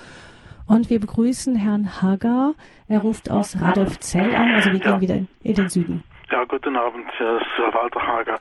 Und 0.66 0.88
wir 0.88 1.00
begrüßen 1.00 1.56
Herrn 1.56 2.00
Hager. 2.00 2.54
Er 2.86 3.00
ruft 3.00 3.30
aus 3.30 3.60
Radolfzell 3.60 4.34
an, 4.34 4.54
also 4.54 4.72
wir 4.72 4.78
gehen 4.78 5.00
wieder 5.00 5.16
in, 5.16 5.28
in, 5.42 5.54
den 5.54 5.68
Süden. 5.68 6.04
Ja, 6.30 6.44
guten 6.44 6.76
Abend, 6.76 7.10
Herr 7.18 7.40
Walter 7.72 8.06
Hager. 8.06 8.38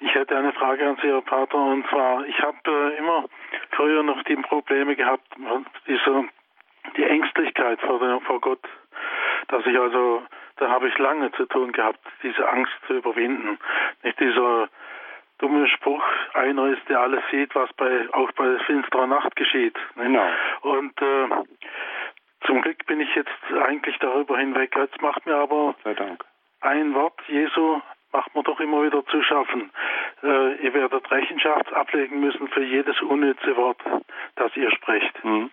Ich 0.00 0.14
hätte 0.14 0.36
eine 0.36 0.52
Frage 0.52 0.88
an 0.88 0.96
Sie, 1.02 1.08
Herr 1.08 1.22
Pater, 1.22 1.58
und 1.58 1.84
zwar, 1.88 2.24
ich 2.24 2.38
habe 2.40 2.56
äh, 2.66 2.98
immer 2.98 3.24
früher 3.72 4.04
noch 4.04 4.22
die 4.22 4.36
Probleme 4.36 4.94
gehabt, 4.94 5.26
diese, 5.88 6.24
die 6.96 7.02
Ängstlichkeit 7.02 7.80
vor, 7.80 7.98
der, 7.98 8.20
vor 8.20 8.40
Gott, 8.40 8.60
dass 9.48 9.66
ich 9.66 9.76
also, 9.76 10.22
da 10.58 10.70
habe 10.70 10.86
ich 10.86 10.96
lange 10.98 11.32
zu 11.32 11.46
tun 11.46 11.72
gehabt, 11.72 11.98
diese 12.22 12.48
Angst 12.48 12.72
zu 12.86 12.94
überwinden. 12.94 13.58
Nicht 14.04 14.20
dieser 14.20 14.68
dumme 15.38 15.66
Spruch, 15.66 16.04
einer 16.34 16.68
ist, 16.68 16.88
der 16.88 17.00
alles 17.00 17.24
sieht, 17.32 17.56
was 17.56 17.72
bei, 17.72 18.08
auch 18.12 18.30
bei 18.32 18.56
finsterer 18.66 19.08
Nacht 19.08 19.34
geschieht. 19.34 19.76
Genau. 19.96 20.28
Und 20.60 21.02
äh, 21.02 21.28
zum 22.46 22.62
Glück 22.62 22.86
bin 22.86 23.00
ich 23.00 23.12
jetzt 23.16 23.30
eigentlich 23.66 23.98
darüber 23.98 24.38
hinweg. 24.38 24.76
Jetzt 24.76 25.02
macht 25.02 25.26
mir 25.26 25.34
aber 25.34 25.74
ein 26.62 26.94
Wort 26.94 27.20
Jesu 27.28 27.80
macht 28.12 28.34
mir 28.34 28.42
doch 28.42 28.60
immer 28.60 28.82
wieder 28.84 29.04
zu 29.06 29.22
schaffen. 29.22 29.70
Äh, 30.22 30.56
ihr 30.64 30.74
werdet 30.74 31.10
Rechenschaft 31.10 31.72
ablegen 31.72 32.20
müssen 32.20 32.48
für 32.48 32.62
jedes 32.62 33.00
unnütze 33.02 33.56
Wort, 33.56 33.80
das 34.36 34.54
ihr 34.56 34.70
sprecht. 34.70 35.24
Mhm. 35.24 35.50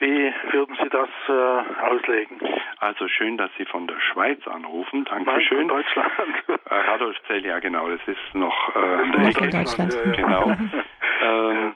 Wie 0.00 0.32
würden 0.52 0.76
Sie 0.82 0.88
das 0.88 1.08
äh, 1.28 1.82
auslegen? 1.82 2.40
Also 2.78 3.06
schön, 3.08 3.36
dass 3.36 3.50
Sie 3.58 3.66
von 3.66 3.86
der 3.86 4.00
Schweiz 4.00 4.46
anrufen. 4.48 5.04
Dankeschön. 5.04 5.66
Nein, 5.66 5.68
von 5.68 5.76
Deutschland. 5.76 6.12
Äh, 6.70 6.74
Radolfzell, 6.74 7.44
ja 7.44 7.58
genau, 7.58 7.88
das 7.88 8.00
ist 8.06 8.34
noch 8.34 8.76
äh, 8.76 9.10
der 9.10 9.28
Ecke. 9.28 9.48
Deutschland. 9.48 9.92
Genau. 10.14 10.52
ähm, 11.22 11.74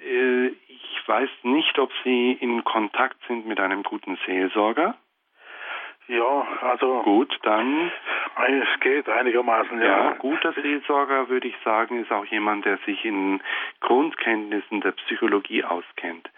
äh, 0.00 0.46
ich 0.48 1.02
weiß 1.06 1.30
nicht, 1.44 1.78
ob 1.78 1.92
Sie 2.02 2.32
in 2.32 2.64
Kontakt 2.64 3.18
sind 3.28 3.46
mit 3.46 3.60
einem 3.60 3.84
guten 3.84 4.18
Seelsorger. 4.26 4.96
Ja, 6.10 6.46
also. 6.62 7.02
Gut, 7.02 7.38
dann. 7.42 7.92
Es 8.36 8.80
geht 8.80 9.08
einigermaßen, 9.08 9.80
ja. 9.80 9.86
Ja, 9.86 10.12
guter 10.14 10.52
Seelsorger, 10.54 11.28
würde 11.28 11.46
ich 11.46 11.54
sagen, 11.64 12.02
ist 12.02 12.10
auch 12.10 12.24
jemand, 12.24 12.64
der 12.64 12.78
sich 12.78 13.04
in 13.04 13.40
Grundkenntnissen 13.80 14.80
der 14.80 14.90
Psychologie 14.92 15.62
auskennt. 15.62 16.28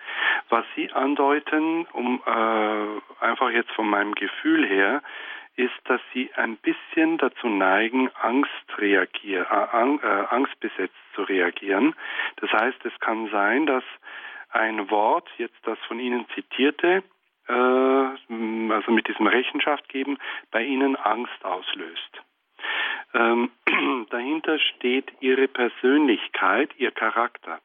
Was 0.51 0.67
Sie 0.77 0.93
andeuten, 0.93 1.87
um 1.93 2.21
äh, 2.27 3.25
einfach 3.25 3.51
jetzt 3.51 3.71
von 3.73 3.89
meinem 3.89 4.15
Gefühl 4.15 4.67
her, 4.67 5.03
ist, 5.57 5.73
dass 5.85 6.01
sie 6.13 6.31
ein 6.35 6.57
bisschen 6.57 7.19
dazu 7.19 7.49
neigen, 7.49 8.11
Angst 8.21 8.79
reagier, 8.79 9.47
äh, 9.51 10.07
äh, 10.07 10.27
angstbesetzt 10.31 10.97
zu 11.15 11.23
reagieren. 11.23 11.95
Das 12.37 12.51
heißt, 12.53 12.85
es 12.85 12.99
kann 13.01 13.29
sein, 13.29 13.67
dass 13.67 13.85
ein 14.51 14.91
Wort, 14.91 15.29
jetzt 15.39 15.59
das 15.65 15.79
von 15.89 15.99
Ihnen 15.99 16.27
zitierte, 16.35 17.03
äh, 17.49 17.53
also 17.53 18.91
mit 18.91 19.09
diesem 19.09 19.27
Rechenschaft 19.27 19.89
geben, 19.89 20.19
bei 20.51 20.65
ihnen 20.65 20.97
Angst 20.97 21.45
auslöst. 21.45 22.23
Ähm, 23.15 23.51
dahinter 24.11 24.59
steht 24.59 25.13
ihre 25.21 25.49
Persönlichkeit, 25.49 26.71
ihr 26.79 26.91
Charakter. 26.91 27.61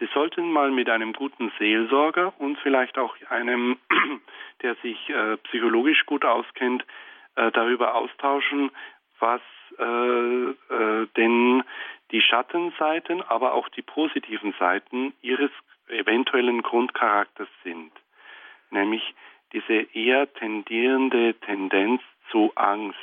Sie 0.00 0.08
sollten 0.12 0.50
mal 0.50 0.70
mit 0.70 0.88
einem 0.88 1.12
guten 1.12 1.52
Seelsorger 1.58 2.32
und 2.38 2.58
vielleicht 2.58 2.98
auch 2.98 3.14
einem, 3.28 3.78
der 4.62 4.74
sich 4.76 5.08
äh, 5.08 5.36
psychologisch 5.38 6.04
gut 6.06 6.24
auskennt, 6.24 6.84
äh, 7.36 7.50
darüber 7.52 7.94
austauschen, 7.94 8.70
was 9.18 9.40
äh, 9.78 9.84
äh 9.84 11.06
denn 11.16 11.62
die 12.10 12.20
Schattenseiten, 12.20 13.22
aber 13.22 13.54
auch 13.54 13.68
die 13.70 13.82
positiven 13.82 14.54
Seiten 14.58 15.14
ihres 15.22 15.50
eventuellen 15.88 16.62
Grundcharakters 16.62 17.48
sind 17.62 17.92
nämlich 18.74 19.14
diese 19.52 19.86
eher 19.94 20.32
tendierende 20.34 21.34
Tendenz 21.34 22.02
zu 22.30 22.52
Angst. 22.56 22.98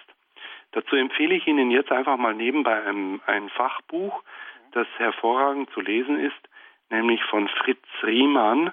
Dazu 0.74 0.96
empfehle 0.96 1.36
ich 1.36 1.48
Ihnen 1.48 1.72
jetzt 1.72 1.92
einfach 1.92 2.18
mal 2.18 2.34
nebenbei 2.34 2.84
ein, 2.86 3.22
ein 3.26 3.50
Fachbuch, 3.50 4.24
das 4.72 4.88
hervorragend 4.98 5.70
zu 5.72 5.82
lesen 5.82 6.20
ist, 6.20 6.50
nämlich 6.90 7.24
von 7.26 7.48
Fritz 7.48 7.86
Riemann, 8.04 8.72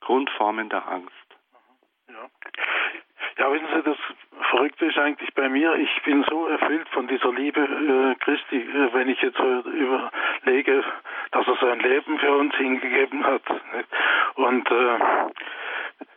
Grundformen 0.00 0.68
der 0.68 0.86
Angst. 0.88 1.12
Ja. 2.08 3.52
wissen 3.52 3.66
Sie, 3.74 3.82
das 3.82 3.96
Verrückte 4.50 4.86
ist 4.86 4.98
eigentlich 4.98 5.32
bei 5.34 5.48
mir, 5.48 5.74
ich 5.76 6.02
bin 6.02 6.24
so 6.28 6.46
erfüllt 6.46 6.88
von 6.90 7.08
dieser 7.08 7.32
Liebe 7.32 7.60
äh, 7.60 8.14
Christi, 8.22 8.56
äh, 8.56 8.92
wenn 8.92 9.08
ich 9.08 9.20
jetzt 9.22 9.38
äh, 9.38 9.60
überlege, 9.68 10.84
dass 11.30 11.46
er 11.46 11.56
sein 11.56 11.80
Leben 11.80 12.18
für 12.18 12.36
uns 12.36 12.54
hingegeben 12.56 13.24
hat. 13.24 13.42
Und 14.34 14.70
äh, 14.70 14.98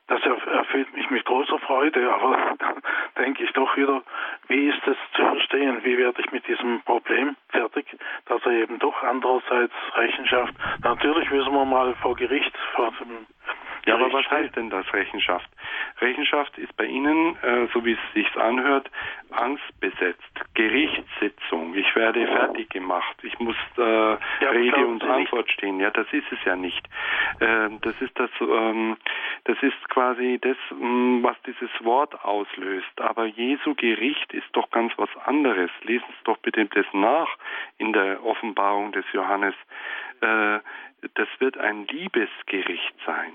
das 0.08 0.22
erfüllt 0.24 0.94
mich 0.94 1.10
mit 1.10 1.26
großer 1.26 1.60
Freude, 1.60 2.14
aber 2.14 2.56
dann 2.60 2.82
denke 3.18 3.44
ich 3.44 3.52
doch 3.54 3.76
wieder, 3.76 4.04
wie 4.48 4.70
ist 4.70 4.88
es 4.88 4.98
zu 5.16 5.22
verstehen, 5.22 5.84
wie 5.84 5.98
werde 5.98 6.22
ich 6.22 6.32
mit 6.32 6.48
diesem 6.48 6.82
Problem 6.82 7.36
fertig, 7.50 7.86
dass 8.28 8.46
er 8.46 8.52
eben 8.52 8.80
doch 8.80 9.02
andererseits 9.04 9.74
Rechenschaft, 9.96 10.54
natürlich 10.84 11.30
müssen 11.32 11.54
wir 11.54 11.66
mal 11.66 11.96
vor 11.96 12.16
Gericht, 12.16 12.56
vor 12.76 12.92
dem 13.00 13.26
ja, 13.86 13.96
aber 13.96 14.12
was 14.12 14.30
heißt 14.30 14.56
denn 14.56 14.70
das 14.70 14.92
Rechenschaft? 14.94 15.50
Rechenschaft 16.02 16.58
ist 16.58 16.76
bei 16.76 16.86
Ihnen, 16.86 17.38
äh, 17.44 17.68
so 17.74 17.86
wie 17.86 17.94
es 17.94 18.14
sich 18.14 18.36
anhört, 18.36 18.90
angstbesetzt. 19.32 20.24
Gerichtssitzung. 20.56 21.76
Ich 21.76 21.96
werde 21.96 22.26
fertig 22.26 22.70
gemacht. 22.70 23.16
Ich 23.24 23.38
muss 23.40 23.56
äh, 23.78 23.82
ja, 23.82 24.18
Rede 24.52 24.86
und 24.88 25.04
Antwort 25.04 25.52
stehen. 25.52 25.80
Ja, 25.80 25.92
das 25.92 26.08
ist 26.12 26.32
es 26.32 26.40
ja 26.46 26.56
nicht. 26.56 26.88
Äh, 27.40 27.70
das 27.82 27.96
ist 28.02 28.18
das. 28.20 28.30
Ähm, 28.42 28.98
das 29.44 29.62
ist 29.62 29.90
quasi 29.90 30.40
das, 30.42 30.58
ähm, 30.72 31.20
was 31.22 31.36
dieses 31.46 31.70
Wort 31.84 32.24
auslöst. 32.26 33.00
Aber 33.00 33.26
Jesu 33.26 33.76
Gericht 33.76 34.34
ist 34.34 34.48
doch 34.54 34.70
ganz 34.72 34.94
was 34.98 35.10
anderes. 35.26 35.70
Lesen 35.84 36.08
Sie 36.08 36.24
doch 36.24 36.38
bitte 36.38 36.66
das 36.66 36.86
nach 36.94 37.30
in 37.78 37.94
der 37.94 38.26
Offenbarung 38.26 38.92
des 38.92 39.06
Johannes. 39.14 39.56
Äh, 40.22 40.60
das 41.14 41.28
wird 41.40 41.58
ein 41.58 41.86
Liebesgericht 41.88 42.96
sein. 43.06 43.34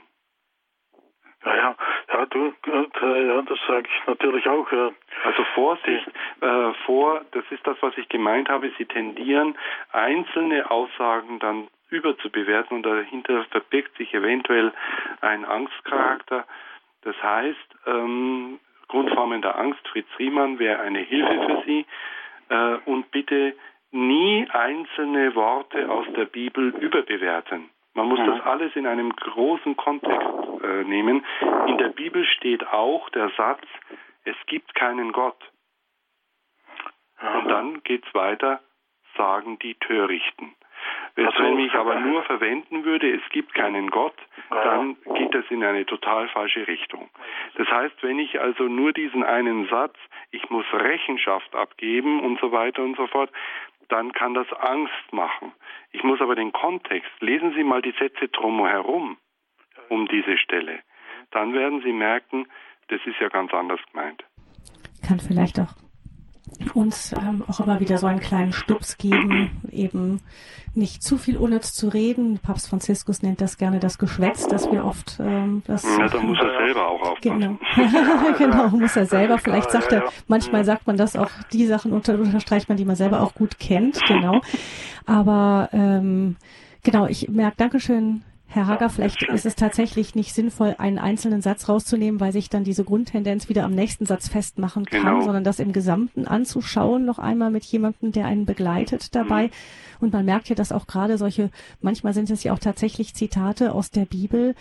Ja, 1.45 1.57
ja, 1.57 1.77
ja, 2.13 2.27
du, 2.27 2.53
ja, 2.67 3.43
das 3.43 3.59
sage 3.67 3.89
ich 3.89 4.07
natürlich 4.07 4.47
auch. 4.47 4.71
Ja. 4.73 4.91
Also 5.25 5.45
Vorsicht 5.55 6.07
äh, 6.41 6.73
vor, 6.85 7.23
das 7.33 7.45
ist 7.51 7.67
das, 7.67 7.77
was 7.81 7.97
ich 7.97 8.09
gemeint 8.09 8.49
habe. 8.49 8.71
Sie 8.77 8.85
tendieren, 8.85 9.57
einzelne 9.93 10.71
Aussagen 10.71 11.39
dann 11.39 11.69
überzubewerten 11.89 12.77
und 12.77 12.83
dahinter 12.85 13.45
verbirgt 13.51 13.97
sich 13.97 14.13
eventuell 14.15 14.73
ein 15.21 15.45
Angstcharakter. 15.45 16.47
Das 17.03 17.21
heißt, 17.23 17.77
ähm, 17.87 18.61
Grundformen 18.89 19.43
der 19.43 19.59
Angst, 19.59 19.87
Fritz 19.89 20.09
Riemann 20.19 20.59
wäre 20.59 20.81
eine 20.81 21.01
Hilfe 21.01 21.47
für 21.47 21.63
Sie 21.65 21.87
äh, 22.49 22.77
und 22.85 23.11
bitte 23.11 23.55
nie 23.93 24.47
einzelne 24.51 25.35
Worte 25.35 25.91
aus 25.91 26.07
der 26.15 26.27
Bibel 26.27 26.75
überbewerten. 26.81 27.71
Man 27.95 28.09
muss 28.09 28.21
das 28.25 28.41
alles 28.47 28.75
in 28.77 28.87
einem 28.87 29.15
großen 29.15 29.77
Kontext 29.77 30.29
äh, 30.63 30.85
nehmen. 30.85 31.25
In 31.67 31.79
der 31.79 31.89
Bibel 31.89 32.25
steht 32.25 32.67
auch 32.69 33.09
der 33.11 33.31
Satz, 33.37 33.63
es 34.25 34.37
gibt 34.47 34.75
keinen 34.75 35.13
Gott. 35.13 35.39
Und 37.21 37.49
dann 37.49 37.83
geht 37.83 38.07
es 38.07 38.15
weiter, 38.15 38.61
sagen 39.17 39.59
die 39.59 39.75
Törichten. 39.75 40.55
Also, 41.17 41.43
wenn 41.43 41.59
ich 41.59 41.75
aber 41.75 42.01
nur 42.01 42.23
verwenden 42.23 42.85
würde, 42.85 43.11
es 43.13 43.23
gibt 43.31 43.55
keinen 43.55 43.91
Gott, 43.91 44.15
dann 44.49 44.97
geht 45.15 45.35
das 45.35 45.45
in 45.51 45.63
eine 45.63 45.85
total 45.85 46.29
falsche 46.29 46.67
Richtung. 46.67 47.11
Das 47.57 47.69
heißt, 47.69 48.03
wenn 48.03 48.19
ich 48.19 48.41
also 48.41 48.65
nur 48.65 48.93
diesen 48.93 49.23
einen 49.23 49.69
Satz, 49.69 49.97
ich 50.31 50.49
muss 50.51 50.65
Rechenschaft 50.73 51.55
abgeben 51.55 52.21
und 52.21 52.41
so 52.41 52.53
weiter 52.53 52.83
und 52.83 52.97
so 52.97 53.07
fort, 53.09 53.31
dann 53.91 54.13
kann 54.13 54.35
das 54.35 54.47
Angst 54.53 55.13
machen. 55.13 55.53
Ich 55.93 56.03
muss 56.03 56.21
aber 56.21 56.35
den 56.35 56.53
Kontext, 56.53 57.11
lesen 57.21 57.53
Sie 57.55 57.65
mal 57.65 57.83
die 57.83 57.95
Sätze 57.99 58.29
drumherum 58.29 59.19
um 59.89 60.07
diese 60.09 60.39
Stelle. 60.39 60.81
Dann 61.31 61.53
werden 61.53 61.83
Sie 61.83 61.93
merken, 61.93 62.47
das 62.89 63.01
ist 63.05 63.21
ja 63.21 63.29
ganz 63.29 63.53
anders 63.53 63.81
gemeint. 63.93 64.25
Kann 65.07 65.21
vielleicht 65.21 65.59
auch 65.61 65.75
uns 66.75 67.13
ähm, 67.13 67.45
auch 67.49 67.61
immer 67.61 67.81
wieder 67.81 67.99
so 67.99 68.07
einen 68.07 68.21
kleinen 68.21 68.53
Stups 68.53 68.99
geben, 68.99 69.63
eben 69.71 70.21
nicht 70.75 71.03
zu 71.03 71.19
viel 71.19 71.37
unnütz 71.37 71.73
zu 71.73 71.89
reden. 71.89 72.39
Papst 72.39 72.69
Franziskus 72.69 73.23
nennt 73.23 73.41
das 73.41 73.59
gerne 73.59 73.81
das 73.81 73.99
Geschwätz, 73.99 74.47
dass 74.47 74.71
wir 74.71 74.85
oft 74.85 75.19
ähm, 75.21 75.63
das. 75.67 75.85
Ja, 75.85 76.09
da 76.09 76.21
muss 76.21 76.39
er 76.39 76.67
selber 76.67 76.89
auch 76.89 77.03
aufpassen. 77.03 77.59
Genau, 77.77 78.33
genau 78.39 78.69
muss 78.69 78.97
er 78.97 79.07
selber. 79.07 79.39
Vielleicht 79.39 79.71
sagt 79.71 79.93
er, 79.93 80.05
manchmal 80.29 80.65
sagt 80.65 80.87
man 80.87 80.97
das 80.97 81.17
auch, 81.17 81.31
die 81.53 81.67
Sachen 81.67 81.93
unter, 81.93 82.15
unterstreicht 82.15 82.69
man, 82.69 82.79
die 82.79 82.85
man 82.85 82.97
selber 82.97 83.21
auch 83.23 83.35
gut 83.35 83.59
kennt, 83.59 84.01
genau. 84.07 84.41
Aber 85.07 85.71
ähm, 85.73 86.37
genau, 86.83 87.07
ich 87.07 87.29
merke, 87.29 87.57
Dankeschön, 87.57 88.23
Herr 88.53 88.67
Hager, 88.67 88.91
vielleicht 88.91 89.23
ist 89.23 89.47
es 89.47 89.55
tatsächlich 89.55 90.17
nicht 90.17 90.35
sinnvoll, 90.35 90.75
einen 90.79 90.99
einzelnen 90.99 91.41
Satz 91.41 91.69
rauszunehmen, 91.69 92.19
weil 92.19 92.33
sich 92.33 92.51
dann 92.51 92.65
diese 92.65 92.83
Grundtendenz 92.83 93.49
wieder 93.49 93.63
am 93.63 93.77
nächsten 93.77 94.07
Satz 94.07 94.29
festmachen 94.29 94.87
kann, 94.87 95.05
genau. 95.05 95.21
sondern 95.23 95.45
das 95.45 95.61
im 95.61 95.73
Gesamten 95.73 96.27
anzuschauen, 96.27 97.05
noch 97.05 97.21
einmal 97.21 97.53
mit 97.53 97.63
jemandem, 97.65 98.11
der 98.11 98.27
einen 98.27 98.47
begleitet 98.47 99.15
dabei. 99.15 99.47
Mhm. 99.47 99.51
Und 100.01 100.13
man 100.13 100.25
merkt 100.25 100.49
ja, 100.49 100.57
dass 100.57 100.73
auch 100.73 100.89
gerade 100.89 101.17
solche, 101.17 101.51
manchmal 101.81 102.13
sind 102.13 102.29
es 102.29 102.43
ja 102.43 102.53
auch 102.53 102.59
tatsächlich 102.59 103.15
Zitate 103.15 103.73
aus 103.73 103.93
der 103.93 104.05
Bibel, 104.05 104.57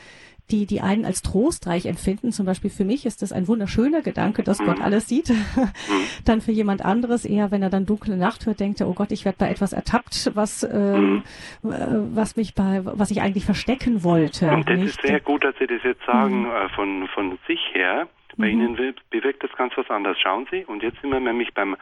die 0.51 0.65
die 0.65 0.81
einen 0.81 1.05
als 1.05 1.21
trostreich 1.21 1.85
empfinden. 1.85 2.31
Zum 2.31 2.45
Beispiel 2.45 2.69
für 2.69 2.85
mich 2.85 3.05
ist 3.05 3.21
das 3.21 3.31
ein 3.31 3.47
wunderschöner 3.47 4.01
Gedanke, 4.01 4.43
dass 4.43 4.59
Gott 4.59 4.79
mhm. 4.79 4.83
alles 4.83 5.07
sieht. 5.07 5.31
dann 6.25 6.41
für 6.41 6.51
jemand 6.51 6.83
anderes 6.83 7.25
eher, 7.25 7.51
wenn 7.51 7.63
er 7.63 7.69
dann 7.69 7.85
dunkle 7.85 8.17
Nacht 8.17 8.45
hört, 8.45 8.59
denkt 8.59 8.81
er, 8.81 8.87
oh 8.87 8.93
Gott, 8.93 9.11
ich 9.11 9.25
werde 9.25 9.37
bei 9.37 9.49
etwas 9.49 9.73
ertappt, 9.73 10.31
was 10.35 10.63
ähm, 10.63 11.23
mhm. 11.61 11.71
äh, 11.71 12.15
was 12.15 12.35
mich 12.35 12.55
bei 12.55 12.81
was 12.83 13.11
ich 13.11 13.21
eigentlich 13.21 13.45
verstecken 13.45 14.03
wollte. 14.03 14.51
Und 14.51 14.69
das 14.69 14.77
nicht? 14.77 14.89
ist 14.89 15.01
sehr 15.01 15.19
gut, 15.19 15.43
dass 15.43 15.55
Sie 15.59 15.67
das 15.67 15.83
jetzt 15.83 16.05
sagen 16.05 16.41
mhm. 16.41 16.51
äh, 16.51 16.69
von 16.69 17.07
von 17.09 17.39
sich 17.47 17.59
her. 17.73 18.07
Bei 18.37 18.47
mhm. 18.47 18.77
Ihnen 18.77 18.95
bewirkt 19.09 19.43
das 19.43 19.51
ganz 19.57 19.73
was 19.75 19.89
anderes. 19.89 20.17
Schauen 20.19 20.47
Sie, 20.49 20.63
und 20.65 20.81
jetzt 20.81 21.01
sind 21.01 21.09
wir 21.11 21.19
nämlich 21.19 21.53
beim 21.53 21.75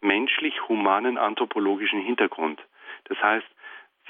menschlich-humanen 0.00 1.18
anthropologischen 1.18 2.00
Hintergrund. 2.00 2.60
Das 3.08 3.20
heißt, 3.22 3.46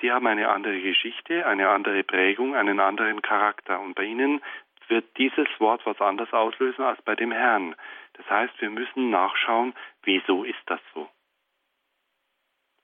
Sie 0.01 0.13
haben 0.13 0.27
eine 0.27 0.49
andere 0.49 0.81
Geschichte, 0.81 1.47
eine 1.47 1.69
andere 1.71 2.05
Prägung, 2.05 2.55
einen 2.55 2.81
anderen 2.81 3.23
Charakter. 3.23 3.81
Und 3.81 3.95
bei 3.95 4.05
Ihnen 4.05 4.41
wird 4.89 5.05
dieses 5.19 5.49
Wort 5.59 5.85
was 5.85 6.01
anderes 6.01 6.33
auslösen 6.33 6.83
als 6.83 7.01
bei 7.03 7.15
dem 7.15 7.33
Herrn. 7.33 7.75
Das 8.15 8.29
heißt, 8.31 8.61
wir 8.61 8.71
müssen 8.71 9.11
nachschauen, 9.11 9.75
wieso 10.03 10.45
ist 10.45 10.63
das 10.67 10.81
so. 10.95 11.09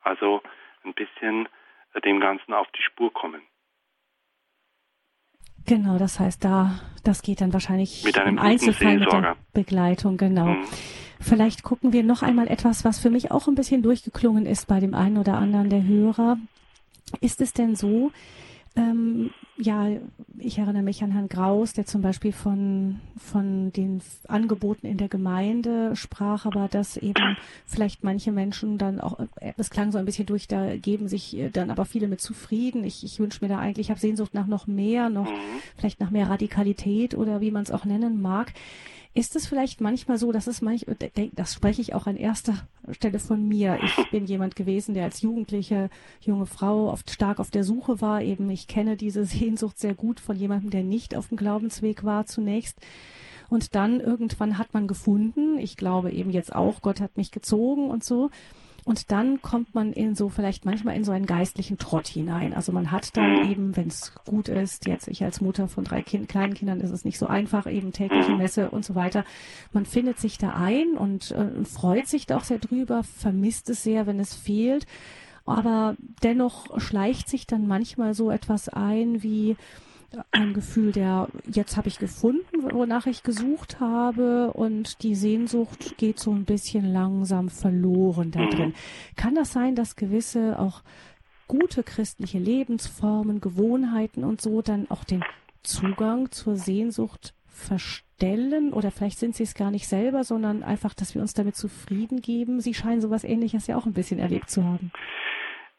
Also 0.02 0.42
ein 0.84 0.94
bisschen 0.94 1.48
dem 2.04 2.20
Ganzen 2.20 2.52
auf 2.52 2.66
die 2.76 2.82
Spur 2.82 3.12
kommen. 3.12 3.42
Genau, 5.66 5.96
das 5.96 6.20
heißt, 6.20 6.44
da, 6.44 6.78
das 7.04 7.22
geht 7.22 7.40
dann 7.40 7.52
wahrscheinlich 7.54 8.04
mit 8.04 8.18
einem 8.18 8.36
im 8.36 8.38
Einzelfall 8.38 8.98
mit 8.98 9.10
der 9.10 9.36
Begleitung, 9.54 10.18
genau. 10.18 10.46
Mhm. 10.46 10.64
Vielleicht 11.20 11.62
gucken 11.62 11.94
wir 11.94 12.02
noch 12.02 12.22
einmal 12.22 12.48
etwas, 12.48 12.84
was 12.84 13.00
für 13.00 13.08
mich 13.08 13.30
auch 13.30 13.48
ein 13.48 13.54
bisschen 13.54 13.82
durchgeklungen 13.82 14.44
ist 14.44 14.66
bei 14.68 14.78
dem 14.78 14.94
einen 14.94 15.16
oder 15.16 15.34
anderen 15.34 15.70
der 15.70 15.82
Hörer. 15.82 16.36
Ist 17.20 17.40
es 17.40 17.52
denn 17.52 17.76
so, 17.76 18.10
ähm, 18.76 19.30
ja, 19.56 19.88
ich 20.36 20.58
erinnere 20.58 20.82
mich 20.82 21.04
an 21.04 21.12
Herrn 21.12 21.28
Graus, 21.28 21.74
der 21.74 21.86
zum 21.86 22.02
Beispiel 22.02 22.32
von, 22.32 23.00
von 23.16 23.72
den 23.72 24.02
Angeboten 24.26 24.88
in 24.88 24.96
der 24.96 25.08
Gemeinde 25.08 25.94
sprach, 25.94 26.44
aber 26.44 26.66
dass 26.66 26.96
eben 26.96 27.36
vielleicht 27.66 28.02
manche 28.02 28.32
Menschen 28.32 28.78
dann 28.78 29.00
auch, 29.00 29.20
äh, 29.40 29.52
es 29.56 29.70
klang 29.70 29.92
so 29.92 29.98
ein 29.98 30.04
bisschen 30.04 30.26
durch, 30.26 30.48
da 30.48 30.76
geben 30.76 31.06
sich 31.06 31.36
äh, 31.36 31.50
dann 31.50 31.70
aber 31.70 31.84
viele 31.84 32.08
mit 32.08 32.20
zufrieden. 32.20 32.82
Ich, 32.82 33.04
ich 33.04 33.20
wünsche 33.20 33.44
mir 33.44 33.48
da 33.48 33.60
eigentlich, 33.60 33.86
ich 33.86 33.90
habe 33.90 34.00
Sehnsucht 34.00 34.34
nach 34.34 34.48
noch 34.48 34.66
mehr, 34.66 35.08
noch 35.08 35.30
mhm. 35.30 35.60
vielleicht 35.76 36.00
nach 36.00 36.10
mehr 36.10 36.28
Radikalität 36.28 37.14
oder 37.14 37.40
wie 37.40 37.52
man 37.52 37.62
es 37.62 37.70
auch 37.70 37.84
nennen 37.84 38.20
mag. 38.20 38.52
Ist 39.16 39.36
es 39.36 39.46
vielleicht 39.46 39.80
manchmal 39.80 40.18
so, 40.18 40.32
dass 40.32 40.48
es 40.48 40.60
manch, 40.60 40.86
das 41.34 41.54
spreche 41.54 41.80
ich 41.80 41.94
auch 41.94 42.08
an 42.08 42.16
erster 42.16 42.66
Stelle 42.90 43.20
von 43.20 43.46
mir. 43.46 43.78
Ich 43.80 43.94
bin 44.10 44.26
jemand 44.26 44.56
gewesen, 44.56 44.92
der 44.92 45.04
als 45.04 45.22
Jugendliche, 45.22 45.88
junge 46.20 46.46
Frau 46.46 46.90
oft 46.90 47.08
stark 47.12 47.38
auf 47.38 47.52
der 47.52 47.62
Suche 47.62 48.00
war. 48.00 48.22
Eben, 48.22 48.50
ich 48.50 48.66
kenne 48.66 48.96
diese 48.96 49.24
Sehnsucht 49.24 49.78
sehr 49.78 49.94
gut 49.94 50.18
von 50.18 50.36
jemandem, 50.36 50.70
der 50.70 50.82
nicht 50.82 51.14
auf 51.14 51.28
dem 51.28 51.36
Glaubensweg 51.36 52.02
war 52.02 52.26
zunächst. 52.26 52.80
Und 53.48 53.76
dann 53.76 54.00
irgendwann 54.00 54.58
hat 54.58 54.74
man 54.74 54.88
gefunden, 54.88 55.58
ich 55.58 55.76
glaube 55.76 56.10
eben 56.10 56.30
jetzt 56.30 56.52
auch, 56.52 56.82
Gott 56.82 57.00
hat 57.00 57.16
mich 57.16 57.30
gezogen 57.30 57.90
und 57.90 58.02
so. 58.02 58.30
Und 58.84 59.10
dann 59.10 59.40
kommt 59.40 59.74
man 59.74 59.92
in 59.92 60.14
so 60.14 60.28
vielleicht 60.28 60.66
manchmal 60.66 60.94
in 60.94 61.04
so 61.04 61.12
einen 61.12 61.24
geistlichen 61.24 61.78
Trott 61.78 62.06
hinein. 62.06 62.52
Also 62.52 62.70
man 62.70 62.90
hat 62.90 63.16
dann 63.16 63.50
eben, 63.50 63.76
wenn 63.76 63.88
es 63.88 64.14
gut 64.26 64.48
ist, 64.48 64.86
jetzt 64.86 65.08
ich 65.08 65.24
als 65.24 65.40
Mutter 65.40 65.68
von 65.68 65.84
drei 65.84 66.02
kind, 66.02 66.28
kleinen 66.28 66.52
Kindern 66.52 66.80
ist 66.80 66.90
es 66.90 67.04
nicht 67.04 67.18
so 67.18 67.26
einfach, 67.26 67.66
eben 67.66 67.92
tägliche 67.92 68.36
Messe 68.36 68.70
und 68.70 68.84
so 68.84 68.94
weiter. 68.94 69.24
Man 69.72 69.86
findet 69.86 70.18
sich 70.18 70.36
da 70.36 70.50
ein 70.50 70.98
und 70.98 71.30
äh, 71.30 71.64
freut 71.64 72.08
sich 72.08 72.26
da 72.26 72.36
auch 72.36 72.44
sehr 72.44 72.58
drüber, 72.58 73.02
vermisst 73.04 73.70
es 73.70 73.82
sehr, 73.82 74.06
wenn 74.06 74.20
es 74.20 74.34
fehlt. 74.34 74.86
Aber 75.46 75.96
dennoch 76.22 76.78
schleicht 76.80 77.28
sich 77.28 77.46
dann 77.46 77.66
manchmal 77.66 78.14
so 78.14 78.30
etwas 78.30 78.68
ein 78.68 79.22
wie, 79.22 79.56
ein 80.30 80.54
Gefühl 80.54 80.92
der, 80.92 81.28
jetzt 81.50 81.76
habe 81.76 81.88
ich 81.88 81.98
gefunden, 81.98 82.62
wonach 82.72 83.06
ich 83.06 83.22
gesucht 83.22 83.80
habe 83.80 84.52
und 84.52 85.02
die 85.02 85.14
Sehnsucht 85.14 85.96
geht 85.96 86.18
so 86.18 86.32
ein 86.32 86.44
bisschen 86.44 86.84
langsam 86.92 87.48
verloren 87.48 88.30
da 88.30 88.46
drin. 88.46 88.68
Mhm. 88.68 89.16
Kann 89.16 89.34
das 89.34 89.52
sein, 89.52 89.74
dass 89.74 89.96
gewisse 89.96 90.58
auch 90.58 90.82
gute 91.48 91.82
christliche 91.82 92.38
Lebensformen, 92.38 93.40
Gewohnheiten 93.40 94.24
und 94.24 94.40
so 94.40 94.62
dann 94.62 94.90
auch 94.90 95.04
den 95.04 95.22
Zugang 95.62 96.30
zur 96.30 96.56
Sehnsucht 96.56 97.34
verstellen 97.46 98.72
oder 98.72 98.90
vielleicht 98.90 99.18
sind 99.18 99.36
sie 99.36 99.44
es 99.44 99.54
gar 99.54 99.70
nicht 99.70 99.86
selber, 99.86 100.24
sondern 100.24 100.62
einfach, 100.62 100.94
dass 100.94 101.14
wir 101.14 101.22
uns 101.22 101.34
damit 101.34 101.56
zufrieden 101.56 102.20
geben. 102.20 102.60
Sie 102.60 102.74
scheinen 102.74 103.00
sowas 103.00 103.24
ähnliches 103.24 103.66
ja 103.66 103.76
auch 103.76 103.86
ein 103.86 103.92
bisschen 103.92 104.18
erlebt 104.18 104.50
zu 104.50 104.64
haben. 104.64 104.90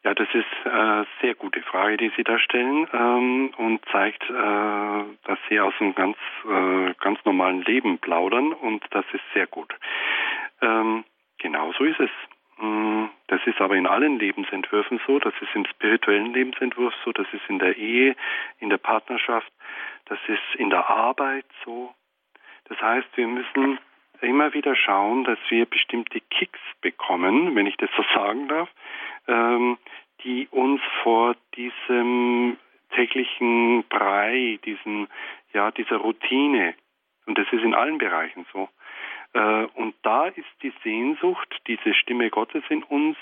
Ja, 0.05 0.13
das 0.13 0.27
ist 0.35 0.45
eine 0.71 1.01
äh, 1.01 1.05
sehr 1.19 1.33
gute 1.33 1.63
Frage, 1.63 1.97
die 1.97 2.11
Sie 2.15 2.23
da 2.23 2.37
stellen 2.37 2.87
ähm, 2.93 3.51
und 3.57 3.83
zeigt, 3.91 4.21
äh, 4.29 5.03
dass 5.23 5.39
Sie 5.49 5.59
aus 5.59 5.73
einem 5.79 5.95
ganz, 5.95 6.15
äh, 6.47 6.93
ganz 7.01 7.17
normalen 7.25 7.63
Leben 7.63 7.97
plaudern 7.97 8.53
und 8.53 8.83
das 8.91 9.03
ist 9.13 9.23
sehr 9.33 9.47
gut. 9.47 9.73
Ähm, 10.61 11.05
genau 11.39 11.73
so 11.73 11.85
ist 11.85 11.99
es. 11.99 12.11
Mm, 12.59 13.05
das 13.29 13.41
ist 13.47 13.59
aber 13.59 13.77
in 13.77 13.87
allen 13.87 14.19
Lebensentwürfen 14.19 15.01
so, 15.07 15.17
das 15.17 15.33
ist 15.41 15.55
im 15.55 15.65
spirituellen 15.65 16.35
Lebensentwurf 16.35 16.93
so, 17.03 17.11
das 17.11 17.25
ist 17.33 17.49
in 17.49 17.57
der 17.57 17.75
Ehe, 17.75 18.15
in 18.59 18.69
der 18.69 18.77
Partnerschaft, 18.77 19.51
das 20.05 20.19
ist 20.27 20.59
in 20.59 20.69
der 20.69 20.87
Arbeit 20.87 21.45
so. 21.65 21.95
Das 22.65 22.79
heißt, 22.79 23.07
wir 23.15 23.27
müssen 23.27 23.79
immer 24.21 24.53
wieder 24.53 24.75
schauen, 24.75 25.23
dass 25.23 25.39
wir 25.49 25.65
bestimmte 25.65 26.21
Kicks 26.21 26.59
bekommen, 26.81 27.55
wenn 27.55 27.65
ich 27.65 27.77
das 27.77 27.89
so 27.97 28.03
sagen 28.13 28.47
darf, 28.47 28.69
ähm, 29.27 29.77
die 30.23 30.47
uns 30.51 30.81
vor 31.03 31.35
diesem 31.55 32.57
täglichen 32.93 33.83
Brei, 33.89 34.59
diesen, 34.65 35.07
ja, 35.53 35.71
dieser 35.71 35.97
Routine, 35.97 36.75
und 37.25 37.37
das 37.37 37.47
ist 37.51 37.63
in 37.63 37.73
allen 37.73 37.97
Bereichen 37.97 38.45
so, 38.53 38.69
äh, 39.33 39.65
und 39.75 39.95
da 40.03 40.27
ist 40.27 40.47
die 40.61 40.73
Sehnsucht, 40.83 41.61
diese 41.67 41.93
Stimme 41.93 42.29
Gottes 42.29 42.63
in 42.69 42.83
uns, 42.83 43.17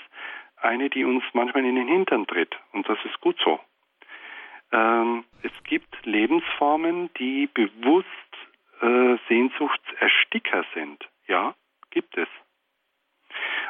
eine, 0.56 0.88
die 0.88 1.04
uns 1.04 1.24
manchmal 1.32 1.64
in 1.64 1.74
den 1.74 1.88
Hintern 1.88 2.26
tritt. 2.26 2.56
Und 2.72 2.88
das 2.88 2.98
ist 3.04 3.20
gut 3.20 3.36
so. 3.44 3.60
Ähm, 4.72 5.24
es 5.42 5.52
gibt 5.64 6.06
Lebensformen, 6.06 7.10
die 7.18 7.48
bewusst 7.52 8.08
äh, 8.80 9.16
Sehnsuchtsersticker 9.28 10.64
sind. 10.74 11.04
Ja, 11.26 11.54
gibt 11.90 12.16
es. 12.16 12.28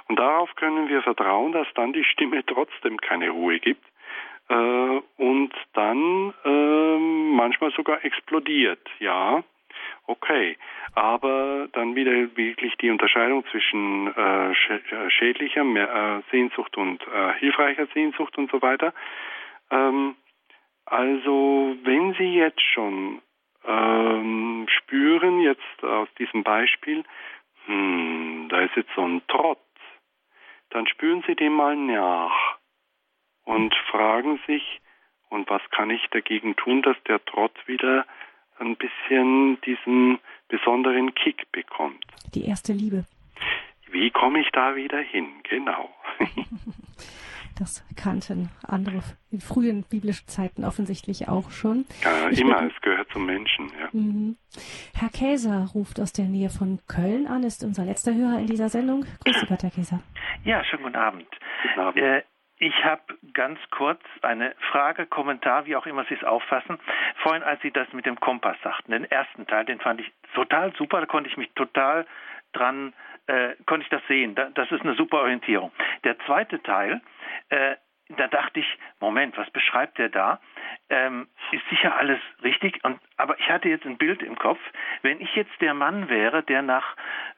Und 0.09 0.19
darauf 0.19 0.55
können 0.57 0.89
wir 0.89 1.03
vertrauen, 1.03 1.53
dass 1.53 1.67
dann 1.75 1.93
die 1.93 2.05
Stimme 2.05 2.45
trotzdem 2.45 2.99
keine 2.99 3.31
Ruhe 3.31 3.59
gibt 3.59 3.85
äh, 4.49 5.01
und 5.17 5.53
dann 5.73 6.35
äh, 6.45 6.99
manchmal 7.35 7.71
sogar 7.73 8.05
explodiert. 8.05 8.87
Ja, 8.99 9.43
okay. 10.07 10.57
Aber 10.95 11.69
dann 11.73 11.97
wieder 11.97 12.13
wirklich 12.37 12.77
die 12.77 12.91
Unterscheidung 12.91 13.45
zwischen 13.51 14.15
äh, 14.15 14.53
äh 14.53 15.11
schädlicher 15.11 15.65
mehr, 15.65 16.23
äh, 16.29 16.31
Sehnsucht 16.31 16.77
und 16.77 17.03
äh, 17.09 17.33
hilfreicher 17.39 17.87
Sehnsucht 17.95 18.37
und 18.39 18.51
so 18.51 18.61
weiter. 18.63 18.93
Ähm, 19.71 20.15
also 20.87 21.77
wenn 21.83 22.15
Sie 22.15 22.35
jetzt 22.35 22.61
schon 22.61 23.23
ähm, 23.67 24.67
spüren, 24.69 25.41
jetzt 25.41 25.83
aus 25.83 26.09
diesem 26.19 26.43
Beispiel, 26.43 27.05
hm, 27.67 28.47
da 28.51 28.61
ist 28.61 28.77
jetzt 28.77 28.91
so 28.95 29.03
ein 29.03 29.23
Trott, 29.27 29.59
dann 30.75 30.87
spüren 30.89 31.23
Sie 31.27 31.37
dem 31.37 31.55
mal 31.55 31.77
nach 31.77 32.59
und 33.45 33.75
fragen 33.91 34.41
sich, 34.47 34.81
und 35.31 35.49
was 35.49 35.63
kann 35.71 35.91
ich 35.91 36.03
dagegen 36.11 36.55
tun, 36.57 36.83
dass 36.83 36.97
der 37.09 37.25
Trott 37.25 37.55
wieder 37.67 38.07
ein 38.59 38.77
bisschen 38.77 39.61
diesen 39.63 40.19
besonderen 40.49 41.15
Kick 41.15 41.51
bekommt. 41.51 42.05
Die 42.35 42.47
erste 42.47 42.73
Liebe. 42.73 43.05
Wie 43.91 44.11
komme 44.11 44.41
ich 44.41 44.51
da 44.53 44.77
wieder 44.77 44.99
hin? 44.99 45.27
Genau. 45.49 45.91
Das 47.59 47.85
kannten 47.97 48.51
andere 48.67 49.03
in 49.31 49.41
frühen 49.41 49.85
biblischen 49.89 50.27
Zeiten 50.29 50.65
offensichtlich 50.65 51.29
auch 51.29 51.51
schon. 51.51 51.85
Ja, 52.03 52.29
ich 52.29 52.41
immer, 52.41 52.63
es 52.63 52.81
gehört 52.81 53.09
zum 53.13 53.27
Menschen. 53.27 53.71
Ja. 53.81 53.89
Mhm. 53.93 54.37
Herr 54.95 55.11
Käser 55.11 55.69
ruft 55.75 56.01
aus 56.01 56.13
der 56.13 56.25
Nähe 56.27 56.51
von 56.51 56.81
Köln 56.89 57.27
an, 57.27 57.45
ist 57.45 57.65
unser 57.65 57.85
letzter 57.85 58.15
Hörer 58.15 58.39
in 58.41 58.47
dieser 58.47 58.69
Sendung. 58.69 59.05
Grüße 59.25 59.47
Gott, 59.47 59.63
Herr 59.63 59.71
Käser. 59.71 60.01
Ja, 60.45 60.65
schönen 60.65 60.83
guten 60.83 60.97
Abend. 60.97 61.27
Guten 61.63 61.81
Abend. 61.81 62.03
Äh, 62.03 62.23
ich 62.59 62.85
habe 62.85 63.03
ganz 63.33 63.59
kurz 63.71 64.01
eine 64.23 64.55
Frage, 64.71 65.07
Kommentar, 65.07 65.67
wie 65.67 65.77
auch 65.77 65.87
immer 65.87 66.05
Sie 66.05 66.15
es 66.15 66.25
auffassen. 66.25 66.79
Vorhin, 67.23 67.43
als 67.43 67.61
Sie 67.63 67.71
das 67.71 67.93
mit 67.93 68.07
dem 68.07 68.19
Kompass 68.21 68.57
sagten, 68.63 68.93
den 68.93 69.05
ersten 69.05 69.47
Teil, 69.47 69.65
den 69.65 69.81
fand 69.81 70.01
ich 70.01 70.11
total 70.35 70.73
super, 70.77 71.01
da 71.01 71.07
konnte 71.07 71.29
ich 71.29 71.37
mich 71.37 71.51
total 71.55 72.07
dran, 72.53 72.95
äh, 73.27 73.55
konnte 73.67 73.85
ich 73.85 73.91
das 73.91 74.03
sehen. 74.09 74.35
das 74.35 74.71
ist 74.71 74.83
eine 74.83 74.95
super 74.95 75.21
Orientierung. 75.21 75.73
Der 76.05 76.19
zweite 76.21 76.63
Teil, 76.63 77.01
äh, 77.49 77.77
da 78.09 78.29
dachte 78.29 78.61
ich, 78.61 78.79
Moment, 79.01 79.37
was 79.39 79.51
beschreibt 79.51 79.99
er 79.99 80.11
da? 80.11 80.41
Ähm, 80.91 81.27
ist 81.53 81.67
sicher 81.71 81.97
alles 81.97 82.21
richtig. 82.43 82.85
Und, 82.85 83.01
aber 83.17 83.39
ich 83.39 83.49
hatte 83.49 83.69
jetzt 83.69 83.87
ein 83.87 83.97
Bild 83.97 84.23
im 84.23 84.37
Kopf. 84.37 84.61
Wenn 85.03 85.21
ich 85.21 85.35
jetzt 85.35 85.59
der 85.61 85.75
Mann 85.75 86.09
wäre, 86.09 86.43
der 86.43 86.63
nach 86.63 86.97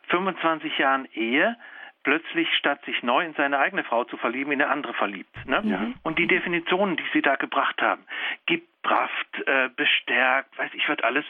25 0.09 0.77
Jahren 0.79 1.07
Ehe 1.15 1.57
plötzlich 2.03 2.49
statt 2.57 2.85
sich 2.85 3.03
neu 3.03 3.25
in 3.25 3.35
seine 3.35 3.59
eigene 3.59 3.83
Frau 3.83 4.05
zu 4.05 4.17
verlieben, 4.17 4.53
in 4.53 4.63
eine 4.63 4.71
andere 4.71 4.95
verliebt. 4.95 5.35
Ne? 5.45 5.61
Ja. 5.65 5.87
Und 6.05 6.19
die 6.19 6.29
Definitionen, 6.29 6.97
die 6.97 7.05
Sie 7.13 7.23
da 7.23 7.35
gebracht 7.37 7.83
haben, 7.83 8.05
gebracht, 8.47 9.27
äh, 9.47 9.69
bestärkt, 9.75 10.57
weiß 10.57 10.71
ich 10.75 10.89
was 10.89 11.01
alles, 11.01 11.25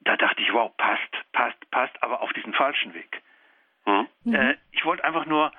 da 0.00 0.16
dachte 0.16 0.40
ich, 0.40 0.52
wow, 0.52 0.74
passt, 0.76 1.32
passt, 1.32 1.70
passt, 1.70 2.02
aber 2.02 2.22
auf 2.22 2.32
diesen 2.32 2.54
falschen 2.54 2.94
Weg. 2.94 3.20
Mhm. 3.86 4.34
Äh, 4.34 4.56
ich 4.72 4.84
wollte 4.84 5.04
einfach 5.04 5.26
nur, 5.26 5.52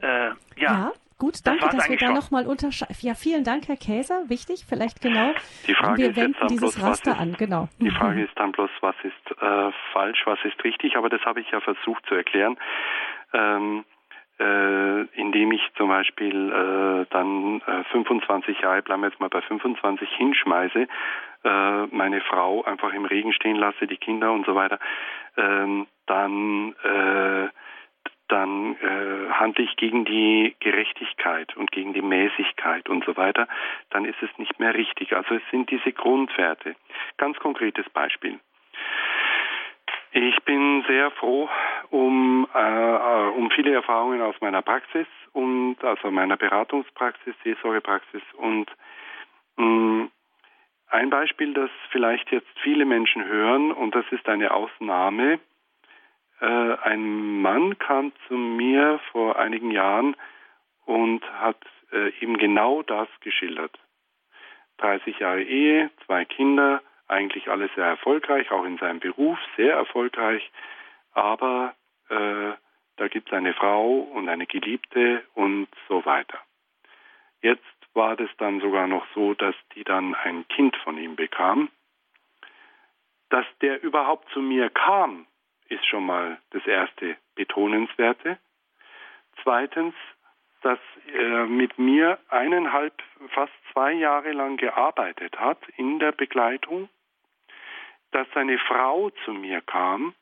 äh, 0.00 0.28
ja, 0.28 0.34
ja. 0.56 0.92
Gut, 1.16 1.46
danke, 1.46 1.64
das 1.66 1.76
dass 1.76 1.88
wir 1.88 1.96
da 1.96 2.12
nochmal 2.12 2.46
unterscheiden. 2.46 2.94
Ja, 3.00 3.14
vielen 3.14 3.44
Dank, 3.44 3.68
Herr 3.68 3.76
Käser. 3.76 4.28
Wichtig, 4.28 4.64
vielleicht 4.68 5.00
genau. 5.00 5.30
Die 5.66 5.74
Frage 5.74 6.02
wir 6.02 6.10
ist 6.10 6.16
wenden 6.16 6.36
jetzt 6.40 6.50
dieses 6.50 6.74
bloß, 6.74 6.82
Raster 6.82 7.12
ist, 7.12 7.20
an, 7.20 7.32
genau. 7.38 7.68
Die 7.80 7.90
Frage 7.98 8.24
ist 8.24 8.36
dann 8.36 8.50
bloß, 8.50 8.70
was 8.80 8.96
ist 9.04 9.40
äh, 9.40 9.70
falsch, 9.92 10.22
was 10.26 10.38
ist 10.44 10.62
richtig, 10.64 10.96
aber 10.96 11.08
das 11.08 11.22
habe 11.24 11.40
ich 11.40 11.50
ja 11.50 11.60
versucht 11.60 12.04
zu 12.06 12.14
erklären. 12.14 12.56
Ähm, 13.32 13.84
äh, 14.40 15.02
indem 15.20 15.52
ich 15.52 15.62
zum 15.76 15.88
Beispiel 15.88 16.50
äh, 16.50 17.06
dann 17.10 17.60
äh, 17.60 17.84
25 17.92 18.60
Jahre, 18.60 18.82
bleiben 18.82 19.02
wir 19.02 19.08
jetzt 19.08 19.20
mal 19.20 19.28
bei 19.28 19.40
25, 19.42 20.08
hinschmeiße, 20.16 20.88
äh, 21.44 21.86
meine 21.86 22.20
Frau 22.22 22.64
einfach 22.64 22.92
im 22.92 23.04
Regen 23.04 23.32
stehen 23.32 23.56
lasse, 23.56 23.86
die 23.86 23.96
Kinder 23.96 24.32
und 24.32 24.44
so 24.44 24.56
weiter, 24.56 24.80
ähm, 25.36 25.86
dann 26.06 26.74
äh, 26.82 27.48
dann 28.28 28.76
äh, 28.76 29.30
handle 29.32 29.64
ich 29.64 29.76
gegen 29.76 30.04
die 30.04 30.56
Gerechtigkeit 30.60 31.56
und 31.56 31.70
gegen 31.72 31.92
die 31.92 32.02
Mäßigkeit 32.02 32.88
und 32.88 33.04
so 33.04 33.16
weiter, 33.16 33.46
dann 33.90 34.04
ist 34.04 34.20
es 34.22 34.30
nicht 34.38 34.58
mehr 34.58 34.74
richtig. 34.74 35.14
Also 35.14 35.34
es 35.34 35.42
sind 35.50 35.70
diese 35.70 35.92
Grundwerte. 35.92 36.74
Ganz 37.18 37.38
konkretes 37.38 37.88
Beispiel. 37.90 38.40
Ich 40.12 40.42
bin 40.44 40.84
sehr 40.86 41.10
froh 41.10 41.48
um, 41.90 42.46
äh, 42.54 43.28
um 43.36 43.50
viele 43.50 43.74
Erfahrungen 43.74 44.22
aus 44.22 44.36
meiner 44.40 44.62
Praxis 44.62 45.06
und 45.32 45.76
also 45.82 46.10
meiner 46.10 46.36
Beratungspraxis, 46.36 47.34
Seelsorgepraxis 47.42 48.22
und 48.36 48.70
mh, 49.56 49.66
mm, 49.66 50.10
ein 50.88 51.10
Beispiel, 51.10 51.52
das 51.54 51.70
vielleicht 51.90 52.30
jetzt 52.30 52.56
viele 52.62 52.84
Menschen 52.84 53.24
hören 53.24 53.72
und 53.72 53.96
das 53.96 54.04
ist 54.12 54.28
eine 54.28 54.52
Ausnahme. 54.52 55.40
Äh, 56.44 56.76
ein 56.82 57.40
Mann 57.40 57.78
kam 57.78 58.12
zu 58.28 58.34
mir 58.34 59.00
vor 59.12 59.38
einigen 59.38 59.70
Jahren 59.70 60.14
und 60.84 61.24
hat 61.40 61.56
äh, 61.90 62.10
eben 62.20 62.36
genau 62.36 62.82
das 62.82 63.08
geschildert. 63.20 63.78
30 64.76 65.20
Jahre 65.20 65.42
Ehe, 65.42 65.90
zwei 66.04 66.26
Kinder, 66.26 66.82
eigentlich 67.08 67.48
alles 67.48 67.70
sehr 67.74 67.86
erfolgreich, 67.86 68.50
auch 68.50 68.64
in 68.64 68.76
seinem 68.76 69.00
Beruf 69.00 69.38
sehr 69.56 69.74
erfolgreich, 69.74 70.50
aber 71.12 71.74
äh, 72.10 72.52
da 72.96 73.08
gibt 73.08 73.28
es 73.28 73.32
eine 73.32 73.54
Frau 73.54 74.00
und 74.00 74.28
eine 74.28 74.46
Geliebte 74.46 75.24
und 75.34 75.68
so 75.88 76.04
weiter. 76.04 76.38
Jetzt 77.40 77.64
war 77.94 78.16
das 78.16 78.28
dann 78.36 78.60
sogar 78.60 78.86
noch 78.86 79.06
so, 79.14 79.32
dass 79.32 79.54
die 79.74 79.84
dann 79.84 80.14
ein 80.14 80.46
Kind 80.48 80.76
von 80.76 80.98
ihm 80.98 81.16
bekam. 81.16 81.70
Dass 83.30 83.46
der 83.62 83.82
überhaupt 83.82 84.28
zu 84.30 84.40
mir 84.40 84.68
kam, 84.68 85.26
ist 85.68 85.86
schon 85.86 86.06
mal 86.06 86.38
das 86.50 86.66
erste 86.66 87.16
Betonenswerte. 87.34 88.38
Zweitens, 89.42 89.94
dass 90.62 90.78
er 91.12 91.46
mit 91.46 91.78
mir 91.78 92.18
eineinhalb, 92.28 92.94
fast 93.28 93.52
zwei 93.72 93.92
Jahre 93.92 94.32
lang 94.32 94.56
gearbeitet 94.56 95.38
hat 95.38 95.58
in 95.76 95.98
der 95.98 96.12
Begleitung, 96.12 96.88
dass 98.12 98.26
seine 98.32 98.58
Frau 98.58 99.10
zu 99.24 99.32
mir 99.32 99.60
kam, 99.60 100.14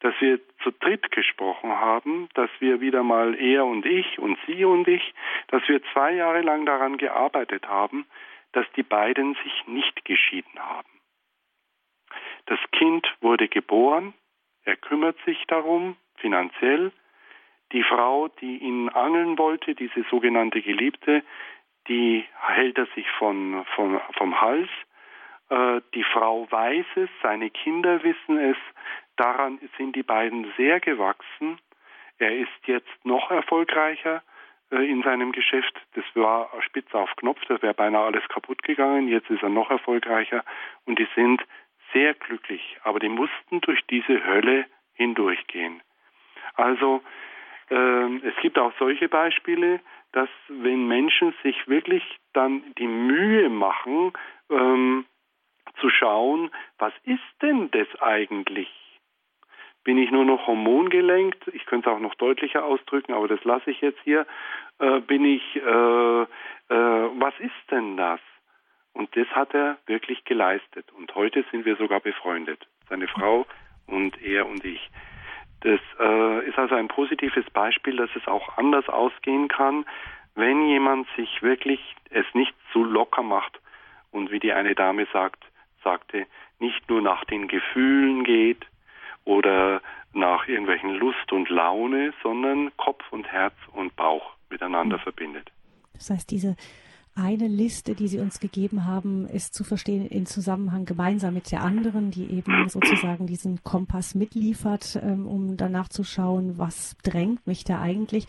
dass 0.00 0.14
wir 0.20 0.40
zu 0.62 0.70
dritt 0.70 1.10
gesprochen 1.10 1.70
haben, 1.70 2.28
dass 2.34 2.50
wir 2.58 2.80
wieder 2.80 3.02
mal 3.02 3.34
er 3.34 3.66
und 3.66 3.84
ich 3.84 4.18
und 4.18 4.38
sie 4.46 4.64
und 4.64 4.88
ich, 4.88 5.14
dass 5.48 5.66
wir 5.68 5.82
zwei 5.92 6.12
Jahre 6.12 6.40
lang 6.40 6.64
daran 6.64 6.96
gearbeitet 6.96 7.68
haben, 7.68 8.06
dass 8.52 8.66
die 8.76 8.82
beiden 8.82 9.34
sich 9.44 9.66
nicht 9.66 10.04
geschieden 10.04 10.58
haben. 10.58 10.88
Das 12.46 12.58
Kind 12.72 13.06
wurde 13.20 13.48
geboren, 13.48 14.14
er 14.64 14.76
kümmert 14.76 15.16
sich 15.24 15.44
darum, 15.46 15.96
finanziell, 16.16 16.92
die 17.72 17.82
Frau, 17.82 18.28
die 18.40 18.58
ihn 18.58 18.88
angeln 18.88 19.38
wollte, 19.38 19.74
diese 19.74 20.02
sogenannte 20.10 20.60
Geliebte, 20.60 21.22
die 21.88 22.24
hält 22.38 22.78
er 22.78 22.86
sich 22.94 23.08
von, 23.12 23.64
von, 23.74 24.00
vom 24.16 24.40
Hals. 24.40 24.68
Äh, 25.48 25.80
die 25.94 26.04
Frau 26.04 26.50
weiß 26.50 26.86
es, 26.96 27.10
seine 27.22 27.50
Kinder 27.50 28.02
wissen 28.02 28.38
es. 28.38 28.56
Daran 29.16 29.58
sind 29.76 29.96
die 29.96 30.02
beiden 30.02 30.52
sehr 30.56 30.80
gewachsen. 30.80 31.58
Er 32.18 32.36
ist 32.36 32.66
jetzt 32.66 33.04
noch 33.04 33.30
erfolgreicher 33.30 34.22
äh, 34.70 34.88
in 34.88 35.02
seinem 35.02 35.32
Geschäft. 35.32 35.74
Das 35.94 36.04
war 36.14 36.50
spitz 36.62 36.92
auf 36.94 37.14
Knopf, 37.16 37.40
da 37.48 37.60
wäre 37.62 37.74
beinahe 37.74 38.06
alles 38.06 38.26
kaputt 38.28 38.62
gegangen. 38.62 39.08
Jetzt 39.08 39.30
ist 39.30 39.42
er 39.42 39.48
noch 39.48 39.70
erfolgreicher 39.70 40.44
und 40.86 40.98
die 40.98 41.08
sind 41.14 41.42
sehr 41.92 42.14
glücklich. 42.14 42.78
Aber 42.82 42.98
die 42.98 43.08
mussten 43.08 43.60
durch 43.60 43.80
diese 43.88 44.24
Hölle 44.24 44.66
hindurchgehen. 44.94 45.80
Also 46.54 47.02
ähm, 47.70 48.22
es 48.24 48.34
gibt 48.42 48.58
auch 48.58 48.72
solche 48.78 49.08
Beispiele, 49.08 49.80
dass 50.12 50.28
wenn 50.48 50.88
Menschen 50.88 51.34
sich 51.42 51.68
wirklich 51.68 52.02
dann 52.32 52.62
die 52.78 52.88
Mühe 52.88 53.48
machen, 53.48 54.12
ähm, 54.50 55.06
zu 55.80 55.88
schauen, 55.88 56.50
was 56.78 56.92
ist 57.04 57.20
denn 57.42 57.70
das 57.70 57.88
eigentlich? 58.00 58.68
Bin 59.84 59.96
ich 59.96 60.10
nur 60.10 60.24
noch 60.24 60.46
hormongelenkt? 60.46 61.48
Ich 61.54 61.64
könnte 61.64 61.88
es 61.88 61.96
auch 61.96 62.00
noch 62.00 62.14
deutlicher 62.16 62.64
ausdrücken, 62.64 63.14
aber 63.14 63.28
das 63.28 63.42
lasse 63.44 63.70
ich 63.70 63.80
jetzt 63.80 64.00
hier. 64.04 64.26
Äh, 64.78 65.00
bin 65.00 65.24
ich, 65.24 65.56
äh, 65.56 65.60
äh, 66.22 66.26
was 66.68 67.34
ist 67.38 67.70
denn 67.70 67.96
das? 67.96 68.20
Und 68.92 69.14
das 69.16 69.26
hat 69.28 69.54
er 69.54 69.78
wirklich 69.86 70.24
geleistet. 70.24 70.90
Und 70.92 71.14
heute 71.14 71.44
sind 71.50 71.64
wir 71.64 71.76
sogar 71.76 72.00
befreundet. 72.00 72.66
Seine 72.88 73.08
Frau 73.08 73.46
und 73.86 74.20
er 74.22 74.46
und 74.46 74.64
ich. 74.64 74.90
Das 75.60 75.80
äh, 75.98 76.48
ist 76.48 76.58
also 76.58 76.74
ein 76.74 76.88
positives 76.88 77.44
Beispiel, 77.50 77.96
dass 77.96 78.10
es 78.16 78.26
auch 78.26 78.56
anders 78.56 78.88
ausgehen 78.88 79.48
kann, 79.48 79.84
wenn 80.34 80.66
jemand 80.66 81.06
sich 81.16 81.42
wirklich 81.42 81.80
es 82.10 82.26
nicht 82.34 82.54
zu 82.72 82.82
locker 82.84 83.22
macht 83.22 83.60
und 84.10 84.30
wie 84.30 84.38
die 84.38 84.52
eine 84.52 84.74
Dame 84.74 85.06
sagt, 85.12 85.44
sagte, 85.84 86.26
nicht 86.58 86.88
nur 86.88 87.02
nach 87.02 87.24
den 87.24 87.48
Gefühlen 87.48 88.24
geht 88.24 88.66
oder 89.24 89.82
nach 90.12 90.48
irgendwelchen 90.48 90.94
Lust 90.94 91.32
und 91.32 91.48
Laune, 91.48 92.12
sondern 92.22 92.74
Kopf 92.76 93.04
und 93.10 93.30
Herz 93.30 93.54
und 93.72 93.94
Bauch 93.96 94.34
miteinander 94.48 94.98
mhm. 94.98 95.02
verbindet. 95.02 95.50
Das 95.94 96.10
heißt, 96.10 96.30
diese 96.30 96.56
eine 97.14 97.48
Liste, 97.48 97.94
die 97.94 98.08
Sie 98.08 98.18
uns 98.18 98.40
gegeben 98.40 98.86
haben, 98.86 99.26
ist 99.26 99.54
zu 99.54 99.64
verstehen 99.64 100.06
in 100.06 100.26
Zusammenhang 100.26 100.84
gemeinsam 100.84 101.34
mit 101.34 101.50
der 101.50 101.62
anderen, 101.62 102.10
die 102.10 102.30
eben 102.30 102.68
sozusagen 102.68 103.26
diesen 103.26 103.62
Kompass 103.62 104.14
mitliefert, 104.14 104.98
ähm, 105.02 105.26
um 105.26 105.56
danach 105.56 105.88
zu 105.88 106.04
schauen, 106.04 106.56
was 106.56 106.96
drängt 107.02 107.46
mich 107.46 107.64
da 107.64 107.80
eigentlich. 107.80 108.26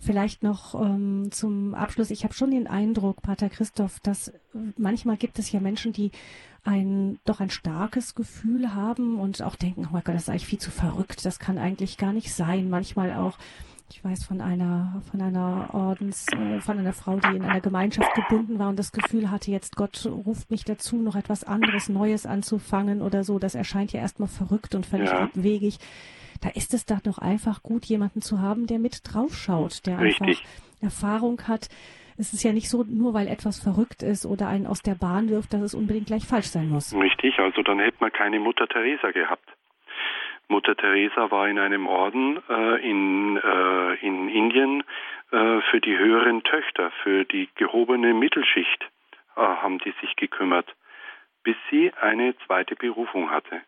Vielleicht 0.00 0.42
noch 0.42 0.74
ähm, 0.74 1.30
zum 1.30 1.74
Abschluss. 1.74 2.10
Ich 2.10 2.24
habe 2.24 2.34
schon 2.34 2.52
den 2.52 2.66
Eindruck, 2.66 3.22
Pater 3.22 3.48
Christoph, 3.48 4.00
dass 4.00 4.28
äh, 4.28 4.32
manchmal 4.76 5.16
gibt 5.16 5.38
es 5.38 5.50
ja 5.50 5.60
Menschen, 5.60 5.92
die 5.92 6.10
ein 6.64 7.18
doch 7.24 7.40
ein 7.40 7.50
starkes 7.50 8.14
Gefühl 8.14 8.72
haben 8.74 9.18
und 9.18 9.42
auch 9.42 9.56
denken, 9.56 9.86
oh 9.86 9.92
mein 9.92 10.04
Gott, 10.04 10.14
das 10.14 10.22
ist 10.22 10.28
eigentlich 10.28 10.46
viel 10.46 10.60
zu 10.60 10.70
verrückt, 10.70 11.24
das 11.24 11.40
kann 11.40 11.58
eigentlich 11.58 11.98
gar 11.98 12.12
nicht 12.12 12.32
sein. 12.32 12.70
Manchmal 12.70 13.12
auch 13.14 13.36
ich 13.92 14.02
weiß 14.02 14.24
von 14.24 14.40
einer, 14.40 15.02
von 15.10 15.20
einer 15.20 15.68
Ordens, 15.74 16.26
äh, 16.32 16.60
von 16.60 16.78
einer 16.78 16.94
Frau, 16.94 17.20
die 17.20 17.36
in 17.36 17.42
einer 17.42 17.60
Gemeinschaft 17.60 18.14
gebunden 18.14 18.58
war 18.58 18.70
und 18.70 18.78
das 18.78 18.90
Gefühl 18.90 19.30
hatte, 19.30 19.50
jetzt 19.50 19.76
Gott 19.76 20.06
ruft 20.06 20.50
mich 20.50 20.64
dazu, 20.64 20.96
noch 20.96 21.14
etwas 21.14 21.44
anderes, 21.44 21.90
Neues 21.90 22.24
anzufangen 22.24 23.02
oder 23.02 23.22
so. 23.22 23.38
Das 23.38 23.54
erscheint 23.54 23.92
ja 23.92 24.00
erstmal 24.00 24.28
verrückt 24.28 24.74
und 24.74 24.86
völlig 24.86 25.10
ja. 25.10 25.20
abwegig. 25.20 25.76
Da 26.40 26.48
ist 26.48 26.72
es 26.72 26.86
doch 26.86 27.18
einfach 27.18 27.62
gut, 27.62 27.84
jemanden 27.84 28.22
zu 28.22 28.40
haben, 28.40 28.66
der 28.66 28.78
mit 28.78 29.02
draufschaut, 29.04 29.86
der 29.86 30.00
Richtig. 30.00 30.38
einfach 30.38 30.42
Erfahrung 30.80 31.42
hat. 31.46 31.68
Es 32.16 32.32
ist 32.32 32.42
ja 32.42 32.52
nicht 32.52 32.70
so, 32.70 32.84
nur 32.84 33.12
weil 33.12 33.28
etwas 33.28 33.60
verrückt 33.60 34.02
ist 34.02 34.24
oder 34.24 34.48
einen 34.48 34.66
aus 34.66 34.80
der 34.80 34.94
Bahn 34.94 35.28
wirft, 35.28 35.52
dass 35.52 35.60
es 35.60 35.74
unbedingt 35.74 36.06
gleich 36.06 36.24
falsch 36.24 36.46
sein 36.46 36.68
muss. 36.68 36.94
Richtig, 36.94 37.38
also 37.38 37.62
dann 37.62 37.78
hätte 37.78 37.98
man 38.00 38.10
keine 38.10 38.40
Mutter 38.40 38.66
Teresa 38.66 39.10
gehabt. 39.10 39.48
Mutter 40.52 40.76
Teresa 40.76 41.30
war 41.30 41.48
in 41.48 41.58
einem 41.58 41.86
Orden 41.86 42.42
äh, 42.48 42.88
in, 42.88 43.38
äh, 43.38 43.94
in 44.06 44.28
Indien 44.28 44.84
äh, 45.30 45.62
für 45.70 45.80
die 45.80 45.96
höheren 45.96 46.44
Töchter, 46.44 46.90
für 47.02 47.24
die 47.24 47.48
gehobene 47.54 48.12
Mittelschicht 48.12 48.84
äh, 49.34 49.40
haben 49.40 49.78
die 49.78 49.94
sich 50.02 50.14
gekümmert, 50.16 50.68
bis 51.42 51.56
sie 51.70 51.90
eine 51.94 52.36
zweite 52.46 52.76
Berufung 52.76 53.30
hatte. 53.30 53.62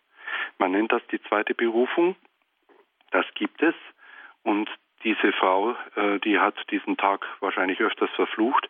Man 0.59 0.73
nennt 0.73 0.93
das 0.93 1.01
die 1.11 1.23
zweite 1.23 1.55
Berufung. 1.55 2.17
Das 3.13 3.25
gibt 3.35 3.63
es 3.63 3.75
und 4.43 4.69
diese 5.05 5.33
Frau, 5.33 5.75
äh, 5.97 6.19
die 6.21 6.39
hat 6.39 6.55
diesen 6.71 6.99
Tag 6.99 7.27
wahrscheinlich 7.41 7.81
öfters 7.81 8.11
verflucht, 8.11 8.69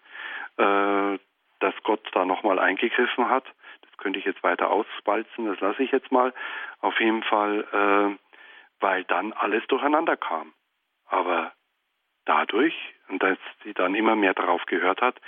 äh, 0.57 1.19
dass 1.59 1.75
Gott 1.83 2.07
da 2.13 2.25
nochmal 2.25 2.61
eingegriffen 2.61 3.29
hat. 3.29 3.45
Könnte 4.05 4.19
ich 4.19 4.27
jetzt 4.27 4.43
weiter 4.43 4.71
ausbalzen, 4.71 5.47
das 5.47 5.59
lasse 5.61 5.83
ich 5.83 5.91
jetzt 5.91 6.13
mal. 6.13 6.35
Auf 6.83 7.01
jeden 7.01 7.23
Fall, 7.23 7.65
äh, 7.73 8.19
weil 8.79 9.05
dann 9.05 9.33
alles 9.33 9.67
durcheinander 9.69 10.19
kam. 10.19 10.53
Aber 11.07 11.53
dadurch, 12.27 12.75
und 13.09 13.23
dass 13.23 13.39
sie 13.63 13.73
dann 13.73 13.95
immer 13.95 14.15
mehr 14.15 14.35
darauf 14.35 14.67
gehört 14.67 15.01
hat, 15.01 15.19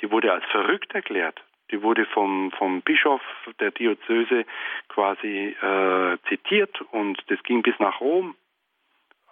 die 0.00 0.12
wurde 0.12 0.32
als 0.32 0.44
verrückt 0.44 0.94
erklärt. 0.94 1.42
Die 1.72 1.82
wurde 1.82 2.06
vom, 2.06 2.52
vom 2.52 2.82
Bischof 2.82 3.20
der 3.58 3.72
Diözese 3.72 4.46
quasi 4.86 5.56
äh, 5.60 6.18
zitiert 6.28 6.80
und 6.92 7.20
das 7.32 7.42
ging 7.42 7.62
bis 7.62 7.76
nach 7.80 8.00
Rom. 8.00 8.36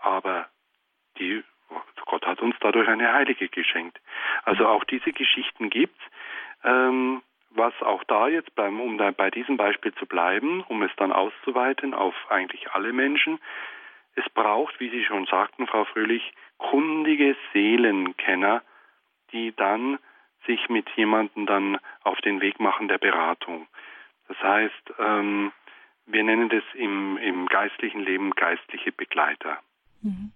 Aber 0.01 0.49
die, 1.19 1.45
Gott 2.05 2.27
hat 2.27 2.43
uns 2.43 2.57
dadurch 2.59 2.89
eine 2.89 3.13
Heilige 3.13 3.49
geschenkt. 3.49 4.01
Also 4.43 4.67
auch 4.67 4.83
diese 4.83 5.13
Geschichten 5.13 5.71
gibt's. 5.71 6.03
Ähm, 6.65 7.23
was 7.59 7.75
auch 7.83 8.05
da 8.05 8.29
jetzt 8.29 8.55
beim, 8.55 8.81
um 8.81 8.97
da 8.97 9.11
bei 9.11 9.31
diesem 9.31 9.57
Beispiel 9.57 9.93
zu 9.95 10.07
bleiben, 10.07 10.63
um 10.69 10.83
es 10.83 10.91
dann 10.97 11.13
auszuweiten 11.13 11.93
auf 11.93 12.15
eigentlich 12.31 12.71
alle 12.71 12.93
Menschen, 12.93 13.39
es 14.15 14.29
braucht, 14.31 14.81
wie 14.81 14.91
Sie 14.91 15.05
schon 15.05 15.27
sagten, 15.27 15.67
Frau 15.67 15.85
Fröhlich, 15.85 16.33
kundige 16.57 17.37
Seelenkenner, 17.53 18.63
die 19.33 19.55
dann 19.55 19.99
sich 20.47 20.69
mit 20.69 20.89
jemandem 20.97 21.47
dann 21.47 21.79
auf 22.03 22.21
den 22.23 22.41
Weg 22.41 22.59
machen 22.59 22.89
der 22.89 22.99
Beratung. 22.99 23.69
Das 24.27 24.41
heißt, 24.43 24.95
ähm, 24.99 25.53
wir 26.07 26.25
nennen 26.25 26.49
das 26.49 26.65
im, 26.75 27.17
im 27.19 27.47
geistlichen 27.47 28.01
Leben 28.01 28.31
geistliche 28.33 28.93
Begleiter. 28.93 29.59
Mhm. 30.03 30.33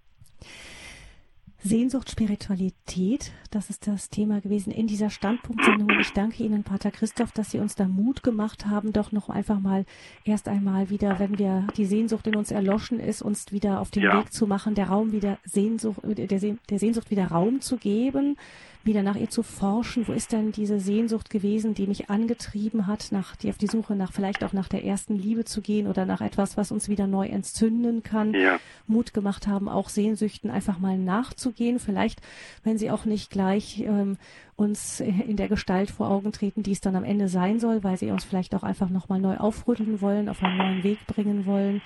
Sehnsucht, 1.65 2.11
Spiritualität, 2.11 3.31
das 3.51 3.71
ist 3.71 3.87
das 3.87 4.11
Thema 4.11 4.41
gewesen 4.41 4.73
in 4.73 4.89
dieser 4.89 5.11
Standpunktsendung. 5.11 5.89
Und 5.89 6.01
ich 6.01 6.13
danke 6.13 6.43
Ihnen, 6.43 6.65
Pater 6.65 6.91
Christoph, 6.91 7.31
dass 7.33 7.53
Sie 7.53 7.61
uns 7.61 7.77
da 7.77 7.87
Mut 7.87 8.25
gemacht 8.25 8.67
haben, 8.67 8.93
doch 8.93 9.13
noch 9.13 9.29
einfach 9.29 9.61
mal 9.61 9.85
erst 10.25 10.49
einmal 10.49 10.91
wieder, 10.91 11.21
wenn 11.21 11.39
wir 11.39 11.67
die 11.77 11.87
Sehnsucht 11.87 12.27
in 12.27 12.37
uns 12.37 12.51
erloschen 12.51 12.99
ist, 12.99 13.23
uns 13.23 13.53
wieder 13.53 13.81
auf 13.81 13.91
den 13.91 14.03
ja. 14.03 14.19
Weg 14.19 14.33
zu 14.33 14.47
machen, 14.47 14.75
der 14.75 14.89
Raum 14.89 15.13
wieder 15.13 15.39
Sehnsucht, 15.45 16.01
der, 16.03 16.27
der 16.27 16.79
Sehnsucht 16.79 17.11
wieder 17.11 17.27
Raum 17.27 17.61
zu 17.61 17.77
geben, 17.77 18.37
wieder 18.85 19.03
nach 19.03 19.17
ihr 19.17 19.31
zu 19.31 19.43
forschen. 19.43 20.07
Wo 20.09 20.13
ist 20.13 20.33
denn 20.33 20.53
diese 20.53 20.81
Sehnsucht 20.81 21.31
gewesen, 21.31 21.75
die 21.75 21.87
mich 21.87 22.11
angetrieben 22.11 22.87
hat, 22.87 23.09
nach 23.11 23.37
die 23.37 23.51
auf 23.51 23.59
die 23.59 23.67
Suche 23.67 23.95
nach 23.97 24.13
vielleicht 24.13 24.45
auch 24.45 24.53
nach 24.53 24.69
der 24.69 24.85
ersten 24.85 25.17
Liebe 25.17 25.45
zu 25.45 25.61
gehen 25.61 25.87
oder 25.87 26.07
nach 26.07 26.21
etwas, 26.21 26.57
was 26.57 26.73
uns 26.73 26.89
wieder 26.89 27.07
neu 27.07 27.27
entzünden 27.27 28.03
kann? 28.03 28.35
Ja. 28.35 28.59
Mut 28.87 29.15
gemacht 29.15 29.47
haben, 29.47 29.69
auch 29.69 29.89
Sehnsüchten 29.89 30.51
einfach 30.51 30.79
mal 30.79 30.99
nachzugehen. 30.99 31.79
Vielleicht, 31.79 32.21
wenn 32.65 32.79
sie 32.79 32.91
auch 32.91 33.05
nicht 33.05 33.31
gleich 33.31 33.81
ähm, 33.81 34.19
uns 34.57 35.01
in 35.01 35.37
der 35.37 35.49
Gestalt 35.49 35.91
vor 35.91 36.09
Augen 36.09 36.33
treten, 36.33 36.63
die 36.63 36.73
es 36.73 36.81
dann 36.81 36.97
am 36.97 37.05
Ende 37.05 37.29
sein 37.29 37.59
soll, 37.59 37.83
weil 37.83 37.97
sie 37.97 38.11
uns 38.11 38.25
vielleicht 38.25 38.55
auch 38.55 38.63
einfach 38.63 38.89
nochmal 38.89 39.21
neu 39.21 39.37
aufrütteln 39.37 40.01
wollen, 40.01 40.29
auf 40.29 40.43
einen 40.43 40.59
neuen 40.59 40.83
Weg 40.83 41.07
bringen 41.07 41.47
wollen. 41.47 41.83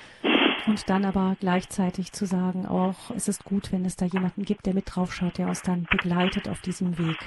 Und 0.67 0.89
dann 0.89 1.05
aber 1.05 1.37
gleichzeitig 1.39 2.13
zu 2.13 2.27
sagen, 2.27 2.67
auch 2.67 3.11
es 3.15 3.29
ist 3.29 3.45
gut, 3.45 3.71
wenn 3.73 3.85
es 3.85 3.97
da 3.97 4.07
jemanden 4.07 4.45
gibt, 4.45 4.67
der 4.67 4.75
mit 4.75 4.85
draufschaut, 4.87 5.39
der 5.39 5.49
uns 5.49 5.63
dann 5.63 5.87
begleitet 5.91 6.49
auf 6.49 6.61
diesem 6.61 6.99
Weg. 6.99 7.19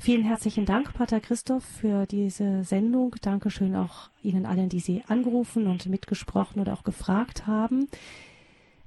Vielen 0.00 0.24
herzlichen 0.24 0.64
Dank, 0.64 0.94
Pater 0.94 1.20
Christoph, 1.20 1.64
für 1.64 2.06
diese 2.06 2.62
Sendung. 2.62 3.16
Dankeschön 3.20 3.74
auch 3.74 4.10
Ihnen 4.22 4.46
allen, 4.46 4.68
die 4.68 4.78
Sie 4.78 5.02
angerufen 5.08 5.66
und 5.66 5.86
mitgesprochen 5.86 6.60
oder 6.60 6.72
auch 6.72 6.84
gefragt 6.84 7.48
haben. 7.48 7.88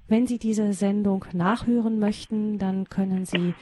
Wenn 0.07 0.25
Sie 0.25 0.39
diese 0.39 0.71
Sendung 0.73 1.25
nachhören 1.33 1.99
möchten, 1.99 2.59
dann 2.59 2.87
können 2.89 3.25
Sie 3.25 3.53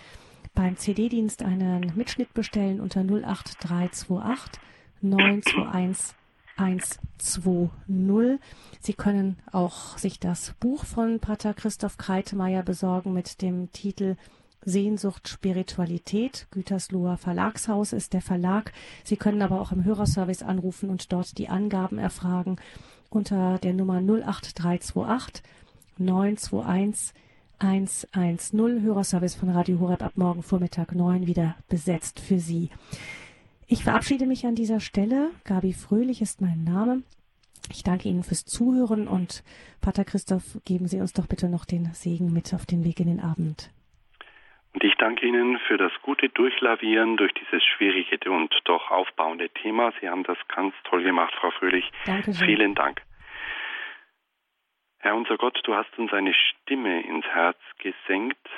beim 0.54 0.78
CD-Dienst 0.78 1.44
einen 1.44 1.92
Mitschnitt 1.96 2.34
bestellen 2.34 2.82
unter 2.82 3.02
08328 3.02 4.62
921 5.02 6.19
120. 6.60 7.70
Sie 8.82 8.94
können 8.94 9.38
auch 9.52 9.98
sich 9.98 10.20
das 10.20 10.54
Buch 10.60 10.84
von 10.84 11.20
Pater 11.20 11.54
Christoph 11.54 11.98
Kreitemeyer 11.98 12.64
besorgen 12.64 13.14
mit 13.14 13.42
dem 13.42 13.72
Titel 13.72 14.18
Sehnsucht 14.66 15.30
Spiritualität. 15.30 16.48
Gütersloher 16.52 17.18
Verlagshaus 17.18 17.94
ist 17.94 18.12
der 18.14 18.22
Verlag. 18.22 18.74
Sie 19.06 19.16
können 19.16 19.42
aber 19.42 19.62
auch 19.62 19.72
im 19.72 19.86
Hörerservice 19.86 20.44
anrufen 20.44 20.90
und 20.90 21.14
dort 21.14 21.38
die 21.38 21.48
Angaben 21.48 21.98
erfragen 21.98 22.58
unter 23.10 23.58
der 23.60 23.74
Nummer 23.74 24.02
08328 24.02 25.44
921 25.98 27.14
110. 27.60 28.82
Hörerservice 28.82 29.36
von 29.36 29.50
Radio 29.50 29.80
Horeb 29.80 30.02
ab 30.02 30.14
morgen 30.16 30.44
Vormittag 30.44 30.94
9 30.94 31.26
wieder 31.26 31.56
besetzt 31.68 32.20
für 32.20 32.40
Sie. 32.40 32.70
Ich 33.72 33.84
verabschiede 33.84 34.26
mich 34.26 34.48
an 34.48 34.56
dieser 34.56 34.80
Stelle. 34.80 35.30
Gabi 35.46 35.74
Fröhlich 35.74 36.22
ist 36.22 36.42
mein 36.42 36.64
Name. 36.64 37.04
Ich 37.70 37.84
danke 37.84 38.10
Ihnen 38.10 38.24
fürs 38.24 38.44
Zuhören 38.44 39.08
und 39.08 39.44
Pater 39.80 40.06
Christoph, 40.06 40.58
geben 40.66 40.88
Sie 40.88 41.00
uns 41.00 41.14
doch 41.14 41.28
bitte 41.28 41.50
noch 41.50 41.66
den 41.66 41.86
Segen 41.94 42.34
mit 42.34 42.52
auf 42.56 42.66
den 42.66 42.84
Weg 42.84 43.00
in 43.00 43.06
den 43.06 43.20
Abend. 43.20 43.70
Und 44.74 44.84
ich 44.84 44.96
danke 44.96 45.24
Ihnen 45.24 45.60
für 45.68 45.78
das 45.78 45.92
gute 46.02 46.30
Durchlavieren 46.30 47.16
durch 47.18 47.32
dieses 47.34 47.64
schwierige 47.64 48.32
und 48.32 48.52
doch 48.66 48.90
aufbauende 48.90 49.50
Thema. 49.50 49.94
Sie 50.02 50.10
haben 50.10 50.24
das 50.24 50.40
ganz 50.48 50.74
toll 50.86 51.04
gemacht, 51.04 51.36
Frau 51.40 51.52
Fröhlich. 51.52 51.86
Dankeschön. 52.08 52.48
Vielen 52.48 52.74
Dank. 52.74 53.04
Herr 54.98 55.16
unser 55.16 55.38
Gott, 55.38 55.60
du 55.64 55.76
hast 55.76 55.96
uns 56.00 56.12
eine 56.12 56.34
Stimme 56.34 57.02
ins 57.04 57.26
Herz 57.28 57.60
gesenkt, 57.78 58.50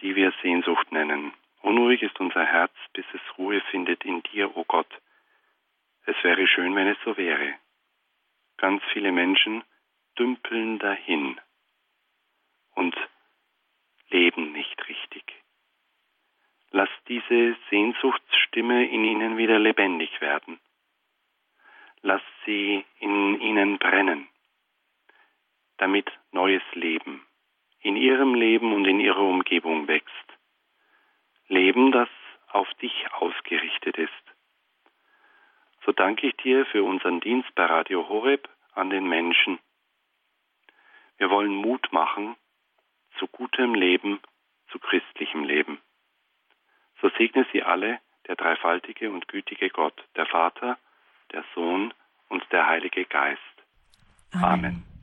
die 0.00 0.16
wir 0.16 0.32
Sehnsucht 0.42 0.90
nennen. 0.92 1.34
Unruhig 1.66 2.00
ist 2.02 2.20
unser 2.20 2.44
Herz, 2.44 2.72
bis 2.92 3.04
es 3.12 3.38
Ruhe 3.38 3.60
findet 3.72 4.04
in 4.04 4.22
dir, 4.22 4.56
o 4.56 4.60
oh 4.60 4.64
Gott. 4.68 4.86
Es 6.04 6.14
wäre 6.22 6.46
schön, 6.46 6.76
wenn 6.76 6.86
es 6.86 6.98
so 7.04 7.16
wäre. 7.16 7.54
Ganz 8.56 8.84
viele 8.92 9.10
Menschen 9.10 9.64
dümpeln 10.16 10.78
dahin 10.78 11.40
und 12.76 12.94
leben 14.10 14.52
nicht 14.52 14.88
richtig. 14.88 15.24
Lass 16.70 16.88
diese 17.08 17.56
Sehnsuchtsstimme 17.68 18.88
in 18.88 19.02
ihnen 19.02 19.36
wieder 19.36 19.58
lebendig 19.58 20.20
werden. 20.20 20.60
Lass 22.02 22.22
sie 22.44 22.84
in 23.00 23.40
ihnen 23.40 23.78
brennen, 23.78 24.28
damit 25.78 26.08
neues 26.30 26.62
Leben 26.74 27.26
in 27.80 27.96
ihrem 27.96 28.36
Leben 28.36 28.72
und 28.72 28.84
in 28.84 29.00
ihrer 29.00 29.22
Umgebung 29.22 29.88
wächst. 29.88 30.35
Leben, 31.48 31.92
das 31.92 32.08
auf 32.48 32.72
dich 32.74 33.06
ausgerichtet 33.12 33.98
ist. 33.98 34.12
So 35.84 35.92
danke 35.92 36.28
ich 36.28 36.36
dir 36.36 36.66
für 36.66 36.82
unseren 36.82 37.20
Dienst 37.20 37.54
bei 37.54 37.64
Radio 37.64 38.08
Horeb 38.08 38.48
an 38.74 38.90
den 38.90 39.08
Menschen. 39.08 39.58
Wir 41.18 41.30
wollen 41.30 41.54
Mut 41.54 41.92
machen 41.92 42.36
zu 43.18 43.26
gutem 43.28 43.74
Leben, 43.74 44.20
zu 44.70 44.78
christlichem 44.78 45.44
Leben. 45.44 45.78
So 47.00 47.08
segne 47.16 47.46
sie 47.52 47.62
alle, 47.62 48.00
der 48.26 48.36
dreifaltige 48.36 49.10
und 49.10 49.28
gütige 49.28 49.70
Gott, 49.70 50.02
der 50.16 50.26
Vater, 50.26 50.78
der 51.32 51.44
Sohn 51.54 51.94
und 52.28 52.44
der 52.52 52.66
Heilige 52.66 53.04
Geist. 53.04 53.40
Amen. 54.32 54.44
Amen. 54.44 54.95